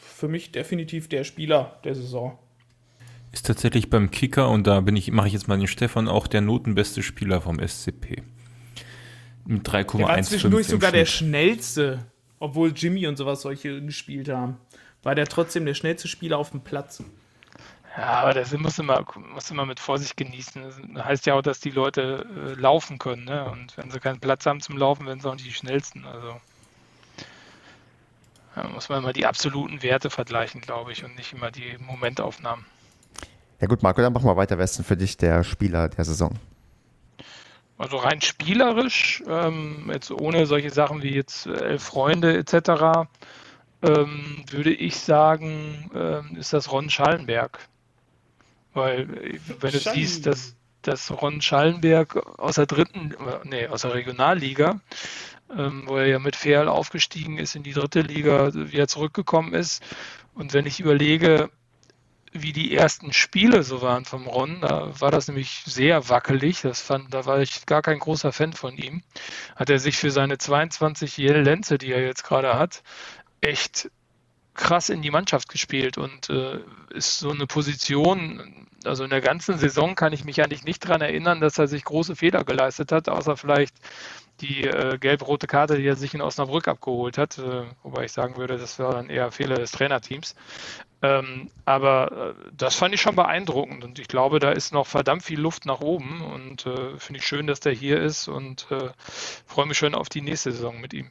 Für 0.00 0.28
mich 0.28 0.52
definitiv 0.52 1.08
der 1.08 1.24
Spieler 1.24 1.78
der 1.84 1.94
Saison. 1.94 2.38
Ist 3.32 3.46
tatsächlich 3.46 3.90
beim 3.90 4.10
Kicker, 4.10 4.48
und 4.48 4.66
da 4.66 4.80
bin 4.80 4.96
ich, 4.96 5.12
mache 5.12 5.28
ich 5.28 5.34
jetzt 5.34 5.46
mal 5.46 5.58
den 5.58 5.66
Stefan, 5.66 6.08
auch 6.08 6.26
der 6.26 6.40
notenbeste 6.40 7.02
Spieler 7.02 7.40
vom 7.40 7.60
SCP. 7.60 8.22
Mit 9.44 9.68
3,1. 9.68 9.96
Der 9.98 10.08
war 10.08 10.22
zwischendurch 10.22 10.66
sogar 10.66 10.90
der 10.90 11.06
schnellste 11.06 12.09
obwohl 12.40 12.72
Jimmy 12.74 13.06
und 13.06 13.16
sowas 13.16 13.42
solche 13.42 13.80
gespielt 13.80 14.28
haben. 14.28 14.56
War 15.04 15.14
der 15.14 15.26
trotzdem 15.26 15.64
der 15.64 15.74
schnellste 15.74 16.08
Spieler 16.08 16.38
auf 16.38 16.50
dem 16.50 16.62
Platz. 16.62 17.02
Ja, 17.96 18.20
aber 18.20 18.34
das 18.34 18.52
muss 18.52 18.78
immer, 18.78 19.04
muss 19.32 19.50
immer 19.50 19.66
mit 19.66 19.80
Vorsicht 19.80 20.16
genießen. 20.16 20.62
Das 20.94 21.04
heißt 21.04 21.26
ja 21.26 21.34
auch, 21.34 21.42
dass 21.42 21.60
die 21.60 21.70
Leute 21.70 22.26
äh, 22.36 22.60
laufen 22.60 22.98
können. 22.98 23.24
Ne? 23.24 23.48
Und 23.50 23.76
wenn 23.76 23.90
sie 23.90 24.00
keinen 24.00 24.20
Platz 24.20 24.46
haben 24.46 24.60
zum 24.60 24.76
Laufen, 24.76 25.06
werden 25.06 25.20
sie 25.20 25.28
auch 25.28 25.34
nicht 25.34 25.46
die 25.46 25.52
schnellsten. 25.52 26.04
Also 26.04 26.40
da 28.54 28.68
muss 28.68 28.88
man 28.88 28.98
immer 28.98 29.12
die 29.12 29.26
absoluten 29.26 29.82
Werte 29.82 30.10
vergleichen, 30.10 30.60
glaube 30.60 30.92
ich, 30.92 31.04
und 31.04 31.16
nicht 31.16 31.32
immer 31.32 31.50
die 31.50 31.76
Momentaufnahmen. 31.78 32.64
Ja 33.60 33.66
gut, 33.66 33.82
Marco, 33.82 34.00
dann 34.00 34.12
machen 34.12 34.26
wir 34.26 34.36
weiter. 34.36 34.56
Wer 34.56 34.64
ist 34.64 34.78
denn 34.78 34.84
für 34.84 34.96
dich 34.96 35.16
der 35.16 35.44
Spieler 35.44 35.88
der 35.88 36.04
Saison? 36.04 36.38
Also 37.80 37.96
rein 37.96 38.20
spielerisch, 38.20 39.22
ähm, 39.26 39.90
jetzt 39.90 40.10
ohne 40.10 40.44
solche 40.44 40.68
Sachen 40.68 41.02
wie 41.02 41.14
jetzt 41.14 41.46
äh, 41.46 41.78
Freunde 41.78 42.36
etc., 42.36 43.08
ähm, 43.82 44.44
würde 44.50 44.74
ich 44.74 44.98
sagen, 44.98 45.90
ähm, 45.94 46.36
ist 46.36 46.52
das 46.52 46.70
Ron 46.70 46.90
Schallenberg. 46.90 47.58
Weil, 48.74 49.08
äh, 49.24 49.40
wenn 49.60 49.72
du 49.72 49.78
siehst, 49.78 50.26
dass, 50.26 50.56
dass 50.82 51.10
Ron 51.22 51.40
Schallenberg 51.40 52.16
aus 52.38 52.56
der 52.56 52.66
dritten, 52.66 53.14
nee, 53.44 53.66
aus 53.66 53.80
der 53.80 53.94
Regionalliga, 53.94 54.78
ähm, 55.56 55.84
wo 55.86 55.96
er 55.96 56.06
ja 56.06 56.18
mit 56.18 56.36
Ferl 56.36 56.68
aufgestiegen 56.68 57.38
ist 57.38 57.56
in 57.56 57.62
die 57.62 57.72
dritte 57.72 58.02
Liga, 58.02 58.52
wieder 58.52 58.88
zurückgekommen 58.88 59.54
ist. 59.54 59.82
Und 60.34 60.52
wenn 60.52 60.66
ich 60.66 60.80
überlege, 60.80 61.48
wie 62.32 62.52
die 62.52 62.76
ersten 62.76 63.12
Spiele 63.12 63.62
so 63.62 63.82
waren 63.82 64.04
vom 64.04 64.26
Ron. 64.26 64.60
Da 64.60 64.92
war 65.00 65.10
das 65.10 65.28
nämlich 65.28 65.62
sehr 65.64 66.08
wackelig. 66.08 66.62
Das 66.62 66.80
fand, 66.80 67.12
da 67.12 67.26
war 67.26 67.40
ich 67.40 67.66
gar 67.66 67.82
kein 67.82 67.98
großer 67.98 68.32
Fan 68.32 68.52
von 68.52 68.76
ihm. 68.76 69.02
Hat 69.56 69.70
er 69.70 69.78
sich 69.78 69.96
für 69.96 70.10
seine 70.10 70.38
22 70.38 71.16
Jell 71.16 71.42
Lenze, 71.42 71.78
die 71.78 71.92
er 71.92 72.02
jetzt 72.02 72.24
gerade 72.24 72.58
hat, 72.58 72.82
echt 73.40 73.90
krass 74.54 74.90
in 74.90 75.02
die 75.02 75.10
Mannschaft 75.10 75.48
gespielt 75.48 75.96
und 75.96 76.28
äh, 76.28 76.60
ist 76.90 77.18
so 77.18 77.30
eine 77.30 77.46
Position, 77.46 78.66
also 78.84 79.04
in 79.04 79.10
der 79.10 79.20
ganzen 79.20 79.56
Saison 79.58 79.94
kann 79.94 80.12
ich 80.12 80.24
mich 80.24 80.42
eigentlich 80.42 80.64
nicht 80.64 80.84
daran 80.84 81.00
erinnern, 81.00 81.40
dass 81.40 81.58
er 81.58 81.66
sich 81.66 81.84
große 81.84 82.16
Fehler 82.16 82.44
geleistet 82.44 82.92
hat, 82.92 83.08
außer 83.08 83.36
vielleicht 83.36 83.74
die 84.40 84.64
äh, 84.64 84.98
gelb-rote 84.98 85.46
Karte, 85.46 85.76
die 85.76 85.86
er 85.86 85.96
sich 85.96 86.14
in 86.14 86.20
Osnabrück 86.20 86.68
abgeholt 86.68 87.16
hat, 87.16 87.38
äh, 87.38 87.64
wobei 87.82 88.04
ich 88.04 88.12
sagen 88.12 88.36
würde, 88.36 88.58
das 88.58 88.78
war 88.78 88.92
dann 88.92 89.08
eher 89.08 89.30
Fehler 89.30 89.56
des 89.56 89.72
Trainerteams. 89.72 90.34
Ähm, 91.02 91.48
aber 91.64 92.34
äh, 92.36 92.50
das 92.54 92.74
fand 92.74 92.94
ich 92.94 93.00
schon 93.00 93.16
beeindruckend 93.16 93.84
und 93.84 93.98
ich 93.98 94.08
glaube, 94.08 94.38
da 94.38 94.50
ist 94.50 94.72
noch 94.72 94.86
verdammt 94.86 95.22
viel 95.22 95.40
Luft 95.40 95.64
nach 95.64 95.80
oben 95.80 96.20
und 96.20 96.66
äh, 96.66 96.98
finde 96.98 97.20
ich 97.20 97.26
schön, 97.26 97.46
dass 97.46 97.60
der 97.60 97.72
hier 97.72 98.00
ist 98.00 98.28
und 98.28 98.66
äh, 98.70 98.90
freue 99.46 99.66
mich 99.66 99.78
schon 99.78 99.94
auf 99.94 100.10
die 100.10 100.20
nächste 100.20 100.52
Saison 100.52 100.78
mit 100.78 100.92
ihm. 100.92 101.10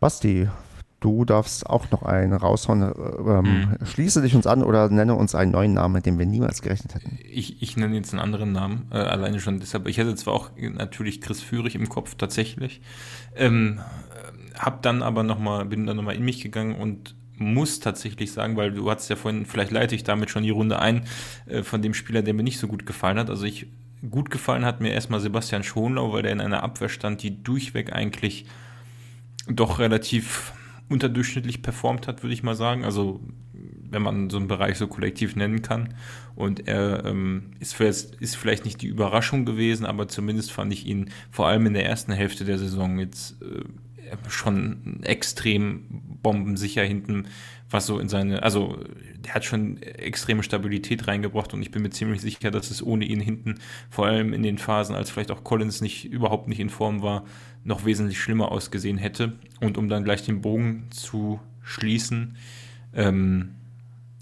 Basti, 0.00 0.48
du 0.98 1.24
darfst 1.24 1.66
auch 1.66 1.88
noch 1.92 2.02
einen 2.02 2.32
raushauen. 2.32 2.82
Ähm, 2.82 3.76
hm. 3.78 3.86
Schließe 3.86 4.20
dich 4.20 4.34
uns 4.34 4.48
an 4.48 4.64
oder 4.64 4.88
nenne 4.88 5.14
uns 5.14 5.36
einen 5.36 5.52
neuen 5.52 5.74
Namen, 5.74 5.94
mit 5.94 6.06
dem 6.06 6.18
wir 6.18 6.26
niemals 6.26 6.62
gerechnet 6.62 6.96
hätten. 6.96 7.18
Ich, 7.30 7.62
ich 7.62 7.76
nenne 7.76 7.94
jetzt 7.94 8.12
einen 8.12 8.20
anderen 8.20 8.50
Namen, 8.50 8.88
äh, 8.90 8.96
alleine 8.96 9.38
schon 9.38 9.60
deshalb. 9.60 9.86
Ich 9.86 9.98
hätte 9.98 10.16
zwar 10.16 10.34
auch 10.34 10.50
natürlich 10.56 11.20
Chris 11.20 11.40
Führig 11.40 11.76
im 11.76 11.88
Kopf, 11.88 12.16
tatsächlich. 12.16 12.80
Ähm, 13.36 13.80
hab 14.58 14.82
dann 14.82 15.02
aber 15.02 15.22
noch 15.22 15.38
mal, 15.38 15.64
bin 15.66 15.86
dann 15.86 15.96
nochmal 15.96 16.16
in 16.16 16.24
mich 16.24 16.40
gegangen 16.42 16.74
und 16.74 17.14
muss 17.36 17.80
tatsächlich 17.80 18.32
sagen, 18.32 18.56
weil 18.56 18.72
du 18.72 18.90
hattest 18.90 19.10
ja 19.10 19.16
vorhin, 19.16 19.46
vielleicht 19.46 19.70
leite 19.70 19.94
ich 19.94 20.04
damit 20.04 20.30
schon 20.30 20.42
die 20.42 20.50
Runde 20.50 20.78
ein, 20.78 21.02
äh, 21.46 21.62
von 21.62 21.82
dem 21.82 21.94
Spieler, 21.94 22.22
der 22.22 22.34
mir 22.34 22.42
nicht 22.42 22.58
so 22.58 22.68
gut 22.68 22.86
gefallen 22.86 23.18
hat. 23.18 23.30
Also 23.30 23.44
ich, 23.44 23.66
gut 24.10 24.30
gefallen 24.30 24.64
hat 24.64 24.80
mir 24.80 24.92
erstmal 24.92 25.20
Sebastian 25.20 25.62
Schonlau, 25.62 26.12
weil 26.12 26.22
der 26.22 26.32
in 26.32 26.40
einer 26.40 26.62
Abwehr 26.62 26.88
stand, 26.88 27.22
die 27.22 27.42
durchweg 27.42 27.92
eigentlich 27.92 28.46
doch 29.48 29.78
relativ 29.78 30.52
unterdurchschnittlich 30.88 31.62
performt 31.62 32.06
hat, 32.06 32.22
würde 32.22 32.34
ich 32.34 32.42
mal 32.42 32.54
sagen. 32.54 32.84
Also 32.84 33.20
wenn 33.90 34.02
man 34.02 34.30
so 34.30 34.36
einen 34.36 34.48
Bereich 34.48 34.78
so 34.78 34.86
kollektiv 34.86 35.36
nennen 35.36 35.62
kann. 35.62 35.94
Und 36.34 36.68
er 36.68 37.04
ähm, 37.04 37.52
ist, 37.60 37.74
vielleicht, 37.74 38.16
ist 38.16 38.36
vielleicht 38.36 38.64
nicht 38.64 38.82
die 38.82 38.88
Überraschung 38.88 39.44
gewesen, 39.44 39.86
aber 39.86 40.08
zumindest 40.08 40.52
fand 40.52 40.72
ich 40.72 40.86
ihn 40.86 41.10
vor 41.30 41.46
allem 41.48 41.66
in 41.66 41.74
der 41.74 41.86
ersten 41.86 42.12
Hälfte 42.12 42.44
der 42.44 42.58
Saison 42.58 42.98
jetzt 42.98 43.40
äh, 43.42 43.64
schon 44.28 45.02
extrem 45.02 45.84
bombensicher 46.22 46.82
hinten, 46.82 47.26
was 47.70 47.86
so 47.86 47.98
in 47.98 48.08
seine, 48.08 48.42
also 48.42 48.78
der 49.24 49.34
hat 49.34 49.44
schon 49.44 49.82
extreme 49.82 50.42
Stabilität 50.42 51.08
reingebracht 51.08 51.52
und 51.52 51.62
ich 51.62 51.70
bin 51.70 51.82
mir 51.82 51.90
ziemlich 51.90 52.20
sicher, 52.20 52.50
dass 52.50 52.70
es 52.70 52.82
ohne 52.82 53.04
ihn 53.04 53.20
hinten, 53.20 53.56
vor 53.90 54.06
allem 54.06 54.32
in 54.32 54.42
den 54.42 54.58
Phasen, 54.58 54.94
als 54.94 55.10
vielleicht 55.10 55.30
auch 55.30 55.44
Collins 55.44 55.80
nicht 55.80 56.04
überhaupt 56.04 56.48
nicht 56.48 56.60
in 56.60 56.70
Form 56.70 57.02
war, 57.02 57.24
noch 57.64 57.84
wesentlich 57.84 58.20
schlimmer 58.20 58.52
ausgesehen 58.52 58.98
hätte. 58.98 59.32
Und 59.60 59.76
um 59.76 59.88
dann 59.88 60.04
gleich 60.04 60.24
den 60.24 60.40
Bogen 60.40 60.86
zu 60.90 61.40
schließen, 61.62 62.36
ähm, 62.94 63.56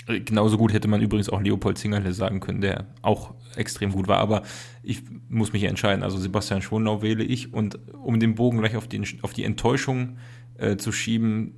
genauso 0.06 0.56
gut 0.56 0.72
hätte 0.72 0.88
man 0.88 1.02
übrigens 1.02 1.28
auch 1.28 1.40
Leopold 1.40 1.76
Zingerle 1.76 2.12
sagen 2.12 2.40
können, 2.40 2.60
der 2.60 2.86
auch 3.02 3.34
extrem 3.56 3.92
gut 3.92 4.08
war. 4.08 4.18
Aber 4.18 4.42
ich 4.82 5.02
muss 5.28 5.52
mich 5.52 5.64
entscheiden. 5.64 6.02
Also 6.02 6.18
Sebastian 6.18 6.62
Schonlau 6.62 7.02
wähle 7.02 7.24
ich. 7.24 7.52
Und 7.52 7.78
um 7.92 8.20
den 8.20 8.34
Bogen 8.34 8.58
gleich 8.58 8.76
auf, 8.76 8.88
den, 8.88 9.06
auf 9.22 9.32
die 9.32 9.44
Enttäuschung 9.44 10.18
äh, 10.58 10.76
zu 10.76 10.92
schieben, 10.92 11.54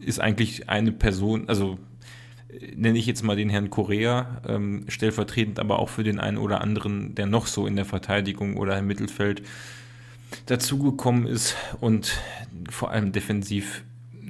ist 0.00 0.20
eigentlich 0.20 0.68
eine 0.68 0.92
Person, 0.92 1.48
also 1.48 1.78
äh, 2.48 2.74
nenne 2.76 2.98
ich 2.98 3.06
jetzt 3.06 3.22
mal 3.22 3.36
den 3.36 3.50
Herrn 3.50 3.70
Korea, 3.70 4.42
ähm, 4.46 4.84
stellvertretend 4.88 5.58
aber 5.58 5.78
auch 5.78 5.88
für 5.88 6.04
den 6.04 6.20
einen 6.20 6.38
oder 6.38 6.60
anderen, 6.60 7.14
der 7.14 7.26
noch 7.26 7.46
so 7.46 7.66
in 7.66 7.76
der 7.76 7.84
Verteidigung 7.84 8.56
oder 8.56 8.78
im 8.78 8.86
Mittelfeld 8.86 9.42
dazugekommen 10.46 11.26
ist 11.26 11.56
und 11.80 12.18
vor 12.70 12.90
allem 12.90 13.12
defensiv 13.12 13.84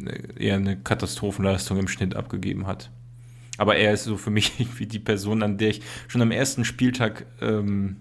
äh, 0.07 0.45
eher 0.45 0.57
eine 0.57 0.77
Katastrophenleistung 0.77 1.79
im 1.79 1.89
Schnitt 1.89 2.17
abgegeben 2.17 2.67
hat. 2.67 2.91
Aber 3.59 3.77
er 3.77 3.93
ist 3.93 4.05
so 4.05 4.17
für 4.17 4.31
mich 4.31 4.53
irgendwie 4.61 4.87
die 4.87 4.99
Person, 4.99 5.43
an 5.43 5.59
der 5.59 5.71
ich 5.71 5.83
schon 6.09 6.23
am 6.23 6.31
ersten 6.31 6.65
Spieltag 6.65 7.27
ähm, 7.41 7.97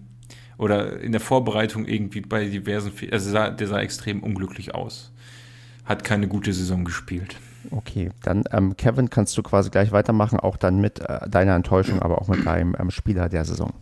oder 0.58 1.00
in 1.00 1.12
der 1.12 1.20
Vorbereitung 1.20 1.86
irgendwie 1.86 2.20
bei 2.20 2.46
diversen, 2.46 2.92
also 3.10 3.30
sah, 3.30 3.50
der 3.50 3.68
sah 3.68 3.80
extrem 3.80 4.22
unglücklich 4.22 4.74
aus. 4.74 5.12
Hat 5.84 6.02
keine 6.02 6.28
gute 6.28 6.52
Saison 6.52 6.84
gespielt. 6.84 7.36
Okay, 7.70 8.10
dann 8.22 8.44
ähm, 8.52 8.76
Kevin, 8.76 9.10
kannst 9.10 9.36
du 9.36 9.42
quasi 9.42 9.70
gleich 9.70 9.92
weitermachen, 9.92 10.38
auch 10.38 10.56
dann 10.56 10.80
mit 10.80 11.00
äh, 11.00 11.28
deiner 11.28 11.54
Enttäuschung, 11.54 12.00
aber 12.00 12.20
auch 12.20 12.28
mit 12.28 12.46
deinem 12.46 12.76
ähm, 12.78 12.90
Spieler 12.90 13.28
der 13.28 13.44
Saison. 13.44 13.72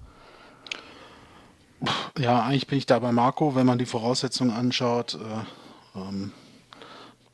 Ja, 2.18 2.42
eigentlich 2.42 2.66
bin 2.66 2.78
ich 2.78 2.86
da 2.86 2.98
bei 2.98 3.12
Marco, 3.12 3.54
wenn 3.54 3.66
man 3.66 3.78
die 3.78 3.86
Voraussetzungen 3.86 4.50
anschaut, 4.50 5.14
äh, 5.14 5.98
ähm, 5.98 6.32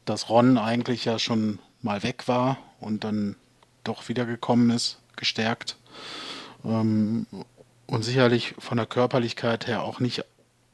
dass 0.04 0.28
Ron 0.28 0.58
eigentlich 0.58 1.04
ja 1.04 1.18
schon 1.18 1.58
mal 1.82 2.02
weg 2.02 2.26
war 2.26 2.58
und 2.80 3.04
dann 3.04 3.36
doch 3.84 4.08
wiedergekommen 4.08 4.70
ist, 4.70 4.98
gestärkt. 5.16 5.76
Ähm, 6.64 7.26
und 7.86 8.04
sicherlich 8.04 8.54
von 8.58 8.76
der 8.76 8.86
Körperlichkeit 8.86 9.66
her 9.66 9.82
auch 9.82 10.00
nicht 10.00 10.24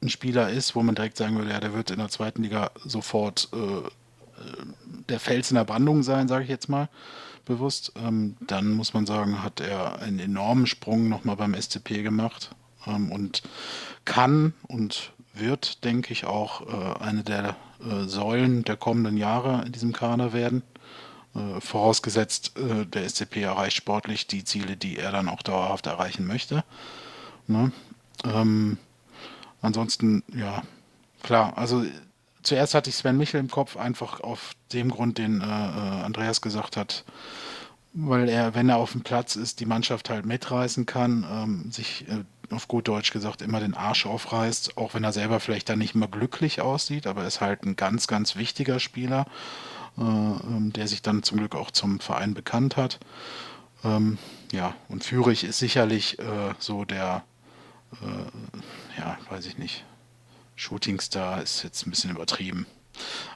ein 0.03 0.09
Spieler 0.09 0.51
ist, 0.51 0.75
wo 0.75 0.83
man 0.83 0.95
direkt 0.95 1.17
sagen 1.17 1.37
würde, 1.37 1.51
ja, 1.51 1.61
der 1.61 1.73
wird 1.73 1.91
in 1.91 1.99
der 1.99 2.11
zweiten 2.11 2.43
Liga 2.43 2.71
sofort 2.85 3.49
äh, 3.53 3.57
äh 3.57 3.91
der 5.09 5.21
Fels 5.21 5.51
in 5.51 5.55
der 5.55 5.65
Brandung 5.65 6.03
sein, 6.03 6.27
sage 6.27 6.45
ich 6.45 6.51
jetzt 6.51 6.69
mal 6.69 6.89
bewusst. 7.45 7.93
Ähm, 7.97 8.37
dann 8.41 8.73
muss 8.73 8.93
man 8.93 9.07
sagen, 9.07 9.43
hat 9.43 9.61
er 9.61 10.01
einen 10.01 10.19
enormen 10.19 10.67
Sprung 10.67 11.09
nochmal 11.09 11.37
beim 11.37 11.55
SCP 11.55 12.03
gemacht 12.03 12.51
ähm, 12.87 13.11
und 13.11 13.43
kann 14.05 14.53
und 14.69 15.13
wird, 15.33 15.85
denke 15.85 16.13
ich, 16.13 16.25
auch 16.25 16.63
äh, 16.67 17.03
eine 17.03 17.23
der 17.23 17.57
äh, 17.81 18.05
Säulen 18.07 18.65
der 18.65 18.77
kommenden 18.77 19.17
Jahre 19.17 19.65
in 19.65 19.73
diesem 19.73 19.93
Kader 19.93 20.33
werden. 20.33 20.63
Äh, 21.37 21.61
vorausgesetzt, 21.61 22.53
äh, 22.57 22.87
der 22.87 23.09
SCP 23.09 23.43
erreicht 23.43 23.77
sportlich 23.77 24.27
die 24.27 24.45
Ziele, 24.45 24.77
die 24.77 24.99
er 24.99 25.13
dann 25.13 25.29
auch 25.29 25.43
dauerhaft 25.43 25.87
erreichen 25.87 26.27
möchte. 26.27 26.65
Ne? 27.47 27.73
Ähm, 28.25 28.79
ansonsten, 29.61 30.23
ja, 30.35 30.63
klar, 31.23 31.59
also 31.59 31.85
zuerst 32.43 32.75
hatte 32.75 32.89
ich 32.91 32.97
Sven 32.97 33.19
Michel 33.19 33.41
im 33.41 33.51
Kopf, 33.51 33.77
einfach 33.77 34.21
auf 34.21 34.53
dem 34.73 34.91
Grund, 34.91 35.19
den 35.19 35.41
äh, 35.41 35.45
äh, 35.45 36.05
Andreas 36.05 36.41
gesagt 36.41 36.77
hat, 36.77 37.05
weil 37.93 38.29
er, 38.29 38.55
wenn 38.55 38.69
er 38.69 38.77
auf 38.77 38.93
dem 38.93 39.03
Platz 39.03 39.37
ist, 39.37 39.61
die 39.61 39.67
Mannschaft 39.67 40.09
halt 40.09 40.25
mitreißen 40.25 40.87
kann, 40.87 41.27
ähm, 41.31 41.71
sich 41.71 42.07
äh, 42.09 42.25
auf 42.55 42.69
gut 42.69 42.89
Deutsch 42.89 43.13
gesagt 43.13 43.43
immer 43.43 43.61
den 43.61 43.75
Arsch 43.75 44.07
aufreißt, 44.07 44.79
auch 44.79 44.95
wenn 44.95 45.05
er 45.05 45.13
selber 45.13 45.41
vielleicht 45.41 45.69
dann 45.69 45.81
nicht 45.81 45.95
immer 45.95 46.09
glücklich 46.09 46.61
aussieht, 46.61 47.07
aber 47.07 47.23
er 47.23 47.27
ist 47.27 47.41
halt 47.41 47.65
ein 47.65 47.77
ganz, 47.77 48.07
ganz 48.07 48.37
wichtiger 48.37 48.81
Spieler 48.81 49.27
der 49.99 50.89
sich 50.89 51.01
dann 51.01 51.23
zum 51.23 51.39
Glück 51.39 51.55
auch 51.55 51.71
zum 51.71 52.01
Verein 52.01 52.35
bekannt 52.35 52.77
hat. 52.77 53.01
Ähm, 53.85 54.19
ja, 54.53 54.75
und 54.89 55.05
Fürich 55.05 55.45
ist 55.45 55.59
sicherlich 55.59 56.19
äh, 56.19 56.55
so 56.59 56.85
der, 56.85 57.25
äh, 58.03 59.01
ja, 59.01 59.19
weiß 59.31 59.47
ich 59.47 59.59
nicht, 59.59 59.85
Shootingstar 60.55 61.43
ist 61.43 61.63
jetzt 61.63 61.87
ein 61.87 61.91
bisschen 61.91 62.11
übertrieben. 62.11 62.67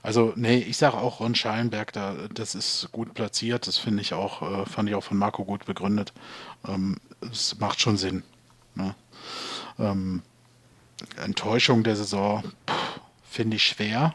Also, 0.02 0.32
nee, 0.36 0.58
ich 0.58 0.78
sage 0.78 0.96
auch 0.96 1.20
Ron 1.20 1.34
Schallenberg, 1.34 1.92
da, 1.92 2.14
das 2.32 2.54
ist 2.54 2.88
gut 2.92 3.12
platziert. 3.14 3.66
Das 3.66 3.76
finde 3.76 4.00
ich 4.00 4.14
auch, 4.14 4.42
äh, 4.42 4.66
fand 4.66 4.88
ich 4.88 4.94
auch 4.94 5.04
von 5.04 5.18
Marco 5.18 5.44
gut 5.44 5.66
begründet. 5.66 6.12
Ähm, 6.66 6.96
es 7.30 7.58
macht 7.58 7.80
schon 7.80 7.98
Sinn. 7.98 8.22
Ne? 8.74 8.94
Ähm, 9.78 10.22
Enttäuschung 11.16 11.82
der 11.82 11.96
Saison 11.96 12.42
finde 13.22 13.56
ich 13.56 13.64
schwer, 13.64 14.14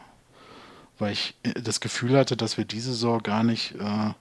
weil 0.98 1.12
ich 1.12 1.34
äh, 1.42 1.60
das 1.60 1.80
Gefühl 1.80 2.16
hatte, 2.16 2.36
dass 2.36 2.56
wir 2.56 2.64
diese 2.64 2.90
Saison 2.90 3.22
gar 3.22 3.42
nicht 3.42 3.74
äh, 3.74 4.12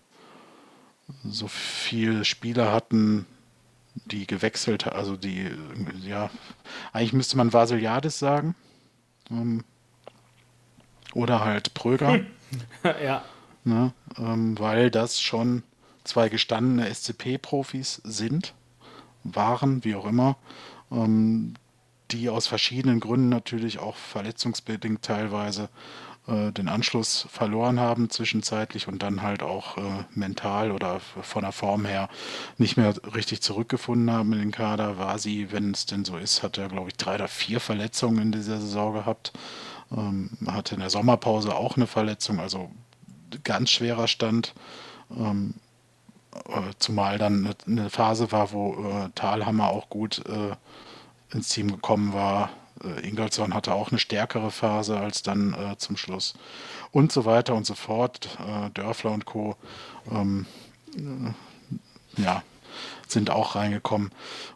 so 1.24 1.48
viele 1.48 2.26
Spieler 2.26 2.72
hatten, 2.72 3.26
die 4.06 4.28
gewechselt, 4.28 4.88
also 4.88 5.16
die, 5.16 5.50
ja, 6.02 6.30
eigentlich 6.92 7.14
müsste 7.14 7.38
man 7.38 7.54
Vasiliadis 7.54 8.20
sagen. 8.20 8.56
Ähm, 9.32 9.64
oder 11.14 11.44
halt 11.46 11.74
Pröger. 11.74 12.20
ja. 12.84 13.24
Ne, 13.64 13.94
ähm, 14.20 14.60
weil 14.60 14.92
das 14.92 15.20
schon 15.20 15.64
zwei 16.04 16.30
gestandene 16.30 16.94
SCP-Profis 16.94 18.02
sind, 18.04 18.54
waren, 19.24 19.84
wie 19.84 19.96
auch 19.96 20.06
immer, 20.06 20.38
ähm, 20.92 21.56
die 22.12 22.30
aus 22.30 22.46
verschiedenen 22.46 23.00
Gründen 23.00 23.30
natürlich 23.30 23.80
auch 23.80 23.96
verletzungsbedingt 23.96 25.02
teilweise 25.02 25.70
äh, 26.28 26.52
den 26.52 26.68
Anschluss 26.68 27.28
verloren 27.30 27.80
haben 27.80 28.10
zwischenzeitlich 28.10 28.88
und 28.88 29.04
dann 29.04 29.22
halt 29.22 29.44
auch 29.44 29.78
äh, 29.78 29.82
mental 30.14 30.72
oder 30.72 31.00
von 31.00 31.44
der 31.44 31.52
Form 31.52 31.86
her 31.86 32.10
nicht 32.58 32.78
mehr 32.78 32.94
richtig 33.14 33.42
zurückgefunden 33.42 34.12
haben 34.12 34.34
in 34.34 34.40
den 34.40 34.52
Kader. 34.52 34.98
War 34.98 35.20
sie, 35.20 35.52
wenn 35.52 35.72
es 35.72 35.86
denn 35.86 36.06
so 36.06 36.18
ist, 36.18 36.44
hat 36.44 36.58
er, 36.58 36.68
glaube 36.68 36.90
ich, 36.90 36.98
drei 36.98 37.16
oder 37.16 37.28
vier 37.28 37.60
Verletzungen 37.60 38.22
in 38.22 38.32
dieser 38.32 38.60
Saison 38.60 38.94
gehabt. 38.94 39.34
Ähm, 39.96 40.32
hatte 40.48 40.76
in 40.76 40.82
der 40.82 40.90
Sommerpause 40.90 41.56
auch 41.56 41.78
eine 41.78 41.88
Verletzung, 41.88 42.40
also 42.40 42.72
ganz 43.44 43.70
schwerer 43.70 44.08
Stand. 44.08 44.56
Ähm, 45.16 45.54
äh, 46.48 46.74
zumal 46.80 47.18
dann 47.18 47.54
eine 47.68 47.90
Phase 47.90 48.32
war, 48.32 48.52
wo 48.52 48.74
äh, 48.74 49.10
Talhammer 49.16 49.70
auch 49.70 49.90
gut 49.90 50.24
äh, 50.26 50.56
ins 51.36 51.50
Team 51.50 51.72
gekommen 51.72 52.14
war, 52.14 52.50
äh, 52.84 53.08
Ingolson 53.08 53.54
hatte 53.54 53.74
auch 53.74 53.92
eine 53.92 54.00
stärkere 54.00 54.52
Phase 54.52 55.00
als 55.00 55.24
dann 55.24 55.54
äh, 55.54 55.78
zum 55.78 55.98
Schluss. 55.98 56.34
Und 56.92 57.12
so 57.12 57.26
weiter 57.26 57.56
und 57.56 57.66
so 57.66 57.76
fort. 57.76 58.38
Äh, 58.40 58.70
Dörfler 58.72 59.12
und 59.12 59.26
Co. 59.26 59.56
Ähm, 60.12 60.46
äh, 60.96 62.22
ja, 62.22 62.44
sind 63.08 63.30
auch 63.30 63.56
reingekommen. 63.56 64.12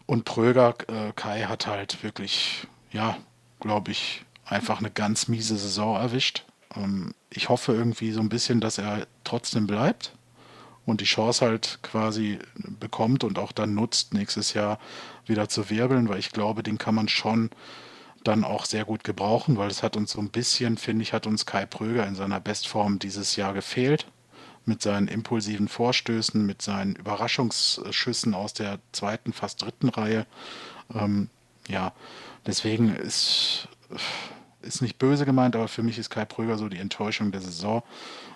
Und 0.05 0.25
Pröger, 0.25 0.75
äh, 0.87 1.11
Kai 1.15 1.43
hat 1.43 1.67
halt 1.67 2.03
wirklich, 2.03 2.67
ja, 2.91 3.17
glaube 3.59 3.91
ich, 3.91 4.25
einfach 4.45 4.79
eine 4.79 4.91
ganz 4.91 5.27
miese 5.27 5.57
Saison 5.57 5.95
erwischt. 5.95 6.45
Ähm, 6.75 7.13
ich 7.29 7.49
hoffe 7.49 7.73
irgendwie 7.73 8.11
so 8.11 8.21
ein 8.21 8.29
bisschen, 8.29 8.59
dass 8.59 8.77
er 8.77 9.07
trotzdem 9.23 9.67
bleibt 9.67 10.13
und 10.85 11.01
die 11.01 11.05
Chance 11.05 11.45
halt 11.45 11.79
quasi 11.83 12.39
bekommt 12.79 13.23
und 13.23 13.37
auch 13.37 13.51
dann 13.51 13.75
nutzt, 13.75 14.13
nächstes 14.13 14.53
Jahr 14.53 14.79
wieder 15.25 15.47
zu 15.47 15.69
wirbeln, 15.69 16.09
weil 16.09 16.19
ich 16.19 16.31
glaube, 16.31 16.63
den 16.63 16.77
kann 16.77 16.95
man 16.95 17.07
schon 17.07 17.51
dann 18.29 18.43
auch 18.43 18.65
sehr 18.65 18.85
gut 18.85 19.03
gebrauchen, 19.03 19.57
weil 19.57 19.69
es 19.69 19.83
hat 19.83 19.97
uns 19.97 20.11
so 20.11 20.19
ein 20.19 20.29
bisschen, 20.29 20.77
finde 20.77 21.03
ich, 21.03 21.13
hat 21.13 21.27
uns 21.27 21.45
Kai 21.45 21.65
Pröger 21.65 22.05
in 22.07 22.15
seiner 22.15 22.39
Bestform 22.39 22.99
dieses 22.99 23.35
Jahr 23.35 23.53
gefehlt. 23.53 24.05
Mit 24.65 24.81
seinen 24.83 25.07
impulsiven 25.07 25.67
Vorstößen, 25.67 26.45
mit 26.45 26.61
seinen 26.61 26.95
Überraschungsschüssen 26.95 28.35
aus 28.35 28.53
der 28.53 28.79
zweiten, 28.91 29.33
fast 29.33 29.63
dritten 29.63 29.89
Reihe. 29.89 30.27
Ähm, 30.93 31.29
ja, 31.67 31.93
deswegen 32.45 32.95
ist, 32.95 33.67
ist 34.61 34.81
nicht 34.81 34.99
böse 34.99 35.25
gemeint, 35.25 35.55
aber 35.55 35.67
für 35.67 35.81
mich 35.81 35.97
ist 35.97 36.11
Kai 36.11 36.25
Pröger 36.25 36.57
so 36.57 36.69
die 36.69 36.77
Enttäuschung 36.77 37.31
der 37.31 37.41
Saison. 37.41 37.81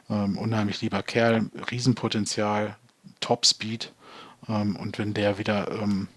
Ähm, 0.10 0.38
unheimlich 0.38 0.82
lieber 0.82 1.04
Kerl, 1.04 1.52
Riesenpotenzial, 1.70 2.78
Top-Speed. 3.20 3.92
Ähm, 4.50 4.76
und 4.76 4.98
wenn 4.98 5.14
der 5.14 5.38
wieder 5.38 5.72
ähm, 5.72 6.08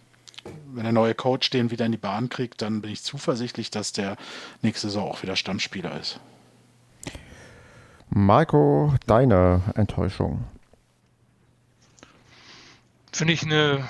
wenn 0.67 0.85
der 0.85 0.93
neue 0.93 1.15
Coach 1.15 1.51
den 1.51 1.71
wieder 1.71 1.87
in 1.87 1.93
die 1.93 1.99
Bahn 1.99 2.29
kriegt, 2.29 2.63
dann 2.63 2.83
bin 2.83 2.91
ich 2.91 3.03
zuversichtlich, 3.03 3.71
dass 3.71 3.93
der 3.93 4.17
nächste 4.63 4.89
Saison 4.89 5.11
auch 5.11 5.23
wieder 5.23 5.37
Stammspieler 5.37 5.99
ist. 5.99 6.21
Marco, 8.09 8.95
deine 9.07 9.63
Enttäuschung? 9.75 10.45
Finde 13.13 13.33
ich 13.33 13.43
eine 13.43 13.89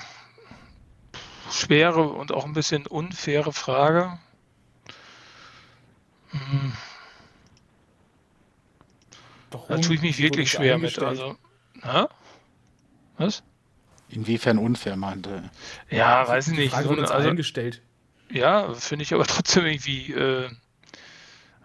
schwere 1.51 2.09
und 2.09 2.31
auch 2.31 2.45
ein 2.45 2.53
bisschen 2.53 2.87
unfaire 2.87 3.53
Frage. 3.53 4.17
Hm. 6.31 6.73
Da 9.49 9.77
tue 9.79 9.95
ich 9.95 10.01
mich 10.01 10.17
wirklich 10.19 10.51
schwer 10.51 10.77
mit. 10.77 10.99
Also, 10.99 11.35
na? 11.75 12.09
Was? 13.17 13.43
Inwiefern 14.09 14.57
unfair 14.57 14.95
meinte? 14.95 15.49
Ja, 15.89 16.21
ja 16.21 16.27
weiß 16.27 16.49
ich 16.49 16.57
nicht. 16.57 16.73
Frage 16.73 16.89
wurde 16.89 17.11
also, 17.11 17.29
eingestellt. 17.29 17.81
Ja, 18.31 18.73
finde 18.73 19.03
ich 19.03 19.13
aber 19.13 19.25
trotzdem 19.27 19.65
irgendwie, 19.65 20.13
äh, 20.13 20.49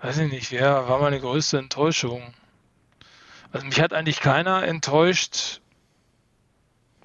weiß 0.01 0.19
ich 0.19 0.31
nicht, 0.31 0.51
wer 0.51 0.89
war 0.89 1.01
meine 1.01 1.21
größte 1.21 1.59
Enttäuschung? 1.59 2.35
Also 3.53 3.67
mich 3.67 3.81
hat 3.81 3.93
eigentlich 3.93 4.21
keiner 4.21 4.65
enttäuscht, 4.65 5.61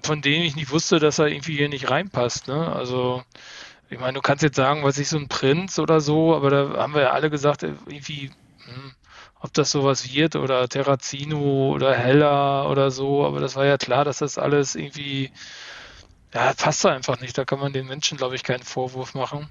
von 0.02 0.22
dem 0.22 0.44
ich 0.44 0.56
nicht 0.56 0.72
wusste, 0.72 1.00
dass 1.00 1.20
er 1.20 1.28
irgendwie 1.28 1.58
hier 1.58 1.70
nicht 1.70 1.90
reinpasst. 1.90 2.48
Ne? 2.48 2.72
Also 2.74 3.24
ich 3.90 4.00
meine, 4.00 4.14
du 4.14 4.22
kannst 4.22 4.44
jetzt 4.44 4.56
sagen, 4.56 4.84
was 4.84 4.98
ich 4.98 5.10
so 5.10 5.18
ein 5.18 5.28
Prinz 5.28 5.80
oder 5.80 6.02
so, 6.02 6.36
aber 6.36 6.50
da 6.50 6.78
haben 6.78 6.94
wir 6.94 7.02
ja 7.02 7.12
alle 7.12 7.30
gesagt, 7.30 7.64
irgendwie, 7.64 8.32
hm, 8.66 8.94
ob 9.48 9.54
das 9.54 9.72
sowas 9.72 10.14
wird 10.14 10.36
oder 10.36 10.68
Terrazino 10.68 11.72
oder 11.74 11.95
Heller 11.95 12.70
oder 12.70 12.91
so, 12.91 13.26
aber 13.26 13.39
das 13.39 13.56
war 13.56 13.66
ja 13.66 13.78
klar, 13.78 14.04
dass 14.04 14.20
das 14.20 14.38
alles 14.38 14.76
irgendwie, 14.76 15.32
ja, 16.34 16.54
passt 16.54 16.84
da 16.84 16.91
einfach 16.91 17.20
nicht. 17.22 17.38
Da 17.38 17.45
kann 17.45 17.60
man 17.60 17.72
den 17.72 17.88
Menschen, 17.88 18.18
glaube 18.18 18.36
ich, 18.36 18.43
keinen 18.43 18.64
Vorwurf 18.64 19.16
machen. 19.16 19.50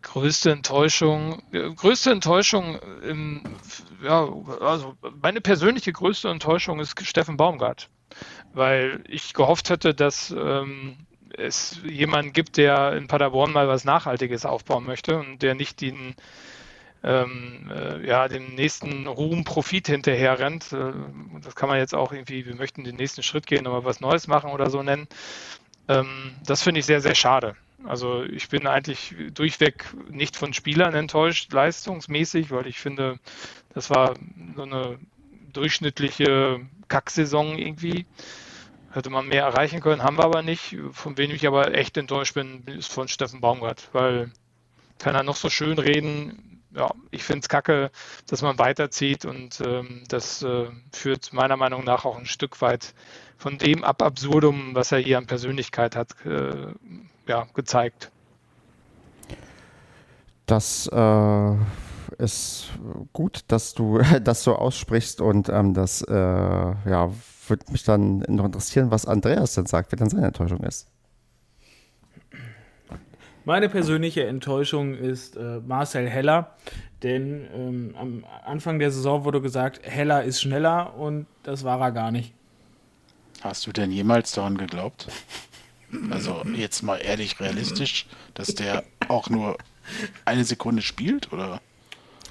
Größte 0.00 0.50
Enttäuschung, 0.52 1.42
größte 1.52 2.12
Enttäuschung, 2.12 2.78
im, 3.02 3.42
ja, 4.02 4.26
also 4.60 4.96
meine 5.22 5.40
persönliche 5.40 5.92
größte 5.92 6.28
Enttäuschung 6.28 6.80
ist 6.80 6.98
Steffen 7.06 7.36
Baumgart, 7.36 7.90
weil 8.52 9.04
ich 9.06 9.34
gehofft 9.34 9.70
hätte, 9.70 9.94
dass 9.94 10.30
ähm, 10.30 10.96
es 11.36 11.78
jemanden 11.84 12.32
gibt, 12.32 12.56
der 12.56 12.94
in 12.94 13.06
Paderborn 13.06 13.52
mal 13.52 13.68
was 13.68 13.84
Nachhaltiges 13.84 14.46
aufbauen 14.46 14.84
möchte 14.84 15.18
und 15.18 15.42
der 15.42 15.54
nicht 15.54 15.80
den 15.80 16.14
ähm, 17.04 17.70
äh, 17.70 18.06
ja, 18.06 18.28
dem 18.28 18.54
nächsten 18.54 19.06
Ruhm, 19.06 19.44
Profit 19.44 19.88
hinterher 19.88 20.38
rennt. 20.38 20.72
Äh, 20.72 20.92
das 21.42 21.54
kann 21.54 21.68
man 21.68 21.78
jetzt 21.78 21.94
auch 21.94 22.12
irgendwie, 22.12 22.46
wir 22.46 22.56
möchten 22.56 22.82
den 22.82 22.96
nächsten 22.96 23.22
Schritt 23.22 23.46
gehen, 23.46 23.66
aber 23.66 23.84
was 23.84 24.00
Neues 24.00 24.26
machen 24.26 24.50
oder 24.50 24.70
so 24.70 24.82
nennen. 24.82 25.06
Ähm, 25.88 26.32
das 26.46 26.62
finde 26.62 26.80
ich 26.80 26.86
sehr, 26.86 27.02
sehr 27.02 27.14
schade. 27.14 27.56
Also 27.86 28.22
ich 28.22 28.48
bin 28.48 28.66
eigentlich 28.66 29.14
durchweg 29.34 29.84
nicht 30.08 30.36
von 30.36 30.54
Spielern 30.54 30.94
enttäuscht, 30.94 31.52
leistungsmäßig, 31.52 32.50
weil 32.50 32.66
ich 32.66 32.78
finde, 32.78 33.18
das 33.74 33.90
war 33.90 34.14
so 34.56 34.62
eine 34.62 34.98
durchschnittliche 35.52 36.60
Kacksaison 36.88 37.58
irgendwie. 37.58 38.06
Hätte 38.92 39.10
man 39.10 39.28
mehr 39.28 39.42
erreichen 39.42 39.80
können, 39.80 40.02
haben 40.02 40.16
wir 40.16 40.24
aber 40.24 40.40
nicht. 40.40 40.78
Von 40.92 41.18
wem 41.18 41.32
ich 41.32 41.46
aber 41.46 41.74
echt 41.74 41.98
enttäuscht 41.98 42.34
bin, 42.34 42.62
ist 42.66 42.90
von 42.90 43.08
Steffen 43.08 43.42
Baumgart, 43.42 43.90
weil 43.92 44.30
kann 44.98 45.14
er 45.14 45.24
noch 45.24 45.36
so 45.36 45.50
schön 45.50 45.78
reden, 45.78 46.53
ja, 46.74 46.90
ich 47.10 47.24
finde 47.24 47.40
es 47.40 47.48
kacke, 47.48 47.90
dass 48.28 48.42
man 48.42 48.58
weiterzieht 48.58 49.24
und 49.24 49.60
ähm, 49.64 50.02
das 50.08 50.42
äh, 50.42 50.66
führt 50.92 51.32
meiner 51.32 51.56
Meinung 51.56 51.84
nach 51.84 52.04
auch 52.04 52.18
ein 52.18 52.26
Stück 52.26 52.60
weit 52.60 52.94
von 53.36 53.58
dem 53.58 53.84
ab 53.84 54.02
absurdum, 54.02 54.74
was 54.74 54.92
er 54.92 54.98
hier 54.98 55.18
an 55.18 55.26
Persönlichkeit 55.26 55.96
hat, 55.96 56.14
äh, 56.24 56.66
ja, 57.26 57.46
gezeigt. 57.54 58.10
Das 60.46 60.88
äh, 60.92 61.54
ist 62.18 62.70
gut, 63.12 63.44
dass 63.48 63.74
du 63.74 64.00
das 64.22 64.42
so 64.42 64.56
aussprichst 64.56 65.20
und 65.20 65.48
ähm, 65.48 65.74
das 65.74 66.02
äh, 66.02 66.14
ja, 66.14 67.10
würde 67.48 67.72
mich 67.72 67.84
dann 67.84 68.18
noch 68.28 68.44
interessieren, 68.44 68.90
was 68.90 69.06
Andreas 69.06 69.54
denn 69.54 69.66
sagt, 69.66 69.92
wer 69.92 69.98
dann 69.98 70.10
seine 70.10 70.26
Enttäuschung 70.26 70.60
ist. 70.60 70.88
Meine 73.44 73.68
persönliche 73.68 74.26
Enttäuschung 74.26 74.94
ist 74.94 75.36
äh, 75.36 75.60
Marcel 75.66 76.08
Heller, 76.08 76.54
denn 77.02 77.46
ähm, 77.54 77.94
am 77.98 78.24
Anfang 78.46 78.78
der 78.78 78.90
Saison 78.90 79.24
wurde 79.24 79.42
gesagt, 79.42 79.80
Heller 79.82 80.24
ist 80.24 80.40
schneller 80.40 80.96
und 80.96 81.26
das 81.42 81.62
war 81.62 81.80
er 81.80 81.92
gar 81.92 82.10
nicht. 82.10 82.32
Hast 83.42 83.66
du 83.66 83.72
denn 83.72 83.90
jemals 83.90 84.32
daran 84.32 84.56
geglaubt? 84.56 85.08
Also 86.10 86.42
jetzt 86.54 86.82
mal 86.82 86.96
ehrlich 86.96 87.38
realistisch, 87.38 88.06
dass 88.32 88.54
der 88.54 88.82
auch 89.08 89.28
nur 89.28 89.58
eine 90.24 90.44
Sekunde 90.44 90.80
spielt, 90.80 91.32
oder? 91.32 91.60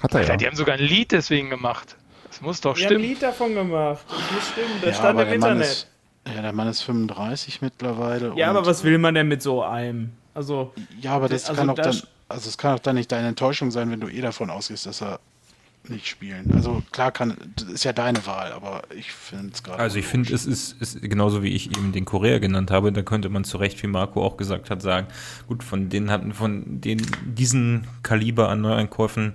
Hat 0.02 0.14
er 0.14 0.26
ja. 0.26 0.36
Die 0.36 0.46
haben 0.46 0.56
sogar 0.56 0.74
ein 0.74 0.82
Lied 0.82 1.12
deswegen 1.12 1.48
gemacht. 1.48 1.96
Das 2.28 2.40
muss 2.40 2.60
doch 2.60 2.76
stimmen. 2.76 2.88
Die 2.88 2.94
haben 2.96 3.02
ein 3.02 3.08
Lied 3.08 3.22
davon 3.22 3.54
gemacht. 3.54 4.04
Das 4.08 4.32
muss 4.32 4.48
stimmen. 4.48 4.74
Das 4.82 4.90
ja, 4.90 4.94
stand 4.96 5.20
im 5.20 5.32
Internet. 5.32 5.66
Ist, 5.66 5.88
ja, 6.26 6.42
der 6.42 6.52
Mann 6.52 6.68
ist 6.68 6.82
35 6.82 7.62
mittlerweile. 7.62 8.32
Ja, 8.36 8.50
aber 8.50 8.66
was 8.66 8.82
will 8.82 8.98
man 8.98 9.14
denn 9.14 9.28
mit 9.28 9.40
so 9.40 9.62
einem? 9.62 10.12
Also, 10.34 10.72
ja, 11.00 11.12
aber 11.14 11.28
das 11.28 11.48
also 11.48 11.60
kann 11.60 11.70
auch 11.70 11.74
dann, 11.74 12.00
also 12.28 12.48
es 12.48 12.58
kann 12.58 12.74
auch 12.74 12.80
dann 12.80 12.96
nicht 12.96 13.10
deine 13.10 13.28
Enttäuschung 13.28 13.70
sein, 13.70 13.90
wenn 13.90 14.00
du 14.00 14.08
eh 14.08 14.20
davon 14.20 14.50
ausgehst, 14.50 14.86
dass 14.86 15.00
er 15.00 15.20
nicht 15.88 16.06
spielen. 16.06 16.50
Also 16.54 16.82
klar 16.92 17.12
kann, 17.12 17.36
das 17.56 17.68
ist 17.68 17.84
ja 17.84 17.92
deine 17.92 18.26
Wahl, 18.26 18.52
aber 18.52 18.82
ich 18.96 19.12
finde 19.12 19.52
es 19.52 19.62
gerade. 19.62 19.78
Also 19.78 19.98
ich 19.98 20.06
finde, 20.06 20.32
es 20.32 20.46
ist, 20.46 20.80
ist 20.80 21.02
genauso 21.02 21.42
wie 21.42 21.50
ich 21.50 21.76
eben 21.76 21.92
den 21.92 22.04
Korea 22.04 22.38
genannt 22.38 22.70
habe, 22.70 22.90
da 22.92 23.02
könnte 23.02 23.28
man 23.28 23.44
zu 23.44 23.58
Recht, 23.58 23.82
wie 23.82 23.86
Marco 23.86 24.24
auch 24.24 24.36
gesagt 24.36 24.70
hat, 24.70 24.82
sagen, 24.82 25.06
gut, 25.46 25.62
von 25.62 25.90
denen 25.90 26.10
hatten, 26.10 26.32
von 26.32 26.80
den, 26.80 27.02
diesen 27.24 27.86
Kaliber 28.02 28.48
an 28.48 28.62
Neueinkäufen 28.62 29.34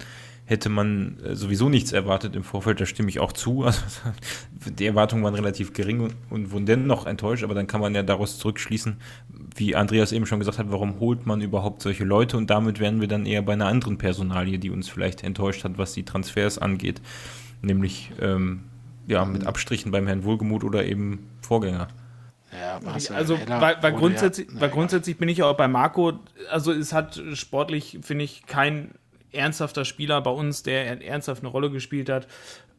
hätte 0.49 0.69
man 0.69 1.19
äh, 1.23 1.35
sowieso 1.35 1.69
nichts 1.69 1.91
erwartet 1.91 2.35
im 2.35 2.43
Vorfeld, 2.43 2.81
da 2.81 2.87
stimme 2.87 3.09
ich 3.09 3.19
auch 3.19 3.31
zu. 3.31 3.63
Also, 3.69 4.71
die 4.71 4.87
Erwartungen 4.87 5.23
waren 5.23 5.35
relativ 5.35 5.73
gering 5.73 6.11
und 6.29 6.51
wurden 6.51 6.65
dennoch 6.65 7.05
enttäuscht, 7.05 7.43
aber 7.43 7.53
dann 7.53 7.67
kann 7.67 7.79
man 7.79 7.95
ja 7.95 8.03
daraus 8.03 8.39
zurückschließen, 8.39 8.97
wie 9.55 9.75
Andreas 9.75 10.11
eben 10.11 10.25
schon 10.25 10.39
gesagt 10.39 10.57
hat, 10.57 10.71
warum 10.71 10.99
holt 10.99 11.25
man 11.25 11.39
überhaupt 11.39 11.81
solche 11.81 12.03
Leute 12.03 12.35
und 12.35 12.49
damit 12.49 12.79
wären 12.79 12.99
wir 12.99 13.07
dann 13.07 13.25
eher 13.25 13.41
bei 13.41 13.53
einer 13.53 13.67
anderen 13.67 13.97
Personalie, 13.97 14.57
die 14.57 14.69
uns 14.69 14.89
vielleicht 14.89 15.23
enttäuscht 15.23 15.63
hat, 15.63 15.77
was 15.77 15.93
die 15.93 16.03
Transfers 16.03 16.57
angeht, 16.57 16.99
nämlich 17.61 18.11
ähm, 18.19 18.63
ja, 19.07 19.23
mit 19.23 19.45
Abstrichen 19.45 19.91
beim 19.91 20.07
Herrn 20.07 20.23
Wohlgemuth 20.23 20.63
oder 20.63 20.83
eben 20.83 21.29
Vorgänger. 21.41 21.87
Ja, 22.51 22.79
also 23.13 23.37
weil, 23.47 23.77
weil 23.81 23.93
grundsätzlich, 23.93 24.47
ja, 24.51 24.59
weil 24.59 24.69
grundsätzlich 24.69 25.17
bin 25.17 25.29
ich 25.29 25.43
auch 25.43 25.55
bei 25.55 25.67
Marco, 25.67 26.13
also 26.49 26.73
es 26.73 26.91
hat 26.91 27.21
sportlich, 27.33 27.99
finde 28.01 28.25
ich, 28.25 28.45
kein 28.47 28.91
ernsthafter 29.31 29.85
Spieler 29.85 30.21
bei 30.21 30.31
uns, 30.31 30.63
der 30.63 31.05
ernsthaft 31.05 31.41
eine 31.41 31.49
Rolle 31.49 31.69
gespielt 31.69 32.09
hat 32.09 32.27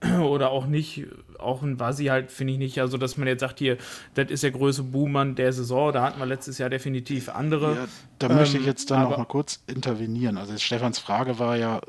oder 0.20 0.51
auch 0.51 0.66
nicht, 0.66 1.06
auch 1.39 1.62
ein 1.62 1.78
Vasi 1.78 2.06
halt, 2.06 2.31
finde 2.31 2.55
ich 2.55 2.59
nicht, 2.59 2.81
also 2.81 2.97
dass 2.97 3.16
man 3.16 3.28
jetzt 3.28 3.40
sagt, 3.40 3.59
hier, 3.59 3.77
das 4.14 4.31
ist 4.31 4.43
der 4.43 4.51
größte 4.51 4.82
Buhmann 4.82 5.35
der 5.35 5.52
Saison, 5.52 5.93
da 5.93 6.02
hatten 6.02 6.18
wir 6.18 6.27
letztes 6.27 6.59
Jahr 6.59 6.70
definitiv 6.70 7.28
andere. 7.28 7.74
Ja, 7.74 7.89
da 8.18 8.31
ähm, 8.31 8.36
möchte 8.36 8.59
ich 8.59 8.66
jetzt 8.66 8.90
dann 8.90 9.02
noch 9.02 9.16
mal 9.16 9.24
kurz 9.24 9.62
intervenieren. 9.66 10.39
Also 10.39 10.56
Stefans 10.59 10.98
Frage 10.98 11.39
war 11.39 11.56
ja, 11.56 11.81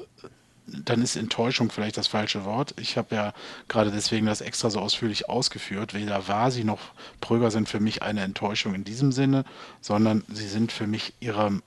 dann 0.67 1.01
ist 1.01 1.15
Enttäuschung 1.15 1.71
vielleicht 1.71 1.97
das 1.97 2.07
falsche 2.07 2.45
Wort. 2.45 2.73
Ich 2.79 2.97
habe 2.97 3.15
ja 3.15 3.33
gerade 3.67 3.91
deswegen 3.91 4.25
das 4.25 4.41
extra 4.41 4.69
so 4.69 4.79
ausführlich 4.79 5.27
ausgeführt. 5.27 5.93
Weder 5.93 6.27
Vasi 6.27 6.63
noch 6.63 6.79
Pröger 7.19 7.51
sind 7.51 7.67
für 7.67 7.79
mich 7.79 8.03
eine 8.03 8.21
Enttäuschung 8.21 8.73
in 8.75 8.83
diesem 8.83 9.11
Sinne, 9.11 9.43
sondern 9.81 10.23
sie 10.31 10.47
sind 10.47 10.71
für 10.71 10.87
mich 10.87 11.13
ihrem 11.19 11.61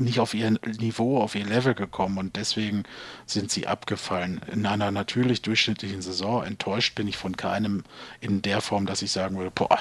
nicht 0.00 0.20
auf 0.20 0.34
ihr 0.34 0.50
Niveau, 0.78 1.20
auf 1.20 1.34
ihr 1.34 1.44
Level 1.44 1.74
gekommen 1.74 2.18
und 2.18 2.36
deswegen 2.36 2.84
sind 3.26 3.50
sie 3.50 3.66
abgefallen. 3.66 4.40
In 4.50 4.64
einer 4.64 4.90
natürlich 4.90 5.42
durchschnittlichen 5.42 6.02
Saison 6.02 6.44
enttäuscht 6.44 6.94
bin 6.94 7.08
ich 7.08 7.16
von 7.16 7.36
keinem 7.36 7.84
in 8.20 8.42
der 8.42 8.60
Form, 8.60 8.86
dass 8.86 9.02
ich 9.02 9.12
sagen 9.12 9.36
würde, 9.36 9.50
boah, 9.50 9.78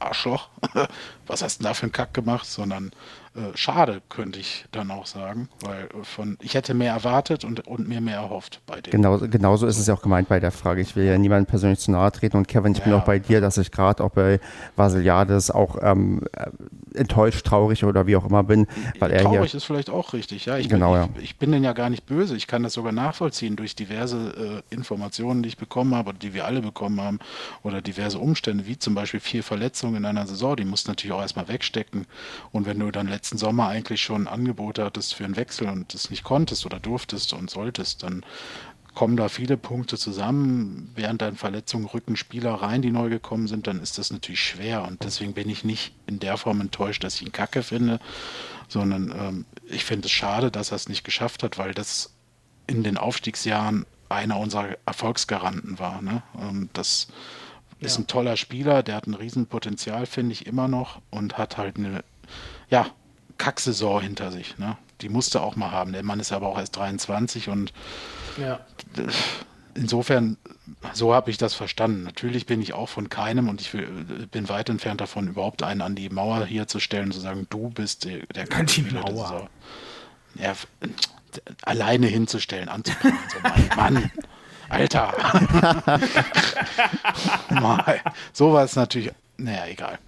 Arschloch, 0.00 0.48
was 1.26 1.42
hast 1.42 1.58
du 1.58 1.62
denn 1.62 1.70
da 1.70 1.74
für 1.74 1.84
einen 1.84 1.92
Kack 1.92 2.12
gemacht, 2.12 2.46
sondern 2.46 2.90
äh, 3.34 3.56
schade, 3.56 4.02
könnte 4.10 4.38
ich 4.38 4.66
dann 4.72 4.90
auch 4.90 5.06
sagen, 5.06 5.48
weil 5.62 5.84
äh, 5.84 6.04
von 6.04 6.36
ich 6.42 6.52
hätte 6.52 6.74
mehr 6.74 6.92
erwartet 6.92 7.44
und, 7.44 7.66
und 7.66 7.88
mir 7.88 8.02
mehr 8.02 8.16
erhofft 8.16 8.60
bei 8.66 8.82
dem. 8.82 8.90
Genau, 8.90 9.16
genauso 9.18 9.66
ist 9.66 9.78
es 9.78 9.86
ja 9.86 9.94
auch 9.94 10.02
gemeint 10.02 10.28
bei 10.28 10.38
der 10.38 10.50
Frage. 10.50 10.82
Ich 10.82 10.96
will 10.96 11.06
ja 11.06 11.16
niemandem 11.16 11.46
persönlich 11.46 11.78
zu 11.78 11.92
nahe 11.92 12.12
treten 12.12 12.36
und 12.36 12.46
Kevin, 12.46 12.72
ich 12.72 12.80
ja. 12.80 12.84
bin 12.84 12.92
auch 12.92 13.04
bei 13.04 13.18
dir, 13.18 13.40
dass 13.40 13.56
ich 13.56 13.70
gerade 13.70 14.04
auch 14.04 14.10
bei 14.10 14.38
Vasiliades 14.76 15.50
auch 15.50 15.78
ähm, 15.80 16.22
äh, 16.32 16.50
enttäuscht, 16.94 17.46
traurig 17.46 17.84
oder 17.84 18.06
wie 18.06 18.16
auch 18.16 18.26
immer 18.26 18.42
bin, 18.42 18.66
weil 18.98 19.10
er 19.10 19.22
Traurig 19.22 19.54
ist 19.54 19.64
vielleicht 19.64 19.88
auch 19.88 20.12
richtig, 20.12 20.44
ja. 20.44 20.58
Ich 20.58 20.68
genau, 20.68 20.92
bin, 20.92 21.08
ich, 21.16 21.22
ich, 21.22 21.38
bin 21.38 21.52
denn 21.52 21.64
ja 21.64 21.72
gar 21.72 21.88
nicht 21.88 22.04
böse. 22.04 22.36
Ich 22.36 22.46
kann 22.46 22.62
das 22.62 22.74
sogar 22.74 22.92
nachvollziehen 22.92 23.56
durch 23.56 23.74
diverse 23.74 24.62
äh, 24.70 24.74
Informationen, 24.74 25.42
die 25.42 25.48
ich 25.48 25.56
bekommen 25.56 25.94
habe 25.94 26.10
oder 26.10 26.18
die 26.18 26.34
wir 26.34 26.44
alle 26.44 26.60
bekommen 26.60 27.00
haben 27.00 27.18
oder 27.62 27.80
diverse 27.80 28.18
Umstände, 28.18 28.66
wie 28.66 28.78
zum 28.78 28.94
Beispiel 28.94 29.20
vier 29.20 29.42
Verletzungen 29.42 29.96
in 29.96 30.04
einer 30.04 30.26
Saison. 30.26 30.54
Die 30.56 30.66
musst 30.66 30.86
du 30.86 30.90
natürlich 30.90 31.14
auch 31.14 31.22
erstmal 31.22 31.48
wegstecken. 31.48 32.04
Und 32.50 32.66
wenn 32.66 32.78
du 32.78 32.90
dann 32.90 33.06
letztendlich 33.06 33.21
letzten 33.22 33.38
Sommer 33.38 33.68
eigentlich 33.68 34.02
schon 34.02 34.26
Angebote 34.26 34.84
hattest 34.84 35.14
für 35.14 35.24
einen 35.24 35.36
Wechsel 35.36 35.68
und 35.68 35.94
das 35.94 36.10
nicht 36.10 36.24
konntest 36.24 36.66
oder 36.66 36.80
durftest 36.80 37.32
und 37.34 37.50
solltest, 37.50 38.02
dann 38.02 38.24
kommen 38.96 39.16
da 39.16 39.28
viele 39.28 39.56
Punkte 39.56 39.96
zusammen. 39.96 40.90
Während 40.96 41.22
deiner 41.22 41.36
Verletzung 41.36 41.86
rücken 41.86 42.16
Spieler 42.16 42.54
rein, 42.54 42.82
die 42.82 42.90
neu 42.90 43.10
gekommen 43.10 43.46
sind, 43.46 43.68
dann 43.68 43.78
ist 43.78 43.96
das 43.96 44.12
natürlich 44.12 44.42
schwer. 44.42 44.82
Und 44.82 45.04
deswegen 45.04 45.34
bin 45.34 45.48
ich 45.48 45.62
nicht 45.62 45.94
in 46.08 46.18
der 46.18 46.36
Form 46.36 46.60
enttäuscht, 46.60 47.04
dass 47.04 47.14
ich 47.14 47.22
ihn 47.22 47.30
kacke 47.30 47.62
finde, 47.62 48.00
sondern 48.66 49.14
ähm, 49.16 49.44
ich 49.66 49.84
finde 49.84 50.06
es 50.06 50.12
schade, 50.12 50.50
dass 50.50 50.72
er 50.72 50.76
es 50.76 50.88
nicht 50.88 51.04
geschafft 51.04 51.44
hat, 51.44 51.58
weil 51.58 51.74
das 51.74 52.12
in 52.66 52.82
den 52.82 52.96
Aufstiegsjahren 52.96 53.86
einer 54.08 54.36
unserer 54.36 54.76
Erfolgsgaranten 54.84 55.78
war. 55.78 56.02
Ne? 56.02 56.24
Ähm, 56.40 56.70
das 56.72 57.06
ist 57.78 57.98
ja. 57.98 58.02
ein 58.02 58.08
toller 58.08 58.36
Spieler, 58.36 58.82
der 58.82 58.96
hat 58.96 59.06
ein 59.06 59.14
Riesenpotenzial, 59.14 60.06
finde 60.06 60.32
ich 60.32 60.44
immer 60.44 60.66
noch, 60.66 61.00
und 61.10 61.38
hat 61.38 61.56
halt 61.56 61.76
eine, 61.76 62.02
ja, 62.68 62.88
Kacksaison 63.38 64.02
hinter 64.02 64.30
sich. 64.30 64.58
Ne? 64.58 64.76
Die 65.00 65.08
musste 65.08 65.40
auch 65.40 65.56
mal 65.56 65.70
haben. 65.70 65.92
Der 65.92 66.02
Mann 66.02 66.20
ist 66.20 66.32
aber 66.32 66.48
auch 66.48 66.58
erst 66.58 66.76
23 66.76 67.48
und 67.48 67.72
ja. 68.38 68.60
insofern, 69.74 70.36
so 70.92 71.14
habe 71.14 71.30
ich 71.30 71.38
das 71.38 71.54
verstanden. 71.54 72.04
Natürlich 72.04 72.46
bin 72.46 72.62
ich 72.62 72.72
auch 72.72 72.88
von 72.88 73.08
keinem 73.08 73.48
und 73.48 73.60
ich 73.60 73.74
will, 73.74 73.86
bin 74.30 74.48
weit 74.48 74.68
entfernt 74.68 75.00
davon, 75.00 75.28
überhaupt 75.28 75.62
einen 75.62 75.82
an 75.82 75.94
die 75.94 76.08
Mauer 76.08 76.46
hier 76.46 76.68
zu 76.68 76.80
stellen 76.80 77.06
und 77.06 77.12
zu 77.12 77.20
sagen, 77.20 77.46
du 77.50 77.70
bist 77.70 78.04
der, 78.04 78.26
der 78.26 78.44
die 78.64 78.82
Mauer. 78.82 79.48
Ja, 80.36 80.54
alleine 81.62 82.06
hinzustellen, 82.06 82.68
anzufangen. 82.68 83.18
So, 83.32 83.40
Mann, 83.40 83.70
Mann. 83.94 84.10
Alter. 84.68 85.12
Mal. 87.50 88.00
Sowas 88.32 88.74
natürlich, 88.74 89.10
naja, 89.36 89.66
egal. 89.66 89.98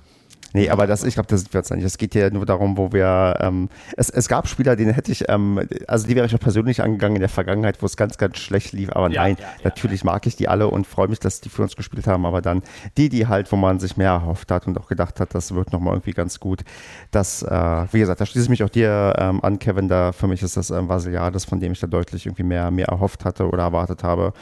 Nee, 0.54 0.70
aber 0.70 0.86
das, 0.86 1.02
ich 1.02 1.14
glaube, 1.14 1.26
das 1.26 1.52
wird 1.52 1.64
es 1.64 1.70
nicht. 1.72 1.84
Es 1.84 1.98
geht 1.98 2.12
hier 2.12 2.30
nur 2.30 2.46
darum, 2.46 2.78
wo 2.78 2.92
wir, 2.92 3.36
ähm, 3.40 3.68
es, 3.96 4.08
es 4.08 4.28
gab 4.28 4.46
Spieler, 4.46 4.76
denen 4.76 4.94
hätte 4.94 5.10
ich, 5.10 5.28
ähm, 5.28 5.60
also 5.88 6.06
die 6.06 6.14
wäre 6.14 6.26
ich 6.26 6.34
auch 6.34 6.38
persönlich 6.38 6.80
angegangen 6.80 7.16
in 7.16 7.20
der 7.20 7.28
Vergangenheit, 7.28 7.82
wo 7.82 7.86
es 7.86 7.96
ganz, 7.96 8.18
ganz 8.18 8.38
schlecht 8.38 8.72
lief. 8.72 8.90
Aber 8.92 9.10
ja, 9.10 9.22
nein, 9.22 9.36
ja, 9.40 9.48
natürlich 9.64 10.02
ja, 10.02 10.12
mag 10.12 10.24
ich 10.28 10.36
die 10.36 10.46
alle 10.46 10.68
und 10.68 10.86
freue 10.86 11.08
mich, 11.08 11.18
dass 11.18 11.40
die 11.40 11.48
für 11.48 11.62
uns 11.62 11.74
gespielt 11.74 12.06
haben. 12.06 12.24
Aber 12.24 12.40
dann 12.40 12.62
die, 12.96 13.08
die 13.08 13.26
halt, 13.26 13.50
wo 13.50 13.56
man 13.56 13.80
sich 13.80 13.96
mehr 13.96 14.10
erhofft 14.10 14.52
hat 14.52 14.68
und 14.68 14.78
auch 14.78 14.86
gedacht 14.86 15.18
hat, 15.18 15.34
das 15.34 15.52
wird 15.56 15.72
nochmal 15.72 15.94
irgendwie 15.94 16.12
ganz 16.12 16.38
gut. 16.38 16.62
Das, 17.10 17.42
äh, 17.42 17.86
wie 17.90 17.98
gesagt, 17.98 18.20
da 18.20 18.26
schließe 18.26 18.44
ich 18.44 18.50
mich 18.50 18.62
auch 18.62 18.70
dir 18.70 19.16
ähm, 19.18 19.42
an, 19.42 19.58
Kevin. 19.58 19.88
Da 19.88 20.12
für 20.12 20.28
mich 20.28 20.40
ist 20.44 20.56
das 20.56 20.70
ähm, 20.70 20.88
Vasiliades, 20.88 21.44
von 21.44 21.58
dem 21.58 21.72
ich 21.72 21.80
da 21.80 21.88
deutlich 21.88 22.26
irgendwie 22.26 22.44
mehr, 22.44 22.70
mehr 22.70 22.86
erhofft 22.86 23.24
hatte 23.24 23.48
oder 23.48 23.64
erwartet 23.64 24.04
habe. 24.04 24.32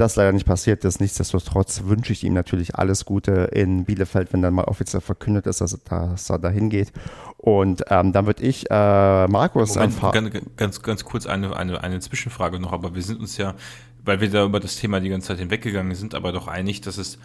Das 0.00 0.16
leider 0.16 0.32
nicht 0.32 0.46
passiert 0.46 0.82
ist. 0.86 0.98
Nichtsdestotrotz 0.98 1.82
wünsche 1.84 2.14
ich 2.14 2.24
ihm 2.24 2.32
natürlich 2.32 2.74
alles 2.74 3.04
Gute 3.04 3.50
in 3.52 3.84
Bielefeld, 3.84 4.32
wenn 4.32 4.40
dann 4.40 4.54
mal 4.54 4.64
offiziell 4.64 5.02
verkündet 5.02 5.46
ist, 5.46 5.60
dass, 5.60 5.78
dass 5.84 6.30
er 6.30 6.38
dahin 6.38 6.70
geht. 6.70 6.90
Und 7.36 7.84
ähm, 7.90 8.14
dann 8.14 8.24
würde 8.24 8.42
ich 8.42 8.70
äh, 8.70 9.28
Markus 9.28 9.74
Moment, 9.74 10.00
ganz, 10.00 10.30
ganz, 10.56 10.82
ganz 10.82 11.04
kurz 11.04 11.26
eine, 11.26 11.54
eine, 11.54 11.82
eine 11.84 12.00
Zwischenfrage 12.00 12.58
noch, 12.58 12.72
aber 12.72 12.94
wir 12.94 13.02
sind 13.02 13.20
uns 13.20 13.36
ja, 13.36 13.54
weil 14.02 14.22
wir 14.22 14.30
da 14.30 14.42
über 14.46 14.58
das 14.58 14.76
Thema 14.76 15.00
die 15.00 15.10
ganze 15.10 15.28
Zeit 15.28 15.38
hinweggegangen 15.38 15.94
sind, 15.94 16.14
aber 16.14 16.32
doch 16.32 16.48
einig, 16.48 16.80
dass 16.80 16.96
es 16.96 17.18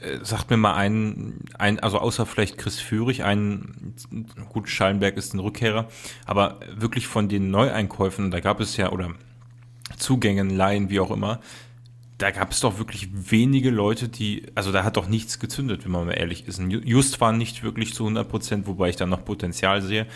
äh, 0.00 0.18
sagt 0.24 0.50
mir 0.50 0.56
mal 0.56 0.74
ein, 0.74 1.44
ein, 1.58 1.78
also 1.78 2.00
außer 2.00 2.26
vielleicht 2.26 2.58
Chris 2.58 2.80
Führig, 2.80 3.22
ein, 3.22 3.94
gut, 4.48 4.68
Schallenberg 4.68 5.16
ist 5.16 5.32
ein 5.32 5.38
Rückkehrer, 5.38 5.86
aber 6.26 6.58
wirklich 6.74 7.06
von 7.06 7.28
den 7.28 7.52
Neueinkäufen, 7.52 8.32
da 8.32 8.40
gab 8.40 8.58
es 8.58 8.76
ja, 8.76 8.90
oder 8.90 9.10
Zugängen, 9.96 10.50
Laien, 10.50 10.90
wie 10.90 10.98
auch 10.98 11.12
immer, 11.12 11.38
da 12.20 12.30
gab 12.30 12.52
es 12.52 12.60
doch 12.60 12.78
wirklich 12.78 13.08
wenige 13.12 13.70
Leute, 13.70 14.08
die, 14.08 14.44
also 14.54 14.72
da 14.72 14.84
hat 14.84 14.98
doch 14.98 15.08
nichts 15.08 15.38
gezündet, 15.38 15.84
wenn 15.84 15.92
man 15.92 16.06
mal 16.06 16.12
ehrlich 16.12 16.46
ist. 16.46 16.58
Ein 16.58 16.70
Just 16.70 17.20
war 17.20 17.32
nicht 17.32 17.62
wirklich 17.62 17.94
zu 17.94 18.04
100 18.04 18.28
Prozent, 18.28 18.66
wobei 18.66 18.90
ich 18.90 18.96
da 18.96 19.06
noch 19.06 19.24
Potenzial 19.24 19.80
sehe. 19.80 20.06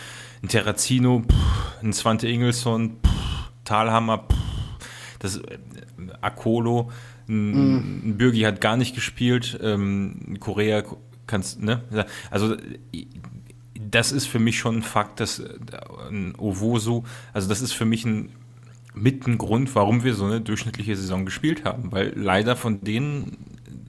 Ein 0.42 0.48
Terrazino, 0.48 1.22
pff, 1.22 1.82
ein 1.82 1.94
Svante 1.94 2.28
Ingelsson, 2.28 2.96
pff, 3.02 3.50
Talhammer, 3.64 4.18
pff, 4.18 4.36
das 5.18 5.38
äh, 5.38 5.58
Akolo, 6.20 6.90
ein, 7.26 7.52
mm. 7.52 8.08
ein 8.10 8.18
Bürgi 8.18 8.42
hat 8.42 8.60
gar 8.60 8.76
nicht 8.76 8.94
gespielt, 8.94 9.58
ähm, 9.62 10.36
Korea 10.40 10.84
kannst, 11.26 11.62
ne? 11.62 11.84
Also 12.30 12.54
das 13.80 14.12
ist 14.12 14.26
für 14.26 14.38
mich 14.38 14.58
schon 14.58 14.78
ein 14.78 14.82
Fakt, 14.82 15.20
dass 15.20 15.38
äh, 15.38 15.56
ein 16.10 16.34
Ovoso, 16.36 17.04
also 17.32 17.48
das 17.48 17.62
ist 17.62 17.72
für 17.72 17.86
mich 17.86 18.04
ein 18.04 18.30
mit 18.94 19.26
ein 19.26 19.38
Grund, 19.38 19.74
warum 19.74 20.04
wir 20.04 20.14
so 20.14 20.24
eine 20.24 20.40
durchschnittliche 20.40 20.96
Saison 20.96 21.24
gespielt 21.24 21.64
haben. 21.64 21.92
Weil 21.92 22.12
leider 22.16 22.56
von 22.56 22.80
denen, 22.80 23.36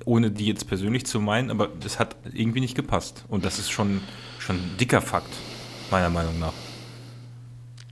ohne 0.04 0.32
die 0.32 0.48
jetzt 0.48 0.68
persönlich 0.68 1.06
zu 1.06 1.20
meinen, 1.20 1.52
aber 1.52 1.70
das 1.80 2.00
hat 2.00 2.16
irgendwie 2.34 2.60
nicht 2.60 2.76
gepasst. 2.76 3.26
Und 3.30 3.46
das 3.46 3.60
ist 3.60 3.70
schon, 3.70 4.02
schon 4.40 4.58
ein 4.58 4.78
dicker 4.80 5.02
Fakt, 5.02 5.34
meiner 5.92 6.10
Meinung 6.10 6.40
nach. 6.40 6.54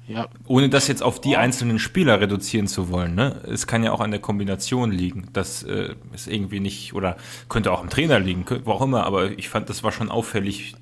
Ja. 0.08 0.28
Ohne 0.48 0.68
das 0.68 0.88
jetzt 0.88 1.02
auf 1.02 1.22
die 1.22 1.38
einzelnen 1.38 1.80
Spieler 1.80 2.20
reduzieren 2.20 2.68
zu 2.68 2.90
wollen. 2.90 3.16
Ne? 3.16 3.40
Es 3.48 3.68
kann 3.68 3.84
ja 3.84 3.94
auch 3.94 4.02
an 4.02 4.12
der 4.12 4.20
Kombination 4.20 4.92
liegen. 4.92 5.30
Das 5.32 5.64
äh, 5.64 5.96
ist 6.14 6.28
irgendwie 6.28 6.60
nicht, 6.60 6.94
oder 6.94 7.16
könnte 7.48 7.72
auch 7.72 7.82
am 7.82 7.90
Trainer 7.90 8.20
liegen, 8.20 8.46
wo 8.66 8.72
auch 8.72 8.82
immer, 8.82 9.06
aber 9.06 9.32
ich 9.38 9.48
fand, 9.48 9.70
das 9.70 9.84
war 9.84 9.92
schon 9.92 10.10
auffällig. 10.10 10.76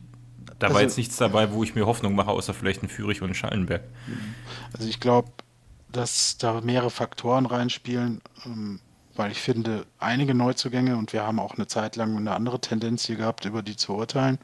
Da 0.58 0.68
also, 0.68 0.76
war 0.76 0.82
jetzt 0.82 0.98
nichts 0.98 1.18
dabei, 1.18 1.52
wo 1.52 1.64
ich 1.64 1.76
mir 1.76 1.86
Hoffnung 1.86 2.16
mache, 2.16 2.32
außer 2.32 2.54
vielleicht 2.54 2.82
ein 2.84 2.90
Führig 2.90 3.22
und 3.22 3.30
ein 3.30 3.36
Schallenberg. 3.36 3.84
Also 4.74 4.88
ich 4.88 5.00
glaube, 5.00 5.32
dass 5.92 6.38
da 6.38 6.62
mehrere 6.62 6.90
Faktoren 6.90 7.46
reinspielen, 7.46 8.22
ähm, 8.46 8.80
weil 9.16 9.32
ich 9.32 9.42
finde, 9.42 9.86
einige 10.00 10.34
Neuzugänge, 10.34 10.96
und 10.96 11.14
wir 11.14 11.24
haben 11.24 11.40
auch 11.40 11.56
eine 11.56 11.68
Zeit 11.68 11.96
lang 11.96 12.16
eine 12.16 12.32
andere 12.32 12.62
Tendenz 12.62 13.06
hier 13.06 13.18
gehabt, 13.18 13.46
über 13.46 13.62
die 13.62 13.76
zu 13.76 13.94
urteilen, 13.94 14.40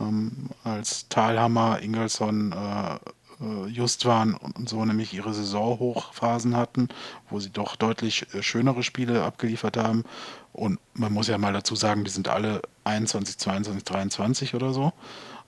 ähm, 0.00 0.50
als 0.64 1.08
Thalhammer, 1.08 1.80
Ingelsson, 1.80 2.52
äh, 2.52 2.98
äh, 3.40 3.66
Justwan 3.66 4.34
und 4.34 4.68
so 4.68 4.84
nämlich 4.84 5.12
ihre 5.12 5.32
Saisonhochphasen 5.32 6.56
hatten, 6.56 6.88
wo 7.30 7.38
sie 7.38 7.50
doch 7.50 7.76
deutlich 7.76 8.26
äh, 8.34 8.42
schönere 8.42 8.82
Spiele 8.82 9.22
abgeliefert 9.22 9.76
haben. 9.76 10.04
Und 10.52 10.80
man 10.94 11.12
muss 11.12 11.28
ja 11.28 11.38
mal 11.38 11.52
dazu 11.52 11.76
sagen, 11.76 12.04
die 12.04 12.10
sind 12.10 12.28
alle 12.28 12.62
21, 12.84 13.38
22, 13.38 13.84
23 13.84 14.54
oder 14.54 14.72
so 14.72 14.92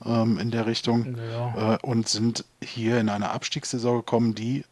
ähm, 0.04 0.38
in 0.38 0.50
der 0.50 0.66
Richtung 0.66 1.16
ja. 1.16 1.78
und 1.82 2.08
sind 2.08 2.44
hier 2.62 3.00
in 3.00 3.08
eine 3.08 3.30
Abstiegssaison 3.30 3.98
gekommen, 3.98 4.34
die 4.34 4.64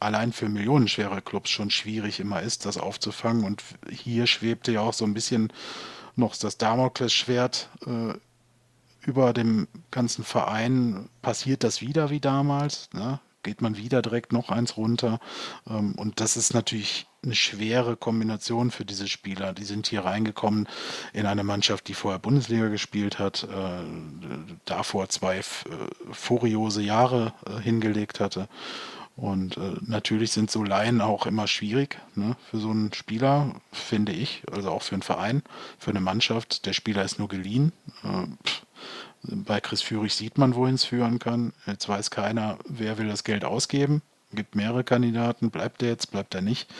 allein 0.00 0.32
für 0.32 0.48
millionenschwere 0.48 1.22
Clubs 1.22 1.50
schon 1.50 1.70
schwierig 1.70 2.20
immer 2.20 2.42
ist, 2.42 2.66
das 2.66 2.78
aufzufangen. 2.78 3.44
Und 3.44 3.62
hier 3.90 4.26
schwebte 4.26 4.72
ja 4.72 4.80
auch 4.80 4.92
so 4.92 5.04
ein 5.04 5.14
bisschen 5.14 5.52
noch 6.16 6.36
das 6.36 6.58
Damoklesschwert 6.58 7.68
äh, 7.86 8.14
über 9.06 9.32
dem 9.32 9.68
ganzen 9.90 10.24
Verein. 10.24 11.08
Passiert 11.22 11.64
das 11.64 11.80
wieder 11.80 12.10
wie 12.10 12.20
damals? 12.20 12.90
Ne? 12.92 13.20
Geht 13.42 13.62
man 13.62 13.76
wieder 13.76 14.02
direkt 14.02 14.32
noch 14.32 14.50
eins 14.50 14.76
runter? 14.76 15.20
Ähm, 15.68 15.94
und 15.96 16.20
das 16.20 16.36
ist 16.36 16.54
natürlich 16.54 17.06
eine 17.22 17.34
schwere 17.34 17.96
Kombination 17.96 18.70
für 18.70 18.84
diese 18.84 19.08
Spieler. 19.08 19.52
Die 19.52 19.64
sind 19.64 19.88
hier 19.88 20.04
reingekommen 20.04 20.68
in 21.12 21.26
eine 21.26 21.44
Mannschaft, 21.44 21.88
die 21.88 21.94
vorher 21.94 22.18
Bundesliga 22.18 22.68
gespielt 22.68 23.18
hat, 23.18 23.44
äh, 23.44 23.84
davor 24.64 25.08
zwei 25.08 25.38
äh, 25.38 25.42
furiose 26.12 26.82
Jahre 26.82 27.32
äh, 27.46 27.60
hingelegt 27.60 28.20
hatte 28.20 28.48
und 29.18 29.56
äh, 29.56 29.72
natürlich 29.80 30.30
sind 30.30 30.48
so 30.48 30.62
Laien 30.62 31.00
auch 31.00 31.26
immer 31.26 31.48
schwierig 31.48 31.98
ne, 32.14 32.36
für 32.48 32.58
so 32.58 32.70
einen 32.70 32.92
Spieler, 32.92 33.56
finde 33.72 34.12
ich, 34.12 34.44
also 34.52 34.70
auch 34.70 34.82
für 34.82 34.94
einen 34.94 35.02
Verein, 35.02 35.42
für 35.76 35.90
eine 35.90 36.00
Mannschaft. 36.00 36.66
Der 36.66 36.72
Spieler 36.72 37.02
ist 37.02 37.18
nur 37.18 37.26
geliehen. 37.26 37.72
Äh, 38.04 38.28
bei 39.24 39.60
Chris 39.60 39.82
Führig 39.82 40.14
sieht 40.14 40.38
man, 40.38 40.54
wohin 40.54 40.76
es 40.76 40.84
führen 40.84 41.18
kann. 41.18 41.52
Jetzt 41.66 41.88
weiß 41.88 42.12
keiner, 42.12 42.58
wer 42.68 42.96
will 42.96 43.08
das 43.08 43.24
Geld 43.24 43.44
ausgeben. 43.44 44.02
Gibt 44.32 44.54
mehrere 44.54 44.84
Kandidaten. 44.84 45.50
Bleibt 45.50 45.82
er 45.82 45.88
jetzt, 45.88 46.12
bleibt 46.12 46.36
er 46.36 46.42
nicht? 46.42 46.70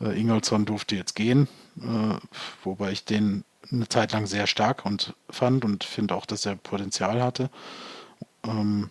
Äh, 0.00 0.18
Ingolson 0.18 0.64
durfte 0.64 0.96
jetzt 0.96 1.14
gehen, 1.14 1.48
äh, 1.82 2.16
wobei 2.62 2.92
ich 2.92 3.04
den 3.04 3.44
eine 3.70 3.90
Zeit 3.90 4.12
lang 4.12 4.26
sehr 4.26 4.46
stark 4.46 4.86
und 4.86 5.12
fand 5.28 5.66
und 5.66 5.84
finde 5.84 6.14
auch, 6.14 6.24
dass 6.24 6.46
er 6.46 6.56
Potenzial 6.56 7.22
hatte. 7.22 7.50
Ähm, 8.42 8.88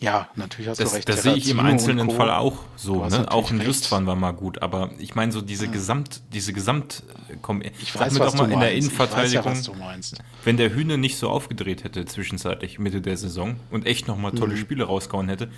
Ja, 0.00 0.28
natürlich 0.36 0.68
hast 0.68 0.80
das, 0.80 0.90
du 0.90 0.96
recht. 0.96 1.08
Das 1.08 1.22
sehe 1.22 1.34
ich 1.34 1.48
im 1.50 1.58
einzelnen 1.60 2.10
Fall 2.10 2.30
auch 2.30 2.58
so. 2.76 3.04
Ne? 3.04 3.30
Auch 3.30 3.50
ein 3.50 3.60
Justwan 3.60 4.06
war 4.06 4.14
mal 4.14 4.30
gut, 4.30 4.62
aber 4.62 4.90
ich 4.98 5.14
meine 5.14 5.32
so 5.32 5.40
diese 5.40 5.66
ja. 5.66 5.72
Gesamt, 5.72 6.20
diese 6.32 6.52
Gesamt, 6.52 7.02
komm, 7.42 7.62
ich 7.62 7.98
weiß 7.98 8.12
mir 8.12 8.20
doch 8.20 8.34
mal 8.34 8.50
in 8.50 8.60
der 8.60 8.72
Innenverteidigung, 8.74 9.54
ja, 9.54 9.96
wenn 10.44 10.56
der 10.56 10.72
Hühne 10.72 10.98
nicht 10.98 11.18
so 11.18 11.28
aufgedreht 11.28 11.82
hätte 11.82 12.04
zwischenzeitlich 12.04 12.78
Mitte 12.78 13.00
der 13.00 13.16
Saison 13.16 13.56
und 13.70 13.86
echt 13.86 14.06
noch 14.06 14.16
mal 14.16 14.30
tolle 14.30 14.54
mhm. 14.54 14.58
Spiele 14.58 14.84
rausgehauen 14.84 15.28
hätte, 15.28 15.50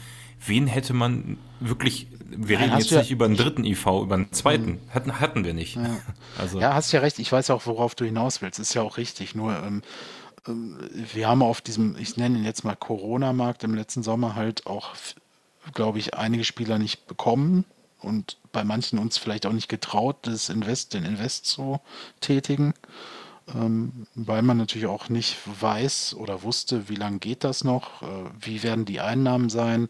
wen 0.47 0.66
hätte 0.66 0.94
man 0.94 1.39
wirklich, 1.61 2.07
wir 2.24 2.59
reden 2.59 2.78
jetzt 2.78 2.93
nicht 2.93 3.11
über 3.11 3.27
einen 3.27 3.36
dritten 3.36 3.65
IV, 3.65 3.86
über 4.02 4.15
einen 4.15 4.32
zweiten, 4.32 4.70
mhm. 4.70 4.81
hatten, 4.90 5.20
hatten 5.20 5.44
wir 5.44 5.55
nicht. 5.55 5.77
Ja. 5.77 5.90
Also. 6.39 6.61
ja, 6.61 6.74
hast 6.74 6.93
ja 6.93 7.01
recht, 7.01 7.19
ich 7.19 7.31
weiß 7.31 7.51
auch, 7.51 7.66
worauf 7.66 7.94
du 7.94 8.05
hinaus 8.05 8.40
willst, 8.40 8.61
ist 8.61 8.73
ja 8.73 8.82
auch 8.82 8.97
richtig, 8.97 9.35
nur 9.35 9.52
ähm, 9.62 9.82
wir 10.46 11.28
haben 11.28 11.42
auf 11.42 11.60
diesem, 11.60 11.96
ich 11.98 12.16
nenne 12.16 12.38
ihn 12.38 12.44
jetzt 12.44 12.64
mal 12.64 12.76
Corona-Markt 12.76 13.64
im 13.64 13.74
letzten 13.74 14.02
Sommer 14.02 14.34
halt 14.34 14.66
auch, 14.66 14.94
glaube 15.74 15.98
ich, 15.98 16.14
einige 16.14 16.44
Spieler 16.44 16.78
nicht 16.78 17.06
bekommen 17.06 17.64
und 18.00 18.38
bei 18.52 18.64
manchen 18.64 18.98
uns 18.98 19.18
vielleicht 19.18 19.46
auch 19.46 19.52
nicht 19.52 19.68
getraut, 19.68 20.16
das 20.22 20.48
Invest, 20.48 20.94
den 20.94 21.04
Invest 21.04 21.46
zu 21.46 21.80
tätigen, 22.20 22.74
ähm, 23.54 24.06
weil 24.14 24.42
man 24.42 24.56
natürlich 24.56 24.86
auch 24.86 25.08
nicht 25.08 25.36
weiß 25.60 26.14
oder 26.14 26.42
wusste, 26.42 26.88
wie 26.88 26.94
lange 26.94 27.18
geht 27.18 27.44
das 27.44 27.64
noch, 27.64 28.02
äh, 28.02 28.06
wie 28.40 28.62
werden 28.62 28.84
die 28.84 29.00
Einnahmen 29.00 29.50
sein. 29.50 29.88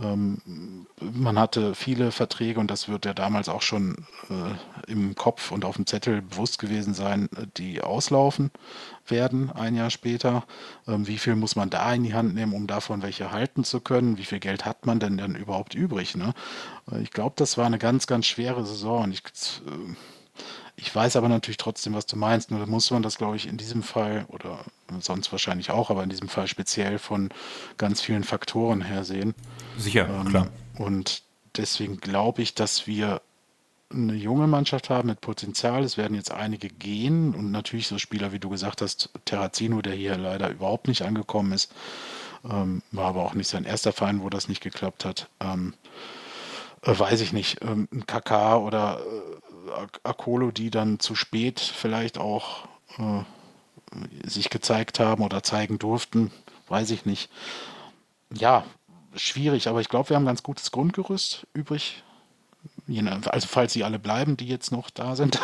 Ähm, 0.00 0.86
man 1.00 1.38
hatte 1.38 1.74
viele 1.74 2.12
Verträge 2.12 2.60
und 2.60 2.70
das 2.70 2.88
wird 2.88 3.04
ja 3.04 3.14
damals 3.14 3.48
auch 3.48 3.62
schon 3.62 4.06
äh, 4.28 4.90
im 4.90 5.14
Kopf 5.14 5.52
und 5.52 5.64
auf 5.64 5.76
dem 5.76 5.86
Zettel 5.86 6.22
bewusst 6.22 6.58
gewesen 6.58 6.94
sein, 6.94 7.28
äh, 7.36 7.46
die 7.56 7.80
auslaufen 7.80 8.50
werden 9.10 9.50
ein 9.50 9.74
Jahr 9.74 9.90
später. 9.90 10.44
Ähm, 10.86 11.06
wie 11.06 11.18
viel 11.18 11.36
muss 11.36 11.56
man 11.56 11.70
da 11.70 11.92
in 11.92 12.04
die 12.04 12.14
Hand 12.14 12.34
nehmen, 12.34 12.52
um 12.52 12.66
davon 12.66 13.02
welche 13.02 13.30
halten 13.30 13.64
zu 13.64 13.80
können? 13.80 14.18
Wie 14.18 14.24
viel 14.24 14.40
Geld 14.40 14.64
hat 14.64 14.86
man 14.86 15.00
denn 15.00 15.16
dann 15.16 15.34
überhaupt 15.34 15.74
übrig? 15.74 16.16
Ne? 16.16 16.34
Äh, 16.90 17.02
ich 17.02 17.10
glaube, 17.10 17.34
das 17.36 17.58
war 17.58 17.66
eine 17.66 17.78
ganz, 17.78 18.06
ganz 18.06 18.26
schwere 18.26 18.64
Saison. 18.64 19.10
Ich, 19.10 19.22
äh, 19.66 19.94
ich 20.76 20.94
weiß 20.94 21.16
aber 21.16 21.28
natürlich 21.28 21.56
trotzdem, 21.56 21.94
was 21.94 22.06
du 22.06 22.16
meinst. 22.16 22.50
Nur 22.50 22.66
muss 22.66 22.90
man 22.90 23.02
das, 23.02 23.16
glaube 23.16 23.36
ich, 23.36 23.48
in 23.48 23.56
diesem 23.56 23.82
Fall 23.82 24.26
oder 24.28 24.58
sonst 25.00 25.32
wahrscheinlich 25.32 25.70
auch, 25.70 25.90
aber 25.90 26.02
in 26.02 26.10
diesem 26.10 26.28
Fall 26.28 26.46
speziell 26.48 26.98
von 26.98 27.30
ganz 27.78 28.00
vielen 28.00 28.24
Faktoren 28.24 28.82
her 28.82 29.04
sehen. 29.04 29.34
Sicher, 29.78 30.08
ähm, 30.08 30.28
klar. 30.28 30.48
Und 30.78 31.22
deswegen 31.56 31.98
glaube 31.98 32.42
ich, 32.42 32.54
dass 32.54 32.86
wir 32.86 33.22
eine 33.92 34.14
junge 34.14 34.46
Mannschaft 34.46 34.90
haben 34.90 35.08
mit 35.08 35.20
Potenzial. 35.20 35.84
Es 35.84 35.96
werden 35.96 36.14
jetzt 36.14 36.32
einige 36.32 36.68
gehen 36.68 37.34
und 37.34 37.50
natürlich 37.50 37.86
so 37.86 37.98
Spieler, 37.98 38.32
wie 38.32 38.38
du 38.38 38.48
gesagt 38.48 38.82
hast, 38.82 39.10
Terrazino, 39.24 39.80
der 39.82 39.94
hier 39.94 40.16
leider 40.16 40.50
überhaupt 40.50 40.88
nicht 40.88 41.02
angekommen 41.02 41.52
ist, 41.52 41.72
ähm, 42.48 42.82
war 42.90 43.06
aber 43.06 43.24
auch 43.24 43.34
nicht 43.34 43.48
sein 43.48 43.64
erster 43.64 43.92
Verein, 43.92 44.22
wo 44.22 44.30
das 44.30 44.48
nicht 44.48 44.62
geklappt 44.62 45.04
hat. 45.04 45.28
Ähm, 45.40 45.74
äh, 46.82 46.98
weiß 46.98 47.20
ich 47.20 47.32
nicht, 47.32 47.62
ähm, 47.62 47.88
KK 48.06 48.58
oder 48.58 49.00
äh, 49.00 49.86
Akolo, 50.02 50.50
die 50.50 50.70
dann 50.70 50.98
zu 50.98 51.14
spät 51.14 51.60
vielleicht 51.60 52.18
auch 52.18 52.68
äh, 52.98 53.22
sich 54.28 54.50
gezeigt 54.50 55.00
haben 55.00 55.22
oder 55.22 55.42
zeigen 55.42 55.78
durften, 55.78 56.30
weiß 56.68 56.90
ich 56.90 57.06
nicht. 57.06 57.30
Ja, 58.32 58.64
schwierig, 59.14 59.68
aber 59.68 59.80
ich 59.80 59.88
glaube, 59.88 60.10
wir 60.10 60.16
haben 60.16 60.24
ein 60.24 60.26
ganz 60.26 60.42
gutes 60.42 60.70
Grundgerüst 60.70 61.46
übrig. 61.54 62.02
Also 63.26 63.48
falls 63.48 63.72
sie 63.72 63.84
alle 63.84 63.98
bleiben, 63.98 64.36
die 64.36 64.46
jetzt 64.46 64.70
noch 64.70 64.90
da 64.90 65.16
sind, 65.16 65.40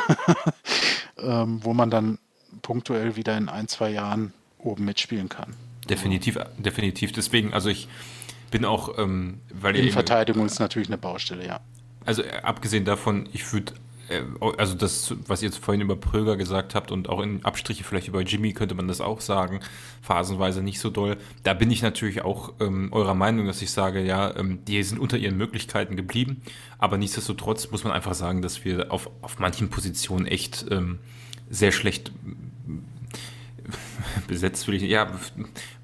ähm, 1.18 1.60
wo 1.62 1.74
man 1.74 1.90
dann 1.90 2.18
punktuell 2.62 3.16
wieder 3.16 3.36
in 3.36 3.48
ein, 3.48 3.68
zwei 3.68 3.90
Jahren 3.90 4.32
oben 4.58 4.84
mitspielen 4.84 5.28
kann. 5.28 5.54
Definitiv, 5.88 6.38
definitiv. 6.58 7.12
Deswegen, 7.12 7.52
also 7.52 7.68
ich 7.68 7.88
bin 8.50 8.64
auch, 8.64 8.98
ähm, 8.98 9.40
weil 9.52 9.74
in 9.76 9.90
Verteidigung 9.90 10.46
ist 10.46 10.60
natürlich 10.60 10.88
eine 10.88 10.98
Baustelle, 10.98 11.46
ja. 11.46 11.60
Also 12.04 12.22
äh, 12.22 12.30
abgesehen 12.42 12.84
davon, 12.84 13.28
ich 13.32 13.52
würde 13.52 13.72
äh, 13.72 13.76
also 14.58 14.74
das, 14.74 15.14
was 15.26 15.42
ihr 15.42 15.48
jetzt 15.48 15.58
vorhin 15.58 15.80
über 15.80 15.96
Pröger 15.96 16.36
gesagt 16.36 16.74
habt 16.74 16.90
und 16.90 17.08
auch 17.08 17.20
in 17.20 17.44
Abstriche 17.44 17.84
vielleicht 17.84 18.08
über 18.08 18.20
Jimmy 18.22 18.52
könnte 18.52 18.74
man 18.74 18.88
das 18.88 19.00
auch 19.00 19.20
sagen, 19.20 19.60
phasenweise 20.02 20.62
nicht 20.62 20.80
so 20.80 20.90
doll. 20.90 21.16
Da 21.42 21.54
bin 21.54 21.70
ich 21.70 21.82
natürlich 21.82 22.22
auch 22.22 22.52
ähm, 22.60 22.92
eurer 22.92 23.14
Meinung, 23.14 23.46
dass 23.46 23.62
ich 23.62 23.70
sage, 23.70 24.02
ja, 24.02 24.36
ähm, 24.36 24.64
die 24.66 24.82
sind 24.82 24.98
unter 24.98 25.16
ihren 25.16 25.36
Möglichkeiten 25.36 25.96
geblieben, 25.96 26.42
aber 26.78 26.98
nichtsdestotrotz 26.98 27.70
muss 27.70 27.84
man 27.84 27.92
einfach 27.92 28.14
sagen, 28.14 28.42
dass 28.42 28.64
wir 28.64 28.92
auf, 28.92 29.10
auf 29.22 29.38
manchen 29.38 29.70
Positionen 29.70 30.26
echt 30.26 30.66
ähm, 30.70 30.98
sehr 31.48 31.72
schlecht 31.72 32.12
besetzt, 34.26 34.66
würde 34.66 34.78
ich, 34.78 34.90
ja, 34.90 35.10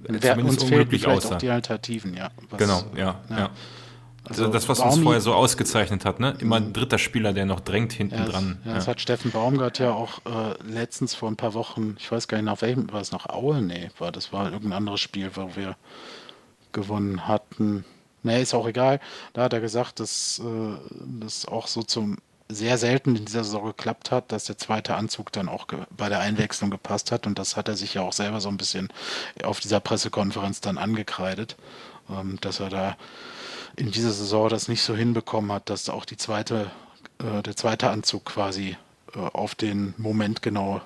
zumindest 0.04 0.62
uns 0.62 0.62
unglücklich 0.64 1.06
aussah. 1.06 1.36
die 1.36 1.50
Alternativen, 1.50 2.14
ja. 2.14 2.30
Was, 2.50 2.58
genau, 2.58 2.84
ja, 2.96 3.20
ja. 3.30 3.38
ja. 3.38 3.50
Also 4.28 4.48
das, 4.48 4.68
was 4.68 4.78
Baumi, 4.78 4.92
uns 4.92 5.02
vorher 5.02 5.20
so 5.20 5.34
ausgezeichnet 5.34 6.04
hat, 6.04 6.20
ne? 6.20 6.36
Immer 6.40 6.56
ein 6.56 6.72
dritter 6.72 6.98
Spieler, 6.98 7.32
der 7.32 7.46
noch 7.46 7.60
drängt 7.60 7.92
hinten 7.92 8.18
ja, 8.18 8.24
dran. 8.24 8.58
Ja, 8.64 8.74
das 8.74 8.88
hat 8.88 9.00
Steffen 9.00 9.30
Baumgart 9.30 9.78
ja 9.78 9.92
auch 9.92 10.20
äh, 10.26 10.62
letztens 10.62 11.14
vor 11.14 11.30
ein 11.30 11.36
paar 11.36 11.54
Wochen, 11.54 11.96
ich 11.98 12.10
weiß 12.10 12.28
gar 12.28 12.38
nicht 12.38 12.46
nach 12.46 12.62
welchem, 12.62 12.92
war 12.92 13.00
es 13.00 13.12
nach 13.12 13.28
Aue? 13.28 13.62
Nee, 13.62 13.90
war 13.98 14.12
das 14.12 14.32
war 14.32 14.46
irgendein 14.46 14.74
anderes 14.74 15.00
Spiel, 15.00 15.30
wo 15.34 15.56
wir 15.56 15.76
gewonnen 16.72 17.26
hatten. 17.26 17.84
Nee, 18.22 18.42
ist 18.42 18.54
auch 18.54 18.66
egal. 18.66 19.00
Da 19.32 19.44
hat 19.44 19.52
er 19.52 19.60
gesagt, 19.60 20.00
dass 20.00 20.40
äh, 20.44 20.76
das 21.20 21.46
auch 21.46 21.66
so 21.66 21.82
zum 21.82 22.18
sehr 22.50 22.78
selten 22.78 23.14
in 23.14 23.26
dieser 23.26 23.44
Saison 23.44 23.66
geklappt 23.66 24.10
hat, 24.10 24.32
dass 24.32 24.44
der 24.44 24.56
zweite 24.56 24.94
Anzug 24.94 25.30
dann 25.32 25.48
auch 25.48 25.66
bei 25.96 26.08
der 26.08 26.20
Einwechslung 26.20 26.70
gepasst 26.70 27.12
hat. 27.12 27.26
Und 27.26 27.38
das 27.38 27.56
hat 27.56 27.68
er 27.68 27.76
sich 27.76 27.94
ja 27.94 28.02
auch 28.02 28.14
selber 28.14 28.40
so 28.40 28.48
ein 28.48 28.56
bisschen 28.56 28.88
auf 29.44 29.60
dieser 29.60 29.80
Pressekonferenz 29.80 30.60
dann 30.60 30.78
angekreidet, 30.78 31.56
ähm, 32.10 32.38
dass 32.40 32.60
er 32.60 32.70
da 32.70 32.96
in 33.78 33.90
dieser 33.90 34.12
Saison 34.12 34.48
das 34.48 34.68
nicht 34.68 34.82
so 34.82 34.94
hinbekommen 34.94 35.52
hat, 35.52 35.70
dass 35.70 35.88
auch 35.88 36.04
die 36.04 36.16
zweite, 36.16 36.70
äh, 37.18 37.42
der 37.42 37.56
zweite 37.56 37.90
Anzug 37.90 38.24
quasi 38.24 38.76
äh, 39.14 39.18
auf 39.18 39.54
den 39.54 39.94
Moment 39.96 40.42
genau 40.42 40.80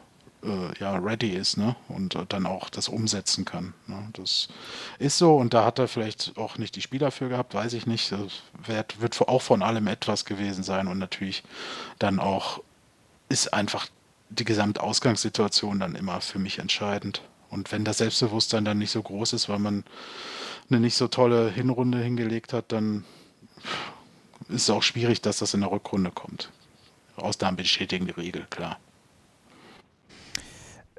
äh, 0.45 0.79
ja, 0.79 0.97
ready 0.97 1.31
ist 1.31 1.57
ne? 1.57 1.75
und 1.89 2.15
äh, 2.15 2.27
dann 2.29 2.47
auch 2.47 2.69
das 2.69 2.89
umsetzen 2.89 3.45
kann. 3.45 3.73
Ne? 3.87 4.09
Das 4.13 4.49
ist 4.99 5.19
so 5.19 5.37
und 5.37 5.55
da 5.55 5.65
hat 5.65 5.79
er 5.79 5.89
vielleicht 5.89 6.37
auch 6.37 6.59
nicht 6.59 6.77
die 6.77 6.83
Spieler 6.83 7.11
für 7.11 7.29
gehabt, 7.29 7.55
weiß 7.55 7.73
ich 7.73 7.87
nicht. 7.87 8.13
Das 8.13 8.43
wird, 8.67 9.01
wird 9.01 9.21
auch 9.23 9.43
von 9.43 9.63
allem 9.63 9.87
etwas 9.87 10.25
gewesen 10.25 10.63
sein 10.63 10.87
und 10.87 10.99
natürlich 10.99 11.43
dann 11.99 12.19
auch 12.19 12.61
ist 13.29 13.55
einfach 13.55 13.87
die 14.29 14.45
Gesamtausgangssituation 14.45 15.81
dann 15.81 15.95
immer 15.95 16.21
für 16.21 16.39
mich 16.39 16.59
entscheidend. 16.59 17.23
Und 17.49 17.73
wenn 17.73 17.85
das 17.85 17.99
Selbstbewusstsein 17.99 18.65
dann 18.65 18.79
nicht 18.79 18.91
so 18.91 19.03
groß 19.03 19.35
ist, 19.35 19.49
weil 19.49 19.59
man 19.59 19.85
eine 20.71 20.81
nicht 20.81 20.97
so 20.97 21.09
tolle 21.09 21.51
Hinrunde 21.51 21.99
hingelegt 21.99 22.53
hat, 22.53 22.73
dann 22.73 23.05
ist 24.49 24.63
es 24.63 24.71
auch 24.71 24.83
schwierig, 24.83 25.21
dass 25.21 25.39
das 25.39 25.55
in 25.55 25.61
der 25.61 25.71
Rückrunde 25.71 26.11
kommt. 26.11 26.51
Ausnahmen 27.17 27.57
bestätigen 27.57 28.07
die 28.07 28.13
Regel, 28.13 28.47
klar. 28.51 28.79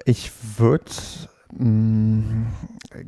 Ich 0.06 0.32
würde 0.58 0.92
mm, 1.52 2.46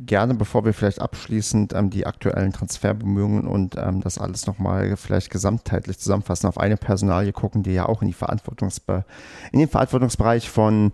gerne, 0.06 0.34
bevor 0.34 0.64
wir 0.64 0.72
vielleicht 0.72 1.00
abschließend 1.00 1.72
ähm, 1.74 1.90
die 1.90 2.06
aktuellen 2.06 2.52
Transferbemühungen 2.52 3.46
und 3.46 3.76
ähm, 3.76 4.00
das 4.00 4.18
alles 4.18 4.46
nochmal 4.46 4.96
vielleicht 4.96 5.30
gesamtheitlich 5.30 5.98
zusammenfassen, 5.98 6.48
auf 6.48 6.58
eine 6.58 6.76
Personalie 6.76 7.32
gucken, 7.32 7.62
die 7.62 7.72
ja 7.72 7.86
auch 7.86 8.02
in, 8.02 8.08
die 8.08 8.14
Verantwortungsbe 8.14 9.04
in 9.52 9.58
den 9.58 9.68
Verantwortungsbereich 9.68 10.48
von 10.48 10.92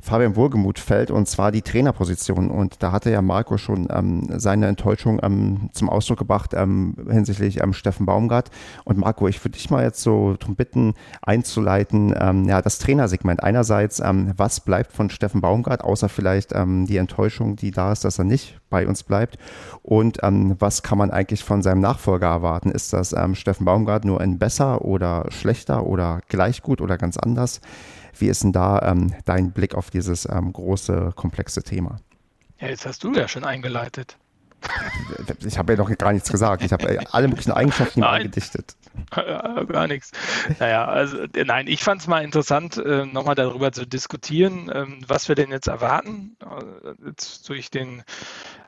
Fabian 0.00 0.36
Wohlgemuth 0.36 0.78
fällt, 0.78 1.10
und 1.10 1.28
zwar 1.28 1.52
die 1.52 1.62
Trainerposition. 1.62 2.50
Und 2.50 2.82
da 2.82 2.92
hatte 2.92 3.10
ja 3.10 3.22
Marco 3.22 3.58
schon 3.58 3.88
ähm, 3.90 4.28
seine 4.36 4.66
Enttäuschung 4.66 5.20
ähm, 5.22 5.70
zum 5.72 5.88
Ausdruck 5.88 6.18
gebracht 6.18 6.52
ähm, 6.54 6.96
hinsichtlich 7.10 7.62
ähm, 7.62 7.72
Steffen 7.72 8.06
Baumgart. 8.06 8.50
Und 8.84 8.98
Marco, 8.98 9.28
ich 9.28 9.42
würde 9.44 9.56
dich 9.56 9.70
mal 9.70 9.82
jetzt 9.82 10.02
so 10.02 10.34
darum 10.34 10.56
bitten, 10.56 10.94
einzuleiten, 11.22 12.14
ähm, 12.18 12.44
ja, 12.44 12.62
das 12.62 12.78
Trainersegment. 12.78 13.42
Einerseits, 13.42 14.00
ähm, 14.00 14.32
was 14.36 14.60
bleibt 14.60 14.92
von 14.92 15.10
Steffen 15.10 15.40
Baumgart, 15.40 15.82
außer 15.82 16.08
vielleicht 16.08 16.52
die 16.52 16.96
Enttäuschung, 16.96 17.56
die 17.56 17.70
da 17.70 17.92
ist, 17.92 18.04
dass 18.04 18.18
er 18.18 18.24
nicht 18.24 18.58
bei 18.70 18.86
uns 18.86 19.02
bleibt? 19.02 19.38
Und 19.82 20.18
was 20.22 20.82
kann 20.82 20.98
man 20.98 21.10
eigentlich 21.10 21.44
von 21.44 21.62
seinem 21.62 21.80
Nachfolger 21.80 22.28
erwarten? 22.28 22.70
Ist 22.70 22.92
das 22.92 23.14
Steffen 23.34 23.64
Baumgart 23.64 24.04
nur 24.04 24.20
ein 24.20 24.38
besser 24.38 24.82
oder 24.84 25.26
schlechter 25.30 25.86
oder 25.86 26.20
gleich 26.28 26.62
gut 26.62 26.80
oder 26.80 26.98
ganz 26.98 27.16
anders? 27.16 27.60
Wie 28.18 28.28
ist 28.28 28.42
denn 28.42 28.52
da 28.52 28.80
ähm, 28.82 29.14
dein 29.24 29.52
Blick 29.52 29.74
auf 29.74 29.90
dieses 29.90 30.26
ähm, 30.26 30.52
große, 30.52 31.12
komplexe 31.14 31.62
Thema? 31.62 32.00
Ja, 32.58 32.68
jetzt 32.68 32.86
hast 32.86 33.04
du 33.04 33.12
ja 33.12 33.28
schon 33.28 33.44
eingeleitet. 33.44 34.16
Ich 35.46 35.56
habe 35.56 35.74
ja 35.74 35.78
noch 35.78 35.88
gar 35.96 36.12
nichts 36.12 36.30
gesagt. 36.30 36.64
Ich 36.64 36.72
habe 36.72 36.88
äh, 36.88 37.04
alle 37.12 37.28
möglichen 37.28 37.52
Eigenschaften 37.52 38.02
eingedichtet. 38.02 38.74
Ja, 39.14 39.62
gar 39.62 39.86
nichts. 39.86 40.10
Naja, 40.58 40.84
also 40.86 41.18
äh, 41.18 41.44
nein, 41.44 41.68
ich 41.68 41.84
fand 41.84 42.00
es 42.00 42.08
mal 42.08 42.24
interessant, 42.24 42.76
äh, 42.78 43.06
nochmal 43.06 43.36
darüber 43.36 43.70
zu 43.70 43.86
diskutieren, 43.86 44.68
ähm, 44.74 44.98
was 45.06 45.28
wir 45.28 45.36
denn 45.36 45.50
jetzt 45.50 45.68
erwarten. 45.68 46.36
Jetzt 47.06 47.48
durch 47.48 47.70
den 47.70 48.02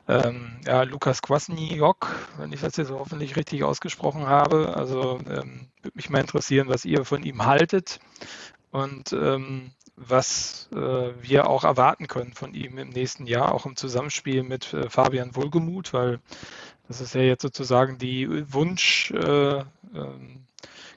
ähm, 0.07 0.59
ja, 0.65 0.83
Lukas 0.83 1.21
Kwasniok, 1.21 2.07
wenn 2.37 2.53
ich 2.53 2.61
das 2.61 2.77
jetzt 2.77 2.91
hoffentlich 2.91 3.35
richtig 3.35 3.63
ausgesprochen 3.65 4.27
habe. 4.27 4.75
Also 4.75 5.19
ähm, 5.29 5.67
würde 5.81 5.95
mich 5.95 6.09
mal 6.09 6.21
interessieren, 6.21 6.69
was 6.69 6.85
ihr 6.85 7.03
von 7.03 7.23
ihm 7.23 7.45
haltet 7.45 7.99
und 8.71 9.13
ähm, 9.13 9.71
was 9.95 10.69
äh, 10.73 11.11
wir 11.21 11.47
auch 11.47 11.63
erwarten 11.63 12.07
können 12.07 12.33
von 12.33 12.53
ihm 12.53 12.77
im 12.77 12.89
nächsten 12.89 13.27
Jahr, 13.27 13.53
auch 13.53 13.65
im 13.65 13.75
Zusammenspiel 13.75 14.43
mit 14.43 14.73
äh, 14.73 14.89
Fabian 14.89 15.35
Wohlgemuth, 15.35 15.93
weil 15.93 16.19
Das 16.87 17.01
ist 17.01 17.13
ja 17.15 17.21
jetzt 17.21 17.43
sozusagen 17.43 17.97
die 17.97 18.27
Wunsch. 18.51 19.11
Äh, 19.11 19.59
ähm, 19.93 20.45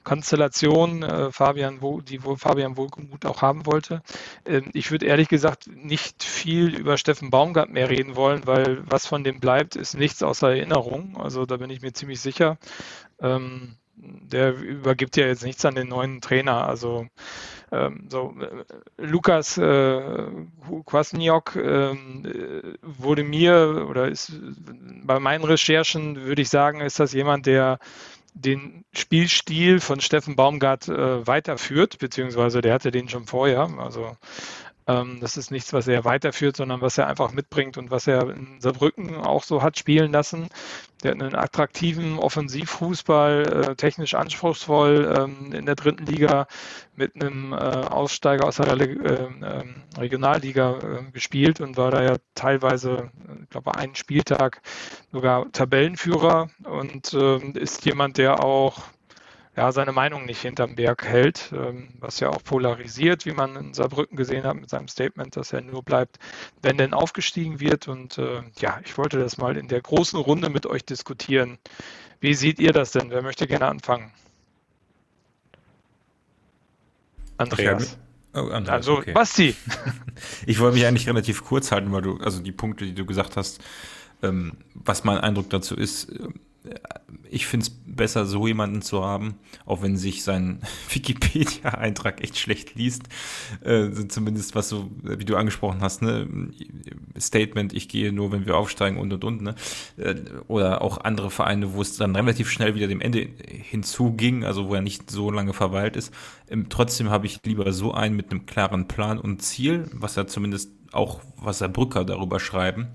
Konstellation, 0.05 1.03
äh, 1.03 1.31
Fabian, 1.31 1.81
wo, 1.81 1.99
die 1.99 2.23
wo 2.23 2.37
Fabian 2.37 2.77
Wohlgemuth 2.77 3.25
auch 3.25 3.41
haben 3.41 3.65
wollte. 3.65 4.01
Ähm, 4.45 4.69
ich 4.73 4.91
würde 4.91 5.07
ehrlich 5.07 5.27
gesagt 5.27 5.67
nicht 5.67 6.23
viel 6.23 6.75
über 6.75 6.97
Steffen 6.97 7.31
Baumgart 7.31 7.71
mehr 7.71 7.89
reden 7.89 8.15
wollen, 8.15 8.45
weil 8.45 8.83
was 8.89 9.05
von 9.07 9.23
dem 9.25 9.41
bleibt, 9.41 9.75
ist 9.75 9.97
nichts 9.97 10.23
außer 10.23 10.49
Erinnerung. 10.49 11.17
Also 11.17 11.45
da 11.45 11.57
bin 11.57 11.71
ich 11.71 11.81
mir 11.81 11.91
ziemlich 11.91 12.21
sicher. 12.21 12.57
Ähm, 13.19 13.75
der 13.95 14.53
übergibt 14.55 15.17
ja 15.17 15.25
jetzt 15.25 15.43
nichts 15.43 15.65
an 15.65 15.75
den 15.75 15.89
neuen 15.89 16.21
Trainer. 16.21 16.67
Also 16.67 17.07
ähm, 17.75 18.07
so 18.09 18.33
äh, 18.39 18.63
Lukas 18.97 19.57
äh, 19.57 20.25
Kwasniok 20.85 21.55
ähm, 21.55 22.23
äh, 22.25 22.77
wurde 22.81 23.23
mir 23.23 23.85
oder 23.89 24.07
ist 24.07 24.33
bei 25.03 25.19
meinen 25.19 25.43
Recherchen 25.43 26.23
würde 26.23 26.41
ich 26.41 26.49
sagen, 26.49 26.81
ist 26.81 26.99
das 26.99 27.13
jemand, 27.13 27.45
der 27.45 27.79
den 28.33 28.83
Spielstil 28.93 29.79
von 29.79 30.01
Steffen 30.01 30.35
Baumgart 30.35 30.89
äh, 30.89 31.25
weiterführt, 31.25 31.99
beziehungsweise 31.99 32.61
der 32.61 32.73
hatte 32.73 32.91
den 32.91 33.07
schon 33.07 33.25
vorher. 33.25 33.69
Also 33.79 34.17
das 34.85 35.35
ist 35.35 35.49
nichts, 35.49 35.73
was 35.73 35.87
er 35.87 36.05
weiterführt, 36.05 36.57
sondern 36.57 36.81
was 36.81 36.97
er 36.97 37.07
einfach 37.07 37.31
mitbringt 37.31 37.77
und 37.77 37.89
was 37.89 38.05
er 38.05 38.29
in 38.29 38.61
Saarbrücken 38.61 39.15
auch 39.15 39.43
so 39.43 39.63
hat 39.63 39.79
spielen 39.79 40.11
lassen. 40.11 40.49
Der 41.01 41.11
hat 41.11 41.21
einen 41.21 41.35
attraktiven 41.35 42.19
Offensivfußball, 42.19 43.69
äh, 43.69 43.75
technisch 43.75 44.13
anspruchsvoll 44.13 45.13
ähm, 45.17 45.53
in 45.53 45.65
der 45.65 45.75
dritten 45.75 46.05
Liga 46.05 46.47
mit 46.95 47.15
einem 47.15 47.51
äh, 47.53 47.55
Aussteiger 47.55 48.45
aus 48.45 48.57
der 48.57 48.67
äh, 48.73 48.83
ähm, 48.83 49.83
Regionalliga 49.97 50.77
äh, 50.77 51.11
gespielt 51.11 51.61
und 51.61 51.77
war 51.77 51.91
da 51.91 52.03
ja 52.03 52.17
teilweise, 52.33 53.11
ich 53.43 53.49
glaube, 53.49 53.75
einen 53.75 53.95
Spieltag 53.95 54.61
sogar 55.11 55.51
Tabellenführer 55.51 56.49
und 56.63 57.13
ähm, 57.13 57.53
ist 57.55 57.85
jemand, 57.85 58.17
der 58.17 58.43
auch 58.43 58.83
ja, 59.55 59.71
seine 59.71 59.93
Meinung 59.93 60.25
nicht 60.25 60.41
hinterm 60.41 60.75
Berg 60.75 61.05
hält, 61.05 61.51
ähm, 61.55 61.89
was 61.99 62.19
ja 62.19 62.29
auch 62.29 62.43
polarisiert, 62.43 63.25
wie 63.25 63.31
man 63.31 63.55
in 63.55 63.73
Saarbrücken 63.73 64.17
gesehen 64.17 64.43
hat 64.43 64.55
mit 64.55 64.69
seinem 64.69 64.87
Statement, 64.87 65.35
dass 65.35 65.53
er 65.53 65.61
nur 65.61 65.81
bleibt, 65.81 66.19
wenn 66.61 66.77
denn 66.77 66.93
aufgestiegen 66.93 67.59
wird. 67.59 67.87
Und 67.87 68.17
äh, 68.17 68.41
ja, 68.59 68.79
ich 68.83 68.97
wollte 68.97 69.17
das 69.17 69.37
mal 69.37 69.55
in 69.55 69.67
der 69.67 69.81
großen 69.81 70.19
Runde 70.19 70.49
mit 70.49 70.65
euch 70.65 70.83
diskutieren. 70.83 71.57
Wie 72.19 72.33
seht 72.33 72.59
ihr 72.59 72.73
das 72.73 72.91
denn? 72.91 73.09
Wer 73.11 73.21
möchte 73.21 73.47
gerne 73.47 73.67
anfangen? 73.67 74.11
Andreas. 77.37 77.97
Oh, 78.33 78.49
Andreas 78.49 78.69
also, 78.69 78.97
okay. 78.97 79.13
Basti. 79.13 79.55
ich 80.45 80.59
wollte 80.59 80.75
mich 80.75 80.85
eigentlich 80.85 81.07
relativ 81.07 81.45
kurz 81.45 81.71
halten, 81.71 81.91
weil 81.93 82.01
du, 82.01 82.17
also 82.17 82.41
die 82.41 82.51
Punkte, 82.51 82.85
die 82.85 82.93
du 82.93 83.05
gesagt 83.05 83.37
hast, 83.37 83.61
ähm, 84.21 84.57
was 84.73 85.05
mein 85.05 85.19
Eindruck 85.19 85.49
dazu 85.49 85.75
ist, 85.75 86.11
ich 87.29 87.45
finde 87.45 87.65
es 87.65 87.69
besser, 87.85 88.25
so 88.25 88.47
jemanden 88.47 88.81
zu 88.81 89.03
haben, 89.03 89.35
auch 89.65 89.81
wenn 89.81 89.97
sich 89.97 90.23
sein 90.23 90.59
Wikipedia-Eintrag 90.89 92.21
echt 92.21 92.37
schlecht 92.37 92.75
liest. 92.75 93.03
Äh, 93.61 93.89
zumindest 94.07 94.55
was 94.55 94.69
so, 94.69 94.89
wie 95.03 95.25
du 95.25 95.35
angesprochen 95.35 95.81
hast, 95.81 96.01
ne? 96.01 96.27
Statement, 97.19 97.73
ich 97.73 97.89
gehe 97.89 98.11
nur, 98.11 98.31
wenn 98.31 98.45
wir 98.45 98.57
aufsteigen 98.57 98.97
und 98.97 99.11
und 99.13 99.23
und. 99.23 99.41
Ne? 99.41 99.55
Äh, 99.97 100.15
oder 100.47 100.81
auch 100.81 100.99
andere 100.99 101.31
Vereine, 101.31 101.73
wo 101.73 101.81
es 101.81 101.97
dann 101.97 102.15
relativ 102.15 102.49
schnell 102.49 102.75
wieder 102.75 102.87
dem 102.87 103.01
Ende 103.01 103.27
hinzuging, 103.47 104.43
also 104.43 104.67
wo 104.69 104.75
er 104.75 104.81
nicht 104.81 105.09
so 105.09 105.31
lange 105.31 105.53
verweilt 105.53 105.95
ist. 105.95 106.13
Ähm, 106.49 106.67
trotzdem 106.69 107.09
habe 107.09 107.25
ich 107.25 107.39
lieber 107.45 107.71
so 107.73 107.93
einen 107.93 108.15
mit 108.15 108.31
einem 108.31 108.45
klaren 108.45 108.87
Plan 108.87 109.19
und 109.19 109.41
Ziel, 109.41 109.89
was 109.93 110.17
er 110.17 110.27
zumindest 110.27 110.71
auch, 110.91 111.21
was 111.37 111.61
er 111.61 111.69
Brücker 111.69 112.05
darüber 112.05 112.39
schreiben 112.39 112.87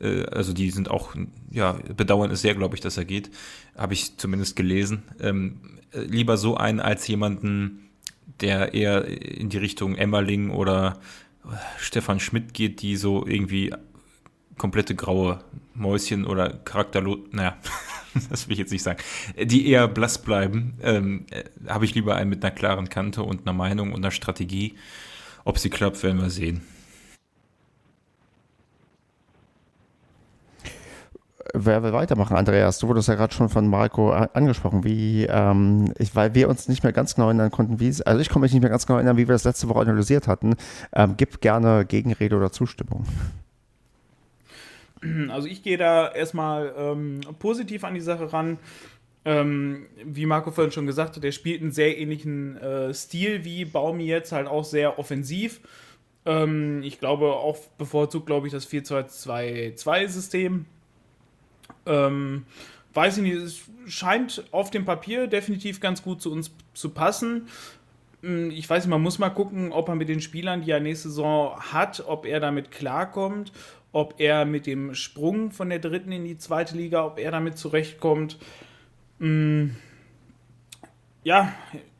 äh, 0.00 0.24
also 0.26 0.52
die 0.52 0.70
sind 0.70 0.90
auch, 0.90 1.14
ja, 1.50 1.78
bedauern 1.96 2.30
es 2.30 2.42
sehr, 2.42 2.54
glaube 2.54 2.74
ich, 2.74 2.80
dass 2.80 2.96
er 2.96 3.04
geht. 3.04 3.30
Habe 3.76 3.94
ich 3.94 4.16
zumindest 4.16 4.56
gelesen. 4.56 5.02
Ähm, 5.20 5.60
äh, 5.92 6.00
lieber 6.00 6.36
so 6.36 6.56
einen 6.56 6.80
als 6.80 7.06
jemanden, 7.06 7.90
der 8.40 8.74
eher 8.74 9.04
in 9.06 9.48
die 9.48 9.58
Richtung 9.58 9.96
Emmerling 9.96 10.50
oder 10.50 10.98
äh, 11.44 11.56
Stefan 11.78 12.20
Schmidt 12.20 12.54
geht, 12.54 12.82
die 12.82 12.96
so 12.96 13.26
irgendwie 13.26 13.72
komplette 14.56 14.94
graue 14.94 15.40
Mäuschen 15.74 16.24
oder 16.24 16.50
charakterlos, 16.50 17.18
naja, 17.30 17.56
das 18.30 18.48
will 18.48 18.54
ich 18.54 18.58
jetzt 18.58 18.72
nicht 18.72 18.82
sagen, 18.82 18.98
die 19.40 19.68
eher 19.68 19.86
blass 19.86 20.20
bleiben, 20.20 20.74
ähm, 20.82 21.26
habe 21.68 21.84
ich 21.84 21.94
lieber 21.94 22.16
einen 22.16 22.30
mit 22.30 22.44
einer 22.44 22.54
klaren 22.54 22.88
Kante 22.88 23.22
und 23.22 23.42
einer 23.42 23.52
Meinung 23.52 23.92
und 23.92 24.04
einer 24.04 24.10
Strategie. 24.10 24.74
Ob 25.44 25.58
sie 25.58 25.70
klappt, 25.70 26.02
werden 26.02 26.20
wir 26.20 26.30
sehen. 26.30 26.62
Wer 31.54 31.82
will 31.82 31.92
weitermachen? 31.92 32.36
Andreas, 32.36 32.78
du 32.78 32.88
wurdest 32.88 33.08
ja 33.08 33.14
gerade 33.14 33.34
schon 33.34 33.48
von 33.48 33.68
Marco 33.68 34.10
angesprochen, 34.10 34.84
wie, 34.84 35.26
ähm, 35.26 35.92
ich, 35.98 36.14
weil 36.14 36.34
wir 36.34 36.48
uns 36.48 36.68
nicht 36.68 36.82
mehr 36.82 36.92
ganz 36.92 37.14
genau 37.14 37.28
erinnern 37.28 37.50
konnten, 37.50 37.80
wie 37.80 37.88
es, 37.88 38.02
also 38.02 38.20
ich 38.20 38.28
komme 38.28 38.44
mich 38.44 38.52
nicht 38.52 38.62
mehr 38.62 38.70
ganz 38.70 38.86
genau 38.86 38.98
erinnern, 38.98 39.16
wie 39.16 39.26
wir 39.28 39.34
das 39.34 39.44
letzte 39.44 39.68
Woche 39.68 39.80
analysiert 39.80 40.28
hatten. 40.28 40.56
Ähm, 40.92 41.14
gib 41.16 41.40
gerne 41.40 41.84
Gegenrede 41.84 42.36
oder 42.36 42.52
Zustimmung. 42.52 43.06
Also 45.28 45.46
ich 45.46 45.62
gehe 45.62 45.78
da 45.78 46.10
erstmal 46.10 46.74
ähm, 46.76 47.20
positiv 47.38 47.84
an 47.84 47.94
die 47.94 48.00
Sache 48.00 48.32
ran. 48.32 48.58
Ähm, 49.24 49.86
wie 50.04 50.26
Marco 50.26 50.50
vorhin 50.50 50.72
schon 50.72 50.86
gesagt 50.86 51.14
hat, 51.16 51.22
der 51.22 51.32
spielt 51.32 51.62
einen 51.62 51.70
sehr 51.72 51.98
ähnlichen 51.98 52.56
äh, 52.56 52.92
Stil 52.94 53.44
wie 53.44 53.64
Baumi 53.64 54.06
jetzt, 54.06 54.32
halt 54.32 54.46
auch 54.48 54.64
sehr 54.64 54.98
offensiv. 54.98 55.60
Ähm, 56.24 56.82
ich 56.82 56.98
glaube 56.98 57.26
auch 57.26 57.58
bevorzugt, 57.78 58.26
glaube 58.26 58.46
ich, 58.46 58.52
das 58.52 58.68
4-2-2-2-System. 58.70 60.66
Ähm, 61.86 62.44
weiß 62.94 63.18
ich 63.18 63.22
nicht, 63.22 63.36
es 63.36 63.60
scheint 63.86 64.44
auf 64.50 64.70
dem 64.70 64.84
Papier 64.84 65.26
definitiv 65.26 65.80
ganz 65.80 66.02
gut 66.02 66.20
zu 66.20 66.32
uns 66.32 66.50
zu 66.74 66.90
passen. 66.90 67.48
Hm, 68.22 68.50
ich 68.50 68.68
weiß 68.68 68.84
nicht, 68.84 68.90
man 68.90 69.02
muss 69.02 69.18
mal 69.18 69.30
gucken, 69.30 69.72
ob 69.72 69.88
er 69.88 69.94
mit 69.94 70.08
den 70.08 70.20
Spielern, 70.20 70.62
die 70.62 70.70
er 70.70 70.80
nächste 70.80 71.08
Saison 71.08 71.58
hat, 71.58 72.04
ob 72.06 72.26
er 72.26 72.40
damit 72.40 72.70
klarkommt, 72.70 73.52
ob 73.92 74.14
er 74.18 74.44
mit 74.44 74.66
dem 74.66 74.94
Sprung 74.94 75.50
von 75.50 75.68
der 75.68 75.78
dritten 75.78 76.12
in 76.12 76.24
die 76.24 76.38
zweite 76.38 76.76
Liga, 76.76 77.04
ob 77.04 77.18
er 77.18 77.30
damit 77.30 77.58
zurechtkommt. 77.58 78.38
Hm, 79.20 79.76
ja, 81.24 81.52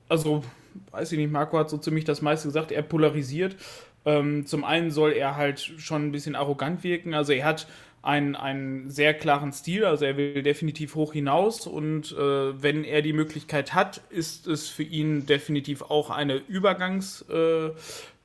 also 0.09 0.43
weiß 0.91 1.13
ich 1.13 1.19
nicht, 1.19 1.31
Marco 1.31 1.59
hat 1.59 1.71
so 1.71 1.79
ziemlich 1.79 2.05
das 2.05 2.23
meiste 2.23 2.49
gesagt, 2.49 2.73
er 2.73 2.83
polarisiert. 2.83 3.57
Ähm, 4.05 4.47
zum 4.47 4.65
einen 4.65 4.91
soll 4.91 5.13
er 5.13 5.37
halt 5.37 5.61
schon 5.61 6.07
ein 6.07 6.13
bisschen 6.13 6.35
arrogant 6.35 6.85
wirken, 6.85 7.15
also 7.15 7.33
er 7.33 7.45
hat 7.45 7.67
einen, 8.09 8.35
einen 8.37 8.89
sehr 8.89 9.13
klaren 9.13 9.53
Stil, 9.53 9.85
also 9.85 10.07
er 10.07 10.17
will 10.17 10.43
definitiv 10.43 10.95
hoch 10.95 11.13
hinaus 11.13 11.67
und 11.67 12.13
äh, 12.13 12.63
wenn 12.63 12.83
er 12.85 13.03
die 13.03 13.13
Möglichkeit 13.13 13.75
hat, 13.75 14.01
ist 14.09 14.47
es 14.47 14.67
für 14.67 14.83
ihn 14.83 15.27
definitiv 15.27 15.83
auch 15.83 16.09
eine 16.09 16.37
Übergangsstation 16.37 17.75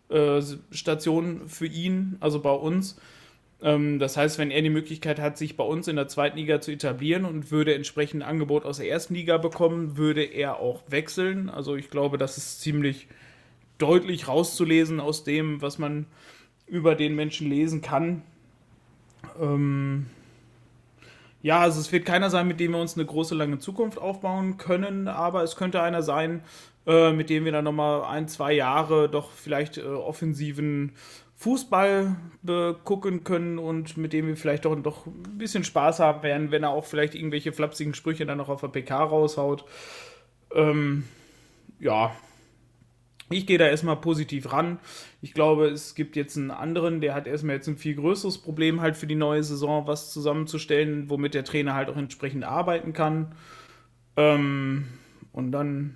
äh, 0.10 1.44
äh, 1.44 1.48
für 1.50 1.66
ihn, 1.66 2.16
also 2.22 2.40
bei 2.40 2.54
uns. 2.54 2.98
Ähm, 3.62 4.00
das 4.00 4.16
heißt, 4.16 4.40
wenn 4.40 4.52
er 4.52 4.62
die 4.62 4.70
Möglichkeit 4.70 5.20
hat, 5.20 5.38
sich 5.38 5.58
bei 5.58 5.66
uns 5.66 5.90
in 5.90 5.98
der 5.98 6.08
zweiten 6.08 6.38
Liga 6.38 6.62
zu 6.62 6.72
etablieren 6.72 7.26
und 7.26 7.52
würde 7.52 7.76
entsprechend 7.76 8.24
ein 8.24 8.30
Angebot 8.30 8.64
aus 8.64 8.78
der 8.78 8.88
ersten 8.88 9.16
Liga 9.16 9.38
bekommen, 9.38 9.98
würde 9.98 10.24
er 10.24 10.62
auch 10.62 10.84
wechseln. 10.88 11.50
Also 11.50 11.76
ich 11.76 11.90
glaube, 11.90 12.18
das 12.18 12.38
ist 12.38 12.62
ziemlich 12.62 13.10
deutlich 13.80 14.30
rauszulesen 14.30 15.02
aus 15.02 15.26
dem, 15.26 15.62
was 15.62 15.78
man 15.78 16.06
über 16.68 16.96
den 16.96 17.16
Menschen 17.16 17.50
lesen 17.50 17.82
kann. 17.82 18.22
Ähm, 19.40 20.08
ja, 21.42 21.60
also 21.60 21.80
es 21.80 21.92
wird 21.92 22.06
keiner 22.06 22.30
sein, 22.30 22.48
mit 22.48 22.60
dem 22.60 22.72
wir 22.72 22.80
uns 22.80 22.96
eine 22.96 23.06
große, 23.06 23.36
lange 23.36 23.60
Zukunft 23.60 23.98
aufbauen 23.98 24.58
können, 24.58 25.08
aber 25.08 25.44
es 25.44 25.56
könnte 25.56 25.82
einer 25.82 26.02
sein, 26.02 26.42
äh, 26.88 27.12
mit 27.12 27.30
dem 27.30 27.46
wir 27.46 27.52
dann 27.52 27.66
nochmal 27.66 28.04
ein, 28.04 28.28
zwei 28.28 28.54
Jahre 28.54 29.10
doch 29.10 29.32
vielleicht 29.32 29.78
äh, 29.78 29.84
offensiven 29.84 30.94
Fußball 31.36 32.16
gucken 32.86 33.26
können 33.26 33.60
und 33.60 33.98
mit 33.98 34.14
dem 34.14 34.28
wir 34.28 34.38
vielleicht 34.38 34.64
doch, 34.64 34.76
doch 34.82 35.06
ein 35.08 35.38
bisschen 35.38 35.66
Spaß 35.66 36.00
haben 36.00 36.24
werden, 36.24 36.52
wenn 36.52 36.64
er 36.64 36.70
auch 36.70 36.86
vielleicht 36.86 37.16
irgendwelche 37.16 37.52
flapsigen 37.52 37.94
Sprüche 37.94 38.26
dann 38.26 38.38
noch 38.38 38.48
auf 38.48 38.62
der 38.62 38.70
PK 38.70 39.04
raushaut. 39.04 39.66
Ähm, 40.56 41.04
ja, 41.80 42.16
ich 43.34 43.46
gehe 43.48 43.58
da 43.58 43.68
erstmal 43.68 43.98
positiv 43.98 44.52
ran. 44.52 44.80
Ich 45.22 45.34
glaube, 45.34 45.68
es 45.68 45.96
gibt 45.96 46.16
jetzt 46.16 46.38
einen 46.38 46.52
anderen, 46.52 47.02
der 47.02 47.14
hat 47.14 47.28
erstmal 47.28 47.56
jetzt 47.56 47.68
ein 47.68 47.78
viel 47.78 47.96
größeres 47.96 48.38
Problem 48.40 48.82
halt 48.82 48.96
für 48.98 49.08
die 49.08 49.16
neue 49.16 49.44
Saison, 49.44 49.88
was 49.88 50.12
zusammenzustellen, 50.12 51.10
womit 51.10 51.34
der 51.34 51.44
Trainer 51.44 51.74
halt 51.74 51.90
auch 51.90 51.98
entsprechend 51.98 52.44
arbeiten 52.44 52.94
kann. 52.94 53.36
Ähm, 54.16 54.86
und 55.32 55.52
dann, 55.52 55.96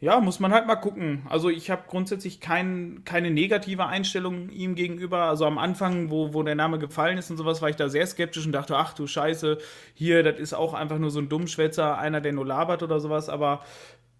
ja, 0.00 0.20
muss 0.20 0.38
man 0.38 0.52
halt 0.52 0.66
mal 0.66 0.76
gucken. 0.76 1.22
Also 1.28 1.48
ich 1.48 1.70
habe 1.70 1.84
grundsätzlich 1.88 2.40
kein, 2.40 3.02
keine 3.04 3.30
negative 3.30 3.86
Einstellung 3.86 4.50
ihm 4.50 4.74
gegenüber. 4.74 5.22
Also 5.22 5.44
am 5.44 5.58
Anfang, 5.58 6.10
wo, 6.10 6.34
wo 6.34 6.42
der 6.42 6.54
Name 6.54 6.78
gefallen 6.78 7.18
ist 7.18 7.30
und 7.30 7.36
sowas, 7.36 7.62
war 7.62 7.70
ich 7.70 7.76
da 7.76 7.88
sehr 7.88 8.06
skeptisch 8.06 8.46
und 8.46 8.52
dachte, 8.52 8.76
ach 8.76 8.92
du 8.92 9.06
Scheiße, 9.06 9.58
hier, 9.94 10.22
das 10.22 10.38
ist 10.38 10.54
auch 10.54 10.74
einfach 10.74 10.98
nur 10.98 11.10
so 11.10 11.18
ein 11.18 11.28
Dummschwätzer, 11.28 11.98
einer, 11.98 12.20
der 12.20 12.32
nur 12.32 12.46
labert 12.46 12.82
oder 12.82 13.00
sowas. 13.00 13.28
Aber 13.28 13.64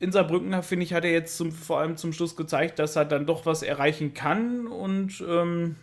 in 0.00 0.12
Saarbrücken, 0.12 0.62
finde 0.62 0.84
ich, 0.84 0.94
hat 0.94 1.04
er 1.04 1.12
jetzt 1.12 1.36
zum, 1.36 1.52
vor 1.52 1.80
allem 1.80 1.96
zum 1.96 2.12
Schluss 2.12 2.36
gezeigt, 2.36 2.78
dass 2.78 2.96
er 2.96 3.04
dann 3.04 3.26
doch 3.26 3.46
was 3.46 3.62
erreichen 3.62 4.14
kann. 4.14 4.66
Und 4.66 5.22
ähm, 5.28 5.76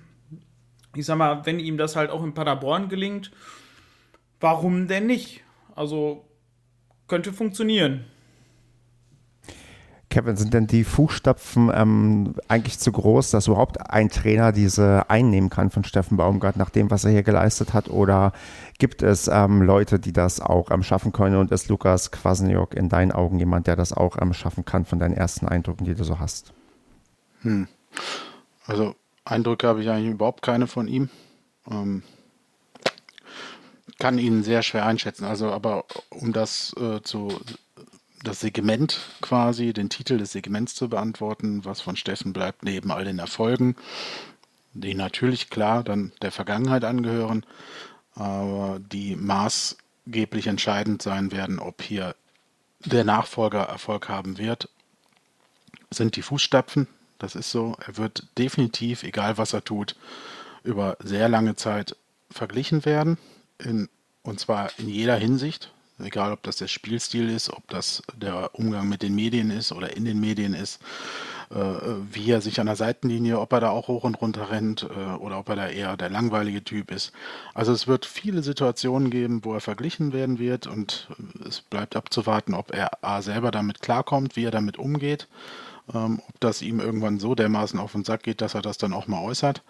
ich 0.96 1.06
sag 1.06 1.18
mal, 1.18 1.46
wenn 1.46 1.60
ihm 1.60 1.78
das 1.78 1.96
halt 1.96 2.10
auch 2.10 2.24
in 2.24 2.34
Paderborn 2.34 2.88
gelingt, 2.88 3.32
warum 4.40 4.88
denn 4.88 5.08
nicht? 5.08 5.44
Also 5.76 6.26
könnte 7.08 7.34
funktionieren. 7.34 8.06
Kevin, 10.16 10.38
sind 10.38 10.54
denn 10.54 10.66
die 10.66 10.86
Fußstapfen 10.86 11.70
ähm, 11.76 12.36
eigentlich 12.48 12.80
zu 12.80 12.90
groß, 12.90 13.32
dass 13.32 13.48
überhaupt 13.48 13.90
ein 13.90 14.08
Trainer 14.08 14.54
diese 14.54 15.10
einnehmen 15.10 15.50
kann 15.50 15.72
von 15.72 15.84
Steffen 15.84 16.16
Baumgart 16.16 16.56
nach 16.56 16.70
dem, 16.70 16.90
was 16.90 17.04
er 17.04 17.12
hier 17.12 17.24
geleistet 17.24 17.74
hat? 17.74 17.90
Oder 17.90 18.32
gibt 18.80 19.04
es 19.04 19.28
ähm, 19.28 19.62
Leute, 19.62 20.00
die 20.00 20.14
das 20.14 20.40
auch 20.40 20.72
ähm, 20.72 20.84
schaffen 20.84 21.12
können? 21.12 21.36
Und 21.36 21.52
ist 21.52 21.68
Lukas 21.68 22.12
Kwasniok 22.12 22.76
in 22.76 22.88
deinen 22.88 23.12
Augen 23.12 23.40
jemand, 23.40 23.68
der 23.68 23.76
das 23.76 23.92
auch 23.92 24.16
ähm, 24.22 24.34
schaffen 24.34 24.64
kann 24.64 24.86
von 24.86 25.00
deinen 25.00 25.16
ersten 25.16 25.50
Eindrücken, 25.50 25.84
die 25.84 25.96
du 25.96 26.06
so 26.06 26.18
hast? 26.18 26.54
Hm. 27.42 27.68
Also 28.68 28.96
Eindrücke 29.26 29.68
habe 29.68 29.82
ich 29.82 29.90
eigentlich 29.90 30.14
überhaupt 30.14 30.42
keine 30.42 30.68
von 30.68 30.88
ihm. 30.88 31.10
Ähm, 31.70 32.04
kann 34.00 34.18
ihn 34.18 34.44
sehr 34.44 34.62
schwer 34.62 34.86
einschätzen. 34.86 35.26
Also, 35.26 35.52
aber 35.52 35.84
um 36.10 36.32
das 36.32 36.74
äh, 36.80 37.02
zu 37.02 37.38
das 38.28 38.42
Segment 38.42 39.00
quasi, 39.22 39.74
den 39.74 39.90
Titel 39.90 40.18
des 40.18 40.32
Segments 40.34 40.76
zu 40.76 40.90
beantworten, 40.90 41.64
was 41.64 41.82
von 41.82 41.96
Steffen 41.96 42.34
bleibt, 42.34 42.64
neben 42.64 42.92
all 42.92 43.06
den 43.06 43.20
Erfolgen, 43.20 43.76
die 44.74 44.94
natürlich 44.94 45.50
klar 45.50 45.84
dann 45.84 46.12
der 46.22 46.32
Vergangenheit 46.32 46.84
angehören, 46.84 47.46
aber 48.16 48.80
die 48.80 49.16
maßgeblich 49.16 50.48
entscheidend 50.48 51.02
sein 51.02 51.32
werden, 51.32 51.60
ob 51.60 51.82
hier 51.82 52.16
der 52.84 53.04
Nachfolger 53.04 53.64
Erfolg 53.64 54.10
haben 54.10 54.38
wird, 54.38 54.70
sind 55.90 56.16
die 56.16 56.22
Fußstapfen. 56.22 56.88
Das 57.18 57.36
ist 57.36 57.52
so. 57.52 57.78
Er 57.86 57.98
wird 57.98 58.28
definitiv, 58.38 59.04
egal 59.04 59.38
was 59.38 59.54
er 59.54 59.64
tut, 59.64 59.96
über 60.64 60.98
sehr 61.00 61.30
lange 61.30 61.56
Zeit 61.56 61.96
verglichen 62.30 62.86
werden. 62.86 63.18
In, 63.58 63.90
und 64.24 64.40
zwar 64.40 64.70
in 64.78 64.90
jeder 64.90 65.16
Hinsicht 65.16 65.72
egal 66.00 66.32
ob 66.34 66.44
das 66.44 66.58
der 66.58 66.68
Spielstil 66.68 67.30
ist, 67.30 67.50
ob 67.50 67.68
das 67.70 68.04
der 68.16 68.50
Umgang 68.54 68.90
mit 68.90 69.02
den 69.02 69.16
Medien 69.16 69.52
ist 69.52 69.72
oder 69.72 69.96
in 69.96 70.06
den 70.06 70.20
Medien 70.20 70.54
ist, 70.54 70.82
äh, 71.52 71.56
wie 72.12 72.32
er 72.32 72.42
sich 72.42 72.60
an 72.60 72.66
der 72.66 72.76
Seitenlinie, 72.76 73.40
ob 73.40 73.54
er 73.54 73.60
da 73.62 73.70
auch 73.70 73.88
hoch 73.88 74.04
und 74.04 74.20
runter 74.22 74.50
rennt 74.50 74.84
äh, 74.84 75.16
oder 75.16 75.40
ob 75.40 75.50
er 75.50 75.56
da 75.56 75.68
eher 75.68 75.96
der 75.96 76.10
langweilige 76.10 76.64
Typ 76.64 76.92
ist. 76.92 77.12
Also 77.54 77.72
es 77.72 77.88
wird 77.88 78.06
viele 78.06 78.44
Situationen 78.44 79.10
geben, 79.10 79.44
wo 79.44 79.54
er 79.54 79.62
verglichen 79.62 80.12
werden 80.12 80.40
wird 80.40 80.68
und 80.68 81.08
es 81.48 81.62
bleibt 81.62 81.96
abzuwarten, 81.96 82.54
ob 82.54 82.74
er 82.74 83.04
A 83.04 83.22
selber 83.22 83.52
damit 83.52 83.82
klarkommt, 83.82 84.36
wie 84.36 84.46
er 84.46 84.52
damit 84.52 84.78
umgeht, 84.78 85.28
ähm, 85.94 86.22
ob 86.28 86.40
das 86.40 86.62
ihm 86.62 86.80
irgendwann 86.80 87.20
so 87.20 87.36
dermaßen 87.36 87.80
auf 87.80 87.94
den 87.94 88.04
Sack 88.04 88.24
geht, 88.24 88.42
dass 88.42 88.56
er 88.56 88.62
das 88.62 88.78
dann 88.78 88.94
auch 88.94 89.08
mal 89.08 89.22
äußert, 89.22 89.64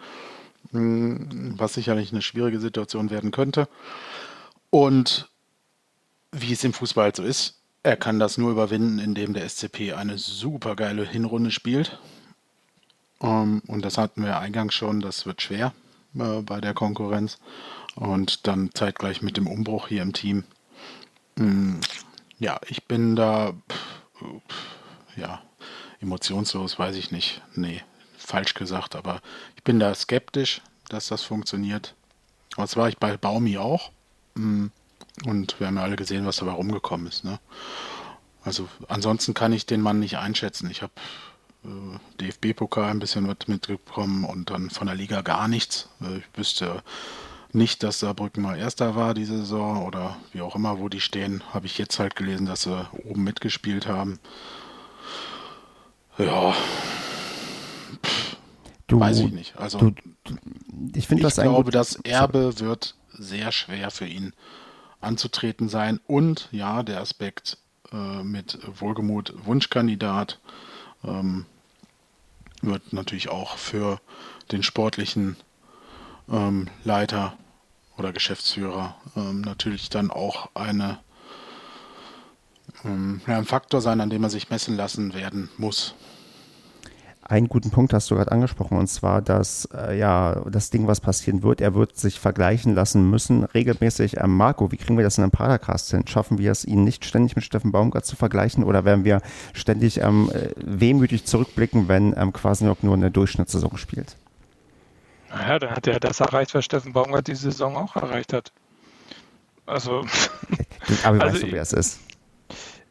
hm, 0.72 1.56
was 1.58 1.74
sicherlich 1.74 2.12
eine 2.12 2.22
schwierige 2.22 2.60
Situation 2.60 3.10
werden 3.10 3.32
könnte. 3.32 3.68
Und 4.70 5.30
wie 6.36 6.54
es 6.54 6.64
im 6.64 6.74
Fußball 6.74 7.06
halt 7.06 7.16
so 7.16 7.24
ist, 7.24 7.56
er 7.84 7.98
kann 7.98 8.20
das 8.20 8.38
nur 8.38 8.52
überwinden, 8.52 9.00
indem 9.00 9.34
der 9.34 9.48
SCP 9.48 9.94
eine 9.94 10.18
super 10.18 10.76
geile 10.76 11.08
Hinrunde 11.08 11.52
spielt. 11.52 12.00
Um, 13.20 13.30
ähm, 13.30 13.62
und 13.68 13.86
das 13.86 13.98
hatten 13.98 14.24
wir 14.24 14.40
eingangs 14.40 14.74
schon, 14.74 15.00
das 15.00 15.26
wird 15.26 15.42
schwer 15.42 15.74
äh, 16.16 16.42
bei 16.42 16.60
der 16.60 16.74
Konkurrenz. 16.74 17.38
Und 17.96 18.48
dann 18.48 18.72
zeitgleich 18.74 19.22
mit 19.22 19.38
dem 19.38 19.48
Umbruch 19.48 19.88
hier 19.88 20.02
im 20.02 20.14
Team. 20.14 20.44
Mm, 21.38 21.76
ja, 22.40 22.60
ich 22.68 22.86
bin 22.86 23.16
da, 23.16 23.54
pff, 23.70 24.36
ja, 25.16 25.42
emotionslos, 26.02 26.78
weiß 26.78 26.96
ich 26.98 27.12
nicht. 27.12 27.42
Nee, 27.54 27.84
falsch 28.18 28.54
gesagt, 28.54 28.96
aber 28.96 29.22
ich 29.56 29.64
bin 29.64 29.80
da 29.80 29.94
skeptisch, 29.96 30.62
dass 30.90 31.08
das 31.08 31.24
funktioniert. 31.24 31.96
Das 32.58 32.76
war 32.76 32.90
ich 32.90 32.98
bei 32.98 33.16
Baumi 33.16 33.58
auch. 33.58 33.92
Mm, 34.34 34.68
und 35.24 35.60
wir 35.60 35.68
haben 35.68 35.78
ja 35.78 35.84
alle 35.84 35.96
gesehen, 35.96 36.26
was 36.26 36.38
dabei 36.38 36.52
rumgekommen 36.52 37.08
ist. 37.08 37.24
Ne? 37.24 37.40
Also 38.44 38.68
ansonsten 38.88 39.34
kann 39.34 39.54
ich 39.54 39.66
den 39.66 39.82
Mann 39.82 40.00
nicht 40.00 40.18
einschätzen. 40.18 40.70
Ich 40.70 40.82
habe 40.82 40.94
äh, 41.64 42.22
DFB-Pokal 42.22 42.92
ein 42.92 43.00
bisschen 43.00 43.26
mitbekommen 43.48 44.26
und 44.26 44.50
dann 44.50 44.70
von 44.70 44.88
der 44.88 44.96
Liga 44.96 45.22
gar 45.22 45.48
nichts. 45.48 45.90
Äh, 46.02 46.18
ich 46.18 46.26
wüsste 46.36 46.84
nicht, 47.54 47.84
dass 47.84 48.02
Saarbrücken 48.02 48.44
mal 48.44 48.58
Erster 48.58 48.96
war 48.96 49.14
diese 49.14 49.38
Saison 49.40 49.86
oder 49.86 50.18
wie 50.34 50.42
auch 50.42 50.56
immer, 50.56 50.80
wo 50.80 50.90
die 50.90 51.00
stehen. 51.00 51.42
Habe 51.54 51.66
ich 51.66 51.78
jetzt 51.78 51.98
halt 52.00 52.16
gelesen, 52.16 52.46
dass 52.46 52.64
sie 52.64 52.88
oben 53.06 53.24
mitgespielt 53.24 53.88
haben. 53.88 54.20
Ja. 56.18 56.54
du, 58.88 59.00
weiß 59.00 59.20
ich 59.20 59.32
nicht. 59.32 59.58
Also 59.58 59.80
du, 59.80 59.94
ich, 60.94 61.10
ich 61.10 61.22
das 61.22 61.36
glaube, 61.36 61.72
das 61.72 61.96
Erbe 62.04 62.60
wird 62.60 62.96
sehr 63.12 63.52
schwer 63.52 63.90
für 63.92 64.06
ihn 64.06 64.34
anzutreten 65.06 65.70
sein. 65.70 66.00
Und 66.08 66.50
ja, 66.52 66.84
der 66.84 67.02
Aspekt 67.02 67.58
äh, 67.92 68.24
mit 68.24 68.60
Wohlgemut 68.80 69.34
Wunschkandidat 69.46 70.40
ähm, 71.04 71.46
wird 72.62 72.94
natürlich 72.94 73.30
auch 73.30 73.58
für 73.58 74.00
den 74.52 74.64
sportlichen 74.64 75.38
ähm, 76.30 76.68
Leiter 76.84 77.38
oder 77.98 78.12
Geschäftsführer 78.12 78.96
ähm, 79.16 79.42
natürlich 79.42 79.90
dann 79.90 80.12
auch 80.12 80.50
eine, 80.54 81.00
ähm, 82.84 83.22
ein 83.26 83.46
Faktor 83.46 83.82
sein, 83.82 84.02
an 84.02 84.10
dem 84.10 84.22
man 84.22 84.32
sich 84.32 84.50
messen 84.50 84.76
lassen 84.76 85.14
werden 85.14 85.50
muss. 85.58 85.96
Einen 87.28 87.50
guten 87.50 87.72
Punkt 87.72 87.92
hast 87.92 88.12
du 88.12 88.16
gerade 88.16 88.32
angesprochen, 88.32 88.78
und 88.78 88.86
zwar, 88.86 89.20
dass 89.20 89.68
äh, 89.74 89.98
ja 89.98 90.44
das 90.48 90.70
Ding, 90.70 90.86
was 90.86 91.02
passieren 91.02 91.42
wird, 91.42 91.60
er 91.60 91.74
wird 91.74 91.98
sich 91.98 92.20
vergleichen 92.20 92.76
lassen 92.76 93.10
müssen, 93.10 93.46
regelmäßig. 93.46 94.18
Äh, 94.18 94.28
Marco, 94.28 94.72
wie 94.72 94.78
kriegen 94.78 94.96
wir 94.96 95.04
das 95.04 95.18
in 95.18 95.24
einem 95.24 95.32
Padercast 95.32 95.90
hin? 95.90 96.06
Schaffen 96.06 96.38
wir 96.38 96.52
es, 96.52 96.66
ihn 96.66 96.84
nicht 96.84 97.04
ständig 97.04 97.36
mit 97.36 97.44
Steffen 97.44 97.72
Baumgart 97.72 98.06
zu 98.06 98.16
vergleichen 98.16 98.64
oder 98.64 98.86
werden 98.86 99.06
wir 99.06 99.22
ständig 99.54 100.02
ähm, 100.02 100.30
äh, 100.32 100.50
wehmütig 100.58 101.26
zurückblicken, 101.26 101.88
wenn 101.88 102.14
ähm, 102.16 102.32
Quasniok 102.32 102.84
nur 102.84 102.94
eine 102.94 103.10
Durchschnittssaison 103.10 103.76
spielt? 103.78 104.18
Naja, 105.30 105.58
dann 105.58 105.72
hat 105.72 105.88
er 105.88 106.00
das 106.00 106.20
erreicht, 106.20 106.54
was 106.54 106.64
Steffen 106.64 106.94
Baumgart 106.94 107.26
diese 107.26 107.50
Saison 107.50 107.76
auch 107.76 107.96
erreicht 107.96 108.34
hat. 108.34 108.52
Also. 109.66 110.06
Aber 111.04 111.24
also, 111.24 111.34
weißt 111.34 111.44
du, 111.44 111.52
wer 111.52 111.62
es 111.64 111.74
ist? 111.74 112.00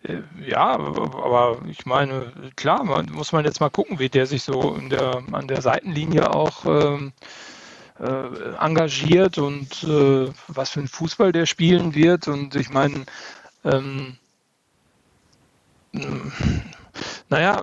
Äh, 0.05 0.23
ja, 0.47 0.77
aber 0.77 1.63
ich 1.69 1.87
meine, 1.87 2.33
klar, 2.57 2.85
man, 2.85 3.07
muss 3.13 3.33
man 3.33 3.45
jetzt 3.45 3.61
mal 3.61 3.71
gucken, 3.71 3.99
wie 3.99 4.09
der 4.09 4.27
sich 4.27 4.43
so 4.43 4.77
der, 4.91 5.23
an 5.33 5.49
der 5.49 5.63
Seitenlinie 5.63 6.35
auch 6.35 6.65
ähm, 6.67 7.13
äh, 7.99 8.55
engagiert 8.61 9.39
und 9.39 9.83
äh, 9.85 10.31
was 10.49 10.71
für 10.71 10.81
ein 10.81 10.89
Fußball 10.89 11.33
der 11.33 11.47
spielen 11.47 11.95
wird. 11.95 12.29
Und 12.29 12.55
ich 12.55 12.71
meine, 12.71 13.05
ähm, 13.65 14.19
naja, 17.29 17.63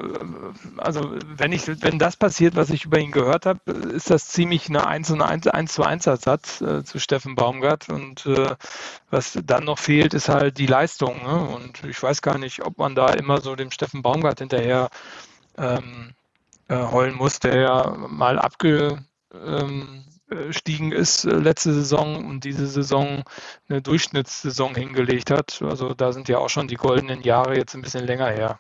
also 0.77 1.15
wenn 1.23 1.51
ich, 1.51 1.67
wenn 1.81 1.99
das 1.99 2.17
passiert, 2.17 2.55
was 2.55 2.69
ich 2.69 2.85
über 2.85 2.99
ihn 2.99 3.11
gehört 3.11 3.45
habe, 3.45 3.59
ist 3.71 4.09
das 4.09 4.27
ziemlich 4.27 4.69
eine 4.69 4.87
1 4.87 5.11
und 5.11 5.21
1, 5.21 5.47
1 5.47 5.73
zu 5.73 5.83
1 5.83 6.07
Ersatz 6.07 6.61
äh, 6.61 6.83
zu 6.83 6.99
Steffen 6.99 7.35
Baumgart. 7.35 7.89
Und 7.89 8.25
äh, 8.25 8.55
was 9.09 9.37
dann 9.43 9.65
noch 9.65 9.79
fehlt, 9.79 10.13
ist 10.13 10.29
halt 10.29 10.57
die 10.57 10.65
Leistung. 10.65 11.23
Ne? 11.23 11.55
Und 11.55 11.83
ich 11.83 12.01
weiß 12.01 12.21
gar 12.21 12.37
nicht, 12.37 12.65
ob 12.65 12.77
man 12.77 12.95
da 12.95 13.13
immer 13.13 13.41
so 13.41 13.55
dem 13.55 13.71
Steffen 13.71 14.01
Baumgart 14.01 14.39
hinterher 14.39 14.89
ähm, 15.57 16.13
äh, 16.67 16.75
heulen 16.75 17.15
muss, 17.15 17.39
der 17.39 17.59
ja 17.59 17.95
mal 18.09 18.39
abgestiegen 18.39 20.91
ist 20.91 21.25
äh, 21.25 21.31
letzte 21.31 21.73
Saison 21.73 22.25
und 22.25 22.43
diese 22.43 22.67
Saison 22.67 23.23
eine 23.69 23.81
Durchschnittssaison 23.81 24.75
hingelegt 24.75 25.31
hat. 25.31 25.61
Also 25.61 25.93
da 25.93 26.13
sind 26.13 26.29
ja 26.29 26.37
auch 26.37 26.49
schon 26.49 26.67
die 26.67 26.75
goldenen 26.75 27.21
Jahre 27.21 27.57
jetzt 27.57 27.75
ein 27.75 27.81
bisschen 27.81 28.05
länger 28.05 28.29
her. 28.29 28.59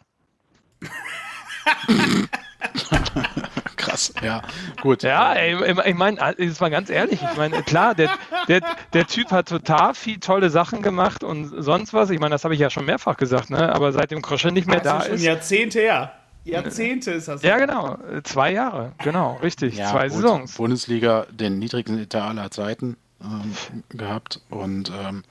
Krass, 3.75 4.13
ja, 4.23 4.41
gut. 4.81 5.03
Ja, 5.03 5.33
ey, 5.33 5.55
ich 5.85 5.95
meine, 5.95 6.35
jetzt 6.37 6.61
mal 6.61 6.69
ganz 6.69 6.89
ehrlich, 6.89 7.19
ich 7.21 7.37
meine, 7.37 7.63
klar, 7.63 7.95
der, 7.95 8.09
der, 8.47 8.61
der 8.93 9.07
Typ 9.07 9.31
hat 9.31 9.47
total 9.49 9.93
viel 9.93 10.19
tolle 10.19 10.49
Sachen 10.49 10.81
gemacht 10.81 11.23
und 11.23 11.51
sonst 11.63 11.93
was. 11.93 12.09
Ich 12.09 12.19
meine, 12.19 12.35
das 12.35 12.43
habe 12.43 12.53
ich 12.53 12.59
ja 12.59 12.69
schon 12.69 12.85
mehrfach 12.85 13.17
gesagt, 13.17 13.49
ne? 13.49 13.73
aber 13.73 13.91
seit 13.91 14.11
dem 14.11 14.21
Krosche 14.21 14.51
nicht 14.51 14.67
mehr 14.67 14.79
also 14.79 14.89
da 14.89 15.01
schon 15.01 15.15
ist. 15.15 15.23
Jahrzehnte 15.23 15.79
her. 15.79 16.13
Jahrzehnte 16.43 17.11
ist 17.11 17.27
das. 17.27 17.43
Ja, 17.43 17.57
genau. 17.57 17.97
Zwei 18.23 18.51
Jahre, 18.51 18.93
genau, 19.03 19.37
richtig. 19.43 19.75
Ja, 19.77 19.91
Zwei 19.91 20.07
gut. 20.07 20.17
Saisons. 20.17 20.55
Bundesliga, 20.55 21.27
den 21.29 21.59
niedrigsten 21.59 21.99
Etat 21.99 22.29
aller 22.29 22.49
Zeiten 22.49 22.97
ähm, 23.23 23.53
gehabt 23.89 24.41
und 24.49 24.91
ähm, 25.03 25.23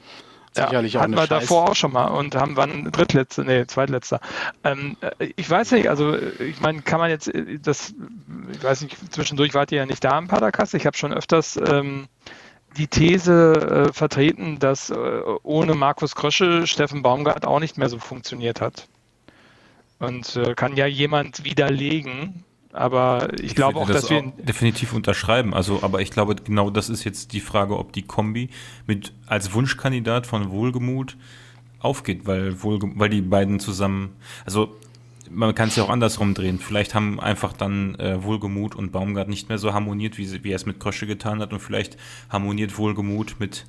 sicherlich 0.53 0.95
ja, 0.95 1.01
auch 1.01 1.05
hatten 1.05 1.15
wir 1.15 1.19
Scheiß 1.21 1.29
davor 1.29 1.71
auch 1.71 1.77
schon 1.77 1.93
mal 1.93 2.09
und 2.09 2.35
haben 2.35 2.57
wann 2.57 2.91
drittletzter, 2.91 3.45
nee, 3.45 3.67
zweitletzter. 3.67 4.21
Ähm, 4.65 4.97
äh, 5.01 5.33
ich 5.37 5.49
weiß 5.49 5.73
nicht, 5.73 5.89
also 5.89 6.17
ich 6.17 6.61
meine, 6.61 6.83
kann 6.83 7.01
man 7.01 7.11
jetzt 7.11 7.29
äh, 7.29 7.59
das, 7.59 7.95
ich 8.53 8.63
weiß 8.63 8.83
nicht, 8.83 9.13
zwischendurch 9.13 9.55
wart 9.55 9.73
ihr 9.73 9.79
ja 9.79 9.87
nicht 9.87 10.05
da 10.05 10.19
im 10.19 10.29
Paderkast. 10.29 10.75
Ich 10.75 10.87
habe 10.87 10.97
schon 10.97 11.13
öfters 11.13 11.59
ähm, 11.69 12.09
die 12.77 12.87
These 12.87 13.89
äh, 13.91 13.93
vertreten, 13.93 14.59
dass 14.59 14.91
äh, 14.91 14.97
ohne 15.43 15.75
Markus 15.75 16.15
Krösche 16.15 16.67
Steffen 16.67 17.03
Baumgart 17.03 17.47
auch 17.47 17.61
nicht 17.61 17.79
mehr 17.79 17.89
so 17.89 17.99
funktioniert 17.99 18.61
hat. 18.61 18.89
Und 19.99 20.37
äh, 20.37 20.55
kann 20.55 20.77
ja 20.77 20.87
jemand 20.87 21.45
widerlegen, 21.45 22.45
aber 22.73 23.33
ich, 23.35 23.43
ich 23.43 23.55
glaube 23.55 23.79
auch, 23.79 23.87
das 23.87 24.03
dass 24.03 24.11
wir 24.11 24.19
auch 24.19 24.33
definitiv 24.39 24.93
unterschreiben. 24.93 25.55
Also, 25.55 25.83
aber 25.83 26.01
ich 26.01 26.11
glaube, 26.11 26.37
genau 26.37 26.71
das 26.71 26.89
ist 26.89 27.05
jetzt 27.05 27.33
die 27.33 27.41
Frage, 27.41 27.79
ob 27.79 27.93
die 27.93 28.03
Kombi 28.03 28.51
mit 28.87 29.13
als 29.27 29.53
Wunschkandidat 29.53 30.27
von 30.27 30.51
Wohlgemut 30.51 31.17
aufgeht, 31.81 32.27
weil 32.27 32.63
wohl, 32.63 32.79
weil 32.95 33.09
die 33.09 33.23
beiden 33.23 33.59
zusammen, 33.59 34.11
also 34.45 34.77
man 35.31 35.55
kann 35.55 35.69
es 35.69 35.77
ja 35.77 35.85
auch 35.85 35.91
andersrum 35.91 36.35
drehen. 36.35 36.59
Vielleicht 36.59 36.95
haben 36.95 37.21
einfach 37.21 37.53
dann 37.53 37.95
äh, 37.97 38.23
Wohlgemut 38.23 38.75
und 38.75 38.93
Baumgart 38.93 39.29
nicht 39.29 39.49
mehr 39.49 39.59
so 39.59 39.73
harmoniert, 39.73 40.19
wie, 40.19 40.27
sie, 40.27 40.45
wie 40.45 40.51
er 40.51 40.57
es 40.57 40.67
mit 40.67 40.81
Krösche 40.81 41.07
getan 41.07 41.41
hat 41.41 41.53
und 41.53 41.61
vielleicht 41.61 41.97
harmoniert 42.29 42.77
Wohlgemut 42.77 43.37
mit 43.39 43.67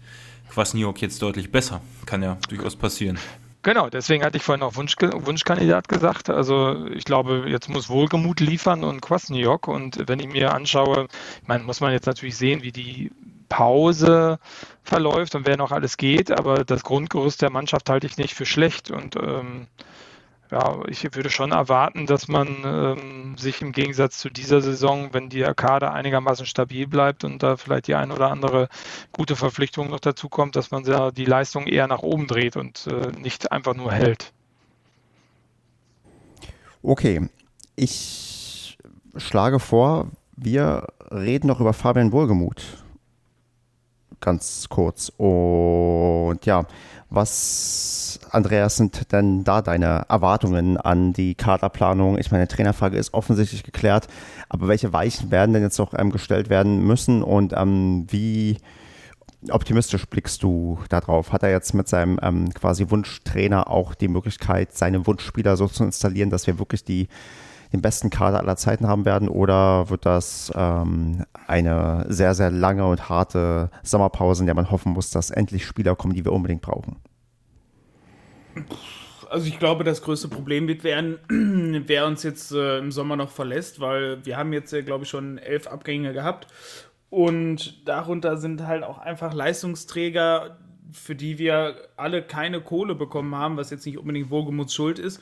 Kwasniok 0.50 1.02
jetzt 1.02 1.22
deutlich 1.22 1.52
besser. 1.52 1.82
Kann 2.06 2.24
ja 2.24 2.38
durchaus 2.50 2.76
passieren. 2.76 3.18
Genau, 3.64 3.90
deswegen 3.90 4.24
hatte 4.24 4.38
ich 4.38 4.44
vorhin 4.44 4.64
auch 4.64 4.76
Wunsch, 4.76 4.96
Wunschkandidat 5.00 5.88
gesagt. 5.88 6.30
Also 6.32 6.88
ich 6.88 7.04
glaube, 7.06 7.46
jetzt 7.48 7.70
muss 7.70 7.90
Wohlgemut 7.90 8.40
liefern 8.40 8.84
und 8.84 9.02
Kwasniok. 9.02 9.68
Und 9.68 10.08
wenn 10.08 10.20
ich 10.20 10.28
mir 10.28 10.54
anschaue, 10.54 11.08
ich 11.42 11.64
muss 11.64 11.80
man 11.80 11.92
jetzt 11.92 12.08
natürlich 12.08 12.38
sehen, 12.38 12.64
wie 12.64 12.72
die 12.72 13.12
Pause 13.50 14.40
verläuft 14.84 15.36
und 15.36 15.46
wer 15.46 15.58
noch 15.58 15.72
alles 15.72 15.98
geht, 15.98 16.32
aber 16.32 16.64
das 16.64 16.84
Grundgerüst 16.84 17.42
der 17.42 17.52
Mannschaft 17.52 17.90
halte 17.90 18.08
ich 18.08 18.18
nicht 18.18 18.34
für 18.34 18.46
schlecht. 18.48 18.90
Und 18.90 19.16
ähm, 19.16 19.68
ja, 20.52 20.80
ich 20.88 21.04
würde 21.16 21.30
schon 21.30 21.52
erwarten, 21.52 22.06
dass 22.06 22.28
man 22.28 22.48
ähm, 22.66 23.38
sich 23.38 23.62
im 23.62 23.72
Gegensatz 23.72 24.18
zu 24.18 24.30
dieser 24.30 24.62
Saison, 24.62 25.14
wenn 25.14 25.30
die 25.30 25.44
Kader 25.56 25.94
einigermaßen 25.94 26.46
stabil 26.46 26.88
bleibt 26.88 27.24
und 27.24 27.42
da 27.42 27.56
vielleicht 27.56 27.88
die 27.88 27.96
ein 27.96 28.12
oder 28.12 28.30
andere 28.30 28.68
gute 29.14 29.38
Verpflichtung 29.38 29.90
noch 29.90 30.02
dazu 30.02 30.28
kommt, 30.28 30.58
dass 30.58 30.70
man 30.70 30.84
ja 30.84 31.12
die 31.12 31.26
Leistung 31.26 31.68
eher 31.68 31.88
nach 31.88 32.02
oben 32.02 32.28
dreht 32.28 32.58
und 32.58 32.88
äh, 32.88 33.12
nicht 33.18 33.52
einfach 33.52 33.76
nur 33.76 33.94
hält. 33.94 34.34
Okay, 36.84 37.30
ich 37.78 38.78
schlage 39.16 39.60
vor, 39.60 40.08
wir 40.36 40.88
reden 41.12 41.48
noch 41.48 41.62
über 41.62 41.74
Fabian 41.74 42.12
Wohlgemuth. 42.12 42.84
Ganz 44.20 44.68
kurz. 44.70 45.12
Und 45.18 46.40
ja, 46.46 46.66
was, 47.12 48.20
Andreas, 48.32 48.78
sind 48.78 49.12
denn 49.12 49.44
da 49.44 49.62
deine 49.62 50.06
Erwartungen 50.08 50.78
an 50.78 51.12
die 51.12 51.36
Kaderplanung? 51.36 52.18
Ich 52.18 52.32
meine, 52.32 52.48
Trainerfrage 52.48 52.98
ist 52.98 53.14
offensichtlich 53.14 53.64
geklärt, 53.64 54.08
aber 54.48 54.70
welche 54.70 54.94
Weichen 54.94 55.30
werden 55.30 55.52
denn 55.52 55.62
jetzt 55.62 55.78
noch 55.78 55.94
ähm, 55.94 56.12
gestellt 56.12 56.50
werden 56.50 56.88
müssen 56.88 57.22
und 57.22 57.54
ähm, 57.54 58.08
wie 58.10 58.60
optimistisch 59.50 60.06
blickst 60.06 60.42
du 60.42 60.80
darauf? 60.88 61.34
Hat 61.34 61.44
er 61.44 61.52
jetzt 61.52 61.74
mit 61.74 61.90
seinem 61.90 62.18
ähm, 62.22 62.54
quasi 62.54 62.90
Wunschtrainer 62.90 63.70
auch 63.70 63.94
die 63.94 64.08
Möglichkeit, 64.08 64.74
seine 64.74 65.06
Wunschspieler 65.06 65.58
so 65.58 65.68
zu 65.68 65.84
installieren, 65.84 66.30
dass 66.30 66.48
wir 66.48 66.60
wirklich 66.60 66.86
die 66.86 67.10
den 67.74 67.82
besten 67.82 68.10
Kader 68.10 68.40
aller 68.40 68.58
Zeiten 68.58 68.88
haben 68.88 69.06
werden 69.06 69.30
oder 69.30 69.90
wird 69.90 70.06
das 70.06 70.52
ähm, 70.56 71.26
eine 71.48 72.06
sehr, 72.10 72.34
sehr 72.34 72.52
lange 72.52 72.86
und 72.86 73.10
harte 73.10 73.70
Sommerpause, 73.84 74.44
in 74.44 74.46
der 74.48 74.56
man 74.56 74.72
hoffen 74.72 74.92
muss, 74.94 75.10
dass 75.10 75.32
endlich 75.32 75.66
Spieler 75.66 75.96
kommen, 75.96 76.14
die 76.14 76.26
wir 76.26 76.34
unbedingt 76.34 76.62
brauchen? 76.62 76.98
Also 79.30 79.48
ich 79.48 79.60
glaube, 79.60 79.86
das 79.86 80.02
größte 80.02 80.28
Problem 80.28 80.68
wird 80.68 80.84
werden, 80.84 81.18
wer 81.88 82.06
uns 82.06 82.24
jetzt 82.24 82.52
äh, 82.52 82.80
im 82.80 82.92
Sommer 82.92 83.16
noch 83.16 83.32
verlässt, 83.32 83.80
weil 83.80 84.26
wir 84.26 84.36
haben 84.36 84.52
jetzt, 84.52 84.74
äh, 84.74 84.84
glaube 84.84 85.06
ich, 85.06 85.10
schon 85.10 85.38
elf 85.38 85.68
Abgänge 85.68 86.12
gehabt 86.12 86.48
und 87.10 87.88
darunter 87.88 88.38
sind 88.38 88.68
halt 88.68 88.84
auch 88.84 88.98
einfach 88.98 89.34
Leistungsträger, 89.34 90.58
für 90.92 91.16
die 91.16 91.38
wir 91.38 91.76
alle 91.96 92.22
keine 92.22 92.62
Kohle 92.62 92.96
bekommen 92.96 93.36
haben, 93.36 93.56
was 93.58 93.70
jetzt 93.70 93.86
nicht 93.86 93.98
unbedingt 93.98 94.30
Wohlgemuts 94.30 94.74
Schuld 94.74 95.00
ist. 95.00 95.22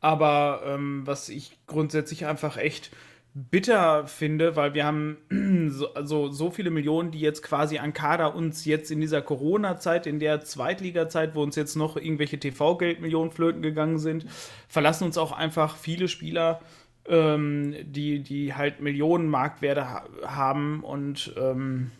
Aber 0.00 0.62
ähm, 0.66 1.02
was 1.04 1.28
ich 1.28 1.58
grundsätzlich 1.66 2.26
einfach 2.26 2.56
echt 2.56 2.90
bitter 3.36 4.06
finde, 4.06 4.56
weil 4.56 4.72
wir 4.72 4.86
haben 4.86 5.18
so, 5.70 5.92
also 5.92 6.32
so 6.32 6.50
viele 6.50 6.70
Millionen, 6.70 7.10
die 7.10 7.20
jetzt 7.20 7.42
quasi 7.42 7.78
an 7.78 7.92
Kader 7.92 8.34
uns 8.34 8.64
jetzt 8.64 8.90
in 8.90 9.00
dieser 9.00 9.20
Corona-Zeit, 9.20 10.06
in 10.06 10.18
der 10.18 10.40
Zweitliga-Zeit, 10.40 11.34
wo 11.34 11.42
uns 11.42 11.54
jetzt 11.54 11.76
noch 11.76 11.96
irgendwelche 11.96 12.40
TV-Geldmillionen 12.40 13.30
flöten 13.30 13.60
gegangen 13.60 13.98
sind, 13.98 14.26
verlassen 14.68 15.04
uns 15.04 15.18
auch 15.18 15.32
einfach 15.32 15.76
viele 15.76 16.08
Spieler, 16.08 16.60
ähm, 17.08 17.74
die, 17.82 18.20
die 18.20 18.54
halt 18.54 18.80
Millionen 18.80 19.28
Marktwerte 19.28 19.90
ha 19.90 20.04
haben 20.24 20.82
und 20.82 21.34
ähm, 21.36 21.90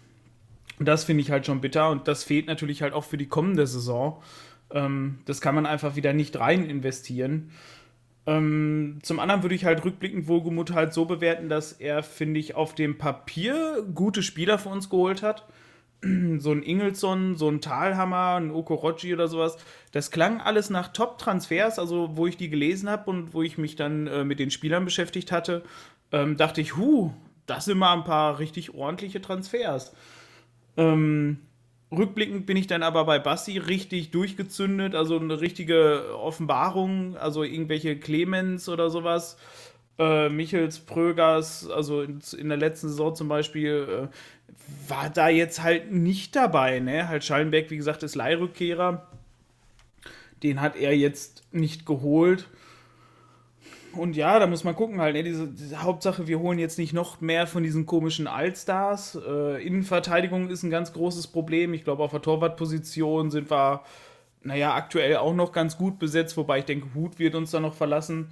das 0.79 1.05
finde 1.05 1.23
ich 1.23 1.31
halt 1.31 1.47
schon 1.47 1.61
bitter 1.61 1.91
und 1.91 2.09
das 2.09 2.25
fehlt 2.25 2.47
natürlich 2.47 2.83
halt 2.83 2.93
auch 2.93 3.05
für 3.05 3.17
die 3.17 3.29
kommende 3.29 3.67
Saison. 3.67 4.23
Ähm, 4.71 5.19
das 5.27 5.41
kann 5.41 5.55
man 5.55 5.67
einfach 5.67 5.97
wieder 5.97 6.13
nicht 6.13 6.39
rein 6.39 6.69
investieren. 6.69 7.51
Ähm, 8.27 8.99
zum 9.03 9.21
anderen 9.21 9.43
würde 9.43 9.55
ich 9.55 9.65
halt 9.65 9.85
rückblickend 9.85 10.27
Wohlgemut 10.27 10.73
halt 10.73 10.93
so 10.93 11.05
bewerten, 11.05 11.49
dass 11.49 11.73
er, 11.73 12.03
finde 12.03 12.41
ich, 12.41 12.55
auf 12.55 12.75
dem 12.75 12.99
Papier 12.99 13.87
gute 13.95 14.23
Spieler 14.23 14.59
für 14.59 14.69
uns 14.69 14.91
geholt 14.91 15.23
hat. 15.23 15.47
so 16.39 16.53
ein 16.53 16.63
Ingelsson, 16.63 17.37
so 17.37 17.49
ein 17.49 17.61
Talhammer, 17.61 18.37
ein 18.37 18.51
Okorochi 18.51 19.15
oder 19.15 19.29
sowas. 19.29 19.57
Das 19.93 20.11
klang 20.11 20.41
alles 20.41 20.71
nach 20.71 20.89
Top-Transfers, 20.89 21.79
also 21.79 22.17
wo 22.17 22.27
ich 22.27 22.37
die 22.37 22.51
gelesen 22.51 22.91
habe 22.91 23.09
und 23.11 23.33
wo 23.33 23.43
ich 23.43 23.59
mich 23.59 23.77
dann 23.77 24.07
äh, 24.09 24.25
mit 24.25 24.41
den 24.41 24.51
Spielern 24.51 24.85
beschäftigt 24.85 25.31
hatte, 25.31 25.63
ähm, 26.13 26.37
dachte 26.37 26.61
ich, 26.61 26.77
hu, 26.77 27.13
das 27.47 27.67
sind 27.67 27.79
mal 27.79 27.95
ein 27.95 28.05
paar 28.05 28.39
richtig 28.41 28.75
ordentliche 28.75 29.21
Transfers. 29.21 29.93
Ähm, 30.77 31.39
Rückblickend 31.97 32.47
bin 32.47 32.57
ich 32.57 32.67
dann 32.67 32.83
aber 32.83 33.05
bei 33.05 33.19
Bassi 33.19 33.59
richtig 33.59 34.11
durchgezündet, 34.11 34.95
also 34.95 35.19
eine 35.19 35.41
richtige 35.41 36.17
Offenbarung, 36.17 37.17
also 37.17 37.43
irgendwelche 37.43 37.97
Clemens 37.97 38.69
oder 38.69 38.91
sowas. 38.91 39.37
Äh, 39.99 40.29
Michels, 40.29 40.81
Prögers, 40.81 41.69
also 41.71 42.03
in, 42.03 42.21
in, 42.37 42.49
der 42.49 42.59
letzten 42.59 42.89
Saison 42.89 43.15
zum 43.15 43.29
Beispiel, 43.29 44.11
äh, 44.11 44.91
war 44.91 45.09
da 45.11 45.29
jetzt 45.29 45.63
halt 45.63 45.91
nicht 45.91 46.37
dabei. 46.37 46.81
Ne? 46.81 47.09
Halt 47.09 47.25
Schallenberg, 47.25 47.71
wie 47.71 47.77
gesagt, 47.77 48.03
ist 48.03 48.15
Leihrückkehrer. 48.15 49.07
Den 50.43 50.61
hat 50.61 50.77
er 50.77 50.95
jetzt 50.95 51.45
nicht 51.53 51.87
geholt. 51.87 52.47
Und 53.99 54.17
ja, 54.17 54.39
da 54.39 54.47
muss 54.47 54.65
man 54.65 54.75
gucken 54.75 55.01
halt. 55.01 55.15
Ne? 55.15 55.23
Diese, 55.23 55.49
diese, 55.49 55.83
Hauptsache, 55.83 56.27
wir 56.27 56.39
holen 56.39 56.59
jetzt 56.59 56.79
nicht 56.79 56.93
noch 56.93 57.21
mehr 57.21 57.47
von 57.47 57.63
diesen 57.63 57.87
komischen 57.87 58.27
Allstars. 58.27 59.19
Äh, 59.27 59.65
Innenverteidigung 59.67 60.49
ist 60.49 60.63
ein 60.63 60.71
ganz 60.71 60.93
großes 60.93 61.29
Problem. 61.29 61.75
Ich 61.75 61.85
glaube, 61.85 62.03
auf 62.03 62.11
der 62.11 62.23
Torwartposition 62.23 63.31
sind 63.31 63.51
wir, 63.51 63.83
naja, 64.43 64.75
aktuell 64.75 65.17
auch 65.17 65.35
noch 65.35 65.53
ganz 65.53 65.77
gut 65.77 65.99
besetzt, 65.99 66.37
wobei 66.37 66.61
ich 66.61 66.65
denke, 66.65 66.95
Hut 66.95 67.19
wird 67.19 67.35
uns 67.35 67.51
da 67.51 67.61
noch 67.61 67.75
verlassen. 67.75 68.29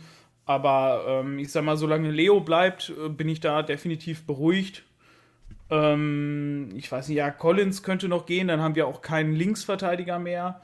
Aber 0.46 1.04
ähm, 1.08 1.38
ich 1.38 1.50
sag 1.50 1.64
mal, 1.64 1.76
solange 1.76 2.10
Leo 2.10 2.40
bleibt, 2.40 2.92
äh, 3.02 3.08
bin 3.08 3.28
ich 3.28 3.40
da 3.40 3.62
definitiv 3.62 4.26
beruhigt. 4.26 4.84
Ähm, 5.70 6.68
ich 6.76 6.90
weiß 6.90 7.08
nicht, 7.08 7.16
ja, 7.16 7.30
Collins 7.30 7.82
könnte 7.82 8.08
noch 8.08 8.26
gehen, 8.26 8.48
dann 8.48 8.60
haben 8.60 8.74
wir 8.74 8.86
auch 8.86 9.02
keinen 9.02 9.34
Linksverteidiger 9.34 10.18
mehr. 10.18 10.60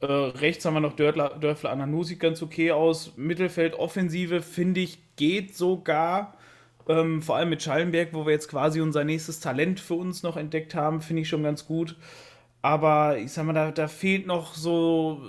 Äh, 0.00 0.06
rechts 0.06 0.64
haben 0.64 0.74
wir 0.74 0.80
noch 0.80 0.94
Dörfler, 0.94 1.38
Dörfler 1.40 1.70
Ananou, 1.70 2.04
sieht 2.04 2.20
ganz 2.20 2.42
okay 2.42 2.70
aus. 2.70 3.14
Mittelfeld, 3.16 3.74
Offensive, 3.74 4.42
finde 4.42 4.80
ich, 4.80 4.98
geht 5.16 5.56
sogar. 5.56 6.34
Ähm, 6.88 7.20
vor 7.20 7.36
allem 7.36 7.50
mit 7.50 7.62
Schallenberg, 7.62 8.14
wo 8.14 8.24
wir 8.24 8.32
jetzt 8.32 8.48
quasi 8.48 8.80
unser 8.80 9.04
nächstes 9.04 9.40
Talent 9.40 9.80
für 9.80 9.94
uns 9.94 10.22
noch 10.22 10.36
entdeckt 10.36 10.74
haben, 10.74 11.00
finde 11.00 11.22
ich 11.22 11.28
schon 11.28 11.42
ganz 11.42 11.66
gut. 11.66 11.96
Aber 12.62 13.18
ich 13.18 13.32
sag 13.32 13.44
mal, 13.44 13.52
da, 13.52 13.70
da 13.70 13.88
fehlt 13.88 14.26
noch 14.26 14.54
so. 14.54 15.22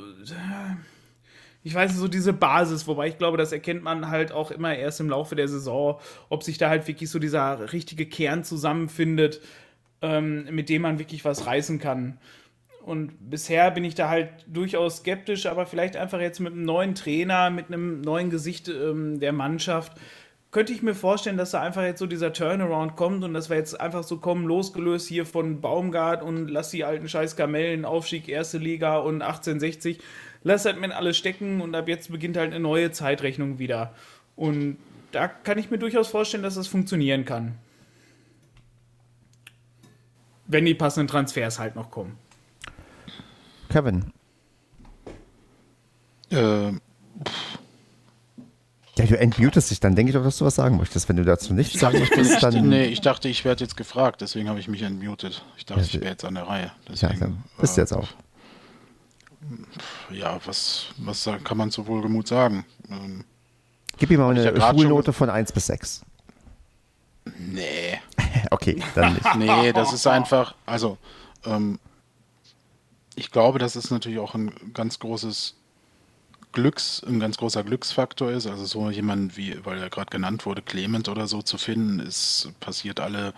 Ich 1.63 1.75
weiß 1.75 1.91
nicht, 1.91 1.99
so 1.99 2.07
diese 2.07 2.31
Basis, 2.33 2.87
wobei 2.87 3.07
ich 3.09 3.17
glaube, 3.17 3.37
das 3.37 3.51
erkennt 3.51 3.83
man 3.83 4.09
halt 4.09 4.31
auch 4.31 4.49
immer 4.51 4.75
erst 4.75 5.01
im 5.01 5.09
Laufe 5.09 5.35
der 5.35 5.47
Saison, 5.47 5.99
ob 6.29 6.43
sich 6.43 6.57
da 6.57 6.69
halt 6.69 6.87
wirklich 6.87 7.09
so 7.09 7.19
dieser 7.19 7.73
richtige 7.73 8.05
Kern 8.05 8.43
zusammenfindet, 8.43 9.41
ähm, 10.01 10.45
mit 10.51 10.69
dem 10.69 10.83
man 10.83 10.99
wirklich 10.99 11.25
was 11.25 11.45
reißen 11.45 11.79
kann. 11.79 12.17
Und 12.89 13.29
bisher 13.29 13.69
bin 13.69 13.83
ich 13.83 13.93
da 13.93 14.09
halt 14.09 14.29
durchaus 14.47 14.97
skeptisch, 14.97 15.45
aber 15.45 15.67
vielleicht 15.67 15.95
einfach 15.95 16.19
jetzt 16.19 16.39
mit 16.39 16.53
einem 16.53 16.63
neuen 16.63 16.95
Trainer, 16.95 17.51
mit 17.51 17.67
einem 17.67 18.01
neuen 18.01 18.31
Gesicht 18.31 18.67
ähm, 18.67 19.19
der 19.19 19.31
Mannschaft, 19.31 19.93
könnte 20.49 20.73
ich 20.73 20.81
mir 20.81 20.95
vorstellen, 20.95 21.37
dass 21.37 21.51
da 21.51 21.61
einfach 21.61 21.83
jetzt 21.83 21.99
so 21.99 22.07
dieser 22.07 22.33
Turnaround 22.33 22.95
kommt 22.95 23.23
und 23.23 23.35
dass 23.35 23.51
wir 23.51 23.57
jetzt 23.57 23.79
einfach 23.79 24.01
so 24.01 24.17
kommen, 24.17 24.47
losgelöst 24.47 25.07
hier 25.07 25.27
von 25.27 25.61
Baumgart 25.61 26.23
und 26.23 26.47
lass 26.47 26.71
die 26.71 26.83
alten 26.83 27.07
scheiß 27.07 27.35
Kamellen, 27.35 27.85
Aufstieg, 27.85 28.27
erste 28.27 28.57
Liga 28.57 28.97
und 28.97 29.21
1860, 29.21 29.99
lass 30.41 30.65
halt 30.65 30.81
mit 30.81 30.91
alles 30.91 31.15
stecken 31.15 31.61
und 31.61 31.75
ab 31.75 31.87
jetzt 31.87 32.11
beginnt 32.11 32.37
halt 32.37 32.53
eine 32.53 32.59
neue 32.59 32.89
Zeitrechnung 32.89 33.59
wieder. 33.59 33.93
Und 34.35 34.77
da 35.11 35.27
kann 35.27 35.59
ich 35.59 35.69
mir 35.69 35.77
durchaus 35.77 36.07
vorstellen, 36.07 36.41
dass 36.41 36.55
das 36.55 36.67
funktionieren 36.67 37.23
kann. 37.23 37.53
Wenn 40.47 40.65
die 40.65 40.73
passenden 40.73 41.07
Transfers 41.07 41.59
halt 41.59 41.75
noch 41.75 41.91
kommen. 41.91 42.17
Kevin. 43.69 44.11
Äh, 46.31 46.71
ja, 48.99 49.05
du 49.05 49.17
entmutest 49.17 49.71
dich, 49.71 49.79
dann 49.79 49.95
denke 49.95 50.09
ich 50.09 50.15
doch, 50.15 50.23
dass 50.23 50.37
du 50.37 50.45
was 50.45 50.55
sagen 50.55 50.77
möchtest. 50.77 51.07
Wenn 51.07 51.15
du 51.15 51.23
dazu 51.23 51.53
nichts 51.53 51.79
sagen 51.79 51.99
möchtest, 51.99 52.43
dann. 52.43 52.67
Nee, 52.67 52.85
ich 52.85 53.01
dachte, 53.01 53.29
ich 53.29 53.45
werde 53.45 53.63
jetzt 53.63 53.77
gefragt, 53.77 54.21
deswegen 54.21 54.49
habe 54.49 54.59
ich 54.59 54.67
mich 54.67 54.81
entmutet. 54.81 55.45
Ich 55.57 55.65
dachte, 55.65 55.81
ich 55.81 55.93
wäre 55.93 56.11
jetzt 56.11 56.25
an 56.25 56.35
der 56.35 56.47
Reihe. 56.47 56.71
Deswegen, 56.87 57.13
ja, 57.13 57.19
dann 57.19 57.43
bist 57.57 57.77
du 57.77 57.81
jetzt 57.81 57.93
auch. 57.93 58.09
Ja, 60.11 60.39
was, 60.45 60.87
was 60.97 61.29
kann 61.45 61.57
man 61.57 61.71
zu 61.71 61.87
Wohlgemut 61.87 62.27
sagen? 62.27 62.65
Ähm, 62.89 63.23
Gib 63.97 64.11
ihm 64.11 64.19
mal 64.19 64.31
eine 64.31 64.59
Schulnote 64.59 65.13
von 65.13 65.29
1 65.29 65.51
bis 65.53 65.67
6. 65.67 66.01
Nee. 67.37 67.99
okay, 68.51 68.81
dann 68.95 69.13
nicht. 69.13 69.35
Nee, 69.35 69.71
das 69.71 69.93
ist 69.93 70.07
einfach, 70.07 70.55
also, 70.65 70.97
ähm, 71.45 71.79
ich 73.19 73.31
glaube, 73.31 73.59
dass 73.59 73.75
es 73.75 73.91
natürlich 73.91 74.19
auch 74.19 74.33
ein 74.33 74.51
ganz 74.73 74.99
großes 74.99 75.55
Glücks, 76.53 77.03
ein 77.03 77.19
ganz 77.19 77.37
großer 77.37 77.63
Glücksfaktor 77.63 78.31
ist. 78.31 78.47
Also 78.47 78.65
so 78.65 78.89
jemand 78.89 79.37
wie, 79.37 79.63
weil 79.65 79.79
er 79.79 79.89
gerade 79.89 80.09
genannt 80.09 80.45
wurde, 80.45 80.61
Clement 80.61 81.09
oder 81.09 81.27
so 81.27 81.41
zu 81.41 81.57
finden, 81.57 81.99
ist 81.99 82.51
passiert 82.59 82.99
alle, 82.99 83.33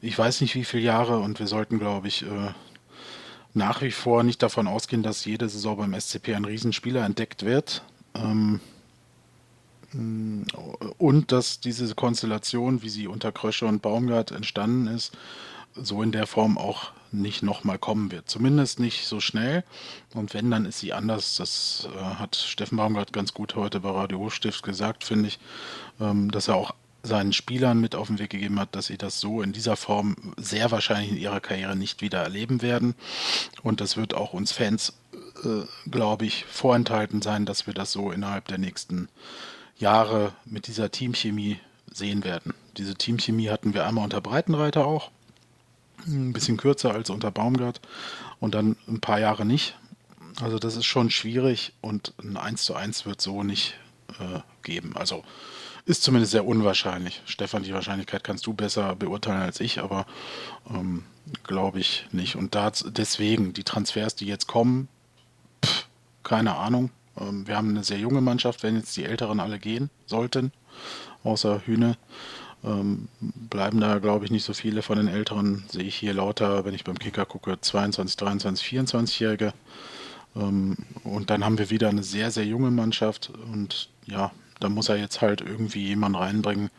ich 0.00 0.18
weiß 0.18 0.40
nicht 0.40 0.54
wie 0.54 0.64
viele 0.64 0.82
Jahre 0.82 1.18
und 1.20 1.38
wir 1.38 1.46
sollten, 1.46 1.78
glaube 1.78 2.08
ich, 2.08 2.22
äh, 2.22 2.50
nach 3.54 3.82
wie 3.82 3.92
vor 3.92 4.24
nicht 4.24 4.42
davon 4.42 4.66
ausgehen, 4.66 5.02
dass 5.02 5.24
jede 5.24 5.48
Saison 5.48 5.76
beim 5.76 5.98
SCP 5.98 6.34
ein 6.34 6.44
Riesenspieler 6.44 7.04
entdeckt 7.04 7.44
wird. 7.44 7.82
Ähm, 8.14 8.60
und 10.98 11.32
dass 11.32 11.60
diese 11.60 11.94
Konstellation, 11.94 12.82
wie 12.82 12.90
sie 12.90 13.06
unter 13.06 13.32
Krösche 13.32 13.64
und 13.64 13.80
Baumgart 13.80 14.32
entstanden 14.32 14.86
ist, 14.88 15.16
so 15.82 16.02
in 16.02 16.12
der 16.12 16.26
Form 16.26 16.58
auch 16.58 16.92
nicht 17.12 17.42
nochmal 17.42 17.78
kommen 17.78 18.10
wird. 18.12 18.28
Zumindest 18.28 18.80
nicht 18.80 19.06
so 19.06 19.20
schnell. 19.20 19.64
Und 20.14 20.34
wenn, 20.34 20.50
dann 20.50 20.66
ist 20.66 20.80
sie 20.80 20.92
anders. 20.92 21.36
Das 21.36 21.88
äh, 21.94 21.98
hat 21.98 22.36
Steffen 22.36 22.76
Baumgart 22.76 23.12
ganz 23.12 23.32
gut 23.32 23.54
heute 23.54 23.80
bei 23.80 23.90
Radio 23.90 24.18
Hochstift 24.18 24.62
gesagt, 24.62 25.04
finde 25.04 25.28
ich, 25.28 25.38
ähm, 26.00 26.30
dass 26.30 26.48
er 26.48 26.56
auch 26.56 26.74
seinen 27.02 27.32
Spielern 27.32 27.80
mit 27.80 27.94
auf 27.94 28.08
den 28.08 28.18
Weg 28.18 28.30
gegeben 28.30 28.58
hat, 28.58 28.74
dass 28.74 28.86
sie 28.86 28.98
das 28.98 29.20
so 29.20 29.40
in 29.40 29.52
dieser 29.52 29.76
Form 29.76 30.16
sehr 30.36 30.70
wahrscheinlich 30.70 31.12
in 31.12 31.16
ihrer 31.16 31.40
Karriere 31.40 31.76
nicht 31.76 32.02
wieder 32.02 32.18
erleben 32.18 32.60
werden. 32.60 32.94
Und 33.62 33.80
das 33.80 33.96
wird 33.96 34.14
auch 34.14 34.32
uns 34.32 34.52
Fans, 34.52 34.92
äh, 35.44 35.62
glaube 35.90 36.26
ich, 36.26 36.44
vorenthalten 36.44 37.22
sein, 37.22 37.46
dass 37.46 37.66
wir 37.66 37.74
das 37.74 37.92
so 37.92 38.10
innerhalb 38.10 38.48
der 38.48 38.58
nächsten 38.58 39.08
Jahre 39.78 40.32
mit 40.44 40.66
dieser 40.66 40.90
Teamchemie 40.90 41.60
sehen 41.90 42.24
werden. 42.24 42.52
Diese 42.76 42.94
Teamchemie 42.94 43.48
hatten 43.48 43.74
wir 43.74 43.86
einmal 43.86 44.04
unter 44.04 44.20
Breitenreiter 44.20 44.84
auch, 44.86 45.10
ein 46.06 46.32
bisschen 46.32 46.56
kürzer 46.56 46.92
als 46.92 47.10
unter 47.10 47.30
Baumgart 47.30 47.80
und 48.40 48.54
dann 48.54 48.76
ein 48.86 49.00
paar 49.00 49.20
Jahre 49.20 49.44
nicht. 49.44 49.76
Also 50.40 50.58
das 50.58 50.76
ist 50.76 50.84
schon 50.86 51.10
schwierig 51.10 51.72
und 51.80 52.14
ein 52.22 52.36
1 52.36 52.62
zu 52.62 52.74
1 52.74 53.06
wird 53.06 53.20
so 53.20 53.42
nicht 53.42 53.74
äh, 54.20 54.40
geben. 54.62 54.96
Also 54.96 55.24
ist 55.84 56.02
zumindest 56.02 56.32
sehr 56.32 56.46
unwahrscheinlich. 56.46 57.22
Stefan, 57.24 57.62
die 57.62 57.72
Wahrscheinlichkeit 57.72 58.22
kannst 58.22 58.46
du 58.46 58.52
besser 58.52 58.94
beurteilen 58.94 59.40
als 59.40 59.58
ich, 59.58 59.80
aber 59.80 60.06
ähm, 60.70 61.04
glaube 61.44 61.80
ich 61.80 62.06
nicht. 62.12 62.36
Und 62.36 62.56
deswegen, 62.84 63.52
die 63.54 63.64
Transfers, 63.64 64.14
die 64.14 64.26
jetzt 64.26 64.46
kommen, 64.46 64.88
pff, 65.64 65.86
keine 66.22 66.56
Ahnung. 66.56 66.90
Ähm, 67.18 67.46
wir 67.46 67.56
haben 67.56 67.70
eine 67.70 67.84
sehr 67.84 67.98
junge 67.98 68.20
Mannschaft, 68.20 68.62
wenn 68.62 68.76
jetzt 68.76 68.96
die 68.96 69.04
Älteren 69.04 69.40
alle 69.40 69.58
gehen 69.58 69.90
sollten, 70.06 70.52
außer 71.24 71.62
Hühne. 71.64 71.96
Ähm, 72.64 73.08
bleiben 73.20 73.80
da, 73.80 73.98
glaube 73.98 74.24
ich, 74.24 74.30
nicht 74.30 74.44
so 74.44 74.52
viele 74.52 74.82
von 74.82 74.98
den 74.98 75.08
Älteren. 75.08 75.64
Sehe 75.70 75.84
ich 75.84 75.94
hier 75.94 76.14
lauter, 76.14 76.64
wenn 76.64 76.74
ich 76.74 76.84
beim 76.84 76.98
Kicker 76.98 77.24
gucke, 77.24 77.60
22, 77.60 78.16
23, 78.16 78.66
24-Jährige. 78.66 79.52
Ähm, 80.36 80.76
und 81.04 81.30
dann 81.30 81.44
haben 81.44 81.58
wir 81.58 81.70
wieder 81.70 81.88
eine 81.88 82.02
sehr, 82.02 82.30
sehr 82.30 82.44
junge 82.44 82.70
Mannschaft. 82.70 83.30
Und 83.52 83.88
ja, 84.06 84.32
da 84.60 84.68
muss 84.68 84.88
er 84.88 84.96
jetzt 84.96 85.20
halt 85.20 85.40
irgendwie 85.40 85.86
jemanden 85.86 86.18
reinbringen, 86.18 86.70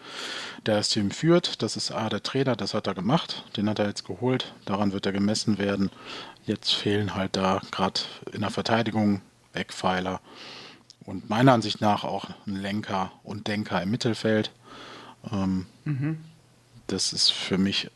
der 0.66 0.78
das 0.78 0.90
Team 0.90 1.12
führt. 1.12 1.62
Das 1.62 1.78
ist 1.78 1.92
A, 1.92 2.10
der 2.10 2.24
Trainer, 2.24 2.56
das 2.56 2.74
hat 2.74 2.88
er 2.88 2.94
gemacht. 2.94 3.46
Den 3.56 3.70
hat 3.70 3.80
er 3.80 3.88
jetzt 3.88 4.06
geholt. 4.06 4.54
Daran 4.66 4.92
wird 4.92 5.06
er 5.06 5.14
gemessen 5.14 5.58
werden. 5.58 5.92
Jetzt 6.46 6.74
fehlen 6.74 7.16
halt 7.16 7.36
da 7.36 7.62
gerade 7.72 8.02
in 8.34 8.42
der 8.42 8.50
Verteidigung 8.50 9.22
Eckpfeiler 9.54 10.20
und 11.06 11.30
meiner 11.30 11.54
Ansicht 11.54 11.82
nach 11.82 12.04
auch 12.04 12.30
ein 12.46 12.56
Lenker 12.56 13.12
und 13.24 13.48
Denker 13.48 13.82
im 13.82 13.90
Mittelfeld. 13.90 14.52
Ähm, 15.32 15.66
mhm. 15.86 16.20
Das 16.88 17.14
ist 17.14 17.32
für 17.32 17.58
mich 17.58 17.90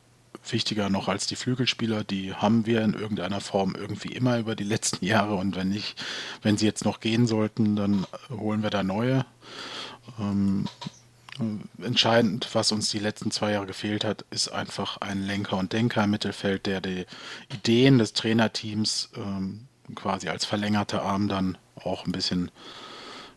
wichtiger 0.50 0.90
noch 0.90 1.08
als 1.08 1.28
die 1.28 1.36
Flügelspieler. 1.36 2.04
Die 2.04 2.34
haben 2.34 2.66
wir 2.66 2.82
in 2.82 2.94
irgendeiner 2.94 3.42
Form 3.42 3.76
irgendwie 3.76 4.10
immer 4.10 4.40
über 4.40 4.56
die 4.56 4.64
letzten 4.64 5.06
Jahre 5.06 5.36
und 5.36 5.56
wenn 5.56 5.70
nicht, 5.70 6.02
wenn 6.42 6.58
sie 6.58 6.66
jetzt 6.66 6.86
noch 6.86 7.00
gehen 7.00 7.28
sollten, 7.28 7.76
dann 7.76 8.06
holen 8.30 8.64
wir 8.64 8.70
da 8.70 8.84
neue. 8.84 9.26
Ähm, 10.20 10.66
entscheidend, 11.82 12.48
was 12.54 12.72
uns 12.72 12.90
die 12.90 13.00
letzten 13.00 13.32
zwei 13.32 13.54
Jahre 13.54 13.66
gefehlt 13.66 14.04
hat, 14.04 14.26
ist 14.30 14.50
einfach 14.50 14.98
ein 14.98 15.24
Lenker 15.24 15.58
und 15.58 15.74
Denker 15.74 16.04
im 16.04 16.12
Mittelfeld, 16.12 16.66
der 16.68 16.82
die 16.82 17.06
Ideen 17.52 17.98
des 17.98 18.14
Trainerteams 18.14 19.10
ähm, 19.16 19.68
quasi 19.96 20.30
als 20.30 20.46
verlängerter 20.46 21.02
Arm 21.02 21.28
dann 21.28 21.58
auch 21.76 22.06
ein 22.06 22.12
bisschen 22.12 22.52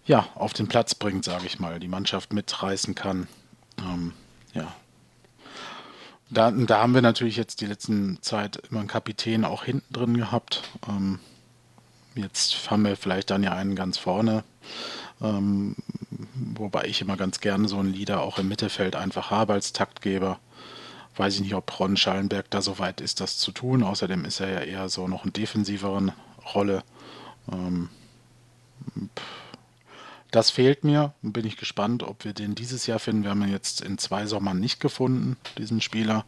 ja, 0.04 0.28
auf 0.34 0.52
den 0.52 0.68
Platz 0.68 0.94
bringt, 0.94 1.24
sage 1.24 1.46
ich 1.46 1.58
mal, 1.58 1.80
die 1.80 1.88
Mannschaft 1.88 2.32
mitreißen 2.32 2.94
kann. 2.94 3.28
Ähm, 3.78 4.12
ja. 4.54 4.74
Da, 6.28 6.50
da 6.50 6.80
haben 6.80 6.94
wir 6.94 7.02
natürlich 7.02 7.36
jetzt 7.36 7.60
die 7.60 7.66
letzten 7.66 8.20
Zeit 8.22 8.56
immer 8.68 8.80
einen 8.80 8.88
Kapitän 8.88 9.44
auch 9.44 9.64
hinten 9.64 9.92
drin 9.92 10.16
gehabt. 10.16 10.62
Ähm, 10.88 11.20
jetzt 12.14 12.70
haben 12.70 12.84
wir 12.84 12.96
vielleicht 12.96 13.30
dann 13.30 13.42
ja 13.42 13.52
einen 13.52 13.76
ganz 13.76 13.96
vorne. 13.98 14.42
Ähm, 15.22 15.76
wobei 16.34 16.84
ich 16.86 17.00
immer 17.00 17.16
ganz 17.16 17.40
gerne 17.40 17.68
so 17.68 17.78
einen 17.78 17.92
Leader 17.92 18.22
auch 18.22 18.38
im 18.38 18.48
Mittelfeld 18.48 18.96
einfach 18.96 19.30
habe 19.30 19.52
als 19.52 19.72
Taktgeber. 19.72 20.38
Weiß 21.16 21.36
ich 21.36 21.40
nicht, 21.40 21.54
ob 21.54 21.78
Ron 21.78 21.96
Schallenberg 21.96 22.50
da 22.50 22.60
so 22.60 22.78
weit 22.78 23.00
ist, 23.00 23.20
das 23.20 23.38
zu 23.38 23.52
tun. 23.52 23.82
Außerdem 23.82 24.24
ist 24.24 24.40
er 24.40 24.50
ja 24.50 24.60
eher 24.60 24.88
so 24.88 25.08
noch 25.08 25.22
einen 25.22 25.32
defensiveren 25.32 26.12
Rolle. 26.54 26.82
Ähm, 27.50 27.88
das 30.36 30.50
fehlt 30.50 30.84
mir. 30.84 31.14
Bin 31.22 31.46
ich 31.46 31.56
gespannt, 31.56 32.02
ob 32.02 32.24
wir 32.24 32.34
den 32.34 32.54
dieses 32.54 32.86
Jahr 32.86 32.98
finden. 32.98 33.22
Wir 33.22 33.30
haben 33.30 33.42
ihn 33.42 33.50
jetzt 33.50 33.80
in 33.80 33.96
zwei 33.96 34.26
Sommern 34.26 34.60
nicht 34.60 34.80
gefunden, 34.80 35.38
diesen 35.56 35.80
Spieler. 35.80 36.26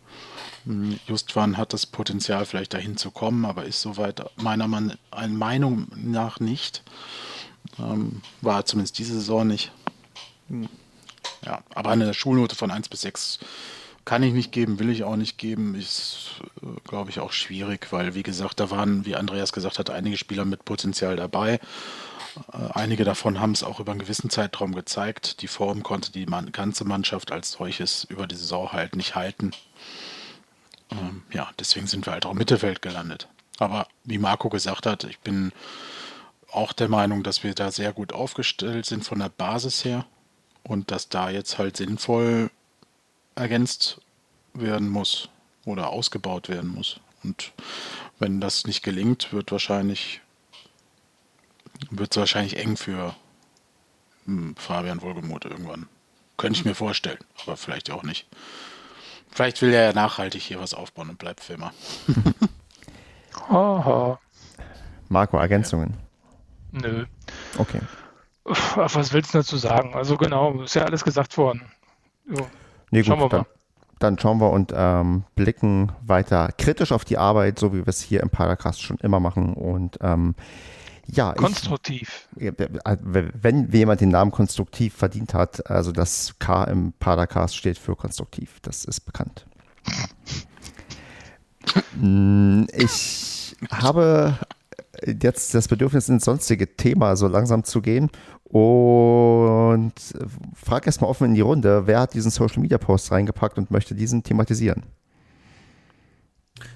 Hm, 0.65 0.99
Justwan 1.07 1.59
hat 1.59 1.75
das 1.75 1.85
Potenzial, 1.85 2.47
vielleicht 2.47 2.73
dahin 2.73 2.97
zu 2.97 3.11
kommen, 3.11 3.45
aber 3.45 3.65
ist 3.65 3.83
soweit 3.83 4.25
meiner 4.37 4.67
Meinung 4.67 5.89
nach 5.95 6.41
nicht. 6.41 6.83
Ähm, 7.79 8.23
war 8.41 8.65
zumindest 8.65 8.99
diese 8.99 9.13
Saison 9.13 9.47
nicht. 9.47 9.73
Hm, 10.49 10.69
ja, 11.45 11.63
aber 11.75 11.91
eine 11.91 12.15
Schulnote 12.15 12.57
von 12.57 12.71
1 12.71 12.89
bis 12.89 13.03
6 13.03 13.41
kann 14.07 14.23
ich 14.23 14.33
nicht 14.33 14.53
geben, 14.53 14.79
will 14.79 14.89
ich 14.89 15.05
auch 15.05 15.17
nicht 15.17 15.37
geben. 15.37 15.75
Ist, 15.75 16.41
äh, 16.63 16.81
glaube 16.89 17.11
ich, 17.11 17.21
auch 17.21 17.33
schwierig, 17.33 17.89
weil, 17.91 18.15
wie 18.15 18.23
gesagt, 18.23 18.59
da 18.59 18.71
waren, 18.71 19.05
wie 19.05 19.17
Andreas 19.17 19.53
gesagt 19.53 19.79
hat, 19.79 19.91
einige 19.91 20.17
Spieler 20.17 20.47
mit 20.47 20.65
Potenzial 20.65 21.15
dabei. 21.15 21.61
Äh, 22.53 22.73
einige 22.75 23.05
davon 23.05 23.41
haben 23.41 23.53
es 23.53 23.63
auch 23.63 23.81
über 23.81 23.93
einen 23.93 24.01
gewissen 24.01 24.31
Zeitraum 24.31 24.75
gezeigt. 24.75 25.43
Die 25.43 25.49
Form 25.49 25.83
konnte 25.83 26.13
die 26.13 26.27
ganze 26.27 26.85
Mannschaft 26.85 27.33
als 27.33 27.53
solches 27.53 28.05
über 28.05 28.27
die 28.27 28.37
Saison 28.37 28.73
halt 28.73 28.97
nicht 28.97 29.15
halten. 29.15 29.53
Ähm, 30.91 31.23
ja, 31.33 31.51
deswegen 31.59 31.87
sind 31.87 32.07
wir 32.07 32.13
halt 32.13 32.27
auch 32.27 32.33
im 32.33 32.39
Mittelfeld 32.39 32.83
gelandet. 32.83 33.29
Aber 33.59 33.89
wie 34.05 34.19
Marco 34.19 34.49
gesagt 34.49 34.87
hat, 34.87 35.05
ich 35.05 35.19
bin 35.21 35.53
auch 36.51 36.73
der 36.73 36.89
Meinung, 36.89 37.23
dass 37.23 37.45
wir 37.45 37.55
da 37.55 37.71
sehr 37.71 37.93
gut 37.93 38.13
aufgestellt 38.13 38.87
sind 38.87 39.05
von 39.05 39.19
der 39.19 39.29
Basis 39.29 39.85
her 39.85 40.07
und 40.63 40.91
dass 40.91 41.09
da 41.09 41.31
jetzt 41.31 41.59
halt 41.59 41.77
sinnvoll 41.77 42.51
ergänzt 43.35 44.01
werden 44.55 44.89
muss 44.89 45.29
oder 45.65 45.91
ausgebaut 45.91 46.49
werden 46.49 46.71
muss. 46.71 47.01
Und 47.23 47.53
wenn 48.19 48.41
das 48.41 48.67
nicht 48.67 48.83
gelingt, 48.83 49.33
wird 49.33 49.53
wahrscheinlich 49.53 50.21
wird 51.91 52.13
es 52.13 52.17
wahrscheinlich 52.17 52.57
eng 52.57 52.77
für 52.77 53.15
hm, 54.27 54.55
Fabian 54.57 55.03
Wohlgemuth 55.03 55.45
irgendwann. 55.45 55.89
Könnte 56.37 56.59
ich 56.59 56.65
mir 56.65 56.75
vorstellen, 56.75 57.19
aber 57.43 57.57
vielleicht 57.57 57.91
auch 57.91 58.03
nicht. 58.03 58.27
Vielleicht 59.31 59.61
will 59.61 59.73
er 59.73 59.85
ja 59.85 59.93
nachhaltig 59.93 60.43
hier 60.43 60.61
was 60.61 60.75
aufbauen 60.75 61.11
und 61.11 61.19
bleibt 61.19 61.41
Filmer. 61.41 61.73
Haha. 63.49 64.19
Marco, 65.09 65.39
Ergänzungen? 65.39 65.95
Nö. 66.73 67.07
Okay. 67.59 67.81
Was 68.45 69.13
willst 69.13 69.35
du 69.35 69.39
dazu 69.39 69.57
sagen? 69.57 69.95
Also 69.95 70.17
genau, 70.17 70.63
ist 70.63 70.75
ja 70.75 70.85
alles 70.85 71.05
gesagt 71.05 71.37
worden. 71.37 71.63
Jo. 72.27 72.47
Nee, 72.91 73.05
schauen 73.05 73.21
gut, 73.21 73.33
wir 73.33 73.39
mal. 73.39 73.47
Dann, 73.99 74.17
dann 74.17 74.19
schauen 74.19 74.41
wir 74.41 74.51
und 74.51 74.73
ähm, 74.75 75.25
blicken 75.35 75.93
weiter 76.03 76.51
kritisch 76.57 76.93
auf 76.93 77.05
die 77.05 77.19
Arbeit, 77.19 77.59
so 77.59 77.73
wie 77.73 77.79
wir 77.79 77.89
es 77.89 78.01
hier 78.01 78.23
im 78.23 78.31
Paracast 78.31 78.83
schon 78.83 78.99
immer 78.99 79.21
machen. 79.21 79.55
Und 79.55 79.99
ähm, 80.01 80.35
ja, 81.11 81.33
konstruktiv. 81.33 82.29
Ich, 82.37 82.47
äh, 82.47 82.69
wenn 83.03 83.71
jemand 83.73 84.01
den 84.01 84.11
Namen 84.11 84.31
konstruktiv 84.31 84.95
verdient 84.95 85.35
hat, 85.35 85.69
also 85.71 85.93
das 85.93 86.35
K 86.39 86.65
im 86.65 86.93
Paracast 86.93 87.57
steht 87.57 87.79
für 87.79 87.97
konstruktiv, 87.97 88.59
das 88.63 88.85
ist 88.85 89.01
bekannt. 89.01 89.47
Hm, 91.99 92.67
ich 92.73 93.57
habe 93.71 94.39
jetzt 95.05 95.55
das 95.55 95.69
Bedürfnis, 95.69 96.09
ins 96.09 96.25
sonstige 96.25 96.77
Thema 96.77 97.17
so 97.17 97.29
langsam 97.29 97.65
zu 97.65 97.81
gehen 97.81 98.11
und 98.45 99.93
frage 100.55 100.87
erstmal 100.87 101.11
offen 101.11 101.29
in 101.29 101.35
die 101.35 101.41
Runde, 101.41 101.87
wer 101.87 102.01
hat 102.01 102.15
diesen 102.15 102.31
Social 102.31 102.61
Media 102.61 102.79
Post 102.79 103.13
reingepackt 103.13 103.59
und 103.59 103.71
möchte 103.71 103.95
diesen 103.95 104.23
thematisieren? 104.23 104.85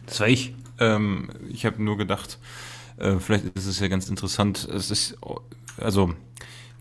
Das 0.06 0.20
war 0.20 0.28
ich. 0.28 0.54
Ähm, 0.78 1.30
ich 1.50 1.66
habe 1.66 1.82
nur 1.82 1.96
gedacht, 1.96 2.38
äh, 2.96 3.18
vielleicht 3.18 3.44
ist 3.56 3.66
es 3.66 3.80
ja 3.80 3.88
ganz 3.88 4.08
interessant. 4.08 4.64
Es 4.64 4.90
ist, 4.90 5.16
also 5.78 6.14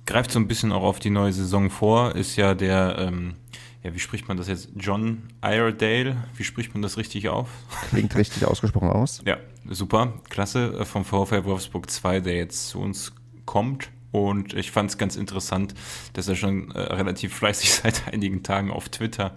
greift 0.05 0.31
so 0.31 0.39
ein 0.39 0.47
bisschen 0.47 0.71
auch 0.71 0.83
auf 0.83 0.99
die 0.99 1.09
neue 1.09 1.33
Saison 1.33 1.69
vor, 1.69 2.15
ist 2.15 2.35
ja 2.35 2.55
der 2.55 2.97
ähm, 2.99 3.35
ja, 3.83 3.93
wie 3.95 3.99
spricht 3.99 4.27
man 4.27 4.38
das 4.38 4.47
jetzt? 4.47 4.69
John 4.75 5.23
Iredale, 5.43 6.15
wie 6.35 6.43
spricht 6.43 6.73
man 6.73 6.83
das 6.83 6.97
richtig 6.97 7.29
auf? 7.29 7.49
Klingt 7.89 8.15
richtig 8.15 8.45
ausgesprochen 8.45 8.89
aus. 8.89 9.23
Ja, 9.25 9.38
super, 9.67 10.13
klasse, 10.29 10.77
äh, 10.79 10.85
vom 10.85 11.03
VfL 11.03 11.45
Wolfsburg 11.45 11.89
2, 11.89 12.19
der 12.19 12.35
jetzt 12.35 12.69
zu 12.69 12.79
uns 12.79 13.13
kommt. 13.45 13.89
Und 14.11 14.53
ich 14.53 14.71
fand 14.71 14.91
es 14.91 14.97
ganz 14.97 15.15
interessant, 15.15 15.73
dass 16.13 16.27
er 16.27 16.35
schon 16.35 16.71
äh, 16.71 16.79
relativ 16.79 17.33
fleißig 17.33 17.71
seit 17.83 18.07
einigen 18.07 18.43
Tagen 18.43 18.69
auf 18.69 18.89
Twitter 18.89 19.35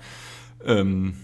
ähm, 0.64 1.16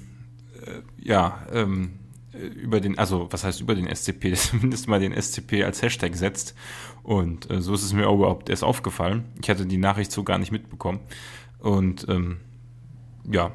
äh, 0.65 0.81
ja, 1.03 1.47
ähm, 1.53 2.00
über 2.41 2.81
den, 2.81 2.99
also 2.99 3.29
was 3.31 3.45
heißt 3.45 3.61
über 3.61 3.75
den 3.75 3.95
SCP, 3.95 4.35
zumindest 4.35 4.89
mal 4.89 5.01
den 5.01 5.13
SCP 5.13 5.65
als 5.65 5.83
Hashtag 5.83 6.17
setzt. 6.17 6.55
Und 7.03 7.51
äh, 7.51 7.61
so 7.61 7.75
ist 7.75 7.83
es 7.83 7.93
mir 7.93 8.09
auch 8.09 8.17
überhaupt 8.17 8.49
erst 8.49 8.65
aufgefallen. 8.65 9.25
Ich 9.43 9.51
hatte 9.51 9.67
die 9.67 9.79
Nachricht 9.79 10.13
so 10.13 10.23
gar 10.25 10.39
nicht 10.39 10.53
mitbekommen. 10.53 11.01
Und 11.59 12.07
ähm, 12.09 12.39
ja, 13.31 13.53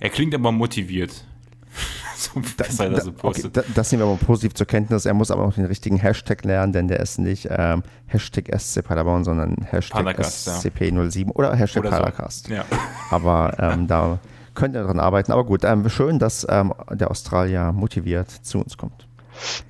er 0.00 0.10
klingt 0.10 0.34
aber 0.34 0.52
motiviert. 0.52 1.24
so 2.16 2.40
das, 2.56 2.76
da, 2.76 3.00
so 3.00 3.12
okay, 3.22 3.48
da, 3.52 3.62
das 3.74 3.92
nehmen 3.92 4.02
wir 4.02 4.06
aber 4.08 4.16
positiv 4.16 4.54
zur 4.54 4.66
Kenntnis. 4.66 5.06
Er 5.06 5.14
muss 5.14 5.30
aber 5.30 5.44
noch 5.44 5.54
den 5.54 5.66
richtigen 5.66 5.96
Hashtag 5.96 6.44
lernen, 6.44 6.72
denn 6.72 6.88
der 6.88 7.00
ist 7.00 7.18
nicht 7.18 7.48
ähm, 7.50 7.82
Hashtag 8.06 8.48
SC 8.58 8.82
Paderborn, 8.82 9.24
sondern 9.24 9.56
Hashtag 9.70 10.04
Palacast, 10.04 10.48
SCP07 10.48 11.26
ja. 11.26 11.34
oder 11.34 11.54
Hashtag 11.54 11.84
oder. 11.84 12.30
So. 12.30 12.52
Ja. 12.52 12.64
Aber 13.10 13.54
ähm, 13.58 13.86
da 13.86 14.18
könnt 14.58 14.74
ihr 14.74 14.82
daran 14.82 15.00
arbeiten. 15.00 15.32
Aber 15.32 15.44
gut, 15.44 15.64
ähm, 15.64 15.88
schön, 15.88 16.18
dass 16.18 16.46
ähm, 16.50 16.74
der 16.90 17.10
Australier 17.10 17.72
motiviert 17.72 18.30
zu 18.30 18.58
uns 18.58 18.76
kommt. 18.76 19.08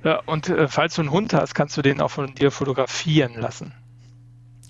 Ja, 0.03 0.19
und 0.25 0.49
äh, 0.49 0.67
falls 0.67 0.95
du 0.95 1.01
einen 1.01 1.11
Hund 1.11 1.33
hast, 1.33 1.53
kannst 1.53 1.77
du 1.77 1.81
den 1.81 2.01
auch 2.01 2.11
von 2.11 2.33
dir 2.33 2.51
fotografieren 2.51 3.35
lassen. 3.35 3.71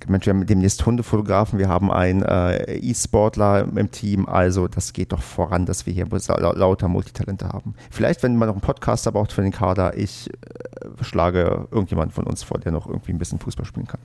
Mensch, 0.08 0.26
wir 0.26 0.34
haben 0.34 0.46
demnächst 0.46 0.86
Hundefotografen, 0.86 1.60
wir 1.60 1.68
haben 1.68 1.92
einen 1.92 2.24
äh, 2.24 2.78
E-Sportler 2.78 3.68
im 3.76 3.92
Team, 3.92 4.28
also 4.28 4.68
das 4.68 4.94
geht 4.94 5.12
doch 5.12 5.22
voran, 5.22 5.66
dass 5.66 5.86
wir 5.86 5.94
hier 5.94 6.08
lauter 6.10 6.88
Multitalente 6.88 7.50
haben. 7.50 7.76
Vielleicht, 7.92 8.24
wenn 8.24 8.38
man 8.38 8.48
noch 8.48 8.56
einen 8.56 8.62
Podcaster 8.62 9.12
braucht 9.12 9.34
für 9.34 9.42
den 9.42 9.52
Kader, 9.52 9.98
ich 9.98 10.30
äh, 10.30 11.04
schlage 11.04 11.68
irgendjemand 11.70 12.14
von 12.14 12.26
uns 12.26 12.44
vor, 12.44 12.60
der 12.60 12.72
noch 12.72 12.88
irgendwie 12.88 13.12
ein 13.12 13.20
bisschen 13.20 13.40
Fußball 13.40 13.66
spielen 13.66 13.88
kann. 13.88 14.00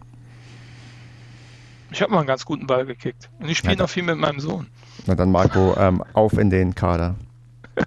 Ich 1.94 2.02
habe 2.02 2.10
mal 2.10 2.18
einen 2.18 2.26
ganz 2.26 2.44
guten 2.44 2.66
Ball 2.66 2.84
gekickt. 2.86 3.30
Und 3.38 3.48
ich 3.48 3.58
spiele 3.58 3.76
noch 3.76 3.88
viel 3.88 4.02
mit 4.02 4.18
meinem 4.18 4.40
Sohn. 4.40 4.66
Na 5.06 5.14
dann, 5.14 5.30
Marco, 5.30 5.76
ähm, 5.78 6.02
auf 6.12 6.36
in 6.36 6.50
den 6.50 6.74
Kader. 6.74 7.14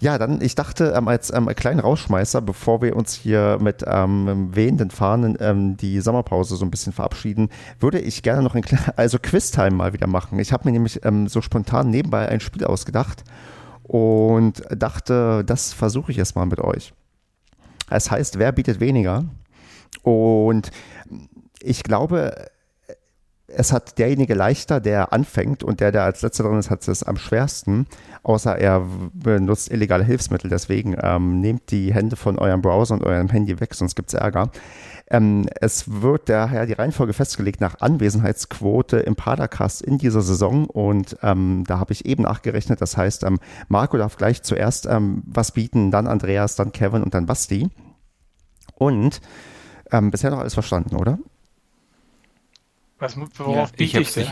Ja, 0.00 0.16
dann, 0.16 0.40
ich 0.40 0.54
dachte, 0.54 0.94
ähm, 0.96 1.08
als 1.08 1.32
ähm, 1.32 1.46
kleinen 1.56 1.80
Rausschmeißer, 1.80 2.40
bevor 2.40 2.82
wir 2.82 2.94
uns 2.94 3.14
hier 3.14 3.58
mit 3.60 3.84
ähm, 3.84 4.54
wehenden 4.54 4.90
Fahnen 4.90 5.36
ähm, 5.40 5.76
die 5.76 6.00
Sommerpause 6.00 6.54
so 6.54 6.64
ein 6.64 6.70
bisschen 6.70 6.92
verabschieden, 6.92 7.48
würde 7.80 7.98
ich 7.98 8.22
gerne 8.22 8.42
noch 8.42 8.54
ein 8.54 8.62
also 8.96 9.18
Quiztime 9.20 9.72
mal 9.72 9.92
wieder 9.92 10.06
machen. 10.06 10.38
Ich 10.38 10.52
habe 10.52 10.66
mir 10.66 10.72
nämlich 10.72 11.04
ähm, 11.04 11.26
so 11.26 11.40
spontan 11.40 11.90
nebenbei 11.90 12.28
ein 12.28 12.38
Spiel 12.38 12.64
ausgedacht 12.64 13.24
und 13.82 14.62
dachte, 14.70 15.42
das 15.44 15.72
versuche 15.72 16.12
ich 16.12 16.18
erstmal 16.18 16.46
mit 16.46 16.60
euch. 16.60 16.92
Es 17.90 18.08
heißt, 18.08 18.38
wer 18.38 18.52
bietet 18.52 18.78
weniger? 18.78 19.24
Und 20.02 20.70
ich 21.62 21.82
glaube, 21.82 22.50
es 23.48 23.72
hat 23.72 23.98
derjenige 23.98 24.34
leichter, 24.34 24.78
der 24.78 25.12
anfängt 25.12 25.64
und 25.64 25.80
der, 25.80 25.90
der 25.90 26.04
als 26.04 26.20
letzter 26.20 26.44
drin 26.44 26.58
ist, 26.58 26.68
hat 26.68 26.86
es 26.86 27.02
am 27.02 27.16
schwersten, 27.16 27.86
außer 28.22 28.58
er 28.58 28.86
benutzt 29.14 29.70
illegale 29.70 30.04
Hilfsmittel. 30.04 30.50
Deswegen 30.50 30.96
ähm, 31.00 31.40
nehmt 31.40 31.70
die 31.70 31.94
Hände 31.94 32.16
von 32.16 32.38
eurem 32.38 32.60
Browser 32.60 32.94
und 32.94 33.04
eurem 33.04 33.28
Handy 33.28 33.58
weg, 33.58 33.74
sonst 33.74 33.94
gibt 33.94 34.10
es 34.10 34.14
Ärger. 34.14 34.50
Ähm, 35.10 35.48
es 35.62 36.02
wird 36.02 36.28
daher 36.28 36.66
die 36.66 36.74
Reihenfolge 36.74 37.14
festgelegt 37.14 37.62
nach 37.62 37.80
Anwesenheitsquote 37.80 38.98
im 38.98 39.16
Padercast 39.16 39.80
in 39.80 39.96
dieser 39.96 40.20
Saison 40.20 40.66
und 40.66 41.16
ähm, 41.22 41.64
da 41.66 41.78
habe 41.78 41.94
ich 41.94 42.04
eben 42.04 42.24
nachgerechnet. 42.24 42.82
Das 42.82 42.98
heißt, 42.98 43.24
ähm, 43.24 43.38
Marco 43.68 43.96
darf 43.96 44.18
gleich 44.18 44.42
zuerst 44.42 44.84
ähm, 44.84 45.22
was 45.26 45.52
bieten, 45.52 45.90
dann 45.90 46.06
Andreas, 46.06 46.56
dann 46.56 46.72
Kevin 46.72 47.02
und 47.02 47.14
dann 47.14 47.24
Basti. 47.24 47.70
Und 48.74 49.22
ähm, 49.90 50.10
bisher 50.10 50.30
noch 50.30 50.38
alles 50.38 50.54
verstanden, 50.54 50.96
oder? 50.96 51.18
Was, 52.98 53.16
worauf 53.36 53.70
ja, 53.70 53.84
ich, 53.84 53.94
ich 53.94 54.12
denn? 54.12 54.26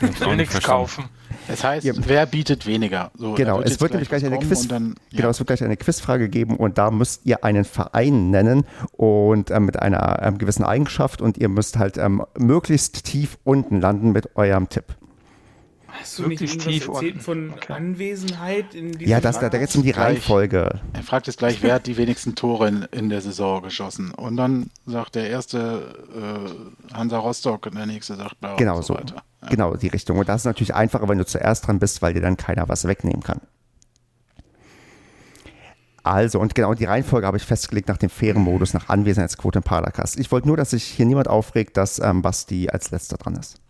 Ich 0.00 0.20
will 0.20 0.36
nichts 0.36 0.62
kaufen. 0.62 1.04
Das 1.48 1.64
heißt, 1.64 1.84
ja. 1.84 1.92
wer 1.96 2.26
bietet 2.26 2.66
weniger? 2.66 3.10
So, 3.16 3.34
genau, 3.34 3.60
es 3.60 3.80
wird 3.80 3.92
nämlich 3.92 4.08
gleich 4.08 4.24
eine 4.24 4.38
Quiz, 4.38 4.68
dann, 4.68 4.94
ja. 5.10 5.18
genau, 5.18 5.30
es 5.30 5.40
wird 5.40 5.48
gleich 5.48 5.64
eine 5.64 5.76
Quizfrage 5.76 6.28
geben 6.28 6.56
und 6.56 6.78
da 6.78 6.90
müsst 6.90 7.26
ihr 7.26 7.44
einen 7.44 7.64
Verein 7.64 8.30
nennen 8.30 8.64
und 8.92 9.50
äh, 9.50 9.58
mit 9.58 9.80
einer 9.80 10.22
ähm, 10.22 10.38
gewissen 10.38 10.64
Eigenschaft 10.64 11.20
und 11.20 11.38
ihr 11.38 11.48
müsst 11.48 11.78
halt 11.78 11.98
ähm, 11.98 12.24
möglichst 12.38 13.04
tief 13.04 13.38
unten 13.44 13.80
landen 13.80 14.12
mit 14.12 14.36
eurem 14.36 14.68
Tipp. 14.68 14.84
Hast 16.00 16.18
du 16.18 16.22
wirklich 16.28 16.54
nicht 16.54 16.66
tief 16.66 16.88
erzählt 16.88 17.22
von 17.22 17.50
okay. 17.50 17.72
Anwesenheit 17.72 18.74
in 18.74 18.92
diesem 18.92 19.08
Ja, 19.08 19.20
das, 19.20 19.38
da, 19.38 19.50
da 19.50 19.58
geht 19.58 19.68
es 19.68 19.76
um 19.76 19.82
die 19.82 19.90
Reihenfolge. 19.90 20.80
Er 20.94 21.02
fragt 21.02 21.26
jetzt 21.26 21.38
gleich, 21.38 21.62
wer 21.62 21.74
hat 21.74 21.86
die 21.86 21.96
wenigsten 21.96 22.34
Tore 22.34 22.68
in, 22.68 22.82
in 22.92 23.08
der 23.10 23.20
Saison 23.20 23.62
geschossen? 23.62 24.10
Und 24.12 24.36
dann 24.36 24.70
sagt 24.86 25.16
der 25.16 25.28
erste 25.28 25.94
äh, 26.90 26.94
Hansa 26.94 27.18
Rostock 27.18 27.66
und 27.66 27.76
der 27.76 27.86
nächste 27.86 28.16
sagt 28.16 28.40
Blau 28.40 28.56
genau 28.56 28.76
so, 28.76 28.94
so 28.94 28.94
weiter. 28.94 29.22
Ja. 29.42 29.48
Genau, 29.48 29.76
die 29.76 29.88
Richtung. 29.88 30.18
Und 30.18 30.28
das 30.28 30.42
ist 30.42 30.44
natürlich 30.46 30.74
einfacher, 30.74 31.08
wenn 31.08 31.18
du 31.18 31.26
zuerst 31.26 31.66
dran 31.66 31.78
bist, 31.78 32.00
weil 32.00 32.14
dir 32.14 32.22
dann 32.22 32.36
keiner 32.36 32.68
was 32.68 32.86
wegnehmen 32.86 33.22
kann. 33.22 33.40
Also, 36.04 36.40
und 36.40 36.54
genau 36.54 36.74
die 36.74 36.84
Reihenfolge 36.84 37.26
habe 37.26 37.36
ich 37.36 37.44
festgelegt 37.44 37.88
nach 37.88 37.98
dem 37.98 38.10
fairen 38.10 38.42
Modus, 38.42 38.74
nach 38.74 38.88
Anwesenheitsquote 38.88 39.60
im 39.60 39.62
Paracast. 39.62 40.18
Ich 40.18 40.32
wollte 40.32 40.48
nur, 40.48 40.56
dass 40.56 40.70
sich 40.70 40.84
hier 40.84 41.06
niemand 41.06 41.28
aufregt, 41.28 41.76
dass 41.76 42.00
ähm, 42.00 42.22
Basti 42.22 42.68
als 42.68 42.90
letzter 42.90 43.18
dran 43.18 43.36
ist. 43.36 43.60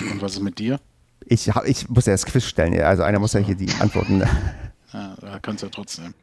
Und 0.00 0.22
was 0.22 0.34
ist 0.34 0.42
mit 0.42 0.58
dir? 0.58 0.78
Ich, 1.26 1.50
ich 1.64 1.88
muss 1.88 2.06
ja 2.06 2.12
das 2.12 2.26
Quiz 2.26 2.44
stellen, 2.44 2.80
also 2.80 3.02
einer 3.02 3.18
muss 3.18 3.32
ja 3.32 3.40
hier 3.40 3.54
die 3.56 3.70
Antworten. 3.80 4.22
Ja, 4.92 5.16
da 5.20 5.40
kannst 5.40 5.60
du 5.60 5.66
ja 5.66 5.72
trotzdem. 5.74 6.14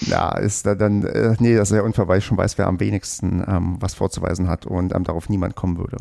Ja, 0.00 0.36
ist 0.36 0.66
da 0.66 0.74
dann, 0.74 1.04
äh, 1.04 1.36
nee, 1.38 1.54
das 1.54 1.70
ist 1.70 1.76
ja 1.76 1.82
unfair, 1.82 2.08
weil 2.08 2.18
ich 2.18 2.24
schon 2.24 2.36
weiß, 2.36 2.58
wer 2.58 2.66
am 2.66 2.80
wenigsten 2.80 3.44
ähm, 3.46 3.76
was 3.78 3.94
vorzuweisen 3.94 4.48
hat 4.48 4.66
und 4.66 4.92
ähm, 4.92 5.04
darauf 5.04 5.28
niemand 5.28 5.54
kommen 5.54 5.78
würde. 5.78 5.98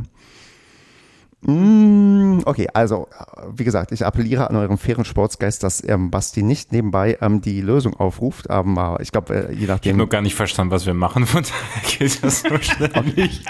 Mm, 1.42 2.40
okay, 2.46 2.68
also 2.74 3.08
wie 3.54 3.64
gesagt, 3.64 3.92
ich 3.92 4.04
appelliere 4.04 4.50
an 4.50 4.56
euren 4.56 4.80
fairen 4.80 5.06
Sportsgeist, 5.06 5.62
dass 5.62 5.88
ähm, 5.88 6.10
Basti 6.10 6.42
nicht 6.42 6.72
nebenbei 6.72 7.18
ähm, 7.22 7.42
die 7.42 7.62
Lösung 7.62 7.94
aufruft, 7.96 8.50
aber 8.50 8.98
ich 9.02 9.12
glaube, 9.12 9.50
äh, 9.50 9.54
je 9.54 9.68
nachdem. 9.68 9.92
Ich 9.92 9.94
habe 9.94 10.06
noch 10.06 10.10
gar 10.10 10.24
nicht 10.24 10.34
verstanden, 10.36 10.72
was 10.72 10.88
wir 10.88 10.96
machen, 10.96 11.28
von 11.28 11.44
daher 11.44 11.98
geht 11.98 12.24
das 12.24 12.42
so 12.42 12.58
schnell 12.62 12.90
nicht. 13.16 13.46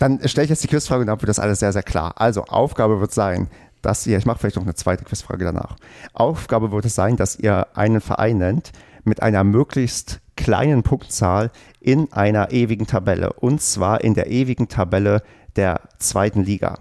Dann 0.00 0.26
stelle 0.26 0.44
ich 0.44 0.50
jetzt 0.50 0.64
die 0.64 0.68
Quizfrage 0.68 1.02
und 1.02 1.06
dann 1.08 1.20
wird 1.20 1.28
das 1.28 1.38
alles 1.38 1.60
sehr, 1.60 1.72
sehr 1.72 1.82
klar. 1.82 2.14
Also, 2.16 2.44
Aufgabe 2.44 2.98
wird 2.98 3.12
sein, 3.12 3.48
dass 3.84 4.06
ihr, 4.06 4.18
ich 4.18 4.26
mache 4.26 4.38
vielleicht 4.38 4.56
noch 4.56 4.62
eine 4.62 4.74
zweite 4.74 5.04
Quizfrage 5.04 5.44
danach. 5.44 5.76
Aufgabe 6.12 6.72
wird 6.72 6.84
es 6.84 6.94
sein, 6.94 7.16
dass 7.16 7.36
ihr 7.36 7.66
einen 7.74 8.00
Verein 8.00 8.38
nennt 8.38 8.72
mit 9.04 9.22
einer 9.22 9.44
möglichst 9.44 10.20
kleinen 10.36 10.82
Punktzahl 10.82 11.50
in 11.80 12.12
einer 12.12 12.50
ewigen 12.50 12.86
Tabelle. 12.86 13.32
Und 13.34 13.60
zwar 13.60 14.02
in 14.02 14.14
der 14.14 14.28
ewigen 14.30 14.68
Tabelle 14.68 15.22
der 15.56 15.80
zweiten 15.98 16.44
Liga. 16.44 16.78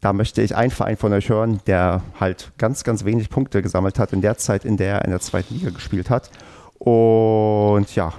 Da 0.00 0.12
möchte 0.12 0.42
ich 0.42 0.56
einen 0.56 0.72
Verein 0.72 0.96
von 0.96 1.12
euch 1.12 1.28
hören, 1.28 1.60
der 1.66 2.02
halt 2.18 2.52
ganz, 2.58 2.82
ganz 2.82 3.04
wenig 3.04 3.30
Punkte 3.30 3.62
gesammelt 3.62 3.98
hat 3.98 4.12
in 4.12 4.20
der 4.20 4.36
Zeit, 4.36 4.64
in 4.64 4.76
der 4.76 4.96
er 4.96 5.04
in 5.04 5.10
der 5.10 5.20
zweiten 5.20 5.54
Liga 5.54 5.70
gespielt 5.70 6.10
hat. 6.10 6.30
Und 6.78 7.94
ja, 7.94 8.12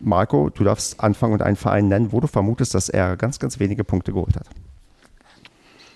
Marco, 0.00 0.50
du 0.50 0.64
darfst 0.64 1.00
anfangen 1.00 1.32
und 1.32 1.42
einen 1.42 1.56
Verein 1.56 1.88
nennen, 1.88 2.12
wo 2.12 2.20
du 2.20 2.26
vermutest, 2.26 2.74
dass 2.74 2.88
er 2.88 3.16
ganz, 3.16 3.38
ganz 3.38 3.58
wenige 3.58 3.84
Punkte 3.84 4.12
geholt 4.12 4.36
hat. 4.36 4.46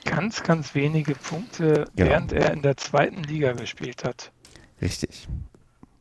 Ganz, 0.04 0.42
ganz 0.42 0.74
wenige 0.74 1.14
Punkte, 1.14 1.86
genau. 1.94 2.10
während 2.10 2.32
er 2.32 2.52
in 2.52 2.62
der 2.62 2.76
zweiten 2.76 3.22
Liga 3.22 3.52
gespielt 3.52 4.04
hat. 4.04 4.32
Richtig. 4.80 5.28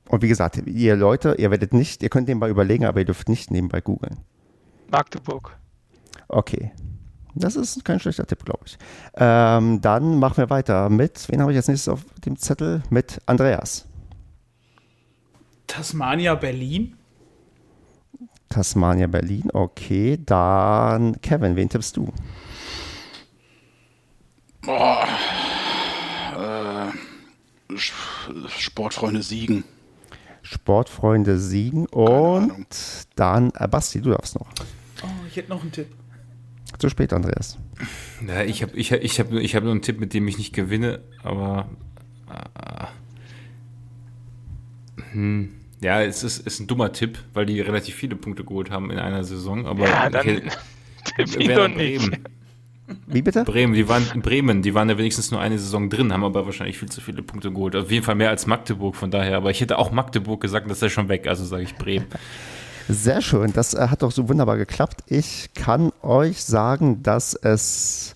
Und 0.10 0.22
wie 0.22 0.28
gesagt, 0.28 0.58
ihr 0.66 0.96
Leute, 0.96 1.36
ihr 1.38 1.52
werdet 1.52 1.74
nicht, 1.74 2.04
ihr 2.04 2.10
könnt 2.10 2.28
nebenbei 2.28 2.50
überlegen, 2.50 2.86
aber 2.86 3.00
ihr 3.00 3.06
dürft 3.06 3.30
nicht 3.30 3.52
nebenbei 3.52 3.80
googeln. 3.80 4.18
Magdeburg. 4.90 5.58
Okay. 6.28 6.72
Das 7.34 7.56
ist 7.56 7.86
kein 7.86 8.00
schlechter 8.00 8.26
Tipp, 8.26 8.44
glaube 8.44 8.66
ich. 8.66 8.78
Ähm, 9.16 9.80
dann 9.80 10.20
machen 10.20 10.38
wir 10.38 10.50
weiter 10.50 10.90
mit, 10.90 11.30
wen 11.30 11.42
habe 11.42 11.52
ich 11.52 11.56
jetzt 11.56 11.70
nächstes 11.70 11.88
auf 11.88 12.04
dem 12.26 12.38
Zettel? 12.38 12.84
Mit 12.90 13.22
Andreas. 13.26 13.88
Tasmania 15.68 16.36
Berlin. 16.36 16.98
Tasmania 18.50 19.08
Berlin, 19.08 19.50
okay. 19.54 20.20
Dann 20.26 21.22
Kevin, 21.22 21.56
wen 21.56 21.70
tippst 21.70 21.96
du? 21.96 22.12
Boah. 24.62 25.08
Äh, 26.38 27.78
Sportfreunde 28.58 29.22
Siegen. 29.24 29.64
Sportfreunde 30.44 31.38
Siegen 31.38 31.86
und 31.88 32.68
dann 33.16 33.52
äh, 33.56 33.68
Basti, 33.68 34.02
du 34.02 34.12
darfst 34.12 34.36
noch. 34.36 34.48
Oh, 35.04 35.08
ich 35.30 35.36
hätte 35.36 35.50
noch 35.50 35.62
einen 35.62 35.72
Tipp. 35.72 35.88
Zu 36.80 36.90
spät, 36.90 37.14
Andreas. 37.14 37.58
Ja, 38.26 38.44
ich 38.44 38.64
habe 38.64 38.76
ich, 38.76 38.92
ich 38.92 39.20
hab, 39.20 39.32
ich 39.32 39.56
hab 39.56 39.64
nur 39.64 39.72
einen 39.72 39.82
Tipp, 39.82 40.00
mit 40.00 40.14
dem 40.14 40.28
ich 40.28 40.38
nicht 40.38 40.54
gewinne, 40.54 41.02
aber. 41.24 41.70
Äh, 42.30 42.86
hm, 45.12 45.54
ja, 45.82 46.02
es 46.02 46.24
ist, 46.24 46.46
ist 46.46 46.60
ein 46.60 46.68
dummer 46.68 46.92
Tipp, 46.92 47.20
weil 47.34 47.46
die 47.46 47.60
relativ 47.60 47.96
viele 47.96 48.16
Punkte 48.16 48.44
geholt 48.44 48.72
haben 48.72 48.92
in 48.92 49.00
einer 49.00 49.24
Saison, 49.24 49.66
aber. 49.66 49.88
Ja, 49.88 50.10
dann 50.10 50.26
tipp 51.16 51.38
ich 51.38 51.48
doch 51.50 51.68
nicht. 51.68 52.12
Wie 53.08 53.22
bitte? 53.22 53.44
Bremen, 53.44 53.74
die 53.74 53.88
waren 53.88 54.06
Bremen, 54.22 54.62
die 54.62 54.74
waren 54.74 54.90
ja 54.90 54.98
wenigstens 54.98 55.32
nur 55.32 55.40
eine 55.40 55.58
Saison 55.58 55.90
drin, 55.90 56.14
haben 56.14 56.24
aber 56.24 56.46
wahrscheinlich 56.46 56.78
viel 56.78 56.90
zu 56.90 57.02
viele 57.02 57.22
Punkte 57.24 57.52
geholt. 57.52 57.76
Auf 57.76 57.92
jeden 57.92 58.04
Fall 58.04 58.16
mehr 58.16 58.30
als 58.30 58.48
Magdeburg, 58.48 58.96
von 58.96 59.12
daher. 59.12 59.38
Aber 59.38 59.52
ich 59.52 59.62
hätte 59.62 59.78
auch 59.78 59.92
Magdeburg 59.92 60.42
gesagt, 60.42 60.70
das 60.70 60.82
ist 60.82 60.92
schon 60.92 61.10
weg, 61.10 61.28
also 61.28 61.46
sage 61.46 61.64
ich 61.64 61.76
Bremen. 61.76 62.06
Sehr 62.90 63.22
schön, 63.22 63.54
das 63.54 63.74
äh, 63.74 63.88
hat 63.88 64.02
doch 64.02 64.12
so 64.12 64.28
wunderbar 64.28 64.58
geklappt. 64.58 65.04
Ich 65.08 65.50
kann 65.54 65.92
euch 66.02 66.44
sagen, 66.44 67.04
dass 67.04 67.36
es 67.36 68.16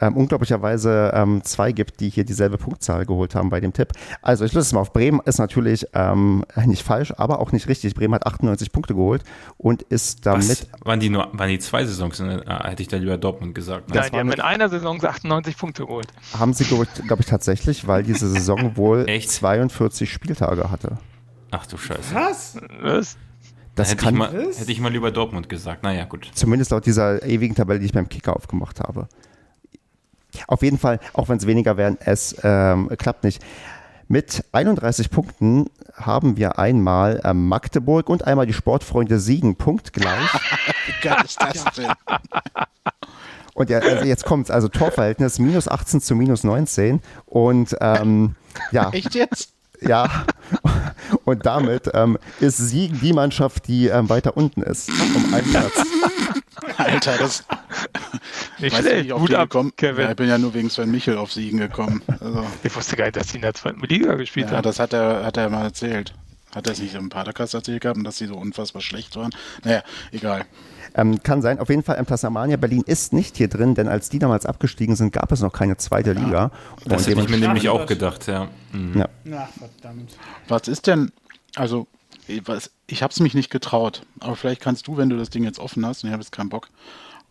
ähm, 0.00 0.16
unglaublicherweise 0.16 1.12
ähm, 1.14 1.42
zwei 1.44 1.72
gibt, 1.72 2.00
die 2.00 2.10
hier 2.10 2.24
dieselbe 2.24 2.58
Punktzahl 2.58 3.06
geholt 3.06 3.34
haben 3.34 3.50
bei 3.50 3.60
dem 3.60 3.72
Tipp. 3.72 3.92
Also 4.22 4.44
ich 4.44 4.52
löse 4.52 4.66
es 4.66 4.72
mal 4.72 4.80
auf. 4.80 4.92
Bremen 4.92 5.20
ist 5.24 5.38
natürlich 5.38 5.86
ähm, 5.94 6.44
nicht 6.64 6.82
falsch, 6.82 7.12
aber 7.16 7.40
auch 7.40 7.52
nicht 7.52 7.68
richtig. 7.68 7.94
Bremen 7.94 8.14
hat 8.14 8.26
98 8.26 8.72
Punkte 8.72 8.94
geholt 8.94 9.22
und 9.58 9.82
ist 9.82 10.26
damit. 10.26 10.48
Was? 10.48 10.66
Waren 10.84 11.00
die 11.00 11.10
nur, 11.10 11.28
waren 11.32 11.48
die 11.48 11.58
zwei 11.58 11.84
Saisons? 11.84 12.20
Ne? 12.20 12.44
Hätte 12.46 12.82
ich 12.82 12.88
da 12.88 12.96
lieber 12.96 13.18
Dortmund 13.18 13.54
gesagt. 13.54 13.88
Ne? 13.90 13.96
Nein, 13.96 14.10
die 14.12 14.18
haben 14.18 14.32
in 14.32 14.40
einer 14.40 14.68
Saison 14.68 15.02
98 15.02 15.56
Punkte 15.56 15.86
geholt. 15.86 16.08
Haben 16.38 16.52
sie, 16.52 16.64
glaube 16.64 16.84
ich, 16.84 17.06
glaub 17.06 17.20
ich, 17.20 17.26
tatsächlich, 17.26 17.86
weil 17.86 18.02
diese 18.02 18.28
Saison 18.28 18.72
wohl 18.76 19.06
42 19.06 20.10
Spieltage 20.10 20.70
hatte. 20.70 20.98
Ach 21.50 21.66
du 21.66 21.76
Scheiße. 21.76 22.14
Was? 22.14 22.56
Was? 22.80 23.16
Das 23.74 23.92
hätte, 23.92 24.04
kann, 24.04 24.14
ich 24.14 24.18
mal, 24.18 24.32
hätte 24.32 24.72
ich 24.72 24.80
mal 24.80 24.92
lieber 24.92 25.10
Dortmund 25.10 25.48
gesagt. 25.48 25.82
Naja, 25.82 26.04
gut. 26.04 26.30
Zumindest 26.34 26.70
laut 26.70 26.86
dieser 26.86 27.22
ewigen 27.24 27.54
Tabelle, 27.54 27.78
die 27.78 27.86
ich 27.86 27.92
beim 27.92 28.08
Kicker 28.08 28.36
aufgemacht 28.36 28.80
habe. 28.80 29.08
Auf 30.46 30.62
jeden 30.62 30.78
Fall, 30.78 31.00
auch 31.12 31.28
wenn 31.28 31.38
es 31.38 31.46
weniger 31.46 31.76
werden, 31.76 31.98
es 32.00 32.36
ähm, 32.42 32.88
klappt 32.98 33.24
nicht. 33.24 33.42
Mit 34.08 34.44
31 34.52 35.10
Punkten 35.10 35.66
haben 35.94 36.36
wir 36.36 36.58
einmal 36.58 37.20
äh, 37.22 37.32
Magdeburg 37.32 38.08
und 38.08 38.26
einmal 38.26 38.46
die 38.46 38.52
Sportfreunde 38.52 39.20
Siegen 39.20 39.56
punktgleich. 39.56 40.32
Wie 40.86 41.08
geil 41.08 41.22
ist 41.24 41.40
das 41.40 41.64
denn? 41.76 41.92
Und 43.54 43.70
ja, 43.70 43.78
also 43.78 44.04
jetzt 44.04 44.24
es, 44.28 44.50
also 44.50 44.68
Torverhältnis 44.68 45.38
minus 45.38 45.68
18 45.68 46.00
zu 46.00 46.14
minus 46.14 46.44
19 46.44 47.00
und 47.26 47.76
ähm, 47.80 48.34
ja. 48.72 48.90
Echt 48.92 49.14
jetzt? 49.14 49.52
Ja, 49.82 50.24
und 51.24 51.46
damit 51.46 51.90
ähm, 51.94 52.18
ist 52.40 52.58
Siegen 52.58 53.00
die 53.00 53.12
Mannschaft, 53.12 53.66
die 53.66 53.86
ähm, 53.88 54.08
weiter 54.08 54.36
unten 54.36 54.62
ist, 54.62 54.90
um 54.90 55.34
einen 55.34 55.50
Platz. 55.50 55.72
Alter, 56.76 57.18
das. 57.18 57.44
Nicht 58.58 58.74
weiß 58.74 58.80
schlecht. 58.80 59.08
Nicht, 59.08 59.16
Gut 59.16 59.34
ab, 59.34 59.50
gekommen. 59.50 59.72
Kevin. 59.76 60.04
Ja, 60.04 60.10
ich 60.10 60.16
bin 60.16 60.28
ja 60.28 60.38
nur 60.38 60.54
wegen 60.54 60.70
Sven 60.70 60.90
Michel 60.90 61.16
auf 61.16 61.32
Siegen 61.32 61.58
gekommen. 61.58 62.02
Also. 62.20 62.46
Ich 62.62 62.74
wusste 62.74 62.96
gar 62.96 63.04
nicht, 63.04 63.16
dass 63.16 63.28
die 63.28 63.36
in 63.36 63.42
der 63.42 63.54
zweiten 63.54 63.80
Liga 63.80 64.14
gespielt 64.14 64.46
ja, 64.46 64.50
haben. 64.52 64.56
Ja, 64.58 64.62
das 64.62 64.78
hat 64.78 64.92
er, 64.92 65.24
hat 65.24 65.36
er 65.36 65.48
mal 65.48 65.64
erzählt. 65.64 66.14
Hat 66.54 66.66
er 66.66 66.72
es 66.72 66.80
nicht 66.80 66.94
im 66.94 67.08
Padercast 67.08 67.54
erzählt 67.54 67.82
gehabt, 67.82 68.04
dass 68.04 68.18
sie 68.18 68.26
so 68.26 68.34
unfassbar 68.34 68.82
schlecht 68.82 69.14
waren? 69.16 69.30
Naja, 69.64 69.82
egal. 70.10 70.44
Ähm, 70.94 71.22
kann 71.22 71.42
sein. 71.42 71.60
Auf 71.60 71.68
jeden 71.68 71.84
Fall, 71.84 72.04
Tasmania 72.04 72.56
Berlin 72.56 72.82
ist 72.84 73.12
nicht 73.12 73.36
hier 73.36 73.46
drin, 73.46 73.76
denn 73.76 73.86
als 73.86 74.08
die 74.08 74.18
damals 74.18 74.46
abgestiegen 74.46 74.96
sind, 74.96 75.12
gab 75.12 75.30
es 75.30 75.40
noch 75.40 75.52
keine 75.52 75.76
zweite 75.76 76.12
Liga. 76.12 76.30
Ja, 76.30 76.50
das 76.86 77.06
hätte 77.06 77.20
ich 77.20 77.28
mir 77.28 77.38
nämlich 77.38 77.68
auch 77.68 77.86
gedacht, 77.86 78.26
ja. 78.26 78.48
Mhm. 78.72 78.98
ja. 78.98 79.08
Ach, 79.38 79.48
verdammt. 79.56 80.16
Was 80.48 80.66
ist 80.66 80.88
denn, 80.88 81.12
also, 81.54 81.86
ich 82.30 83.02
habe 83.02 83.12
es 83.12 83.20
mich 83.20 83.34
nicht 83.34 83.50
getraut, 83.50 84.02
aber 84.20 84.36
vielleicht 84.36 84.60
kannst 84.60 84.86
du, 84.86 84.96
wenn 84.96 85.08
du 85.08 85.16
das 85.16 85.30
Ding 85.30 85.44
jetzt 85.44 85.58
offen 85.58 85.84
hast, 85.84 86.02
und 86.02 86.08
ich 86.08 86.12
habe 86.12 86.22
jetzt 86.22 86.32
keinen 86.32 86.48
Bock, 86.48 86.68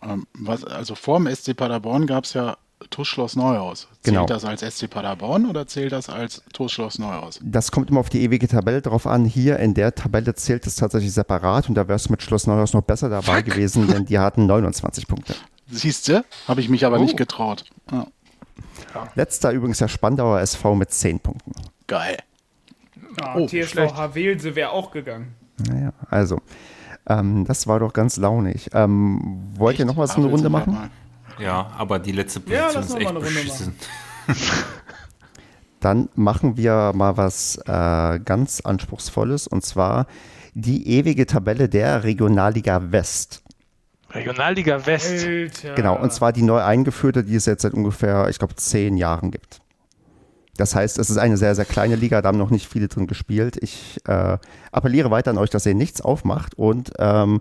ähm, 0.02 0.28
was, 0.34 0.64
also 0.64 0.96
vor 0.96 1.20
dem 1.20 1.34
SC 1.34 1.56
Paderborn 1.56 2.08
gab 2.08 2.24
es 2.24 2.34
ja 2.34 2.58
TUS 2.90 3.36
Neuhaus. 3.36 3.88
Zählt 4.02 4.16
genau. 4.16 4.26
das 4.26 4.46
als 4.46 4.62
SC 4.62 4.90
Paderborn 4.90 5.46
oder 5.46 5.68
zählt 5.68 5.92
das 5.92 6.10
als 6.10 6.42
TUS 6.54 6.98
Neuhaus? 6.98 7.40
Das 7.44 7.72
kommt 7.72 7.90
immer 7.90 8.00
auf 8.00 8.10
die 8.10 8.22
ewige 8.22 8.48
Tabelle 8.48 8.82
drauf 8.82 9.06
an. 9.06 9.26
Hier 9.26 9.60
in 9.60 9.74
der 9.74 9.96
Tabelle 9.96 10.34
zählt 10.36 10.66
es 10.66 10.76
tatsächlich 10.76 11.14
separat 11.14 11.68
und 11.68 11.76
da 11.76 11.88
wäre 11.88 11.98
es 11.98 12.10
mit 12.10 12.24
Schloss 12.24 12.48
Neuhaus 12.48 12.74
noch 12.74 12.84
besser 12.84 13.10
dabei 13.10 13.38
Fuck. 13.38 13.46
gewesen, 13.46 13.88
denn 13.88 14.06
die 14.06 14.20
hatten 14.20 14.46
29 14.46 15.08
Punkte. 15.08 15.36
Siehst 15.70 16.08
du? 16.08 16.24
Habe 16.48 16.62
ich 16.62 16.70
mich 16.70 16.86
aber 16.86 17.00
oh. 17.00 17.04
nicht 17.04 17.18
getraut. 17.18 17.66
Ja. 17.92 18.08
Letzter 19.16 19.52
übrigens 19.52 19.80
der 19.80 19.88
Spandauer 19.88 20.40
SV 20.40 20.76
mit 20.76 20.92
10 20.92 21.20
Punkten. 21.20 21.52
Geil. 21.88 22.18
Ja, 23.20 23.36
oh, 23.36 23.46
TSV 23.48 24.16
Welse 24.16 24.56
wäre 24.56 24.72
auch 24.72 24.91
gegangen. 24.91 25.36
Naja, 25.68 25.91
also. 26.10 26.40
Ähm, 27.08 27.46
das 27.46 27.68
war 27.68 27.80
doch 27.80 27.94
ganz 27.94 28.18
launig. 28.18 28.70
Ähm, 28.74 29.41
wollt 29.56 29.74
Echt? 29.74 29.80
ihr 29.80 29.86
noch 29.86 29.96
mal 29.96 30.08
so 30.08 30.18
eine 30.18 30.28
Runde 30.28 30.50
machen? 30.50 30.74
Mal. 30.74 30.90
Ja, 31.40 31.72
aber 31.78 32.00
die 32.00 32.12
letzte 32.12 32.40
Position 32.40 32.74
ja, 32.74 32.80
ist 32.80 32.96
echt 32.96 33.20
beschissen. 33.20 33.76
Dann 35.80 36.10
machen 36.16 36.58
wir 36.58 36.91
mal 36.94 37.16
was 37.16 37.58
äh, 37.66 38.20
ganz 38.20 38.62
Anspruchsvolles 38.62 39.48
und 39.48 39.64
zwar 39.64 40.08
die 40.54 40.90
ewige 40.90 41.26
Tabelle 41.26 41.70
der 41.70 42.04
Regionalliga 42.04 42.91
West. 42.91 43.44
Regionalliga 44.12 44.86
West. 44.86 45.26
Alter. 45.26 45.76
Genau, 45.76 45.98
und 45.98 46.12
zwar 46.12 46.34
die 46.34 46.41
neu 46.41 46.62
eingeführte, 46.62 47.24
die 47.24 47.36
es 47.36 47.46
jetzt 47.46 47.62
seit 47.62 47.74
ungefähr, 47.74 48.28
ich 48.30 48.40
glaube, 48.40 48.56
zehn 48.56 48.98
Jahren 48.98 49.32
gibt. 49.32 49.62
Das 50.60 50.76
heißt, 50.76 50.99
es 50.99 51.10
ist 51.10 51.18
eine 51.18 51.38
sehr, 51.38 51.56
sehr 51.56 51.64
kleine 51.64 51.95
Liga, 51.95 52.22
da 52.22 52.27
haben 52.27 52.38
noch 52.38 52.49
nicht 52.49 52.68
viele 52.68 52.90
drin 52.90 53.07
gespielt. 53.07 53.56
Ich 53.61 54.02
äh, 54.06 54.38
appelliere 54.73 55.10
weiter 55.10 55.31
an 55.31 55.38
euch, 55.38 55.49
dass 55.49 55.65
ihr 55.65 55.73
nichts 55.73 56.02
aufmacht 56.02 56.56
und 56.56 56.91
ähm, 56.99 57.40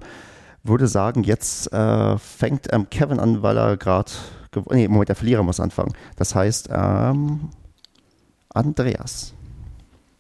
würde 0.63 0.87
sagen, 0.87 1.25
jetzt 1.25 1.73
äh, 1.73 2.17
fängt 2.17 2.73
ähm, 2.73 2.89
Kevin 2.91 3.19
an, 3.19 3.43
weil 3.43 3.59
er 3.59 3.77
gerade. 3.77 4.13
Nee, 4.71 4.87
Moment, 4.87 5.09
der 5.09 5.17
Verlierer 5.17 5.43
muss 5.43 5.59
anfangen. 5.59 5.93
Das 6.15 6.37
heißt, 6.37 6.69
ähm, 6.71 7.51
Andreas. 8.51 9.35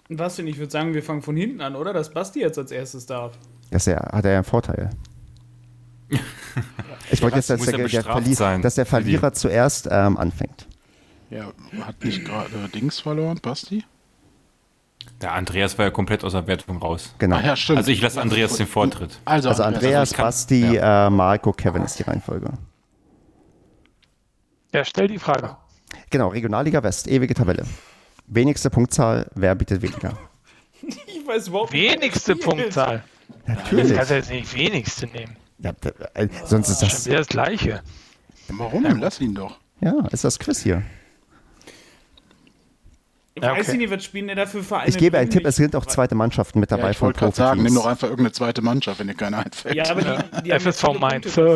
Was 0.08 0.34
denn? 0.34 0.48
Ich 0.48 0.58
würde 0.58 0.72
sagen, 0.72 0.92
wir 0.92 1.02
fangen 1.04 1.22
von 1.22 1.36
hinten 1.36 1.60
an, 1.60 1.76
oder? 1.76 1.92
Dass 1.92 2.10
Basti 2.10 2.40
jetzt 2.40 2.58
als 2.58 2.72
erstes 2.72 3.06
darf. 3.06 3.38
Das 3.70 3.86
ja, 3.86 4.10
hat 4.10 4.24
er 4.24 4.32
ja 4.32 4.36
einen 4.38 4.44
Vorteil. 4.44 4.90
ich 7.12 7.22
wollte 7.22 7.36
jetzt, 7.36 7.48
dass 7.48 7.60
der, 7.64 7.78
der, 7.78 8.02
Verli 8.02 8.34
dass 8.60 8.74
der 8.74 8.86
Verlierer 8.86 9.32
zuerst 9.34 9.88
ähm, 9.88 10.16
anfängt. 10.16 10.67
Ja, 11.30 11.52
hat 11.82 12.02
nicht 12.04 12.24
gerade 12.24 12.68
Dings 12.74 13.00
verloren, 13.00 13.38
Basti? 13.42 13.84
Der 15.20 15.32
Andreas 15.32 15.76
war 15.78 15.86
ja 15.86 15.90
komplett 15.90 16.24
aus 16.24 16.32
der 16.32 16.46
Wertung 16.46 16.78
raus. 16.78 17.14
Genau. 17.18 17.36
Ah, 17.36 17.42
ja, 17.42 17.56
stimmt. 17.56 17.78
Also 17.78 17.90
ich 17.90 18.00
lasse 18.00 18.20
Andreas 18.20 18.56
den 18.56 18.66
Vortritt. 18.66 19.18
Also, 19.24 19.48
also 19.48 19.62
Andreas, 19.62 20.12
also 20.12 20.22
Basti, 20.22 20.74
ja. 20.74 21.06
äh, 21.06 21.10
Marco, 21.10 21.52
Kevin 21.52 21.82
ist 21.82 21.98
die 21.98 22.04
Reihenfolge. 22.04 22.52
Ja, 24.72 24.84
stell 24.84 25.08
die 25.08 25.18
Frage. 25.18 25.56
Genau, 26.10 26.28
Regionalliga 26.28 26.82
West, 26.82 27.08
ewige 27.08 27.34
Tabelle. 27.34 27.64
Wenigste 28.26 28.70
Punktzahl, 28.70 29.26
wer 29.34 29.54
bietet 29.54 29.82
weniger? 29.82 30.16
Ich 31.06 31.26
weiß 31.26 31.48
überhaupt 31.48 31.74
nicht. 31.74 31.92
Wenigste 31.92 32.34
Punktzahl. 32.34 33.04
Natürlich. 33.46 33.88
Das 33.88 33.96
kannst 33.96 34.10
du 34.10 34.14
jetzt 34.14 34.30
nicht 34.30 34.54
wenigste 34.54 35.06
nehmen. 35.08 35.36
Ja, 35.58 35.72
äh, 36.14 36.28
sonst 36.46 36.70
ist 36.70 36.80
das. 36.80 36.90
Schon 36.90 37.04
wieder 37.06 37.18
das 37.18 37.26
Gleiche. 37.26 37.82
Warum? 38.48 38.84
Ja, 38.84 38.92
Lass 38.92 39.20
ihn 39.20 39.34
doch. 39.34 39.58
Ja, 39.80 40.06
ist 40.10 40.24
das 40.24 40.38
Quiz 40.38 40.60
hier. 40.60 40.82
Ich 43.38 43.44
ja, 43.44 43.52
okay. 43.52 43.60
weiß 43.60 43.72
nicht, 43.74 43.90
was 43.90 44.04
spielen 44.04 44.26
der 44.26 44.34
dafür 44.34 44.64
Vereine? 44.64 44.88
Ich 44.88 44.98
gebe 44.98 45.16
einen 45.16 45.30
Tipp, 45.30 45.46
es 45.46 45.54
sind 45.54 45.76
auch 45.76 45.86
zweite 45.86 46.16
Mannschaften 46.16 46.58
mit 46.58 46.72
dabei 46.72 46.82
ja, 46.84 46.90
ich 46.90 46.96
von 46.96 47.12
gerade 47.12 47.36
sagen, 47.36 47.62
nimm 47.62 47.72
doch 47.72 47.86
einfach 47.86 48.08
irgendeine 48.08 48.32
zweite 48.32 48.62
Mannschaft, 48.62 48.98
wenn 48.98 49.06
dir 49.06 49.14
keine 49.14 49.38
einfällt. 49.38 49.76
Ja, 49.76 49.88
aber 49.90 50.02
die, 50.02 50.42
die 50.42 50.50
FSV 50.58 50.98
Mainz. 50.98 51.38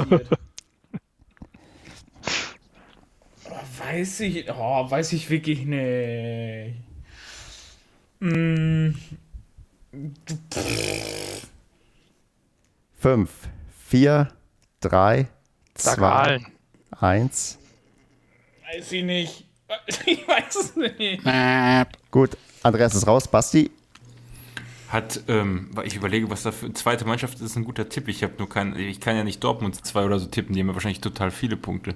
weiß 3.81 4.21
ich, 4.21 4.49
oh, 4.49 4.89
weiß 4.89 5.13
ich 5.13 5.29
wirklich 5.29 5.65
nicht. 5.67 6.77
Mm. 8.21 8.91
Fünf, 13.01 13.31
vier, 13.89 14.29
drei, 14.81 15.27
zwei, 15.75 16.39
eins. 16.93 17.59
Weiß 18.73 18.93
ich 18.93 19.03
nicht. 19.03 19.52
Ich 20.07 20.27
weiß 20.27 20.57
es 20.57 20.77
nicht. 20.77 21.23
Gut, 22.11 22.31
Andreas 22.63 22.95
ist 22.95 23.07
raus. 23.07 23.29
Basti? 23.29 23.71
Hat, 24.89 25.21
ähm, 25.29 25.71
ich 25.85 25.97
überlege, 25.97 26.29
was 26.29 26.43
da 26.43 26.53
für 26.53 26.71
zweite 26.75 27.07
Mannschaft 27.07 27.41
ist, 27.41 27.57
ein 27.57 27.65
guter 27.65 27.89
Tipp. 27.89 28.09
Ich 28.09 28.23
habe 28.23 28.35
nur 28.39 28.49
keinen, 28.49 28.79
ich 28.79 29.01
kann 29.01 29.17
ja 29.17 29.25
nicht 29.25 29.43
Dortmund 29.43 29.85
2 29.85 30.05
oder 30.05 30.19
so 30.19 30.27
tippen, 30.27 30.55
die 30.55 30.61
haben 30.61 30.69
ja 30.69 30.75
wahrscheinlich 30.75 31.01
total 31.01 31.31
viele 31.31 31.57
Punkte. 31.57 31.95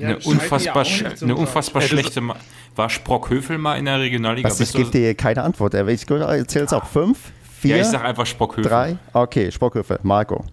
Ja, 0.00 0.08
eine 0.08 0.18
unfassbar, 0.20 0.86
ja 0.86 1.10
eine 1.20 1.36
unfassbar 1.36 1.82
schlechte. 1.82 2.20
Ma 2.20 2.36
war 2.76 2.90
Sprockhöfel 2.90 3.58
mal 3.58 3.76
in 3.76 3.86
der 3.86 4.00
Regionalliga? 4.00 4.48
Was, 4.48 4.60
ich 4.60 4.72
gebe 4.72 4.90
dir 4.90 5.14
keine 5.14 5.42
Antwort. 5.42 5.74
Ich 5.74 6.10
erzähle 6.10 6.64
es 6.64 6.72
auch. 6.72 6.86
Fünf, 6.86 7.32
vier, 7.58 7.76
ja, 7.76 7.82
ich 7.82 7.88
sag 7.88 8.04
einfach 8.04 8.26
Sprockhöfel. 8.26 8.70
Drei, 8.70 8.98
okay, 9.12 9.50
Sprockhöfel. 9.50 9.98
Marco. 10.02 10.44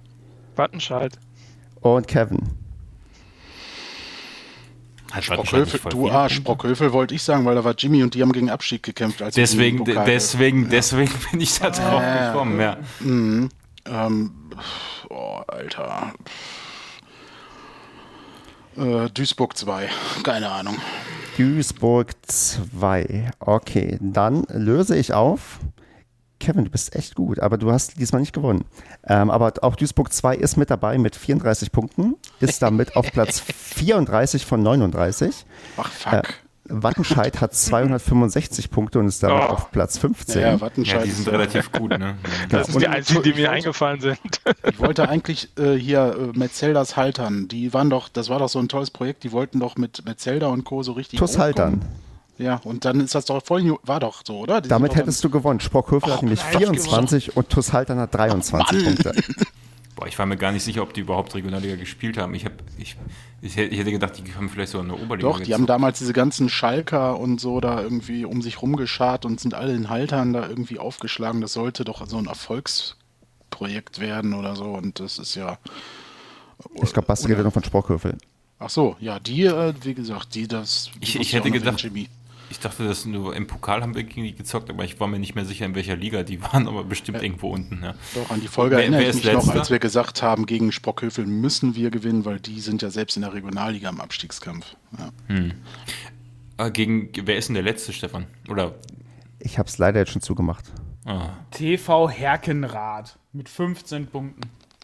Wattenscheid. 0.56 1.18
Und 1.82 2.08
Kevin. 2.08 2.63
Sprockhöfel, 5.22 5.80
du 5.92 6.10
Arsch, 6.10 6.36
Sprockhöfel 6.36 6.92
wollte 6.92 7.14
ich 7.14 7.24
sagen, 7.24 7.46
weil 7.46 7.56
da 7.56 7.64
war 7.64 7.76
Jimmy 7.78 8.04
und 8.04 8.16
die 8.16 8.22
haben 8.22 8.32
gegen 8.32 8.50
Abschied 8.50 8.82
gekämpft. 8.84 9.22
Als 9.22 9.36
deswegen, 9.36 9.86
deswegen, 9.86 10.64
ja. 10.64 10.70
deswegen 10.70 11.14
bin 11.32 11.42
ich 11.42 11.60
da 11.60 11.70
drauf 11.70 12.02
äh, 12.04 12.28
gekommen, 12.28 12.60
ja. 12.60 12.78
Mhm. 13.00 13.50
Ähm, 13.86 14.32
oh, 15.10 15.42
Alter. 15.48 16.14
Äh, 18.78 19.10
Duisburg 19.10 19.56
2, 19.58 19.90
keine 20.24 20.50
Ahnung. 20.50 20.78
Duisburg 21.38 22.12
2, 22.26 23.32
okay. 23.40 23.98
Dann 24.02 24.46
löse 24.50 24.96
ich 24.98 25.14
auf. 25.14 25.60
Kevin, 26.44 26.66
du 26.66 26.72
bist 26.72 26.94
echt 26.94 27.16
gut, 27.16 27.40
aber 27.40 27.58
du 27.58 27.72
hast 27.72 27.98
diesmal 28.00 28.20
nicht 28.20 28.34
gewonnen. 28.34 28.66
Ähm, 29.08 29.32
aber 29.32 29.54
auch 29.62 29.78
Duisburg 29.78 30.12
2 30.12 30.36
ist 30.36 30.58
mit 30.58 30.70
dabei 30.70 30.98
mit 30.98 31.16
34 31.16 31.72
Punkten, 31.72 32.16
ist 32.42 32.62
damit 32.62 32.98
auf 32.98 33.10
Platz 33.14 33.40
34 33.58 34.46
von 34.46 34.62
39. 34.62 35.46
Ach, 35.78 35.90
fuck. 35.90 36.14
Äh, 36.14 36.24
Wattenscheid 36.66 37.40
hat 37.40 37.54
265 37.54 38.72
Punkte 38.72 39.00
und 39.00 39.08
ist 39.08 39.24
damit 39.24 39.44
oh. 39.48 39.54
auf 39.54 39.72
Platz 39.72 39.98
15. 39.98 40.42
Ja, 40.42 40.60
Wattenscheid 40.60 41.00
ja, 41.00 41.06
die 41.06 41.12
sind 41.12 41.30
relativ 41.30 41.72
gut, 41.72 41.92
ne? 41.98 42.18
Das 42.50 42.68
sind 42.68 42.82
die 42.82 42.88
einzigen, 42.88 43.24
die 43.24 43.34
mir 43.34 43.52
eingefallen 43.52 44.02
sind. 44.02 44.20
Ich 44.70 44.80
wollte 44.80 45.08
eigentlich 45.08 45.50
äh, 45.58 45.74
hier 45.76 46.32
äh, 46.34 46.38
Metzeldas 46.38 46.98
Haltern, 46.98 47.48
die 47.48 47.74
waren 47.74 47.90
doch, 47.90 48.10
das 48.10 48.30
war 48.30 48.40
doch 48.40 48.50
so 48.50 48.60
ein 48.60 48.68
tolles 48.68 48.92
Projekt, 48.92 49.24
die 49.24 49.32
wollten 49.32 49.62
doch 49.62 49.78
mit 49.78 50.06
Metzelda 50.06 50.48
und 50.48 50.66
Co. 50.66 50.84
so 50.84 50.92
richtig. 50.94 51.20
Tuss 51.20 51.38
Haltern. 51.38 51.82
Ja, 52.44 52.60
und 52.66 52.84
dann 52.84 53.00
ist 53.00 53.16
das 53.16 53.24
doch 53.24 53.42
voll, 53.42 53.78
war 53.84 54.02
doch 54.02 54.22
so, 54.28 54.40
oder? 54.40 54.60
Die 54.60 54.68
Damit 54.68 54.96
hättest 54.96 55.24
du 55.24 55.30
gewonnen. 55.30 55.62
Sprockhövel 55.62 56.12
hat 56.12 56.24
nämlich 56.24 56.42
24 56.42 57.38
und 57.38 57.48
Tuss 57.50 57.72
Haltern 57.72 58.00
hat 58.00 58.14
23 58.14 58.82
oh, 58.82 58.84
Punkte. 58.84 59.14
Boah, 59.96 60.08
ich 60.08 60.20
war 60.20 60.26
mir 60.26 60.36
gar 60.36 60.52
nicht 60.52 60.64
sicher, 60.64 60.84
ob 60.84 60.94
die 60.94 61.02
überhaupt 61.02 61.34
Regionalliga 61.36 61.78
gespielt 61.78 62.18
haben. 62.18 62.34
Ich, 62.34 62.44
hab, 62.44 62.52
ich, 62.78 62.98
ich, 63.42 63.56
hätte 63.56 63.92
gedacht, 63.92 64.18
die 64.18 64.36
haben 64.36 64.50
vielleicht 64.50 64.74
so 64.74 64.80
eine 64.80 64.94
Oberliga. 64.96 65.30
Doch, 65.30 65.40
die 65.40 65.54
haben 65.54 65.68
damals 65.68 66.00
diese 66.00 66.12
ganzen 66.12 66.50
Schalker 66.50 67.18
und 67.18 67.40
so 67.40 67.62
da 67.62 67.82
irgendwie 67.82 68.26
um 68.26 68.42
sich 68.42 68.62
rumgeschart 68.62 69.26
und 69.26 69.40
sind 69.40 69.54
alle 69.54 69.74
in 69.74 69.90
Haltern 69.90 70.34
da 70.34 70.46
irgendwie 70.46 70.80
aufgeschlagen. 70.80 71.40
Das 71.40 71.54
sollte 71.54 71.86
doch 71.86 72.06
so 72.08 72.18
ein 72.18 72.26
Erfolgsprojekt 72.26 74.02
werden 74.02 74.34
oder 74.34 74.58
so. 74.58 74.66
Und 74.66 75.00
das 75.00 75.18
ist 75.18 75.36
ja. 75.36 75.60
Ich 76.82 76.92
glaube, 76.92 77.06
Basti 77.08 77.28
redet 77.28 77.46
noch 77.46 77.54
von 77.54 77.64
Sprockhövel. 77.64 78.18
Ach 78.60 78.70
so, 78.70 78.98
ja, 79.00 79.20
die, 79.20 79.44
äh, 79.44 79.74
wie 79.84 79.94
gesagt, 79.94 80.36
die 80.36 80.48
das. 80.48 80.90
Die 80.96 81.04
ich, 81.04 81.16
ich 81.20 81.34
hätte 81.34 81.52
gedacht, 81.52 81.80
Chemie. 81.80 82.10
Ich 82.54 82.60
dachte, 82.60 82.88
dass 82.88 83.06
nur 83.06 83.36
im 83.36 83.48
Pokal 83.48 83.82
haben 83.82 83.96
wir 83.96 84.04
gegen 84.04 84.22
die 84.22 84.36
gezockt, 84.36 84.70
aber 84.70 84.84
ich 84.84 85.00
war 85.00 85.08
mir 85.08 85.18
nicht 85.18 85.34
mehr 85.34 85.44
sicher, 85.44 85.66
in 85.66 85.74
welcher 85.74 85.96
Liga 85.96 86.22
die 86.22 86.40
waren, 86.54 86.68
aber 86.68 86.84
bestimmt 86.84 87.18
ja. 87.18 87.24
irgendwo 87.24 87.50
unten. 87.50 87.82
Ja. 87.82 87.96
Doch, 88.14 88.30
an 88.30 88.42
die 88.42 88.48
Folge 88.48 88.76
wer, 88.76 88.84
erinnere 88.84 89.02
wer 89.02 89.10
ich 89.10 89.16
mich 89.16 89.24
letzter? 89.24 89.48
noch, 89.48 89.56
als 89.56 89.72
wir 89.72 89.80
gesagt 89.80 90.22
haben, 90.22 90.46
gegen 90.46 90.72
Sprockhövel 90.72 91.26
müssen 91.26 91.76
wir 91.76 91.90
gewinnen, 91.90 92.26
weil 92.26 92.40
die 92.40 92.60
sind 92.60 92.84
ja 92.84 92.92
selbst 92.92 93.16
in 93.16 93.24
der 93.24 93.34
Regionalliga 93.34 93.90
im 93.90 94.00
Abstiegskampf. 94.00 94.76
Ja. 95.00 95.10
Hm. 95.30 95.54
Äh, 96.58 96.70
gegen, 96.70 97.10
wer 97.24 97.38
ist 97.38 97.48
denn 97.48 97.56
der 97.56 97.64
letzte, 97.64 97.92
Stefan? 97.92 98.28
Oder? 98.48 98.76
Ich 99.40 99.58
habe 99.58 99.68
es 99.68 99.80
leider 99.80 100.02
jetzt 100.02 100.12
schon 100.12 100.22
zugemacht. 100.22 100.66
Ah. 101.06 101.30
TV 101.50 102.08
Herkenrad 102.08 103.18
mit 103.32 103.50
15 103.50 104.06
Punkten. 104.06 104.42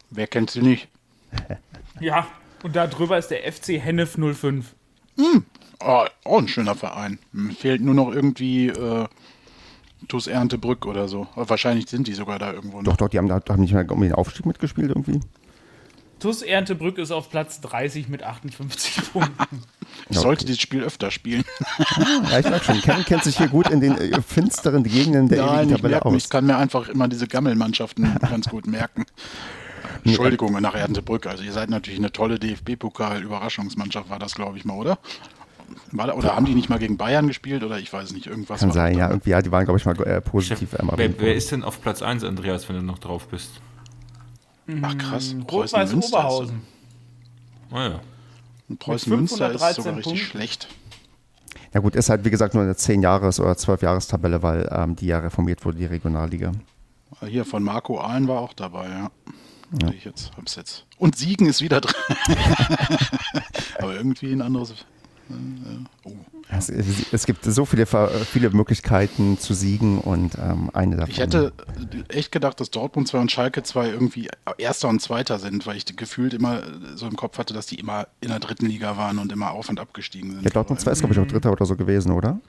Wer 0.09 0.25
kennt 0.25 0.49
sie 0.49 0.63
nicht? 0.63 0.87
ja, 1.99 2.25
und 2.63 2.75
da 2.75 2.87
drüber 2.87 3.19
ist 3.19 3.27
der 3.27 3.41
FC 3.51 3.79
Hennef 3.79 4.17
05. 4.17 4.73
Hm, 5.17 5.45
Oh, 5.81 6.05
auch 6.25 6.37
ein 6.39 6.47
schöner 6.47 6.75
Verein. 6.75 7.19
Mir 7.31 7.53
fehlt 7.53 7.81
nur 7.81 7.95
noch 7.95 8.11
irgendwie 8.11 8.67
äh, 8.67 9.07
TuS 10.07 10.27
Erntebrück 10.27 10.85
oder 10.85 11.07
so. 11.07 11.27
Aber 11.35 11.49
wahrscheinlich 11.49 11.89
sind 11.89 12.07
die 12.07 12.13
sogar 12.13 12.39
da 12.39 12.51
irgendwo. 12.51 12.77
Noch. 12.77 12.83
Doch, 12.83 12.97
doch, 12.97 13.09
die 13.09 13.17
haben, 13.17 13.31
haben 13.31 13.61
nicht 13.61 13.73
mehr 13.73 13.89
um 13.91 14.01
den 14.01 14.13
Aufstieg 14.13 14.45
mitgespielt 14.45 14.89
irgendwie. 14.89 15.21
TuS 16.19 16.41
Erntebrück 16.41 16.97
ist 16.97 17.11
auf 17.11 17.29
Platz 17.29 17.61
30 17.61 18.09
mit 18.09 18.23
58 18.23 19.11
Punkten. 19.13 19.63
Ich 20.09 20.17
okay. 20.17 20.19
sollte 20.19 20.45
dieses 20.45 20.61
Spiel 20.61 20.83
öfter 20.83 21.11
spielen. 21.11 21.43
ja, 22.29 22.39
ich 22.39 22.49
merke 22.49 22.65
schon. 22.65 22.81
Kevin 22.81 23.05
kennt 23.05 23.23
sich 23.23 23.37
hier 23.37 23.47
gut 23.47 23.69
in 23.69 23.79
den 23.79 23.97
äh, 23.97 24.21
finsteren 24.21 24.83
Gegenden 24.83 25.29
der 25.29 25.45
Nein, 25.45 25.69
Tabelle 25.69 26.03
aus. 26.03 26.13
Ich 26.15 26.29
kann 26.29 26.45
mir 26.45 26.57
einfach 26.57 26.89
immer 26.89 27.07
diese 27.07 27.27
Gammelmannschaften 27.27 28.19
ganz 28.29 28.49
gut 28.49 28.67
merken. 28.67 29.05
Entschuldigung, 30.03 30.53
nach 30.61 30.75
Erntebrück. 30.75 31.25
Also 31.25 31.43
ihr 31.43 31.51
seid 31.51 31.69
natürlich 31.69 31.99
eine 31.99 32.11
tolle 32.11 32.39
DFB-Pokal-Überraschungsmannschaft, 32.39 34.09
war 34.09 34.19
das, 34.19 34.35
glaube 34.35 34.57
ich 34.57 34.65
mal, 34.65 34.75
oder? 34.75 34.99
War, 35.91 36.15
oder 36.17 36.35
haben 36.35 36.45
die 36.45 36.55
nicht 36.55 36.69
mal 36.69 36.79
gegen 36.79 36.97
Bayern 36.97 37.27
gespielt 37.27 37.63
oder 37.63 37.79
ich 37.79 37.91
weiß 37.91 38.13
nicht, 38.13 38.27
irgendwas. 38.27 38.59
Kann 38.59 38.71
sein, 38.71 38.97
ja. 38.97 39.09
Irgendwie, 39.09 39.31
ja, 39.31 39.41
die 39.41 39.51
waren, 39.51 39.65
glaube 39.65 39.79
ich, 39.79 39.85
mal 39.85 39.99
äh, 40.03 40.21
positiv. 40.21 40.71
Chef, 40.71 40.79
wer, 40.95 41.19
wer, 41.19 41.35
ist 41.35 41.51
denn 41.51 41.63
auf 41.63 41.81
Platz 41.81 42.01
1, 42.01 42.23
Andreas, 42.23 42.69
wenn 42.69 42.75
du 42.75 42.81
noch 42.83 42.99
drauf 42.99 43.27
bist? 43.27 43.61
Ach 44.81 44.97
krass. 44.97 45.33
Mm, 45.33 45.41
Rot-Weiß 45.41 45.93
Oberhausen. 45.93 46.61
Ah 47.71 47.89
ja. 47.89 47.99
Und 48.67 48.79
Preußen 48.79 49.15
Münster 49.15 49.51
ist 49.51 49.75
sogar 49.75 49.95
richtig 49.95 50.03
Punkte. 50.03 50.17
schlecht. 50.17 50.67
Ja 51.73 51.79
gut, 51.79 51.95
ist 51.95 52.09
halt 52.09 52.25
wie 52.25 52.29
gesagt 52.29 52.53
nur 52.53 52.63
eine 52.63 52.73
10-Jahres- 52.73 53.39
oder 53.39 53.53
12-Jahres-Tabelle, 53.53 54.41
weil 54.41 54.69
ähm, 54.71 54.95
die 54.95 55.07
ja 55.07 55.19
reformiert 55.19 55.65
wurde, 55.65 55.77
die 55.77 55.85
Regionalliga. 55.85 56.51
Hier 57.27 57.45
von 57.45 57.63
Marco 57.63 57.99
Ahlen 57.99 58.27
war 58.27 58.39
auch 58.39 58.53
dabei, 58.53 58.87
ja. 58.87 59.11
ja. 59.81 59.89
Ich 59.89 60.05
jetzt, 60.05 60.31
hab's 60.37 60.55
jetzt. 60.55 60.85
Und 60.97 61.15
Siegen 61.15 61.47
ist 61.47 61.61
wieder 61.61 61.81
drin. 61.81 61.95
Aber 63.79 63.95
irgendwie 63.95 64.31
ein 64.31 64.41
anderes 64.41 64.85
Oh. 66.03 66.11
Es, 66.51 66.69
es, 66.69 67.25
gibt 67.27 67.45
so 67.45 67.65
viele, 67.65 67.85
viele 67.85 68.49
Möglichkeiten 68.49 69.37
zu 69.37 69.53
siegen 69.53 69.99
und 69.99 70.35
ähm, 70.35 70.71
eine 70.73 70.95
davon. 70.95 71.11
Ich 71.11 71.19
hätte 71.19 71.53
echt 72.07 72.31
gedacht, 72.31 72.59
dass 72.59 72.71
Dortmund 72.71 73.07
2 73.07 73.19
und 73.19 73.31
Schalke 73.31 73.61
2 73.61 73.89
irgendwie 73.89 74.29
Erster 74.57 74.89
und 74.89 74.99
Zweiter 74.99 75.37
sind, 75.37 75.67
weil 75.67 75.77
ich 75.77 75.85
gefühlt 75.95 76.33
immer 76.33 76.63
so 76.95 77.05
im 77.05 77.15
Kopf 77.15 77.37
hatte, 77.37 77.53
dass 77.53 77.67
die 77.67 77.75
immer 77.75 78.07
in 78.21 78.29
der 78.29 78.39
dritten 78.39 78.65
Liga 78.65 78.97
waren 78.97 79.19
und 79.19 79.31
immer 79.31 79.51
auf 79.51 79.69
und 79.69 79.79
abgestiegen 79.79 80.31
sind. 80.31 80.43
Ja, 80.43 80.49
Dortmund 80.49 80.81
2 80.81 80.91
ist, 80.91 80.99
glaube 80.99 81.13
ich, 81.13 81.19
auch 81.19 81.27
Dritter 81.27 81.51
oder 81.51 81.65
so 81.65 81.75
gewesen, 81.75 82.11
oder? 82.11 82.39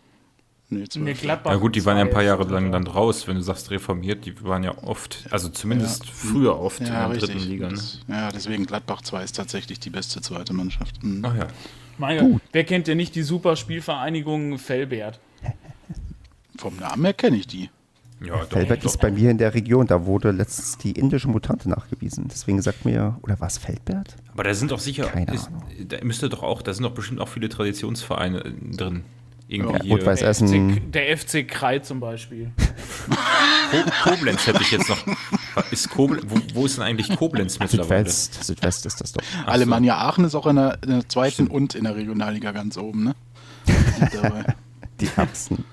Nee, 0.72 0.84
nee, 0.98 1.14
Gladbach. 1.14 1.50
Ja 1.50 1.56
gut, 1.56 1.74
die 1.74 1.84
waren 1.84 1.96
ja 1.96 2.04
ein 2.04 2.10
paar 2.10 2.22
Jahre 2.22 2.44
lang 2.44 2.70
dann 2.70 2.86
raus, 2.86 3.26
wenn 3.26 3.34
du 3.34 3.42
sagst 3.42 3.72
reformiert, 3.72 4.24
die 4.24 4.42
waren 4.44 4.62
ja 4.62 4.72
oft, 4.84 5.26
also 5.30 5.48
zumindest 5.48 6.06
ja. 6.06 6.12
früher 6.14 6.58
oft 6.60 6.80
ja, 6.80 6.86
in 6.86 6.92
der 6.92 7.10
richtig. 7.10 7.30
dritten 7.30 7.48
Liga. 7.48 7.68
Ne? 7.68 7.80
Ja, 8.06 8.30
deswegen 8.30 8.66
Gladbach 8.66 9.02
2 9.02 9.24
ist 9.24 9.36
tatsächlich 9.36 9.80
die 9.80 9.90
beste 9.90 10.20
zweite 10.20 10.52
Mannschaft. 10.52 11.02
Mhm. 11.02 11.24
Ach 11.24 11.34
ja. 11.34 11.48
Mein 12.00 12.40
wer 12.52 12.64
kennt 12.64 12.86
denn 12.86 12.96
nicht 12.96 13.14
die 13.14 13.22
super 13.22 13.56
Spielvereinigung 13.56 14.58
Fellbert? 14.58 15.20
Vom 16.56 16.76
Namen 16.76 17.04
her 17.04 17.12
kenne 17.12 17.36
ich 17.36 17.46
die. 17.46 17.68
Ja, 18.22 18.38
Feldberg 18.44 18.84
ist 18.84 19.00
bei 19.00 19.10
mir 19.10 19.30
in 19.30 19.38
der 19.38 19.54
Region, 19.54 19.86
da 19.86 20.04
wurde 20.04 20.30
letztens 20.30 20.76
die 20.78 20.92
indische 20.92 21.28
Mutante 21.28 21.68
nachgewiesen. 21.68 22.26
Deswegen 22.28 22.60
sagt 22.60 22.84
mir, 22.84 23.18
oder 23.22 23.38
war 23.40 23.48
es 23.48 23.56
Feldbert? 23.58 24.16
Aber 24.32 24.44
da 24.44 24.52
sind 24.52 24.70
doch 24.70 24.78
sicher, 24.78 25.04
Keine 25.04 25.32
ist, 25.32 25.48
Ahnung. 25.48 25.62
da 25.88 25.98
müsste 26.02 26.28
doch 26.28 26.42
auch, 26.42 26.60
da 26.62 26.74
sind 26.74 26.84
doch 26.84 26.92
bestimmt 26.92 27.20
auch 27.20 27.28
viele 27.28 27.48
Traditionsvereine 27.48 28.44
drin. 28.72 29.04
Irgendwie 29.50 29.88
ja, 29.88 29.94
Rot-Weiß 29.94 30.22
Essen. 30.22 30.92
Der 30.92 31.16
FC 31.16 31.46
Krei 31.46 31.80
zum 31.80 31.98
Beispiel. 31.98 32.52
Koblenz 34.04 34.46
hätte 34.46 34.62
ich 34.62 34.70
jetzt 34.70 34.88
noch. 34.88 35.04
Ist 35.72 35.90
Koblenz, 35.90 36.24
wo, 36.28 36.36
wo, 36.54 36.66
ist 36.66 36.76
denn 36.76 36.84
eigentlich 36.84 37.16
Koblenz 37.16 37.58
mittlerweile? 37.58 38.08
Südwest, 38.08 38.44
Südwest 38.44 38.86
ist 38.86 39.00
das 39.00 39.12
doch. 39.12 39.22
Ach 39.44 39.52
Alemannia 39.52 39.94
so. 39.94 40.00
Aachen 40.00 40.24
ist 40.24 40.36
auch 40.36 40.46
in 40.46 40.54
der, 40.56 40.78
in 40.84 40.90
der 40.90 41.08
zweiten 41.08 41.48
so. 41.48 41.52
und 41.52 41.74
in 41.74 41.82
der 41.82 41.96
Regionalliga 41.96 42.52
ganz 42.52 42.76
oben, 42.76 43.04
ne? 43.04 43.14
Die 45.00 45.08
Erbsen. 45.16 45.64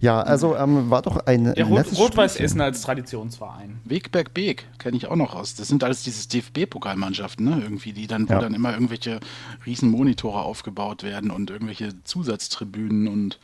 Ja, 0.00 0.20
also 0.20 0.56
ähm, 0.56 0.90
war 0.90 1.02
doch 1.02 1.26
ein. 1.26 1.54
Ja, 1.56 1.66
Rot, 1.66 1.86
Rot-Weiß 1.96 2.36
Essen 2.36 2.60
als 2.60 2.82
Traditionsverein. 2.82 3.78
Wegberg 3.84 4.34
Beek 4.34 4.66
kenne 4.78 4.96
ich 4.96 5.06
auch 5.06 5.16
noch 5.16 5.34
aus. 5.34 5.54
Das 5.54 5.68
sind 5.68 5.84
alles 5.84 6.02
dieses 6.02 6.28
DFB-Pokalmannschaften, 6.28 7.44
ne? 7.44 7.60
Irgendwie, 7.62 7.92
die 7.92 8.06
dann, 8.06 8.26
ja. 8.26 8.36
wo 8.36 8.40
dann 8.40 8.54
immer 8.54 8.72
irgendwelche 8.72 9.20
riesen 9.66 9.90
Monitore 9.90 10.42
aufgebaut 10.42 11.02
werden 11.02 11.30
und 11.30 11.50
irgendwelche 11.50 12.02
Zusatztribünen 12.04 13.08
und 13.08 13.38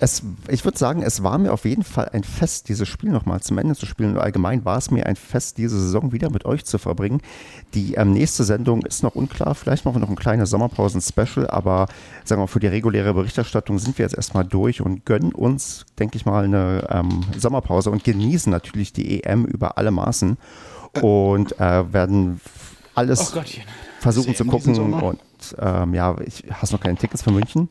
es, 0.00 0.22
ich 0.48 0.64
würde 0.64 0.78
sagen, 0.78 1.02
es 1.02 1.22
war 1.22 1.38
mir 1.38 1.52
auf 1.52 1.64
jeden 1.64 1.82
Fall 1.82 2.10
ein 2.12 2.24
Fest, 2.24 2.68
dieses 2.68 2.88
Spiel 2.88 3.10
nochmal 3.10 3.40
zum 3.40 3.58
Ende 3.58 3.74
zu 3.74 3.86
spielen. 3.86 4.12
Und 4.12 4.18
allgemein 4.18 4.64
war 4.64 4.78
es 4.78 4.90
mir 4.90 5.06
ein 5.06 5.16
Fest, 5.16 5.58
diese 5.58 5.80
Saison 5.80 6.12
wieder 6.12 6.30
mit 6.30 6.44
euch 6.44 6.64
zu 6.64 6.78
verbringen. 6.78 7.20
Die 7.74 7.94
ähm, 7.94 8.12
nächste 8.12 8.44
Sendung 8.44 8.82
ist 8.82 9.02
noch 9.02 9.14
unklar. 9.14 9.54
Vielleicht 9.54 9.84
machen 9.84 9.96
wir 9.96 10.00
noch 10.00 10.10
ein 10.10 10.16
kleines 10.16 10.50
Sommerpausen-Special, 10.50 11.48
aber 11.48 11.88
sagen 12.24 12.42
wir 12.42 12.48
für 12.48 12.60
die 12.60 12.66
reguläre 12.66 13.14
Berichterstattung 13.14 13.78
sind 13.78 13.98
wir 13.98 14.04
jetzt 14.04 14.14
erstmal 14.14 14.44
durch 14.44 14.80
und 14.80 15.04
gönnen 15.04 15.32
uns, 15.32 15.86
denke 15.98 16.16
ich 16.16 16.26
mal, 16.26 16.44
eine 16.44 16.86
ähm, 16.90 17.24
Sommerpause 17.36 17.90
und 17.90 18.04
genießen 18.04 18.50
natürlich 18.50 18.92
die 18.92 19.22
EM 19.22 19.46
über 19.46 19.78
alle 19.78 19.90
Maßen 19.90 20.36
und 21.00 21.58
äh, 21.60 21.92
werden 21.92 22.40
alles 22.94 23.34
oh 23.34 23.42
versuchen 24.00 24.34
zu 24.34 24.44
gucken. 24.44 24.78
Und 24.78 25.20
ähm, 25.58 25.94
ja, 25.94 26.16
ich 26.20 26.44
hast 26.52 26.72
noch 26.72 26.80
keine 26.80 26.96
Tickets 26.96 27.22
für 27.22 27.30
München. 27.30 27.68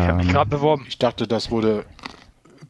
Ich 0.00 0.08
habe 0.08 0.18
mich 0.18 0.28
gerade 0.28 0.50
beworben. 0.50 0.84
Ich 0.88 0.98
dachte, 0.98 1.26
das 1.26 1.50
wurde 1.50 1.84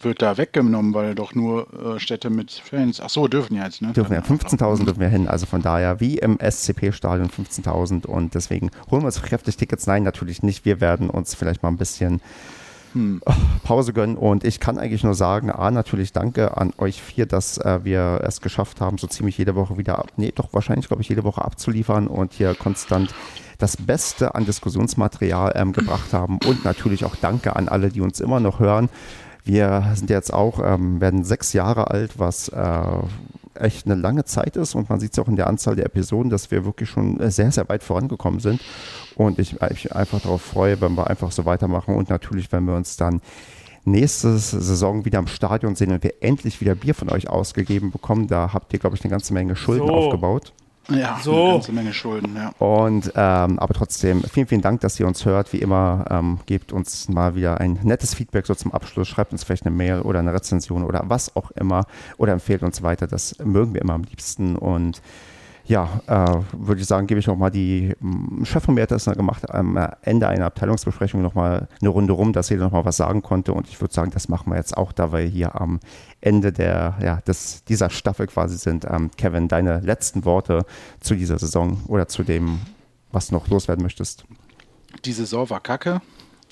wird 0.04 0.22
da 0.22 0.36
weggenommen, 0.36 0.94
weil 0.94 1.14
doch 1.14 1.34
nur 1.34 1.66
äh, 1.96 1.98
Städte 1.98 2.30
mit 2.30 2.50
Fans. 2.52 3.00
Ach 3.00 3.08
so, 3.08 3.26
dürfen 3.26 3.56
jetzt, 3.56 3.82
ne? 3.82 3.92
Dürfen 3.92 4.12
ja, 4.12 4.20
15.000 4.20 4.84
dürfen 4.84 5.00
wir 5.00 5.08
hin. 5.08 5.28
Also 5.28 5.46
von 5.46 5.62
daher, 5.62 6.00
wie 6.00 6.18
im 6.18 6.38
SCP-Stadion 6.38 7.30
15.000. 7.30 8.06
Und 8.06 8.34
deswegen 8.34 8.70
holen 8.90 9.02
wir 9.02 9.06
uns 9.06 9.22
kräftig 9.22 9.56
Tickets. 9.56 9.86
Nein, 9.86 10.02
natürlich 10.02 10.42
nicht. 10.42 10.64
Wir 10.64 10.80
werden 10.80 11.10
uns 11.10 11.34
vielleicht 11.34 11.62
mal 11.62 11.70
ein 11.70 11.78
bisschen 11.78 12.20
hm. 12.92 13.20
Pause 13.64 13.92
gönnen. 13.92 14.16
Und 14.16 14.44
ich 14.44 14.60
kann 14.60 14.78
eigentlich 14.78 15.04
nur 15.04 15.14
sagen, 15.14 15.50
A, 15.50 15.70
natürlich 15.70 16.12
danke 16.12 16.56
an 16.56 16.72
euch 16.78 17.02
vier, 17.02 17.26
dass 17.26 17.58
äh, 17.58 17.80
wir 17.84 18.20
es 18.24 18.40
geschafft 18.40 18.80
haben, 18.80 18.98
so 18.98 19.06
ziemlich 19.06 19.38
jede 19.38 19.54
Woche 19.54 19.78
wieder 19.78 19.98
ab, 19.98 20.12
nee, 20.16 20.32
doch 20.34 20.52
wahrscheinlich, 20.52 20.88
glaube 20.88 21.02
ich, 21.02 21.08
jede 21.08 21.24
Woche 21.24 21.44
abzuliefern 21.44 22.06
und 22.06 22.32
hier 22.32 22.54
konstant 22.54 23.14
das 23.58 23.76
Beste 23.76 24.34
an 24.34 24.44
Diskussionsmaterial 24.46 25.52
ähm, 25.54 25.72
gebracht 25.72 26.12
haben. 26.12 26.38
Und 26.46 26.64
natürlich 26.64 27.04
auch 27.04 27.16
Danke 27.16 27.56
an 27.56 27.68
alle, 27.68 27.90
die 27.90 28.00
uns 28.00 28.20
immer 28.20 28.40
noch 28.40 28.60
hören. 28.60 28.88
Wir 29.44 29.92
sind 29.94 30.10
jetzt 30.10 30.32
auch, 30.32 30.60
ähm, 30.64 31.00
werden 31.00 31.24
sechs 31.24 31.52
Jahre 31.52 31.90
alt, 31.90 32.18
was 32.18 32.48
äh, 32.48 32.98
echt 33.54 33.86
eine 33.86 33.94
lange 33.94 34.24
Zeit 34.24 34.56
ist 34.56 34.74
und 34.74 34.88
man 34.88 35.00
sieht 35.00 35.12
es 35.12 35.18
auch 35.18 35.28
in 35.28 35.36
der 35.36 35.46
Anzahl 35.46 35.76
der 35.76 35.86
Episoden, 35.86 36.30
dass 36.30 36.50
wir 36.50 36.64
wirklich 36.64 36.88
schon 36.88 37.18
sehr, 37.30 37.52
sehr 37.52 37.68
weit 37.68 37.82
vorangekommen 37.82 38.40
sind 38.40 38.60
und 39.14 39.38
ich 39.38 39.60
mich 39.60 39.94
einfach 39.94 40.20
darauf 40.20 40.42
freue, 40.42 40.80
wenn 40.80 40.94
wir 40.94 41.08
einfach 41.08 41.30
so 41.30 41.44
weitermachen 41.44 41.94
und 41.94 42.10
natürlich, 42.10 42.50
wenn 42.52 42.64
wir 42.64 42.74
uns 42.74 42.96
dann 42.96 43.20
nächste 43.84 44.36
Saison 44.38 45.04
wieder 45.04 45.18
im 45.18 45.26
Stadion 45.26 45.76
sehen 45.76 45.92
und 45.92 46.02
wir 46.02 46.14
endlich 46.22 46.60
wieder 46.60 46.74
Bier 46.74 46.94
von 46.94 47.10
euch 47.10 47.28
ausgegeben 47.28 47.90
bekommen. 47.90 48.28
Da 48.28 48.52
habt 48.52 48.72
ihr, 48.72 48.78
glaube 48.78 48.96
ich, 48.96 49.04
eine 49.04 49.10
ganze 49.10 49.34
Menge 49.34 49.56
Schulden 49.56 49.86
so. 49.86 49.92
aufgebaut. 49.92 50.52
Ja, 50.88 51.18
so. 51.22 51.34
eine 51.34 51.52
ganze 51.52 51.72
Menge 51.72 51.92
Schulden, 51.92 52.36
ja. 52.36 52.52
Und 52.58 53.12
ähm, 53.16 53.58
aber 53.58 53.74
trotzdem, 53.74 54.22
vielen, 54.22 54.46
vielen 54.46 54.60
Dank, 54.60 54.80
dass 54.80 55.00
ihr 55.00 55.06
uns 55.06 55.24
hört. 55.24 55.52
Wie 55.52 55.58
immer, 55.58 56.04
ähm, 56.10 56.40
gebt 56.46 56.72
uns 56.72 57.08
mal 57.08 57.34
wieder 57.34 57.60
ein 57.60 57.78
nettes 57.82 58.14
Feedback 58.14 58.46
so 58.46 58.54
zum 58.54 58.72
Abschluss. 58.72 59.08
Schreibt 59.08 59.32
uns 59.32 59.44
vielleicht 59.44 59.66
eine 59.66 59.74
Mail 59.74 60.00
oder 60.00 60.18
eine 60.18 60.34
Rezension 60.34 60.84
oder 60.84 61.04
was 61.06 61.34
auch 61.36 61.50
immer 61.52 61.86
oder 62.18 62.32
empfehlt 62.32 62.62
uns 62.62 62.82
weiter. 62.82 63.06
Das 63.06 63.36
mögen 63.42 63.74
wir 63.74 63.80
immer 63.80 63.94
am 63.94 64.02
liebsten. 64.02 64.56
Und 64.56 65.00
ja, 65.66 66.00
äh, 66.06 66.42
würde 66.52 66.80
ich 66.80 66.86
sagen, 66.86 67.06
gebe 67.06 67.20
ich 67.20 67.26
nochmal 67.26 67.50
die, 67.50 67.94
mm, 67.98 68.44
Chef 68.44 68.64
von 68.64 68.74
mir 68.74 68.82
hat 68.82 68.90
das 68.90 69.06
gemacht, 69.06 69.48
am 69.50 69.78
Ende 70.02 70.28
einer 70.28 70.46
Abteilungsbesprechung 70.46 71.22
nochmal 71.22 71.68
eine 71.80 71.88
Runde 71.88 72.12
rum, 72.12 72.32
dass 72.32 72.50
jeder 72.50 72.64
nochmal 72.64 72.84
was 72.84 72.98
sagen 72.98 73.22
konnte 73.22 73.52
und 73.52 73.68
ich 73.68 73.80
würde 73.80 73.94
sagen, 73.94 74.10
das 74.10 74.28
machen 74.28 74.52
wir 74.52 74.56
jetzt 74.56 74.76
auch, 74.76 74.92
da 74.92 75.12
wir 75.12 75.20
hier 75.20 75.58
am 75.58 75.80
Ende 76.20 76.52
der, 76.52 76.98
ja, 77.02 77.20
des, 77.26 77.64
dieser 77.64 77.88
Staffel 77.88 78.26
quasi 78.26 78.58
sind. 78.58 78.84
Ähm, 78.88 79.10
Kevin, 79.16 79.48
deine 79.48 79.80
letzten 79.80 80.24
Worte 80.24 80.66
zu 81.00 81.14
dieser 81.14 81.38
Saison 81.38 81.80
oder 81.86 82.08
zu 82.08 82.24
dem, 82.24 82.60
was 83.10 83.32
noch 83.32 83.48
loswerden 83.48 83.82
möchtest? 83.82 84.24
Die 85.04 85.12
Saison 85.12 85.48
war 85.48 85.60
kacke. 85.60 86.02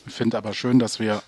Ich 0.06 0.14
finde 0.14 0.38
aber 0.38 0.52
schön, 0.52 0.78
dass 0.78 0.98
wir 1.00 1.22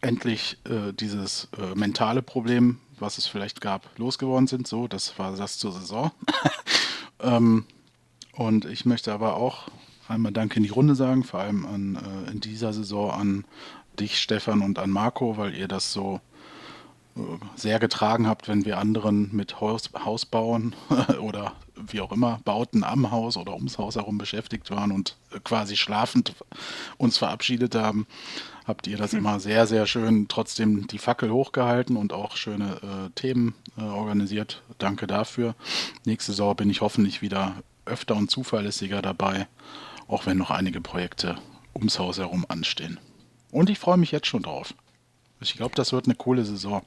endlich 0.00 0.58
äh, 0.68 0.92
dieses 0.92 1.48
äh, 1.56 1.74
mentale 1.74 2.22
Problem, 2.22 2.78
was 2.98 3.18
es 3.18 3.26
vielleicht 3.26 3.60
gab, 3.60 3.88
losgeworden 3.98 4.46
sind. 4.46 4.66
So, 4.66 4.88
das 4.88 5.18
war 5.18 5.34
das 5.36 5.58
zur 5.58 5.72
Saison. 5.72 6.10
ähm, 7.20 7.64
und 8.32 8.64
ich 8.64 8.86
möchte 8.86 9.12
aber 9.12 9.36
auch 9.36 9.68
einmal 10.06 10.32
Danke 10.32 10.56
in 10.56 10.62
die 10.62 10.68
Runde 10.68 10.94
sagen, 10.94 11.24
vor 11.24 11.40
allem 11.40 11.66
an, 11.66 11.96
äh, 11.96 12.30
in 12.30 12.40
dieser 12.40 12.72
Saison 12.72 13.10
an 13.10 13.44
dich, 13.98 14.20
Stefan, 14.20 14.62
und 14.62 14.78
an 14.78 14.90
Marco, 14.90 15.36
weil 15.36 15.54
ihr 15.54 15.68
das 15.68 15.92
so 15.92 16.20
sehr 17.56 17.78
getragen 17.78 18.26
habt, 18.26 18.48
wenn 18.48 18.64
wir 18.64 18.78
anderen 18.78 19.34
mit 19.34 19.60
Haus, 19.60 19.90
Haus 20.04 20.26
bauen 20.26 20.74
oder 21.20 21.52
wie 21.74 22.00
auch 22.00 22.12
immer, 22.12 22.40
Bauten 22.44 22.84
am 22.84 23.10
Haus 23.10 23.36
oder 23.36 23.54
ums 23.54 23.78
Haus 23.78 23.96
herum 23.96 24.18
beschäftigt 24.18 24.70
waren 24.70 24.92
und 24.92 25.16
äh, 25.32 25.40
quasi 25.40 25.76
schlafend 25.76 26.34
uns 26.96 27.18
verabschiedet 27.18 27.74
haben 27.74 28.06
habt 28.68 28.86
ihr 28.86 28.98
das 28.98 29.14
immer 29.14 29.40
sehr, 29.40 29.66
sehr 29.66 29.86
schön 29.86 30.28
trotzdem 30.28 30.86
die 30.86 30.98
Fackel 30.98 31.30
hochgehalten 31.30 31.96
und 31.96 32.12
auch 32.12 32.36
schöne 32.36 32.76
äh, 32.82 33.10
Themen 33.14 33.54
äh, 33.78 33.82
organisiert. 33.82 34.62
Danke 34.76 35.06
dafür. 35.06 35.54
Nächste 36.04 36.32
Saison 36.32 36.54
bin 36.54 36.68
ich 36.68 36.82
hoffentlich 36.82 37.22
wieder 37.22 37.54
öfter 37.86 38.14
und 38.14 38.30
zuverlässiger 38.30 39.00
dabei, 39.00 39.48
auch 40.06 40.26
wenn 40.26 40.36
noch 40.36 40.50
einige 40.50 40.82
Projekte 40.82 41.38
ums 41.74 41.98
Haus 41.98 42.18
herum 42.18 42.44
anstehen. 42.48 43.00
Und 43.50 43.70
ich 43.70 43.78
freue 43.78 43.96
mich 43.96 44.12
jetzt 44.12 44.26
schon 44.26 44.42
drauf. 44.42 44.74
Ich 45.40 45.56
glaube, 45.56 45.74
das 45.74 45.92
wird 45.92 46.04
eine 46.04 46.14
coole 46.14 46.44
Saison. 46.44 46.82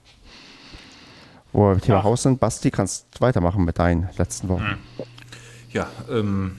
Wo 1.53 1.69
wir 1.69 1.80
Thema 1.82 2.03
Haus 2.03 2.23
sind, 2.23 2.40
Basti, 2.40 2.72
kannst 2.72 3.19
weitermachen 3.19 3.65
mit 3.65 3.80
deinen 3.80 4.10
letzten 4.18 4.49
Wochen. 4.49 4.78
Ja, 5.72 5.90
ähm, 6.10 6.57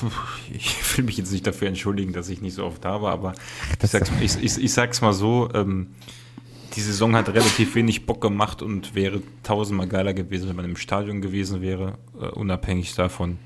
ich 0.52 0.96
will 0.96 1.04
mich 1.04 1.16
jetzt 1.16 1.32
nicht 1.32 1.46
dafür 1.46 1.68
entschuldigen, 1.68 2.12
dass 2.12 2.28
ich 2.28 2.40
nicht 2.40 2.54
so 2.54 2.64
oft 2.64 2.84
da 2.84 3.02
war, 3.02 3.12
aber 3.12 3.34
ich 3.82 3.90
sag's, 3.90 4.10
ich, 4.20 4.42
ich, 4.42 4.62
ich 4.62 4.72
sag's 4.72 5.00
mal 5.00 5.12
so, 5.12 5.48
ähm, 5.54 5.88
die 6.74 6.80
Saison 6.80 7.16
hat 7.16 7.28
relativ 7.28 7.74
wenig 7.74 8.06
Bock 8.06 8.20
gemacht 8.20 8.62
und 8.62 8.94
wäre 8.94 9.22
tausendmal 9.42 9.88
geiler 9.88 10.14
gewesen, 10.14 10.48
wenn 10.48 10.56
man 10.56 10.64
im 10.64 10.76
Stadion 10.76 11.20
gewesen 11.20 11.60
wäre, 11.60 11.98
uh, 12.14 12.26
unabhängig 12.38 12.94
davon. 12.94 13.38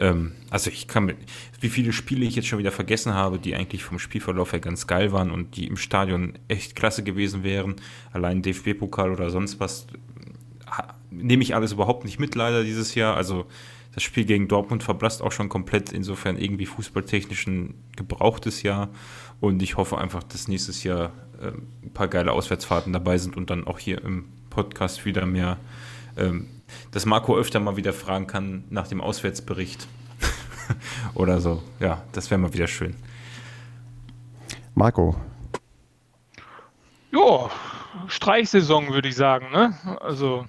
Ähm, 0.00 0.32
also 0.50 0.70
ich 0.70 0.88
kann 0.88 1.04
mit, 1.04 1.18
wie 1.60 1.68
viele 1.68 1.92
Spiele 1.92 2.24
ich 2.24 2.34
jetzt 2.34 2.48
schon 2.48 2.58
wieder 2.58 2.72
vergessen 2.72 3.14
habe, 3.14 3.38
die 3.38 3.54
eigentlich 3.54 3.84
vom 3.84 3.98
Spielverlauf 4.00 4.52
her 4.52 4.60
ganz 4.60 4.86
geil 4.86 5.12
waren 5.12 5.30
und 5.30 5.56
die 5.56 5.66
im 5.66 5.76
Stadion 5.76 6.32
echt 6.48 6.74
klasse 6.74 7.04
gewesen 7.04 7.44
wären. 7.44 7.76
Allein 8.12 8.42
DFB-Pokal 8.42 9.12
oder 9.12 9.30
sonst 9.30 9.60
was, 9.60 9.86
nehme 11.10 11.42
ich 11.42 11.54
alles 11.54 11.72
überhaupt 11.72 12.04
nicht 12.04 12.18
mit 12.18 12.34
leider 12.34 12.64
dieses 12.64 12.94
Jahr. 12.94 13.16
Also 13.16 13.46
das 13.94 14.02
Spiel 14.02 14.24
gegen 14.24 14.48
Dortmund 14.48 14.82
verblasst 14.82 15.20
auch 15.20 15.32
schon 15.32 15.48
komplett, 15.48 15.92
insofern 15.92 16.38
irgendwie 16.38 16.66
fußballtechnisch 16.66 17.46
ein 17.46 17.74
gebrauchtes 17.96 18.62
Jahr. 18.62 18.88
Und 19.40 19.62
ich 19.62 19.76
hoffe 19.76 19.98
einfach, 19.98 20.22
dass 20.22 20.48
nächstes 20.48 20.84
Jahr 20.84 21.12
äh, 21.40 21.52
ein 21.84 21.92
paar 21.92 22.08
geile 22.08 22.32
Auswärtsfahrten 22.32 22.92
dabei 22.92 23.18
sind 23.18 23.36
und 23.36 23.50
dann 23.50 23.66
auch 23.66 23.78
hier 23.78 24.02
im 24.02 24.26
Podcast 24.48 25.04
wieder 25.04 25.26
mehr, 25.26 25.58
ähm, 26.16 26.46
dass 26.92 27.06
Marco 27.06 27.36
öfter 27.36 27.60
mal 27.60 27.76
wieder 27.76 27.92
fragen 27.92 28.26
kann 28.26 28.64
nach 28.70 28.88
dem 28.88 29.00
Auswärtsbericht. 29.00 29.86
Oder 31.14 31.40
so. 31.40 31.62
Ja, 31.78 32.02
das 32.12 32.30
wäre 32.30 32.38
mal 32.38 32.52
wieder 32.52 32.66
schön. 32.66 32.94
Marco. 34.74 35.16
Ja, 37.12 37.50
Streichsaison 38.06 38.92
würde 38.92 39.08
ich 39.08 39.16
sagen. 39.16 39.50
Ne? 39.50 39.76
Also, 40.00 40.46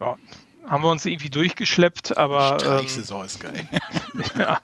ja, 0.00 0.16
haben 0.66 0.82
wir 0.82 0.90
uns 0.90 1.06
irgendwie 1.06 1.30
durchgeschleppt, 1.30 2.16
aber. 2.16 2.58
Streichsaison 2.60 3.20
ähm, 3.20 3.26
ist 3.26 3.40
geil. 3.40 3.68
ja, 4.38 4.60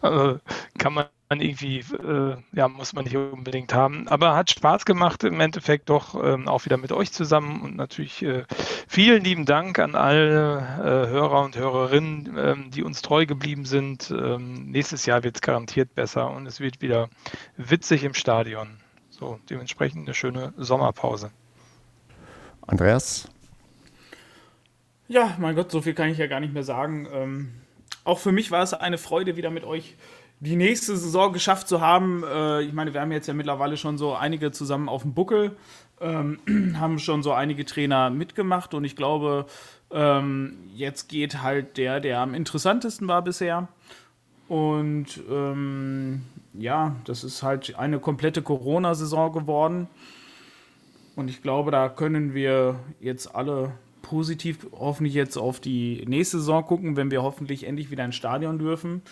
also 0.00 0.38
kann 0.78 0.94
man 0.94 1.06
irgendwie, 1.40 1.78
äh, 1.78 2.36
ja, 2.52 2.68
muss 2.68 2.92
man 2.92 3.04
nicht 3.04 3.16
unbedingt 3.16 3.74
haben. 3.74 4.08
Aber 4.08 4.34
hat 4.34 4.50
Spaß 4.50 4.84
gemacht 4.84 5.24
im 5.24 5.40
Endeffekt 5.40 5.88
doch 5.90 6.14
ähm, 6.22 6.48
auch 6.48 6.64
wieder 6.64 6.76
mit 6.76 6.92
euch 6.92 7.12
zusammen 7.12 7.62
und 7.62 7.76
natürlich 7.76 8.22
äh, 8.22 8.44
vielen 8.88 9.24
lieben 9.24 9.44
Dank 9.44 9.78
an 9.78 9.94
alle 9.94 10.58
äh, 10.58 11.08
Hörer 11.08 11.42
und 11.42 11.56
Hörerinnen, 11.56 12.36
ähm, 12.36 12.70
die 12.70 12.82
uns 12.82 13.02
treu 13.02 13.26
geblieben 13.26 13.64
sind. 13.64 14.10
Ähm, 14.10 14.70
nächstes 14.70 15.06
Jahr 15.06 15.22
wird 15.22 15.36
es 15.36 15.42
garantiert 15.42 15.94
besser 15.94 16.30
und 16.30 16.46
es 16.46 16.60
wird 16.60 16.80
wieder 16.80 17.08
witzig 17.56 18.04
im 18.04 18.14
Stadion. 18.14 18.78
So, 19.10 19.38
dementsprechend 19.48 20.06
eine 20.06 20.14
schöne 20.14 20.52
Sommerpause. 20.56 21.30
Andreas, 22.66 23.28
ja, 25.12 25.36
mein 25.38 25.54
Gott, 25.54 25.70
so 25.70 25.82
viel 25.82 25.92
kann 25.92 26.08
ich 26.08 26.16
ja 26.16 26.26
gar 26.26 26.40
nicht 26.40 26.54
mehr 26.54 26.62
sagen. 26.62 27.06
Ähm, 27.12 27.52
auch 28.02 28.18
für 28.18 28.32
mich 28.32 28.50
war 28.50 28.62
es 28.62 28.72
eine 28.72 28.96
Freude, 28.96 29.36
wieder 29.36 29.50
mit 29.50 29.62
euch 29.62 29.94
die 30.42 30.56
nächste 30.56 30.96
Saison 30.96 31.32
geschafft 31.32 31.68
zu 31.68 31.80
haben. 31.80 32.24
Äh, 32.24 32.62
ich 32.62 32.72
meine, 32.72 32.92
wir 32.92 33.00
haben 33.00 33.12
jetzt 33.12 33.28
ja 33.28 33.34
mittlerweile 33.34 33.76
schon 33.76 33.96
so 33.96 34.14
einige 34.14 34.50
zusammen 34.50 34.88
auf 34.88 35.02
dem 35.02 35.14
Buckel, 35.14 35.56
ähm, 36.00 36.40
haben 36.80 36.98
schon 36.98 37.22
so 37.22 37.32
einige 37.32 37.64
Trainer 37.64 38.10
mitgemacht 38.10 38.74
und 38.74 38.84
ich 38.84 38.96
glaube, 38.96 39.46
ähm, 39.92 40.58
jetzt 40.74 41.08
geht 41.08 41.42
halt 41.42 41.76
der, 41.76 42.00
der 42.00 42.18
am 42.18 42.34
interessantesten 42.34 43.06
war 43.06 43.22
bisher. 43.22 43.68
Und 44.48 45.22
ähm, 45.30 46.22
ja, 46.54 46.96
das 47.04 47.22
ist 47.22 47.44
halt 47.44 47.76
eine 47.78 48.00
komplette 48.00 48.42
Corona-Saison 48.42 49.32
geworden. 49.32 49.86
Und 51.14 51.30
ich 51.30 51.40
glaube, 51.40 51.70
da 51.70 51.88
können 51.88 52.34
wir 52.34 52.80
jetzt 53.00 53.34
alle 53.34 53.72
positiv 54.02 54.66
hoffentlich 54.72 55.14
jetzt 55.14 55.36
auf 55.36 55.60
die 55.60 56.04
nächste 56.06 56.38
Saison 56.38 56.64
gucken, 56.64 56.96
wenn 56.96 57.12
wir 57.12 57.22
hoffentlich 57.22 57.64
endlich 57.64 57.90
wieder 57.92 58.04
ins 58.04 58.16
Stadion 58.16 58.58
dürfen. 58.58 59.02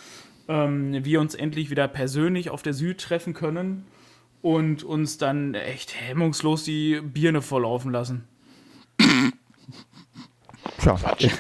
Ähm, 0.51 1.05
wir 1.05 1.21
uns 1.21 1.37
endlich 1.37 1.71
wieder 1.71 1.87
persönlich 1.87 2.51
auf 2.51 2.63
der 2.63 2.75
Süd 2.75 3.01
treffen 3.01 3.35
können 3.35 3.85
und 4.43 4.83
uns 4.83 5.17
dann 5.17 5.55
echt 5.55 5.95
hemmungslos 5.95 6.65
die 6.65 7.01
Birne 7.01 7.41
volllaufen 7.41 7.93
lassen. 7.93 8.25
Tja, 10.81 10.99
in 11.21 11.31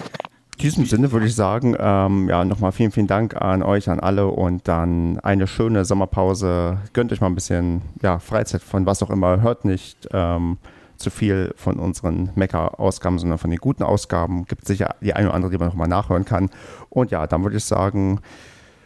diesem 0.60 0.84
Sinne 0.84 1.10
würde 1.10 1.26
ich 1.26 1.34
sagen, 1.34 1.74
ähm, 1.76 2.28
ja, 2.28 2.44
nochmal 2.44 2.70
vielen, 2.70 2.92
vielen 2.92 3.08
Dank 3.08 3.34
an 3.34 3.64
euch, 3.64 3.90
an 3.90 3.98
alle 3.98 4.28
und 4.28 4.68
dann 4.68 5.18
eine 5.18 5.48
schöne 5.48 5.84
Sommerpause. 5.84 6.78
Gönnt 6.92 7.12
euch 7.12 7.20
mal 7.20 7.26
ein 7.26 7.34
bisschen 7.34 7.82
ja, 8.02 8.20
Freizeit 8.20 8.62
von 8.62 8.86
was 8.86 9.02
auch 9.02 9.10
immer. 9.10 9.40
Hört 9.40 9.64
nicht. 9.64 10.08
Ähm, 10.12 10.58
zu 11.00 11.10
viel 11.10 11.54
von 11.56 11.78
unseren 11.78 12.30
Mecker-Ausgaben, 12.34 13.18
sondern 13.18 13.38
von 13.38 13.50
den 13.50 13.58
guten 13.58 13.82
Ausgaben. 13.82 14.44
Gibt 14.44 14.66
sicher 14.66 14.96
die 15.00 15.14
eine 15.14 15.28
oder 15.28 15.34
andere, 15.34 15.50
die 15.50 15.58
man 15.58 15.68
nochmal 15.68 15.88
nachhören 15.88 16.26
kann. 16.26 16.50
Und 16.90 17.10
ja, 17.10 17.26
dann 17.26 17.42
würde 17.42 17.56
ich 17.56 17.64
sagen, 17.64 18.20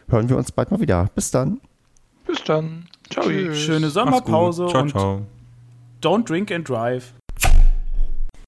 hören 0.09 0.29
wir 0.29 0.37
uns 0.37 0.53
bald 0.53 0.71
mal 0.71 0.81
wieder. 0.81 1.09
Bis 1.15 1.31
dann. 1.31 1.61
Bis 2.27 2.43
dann. 2.45 2.87
Ciao. 3.11 3.25
Schöne 3.25 3.91
Sommerpause 3.91 4.67
ciao, 4.69 4.87
ciao. 4.87 5.15
und 5.17 5.27
don't 6.01 6.29
drink 6.29 6.51
and 6.51 6.69
drive. 6.69 7.15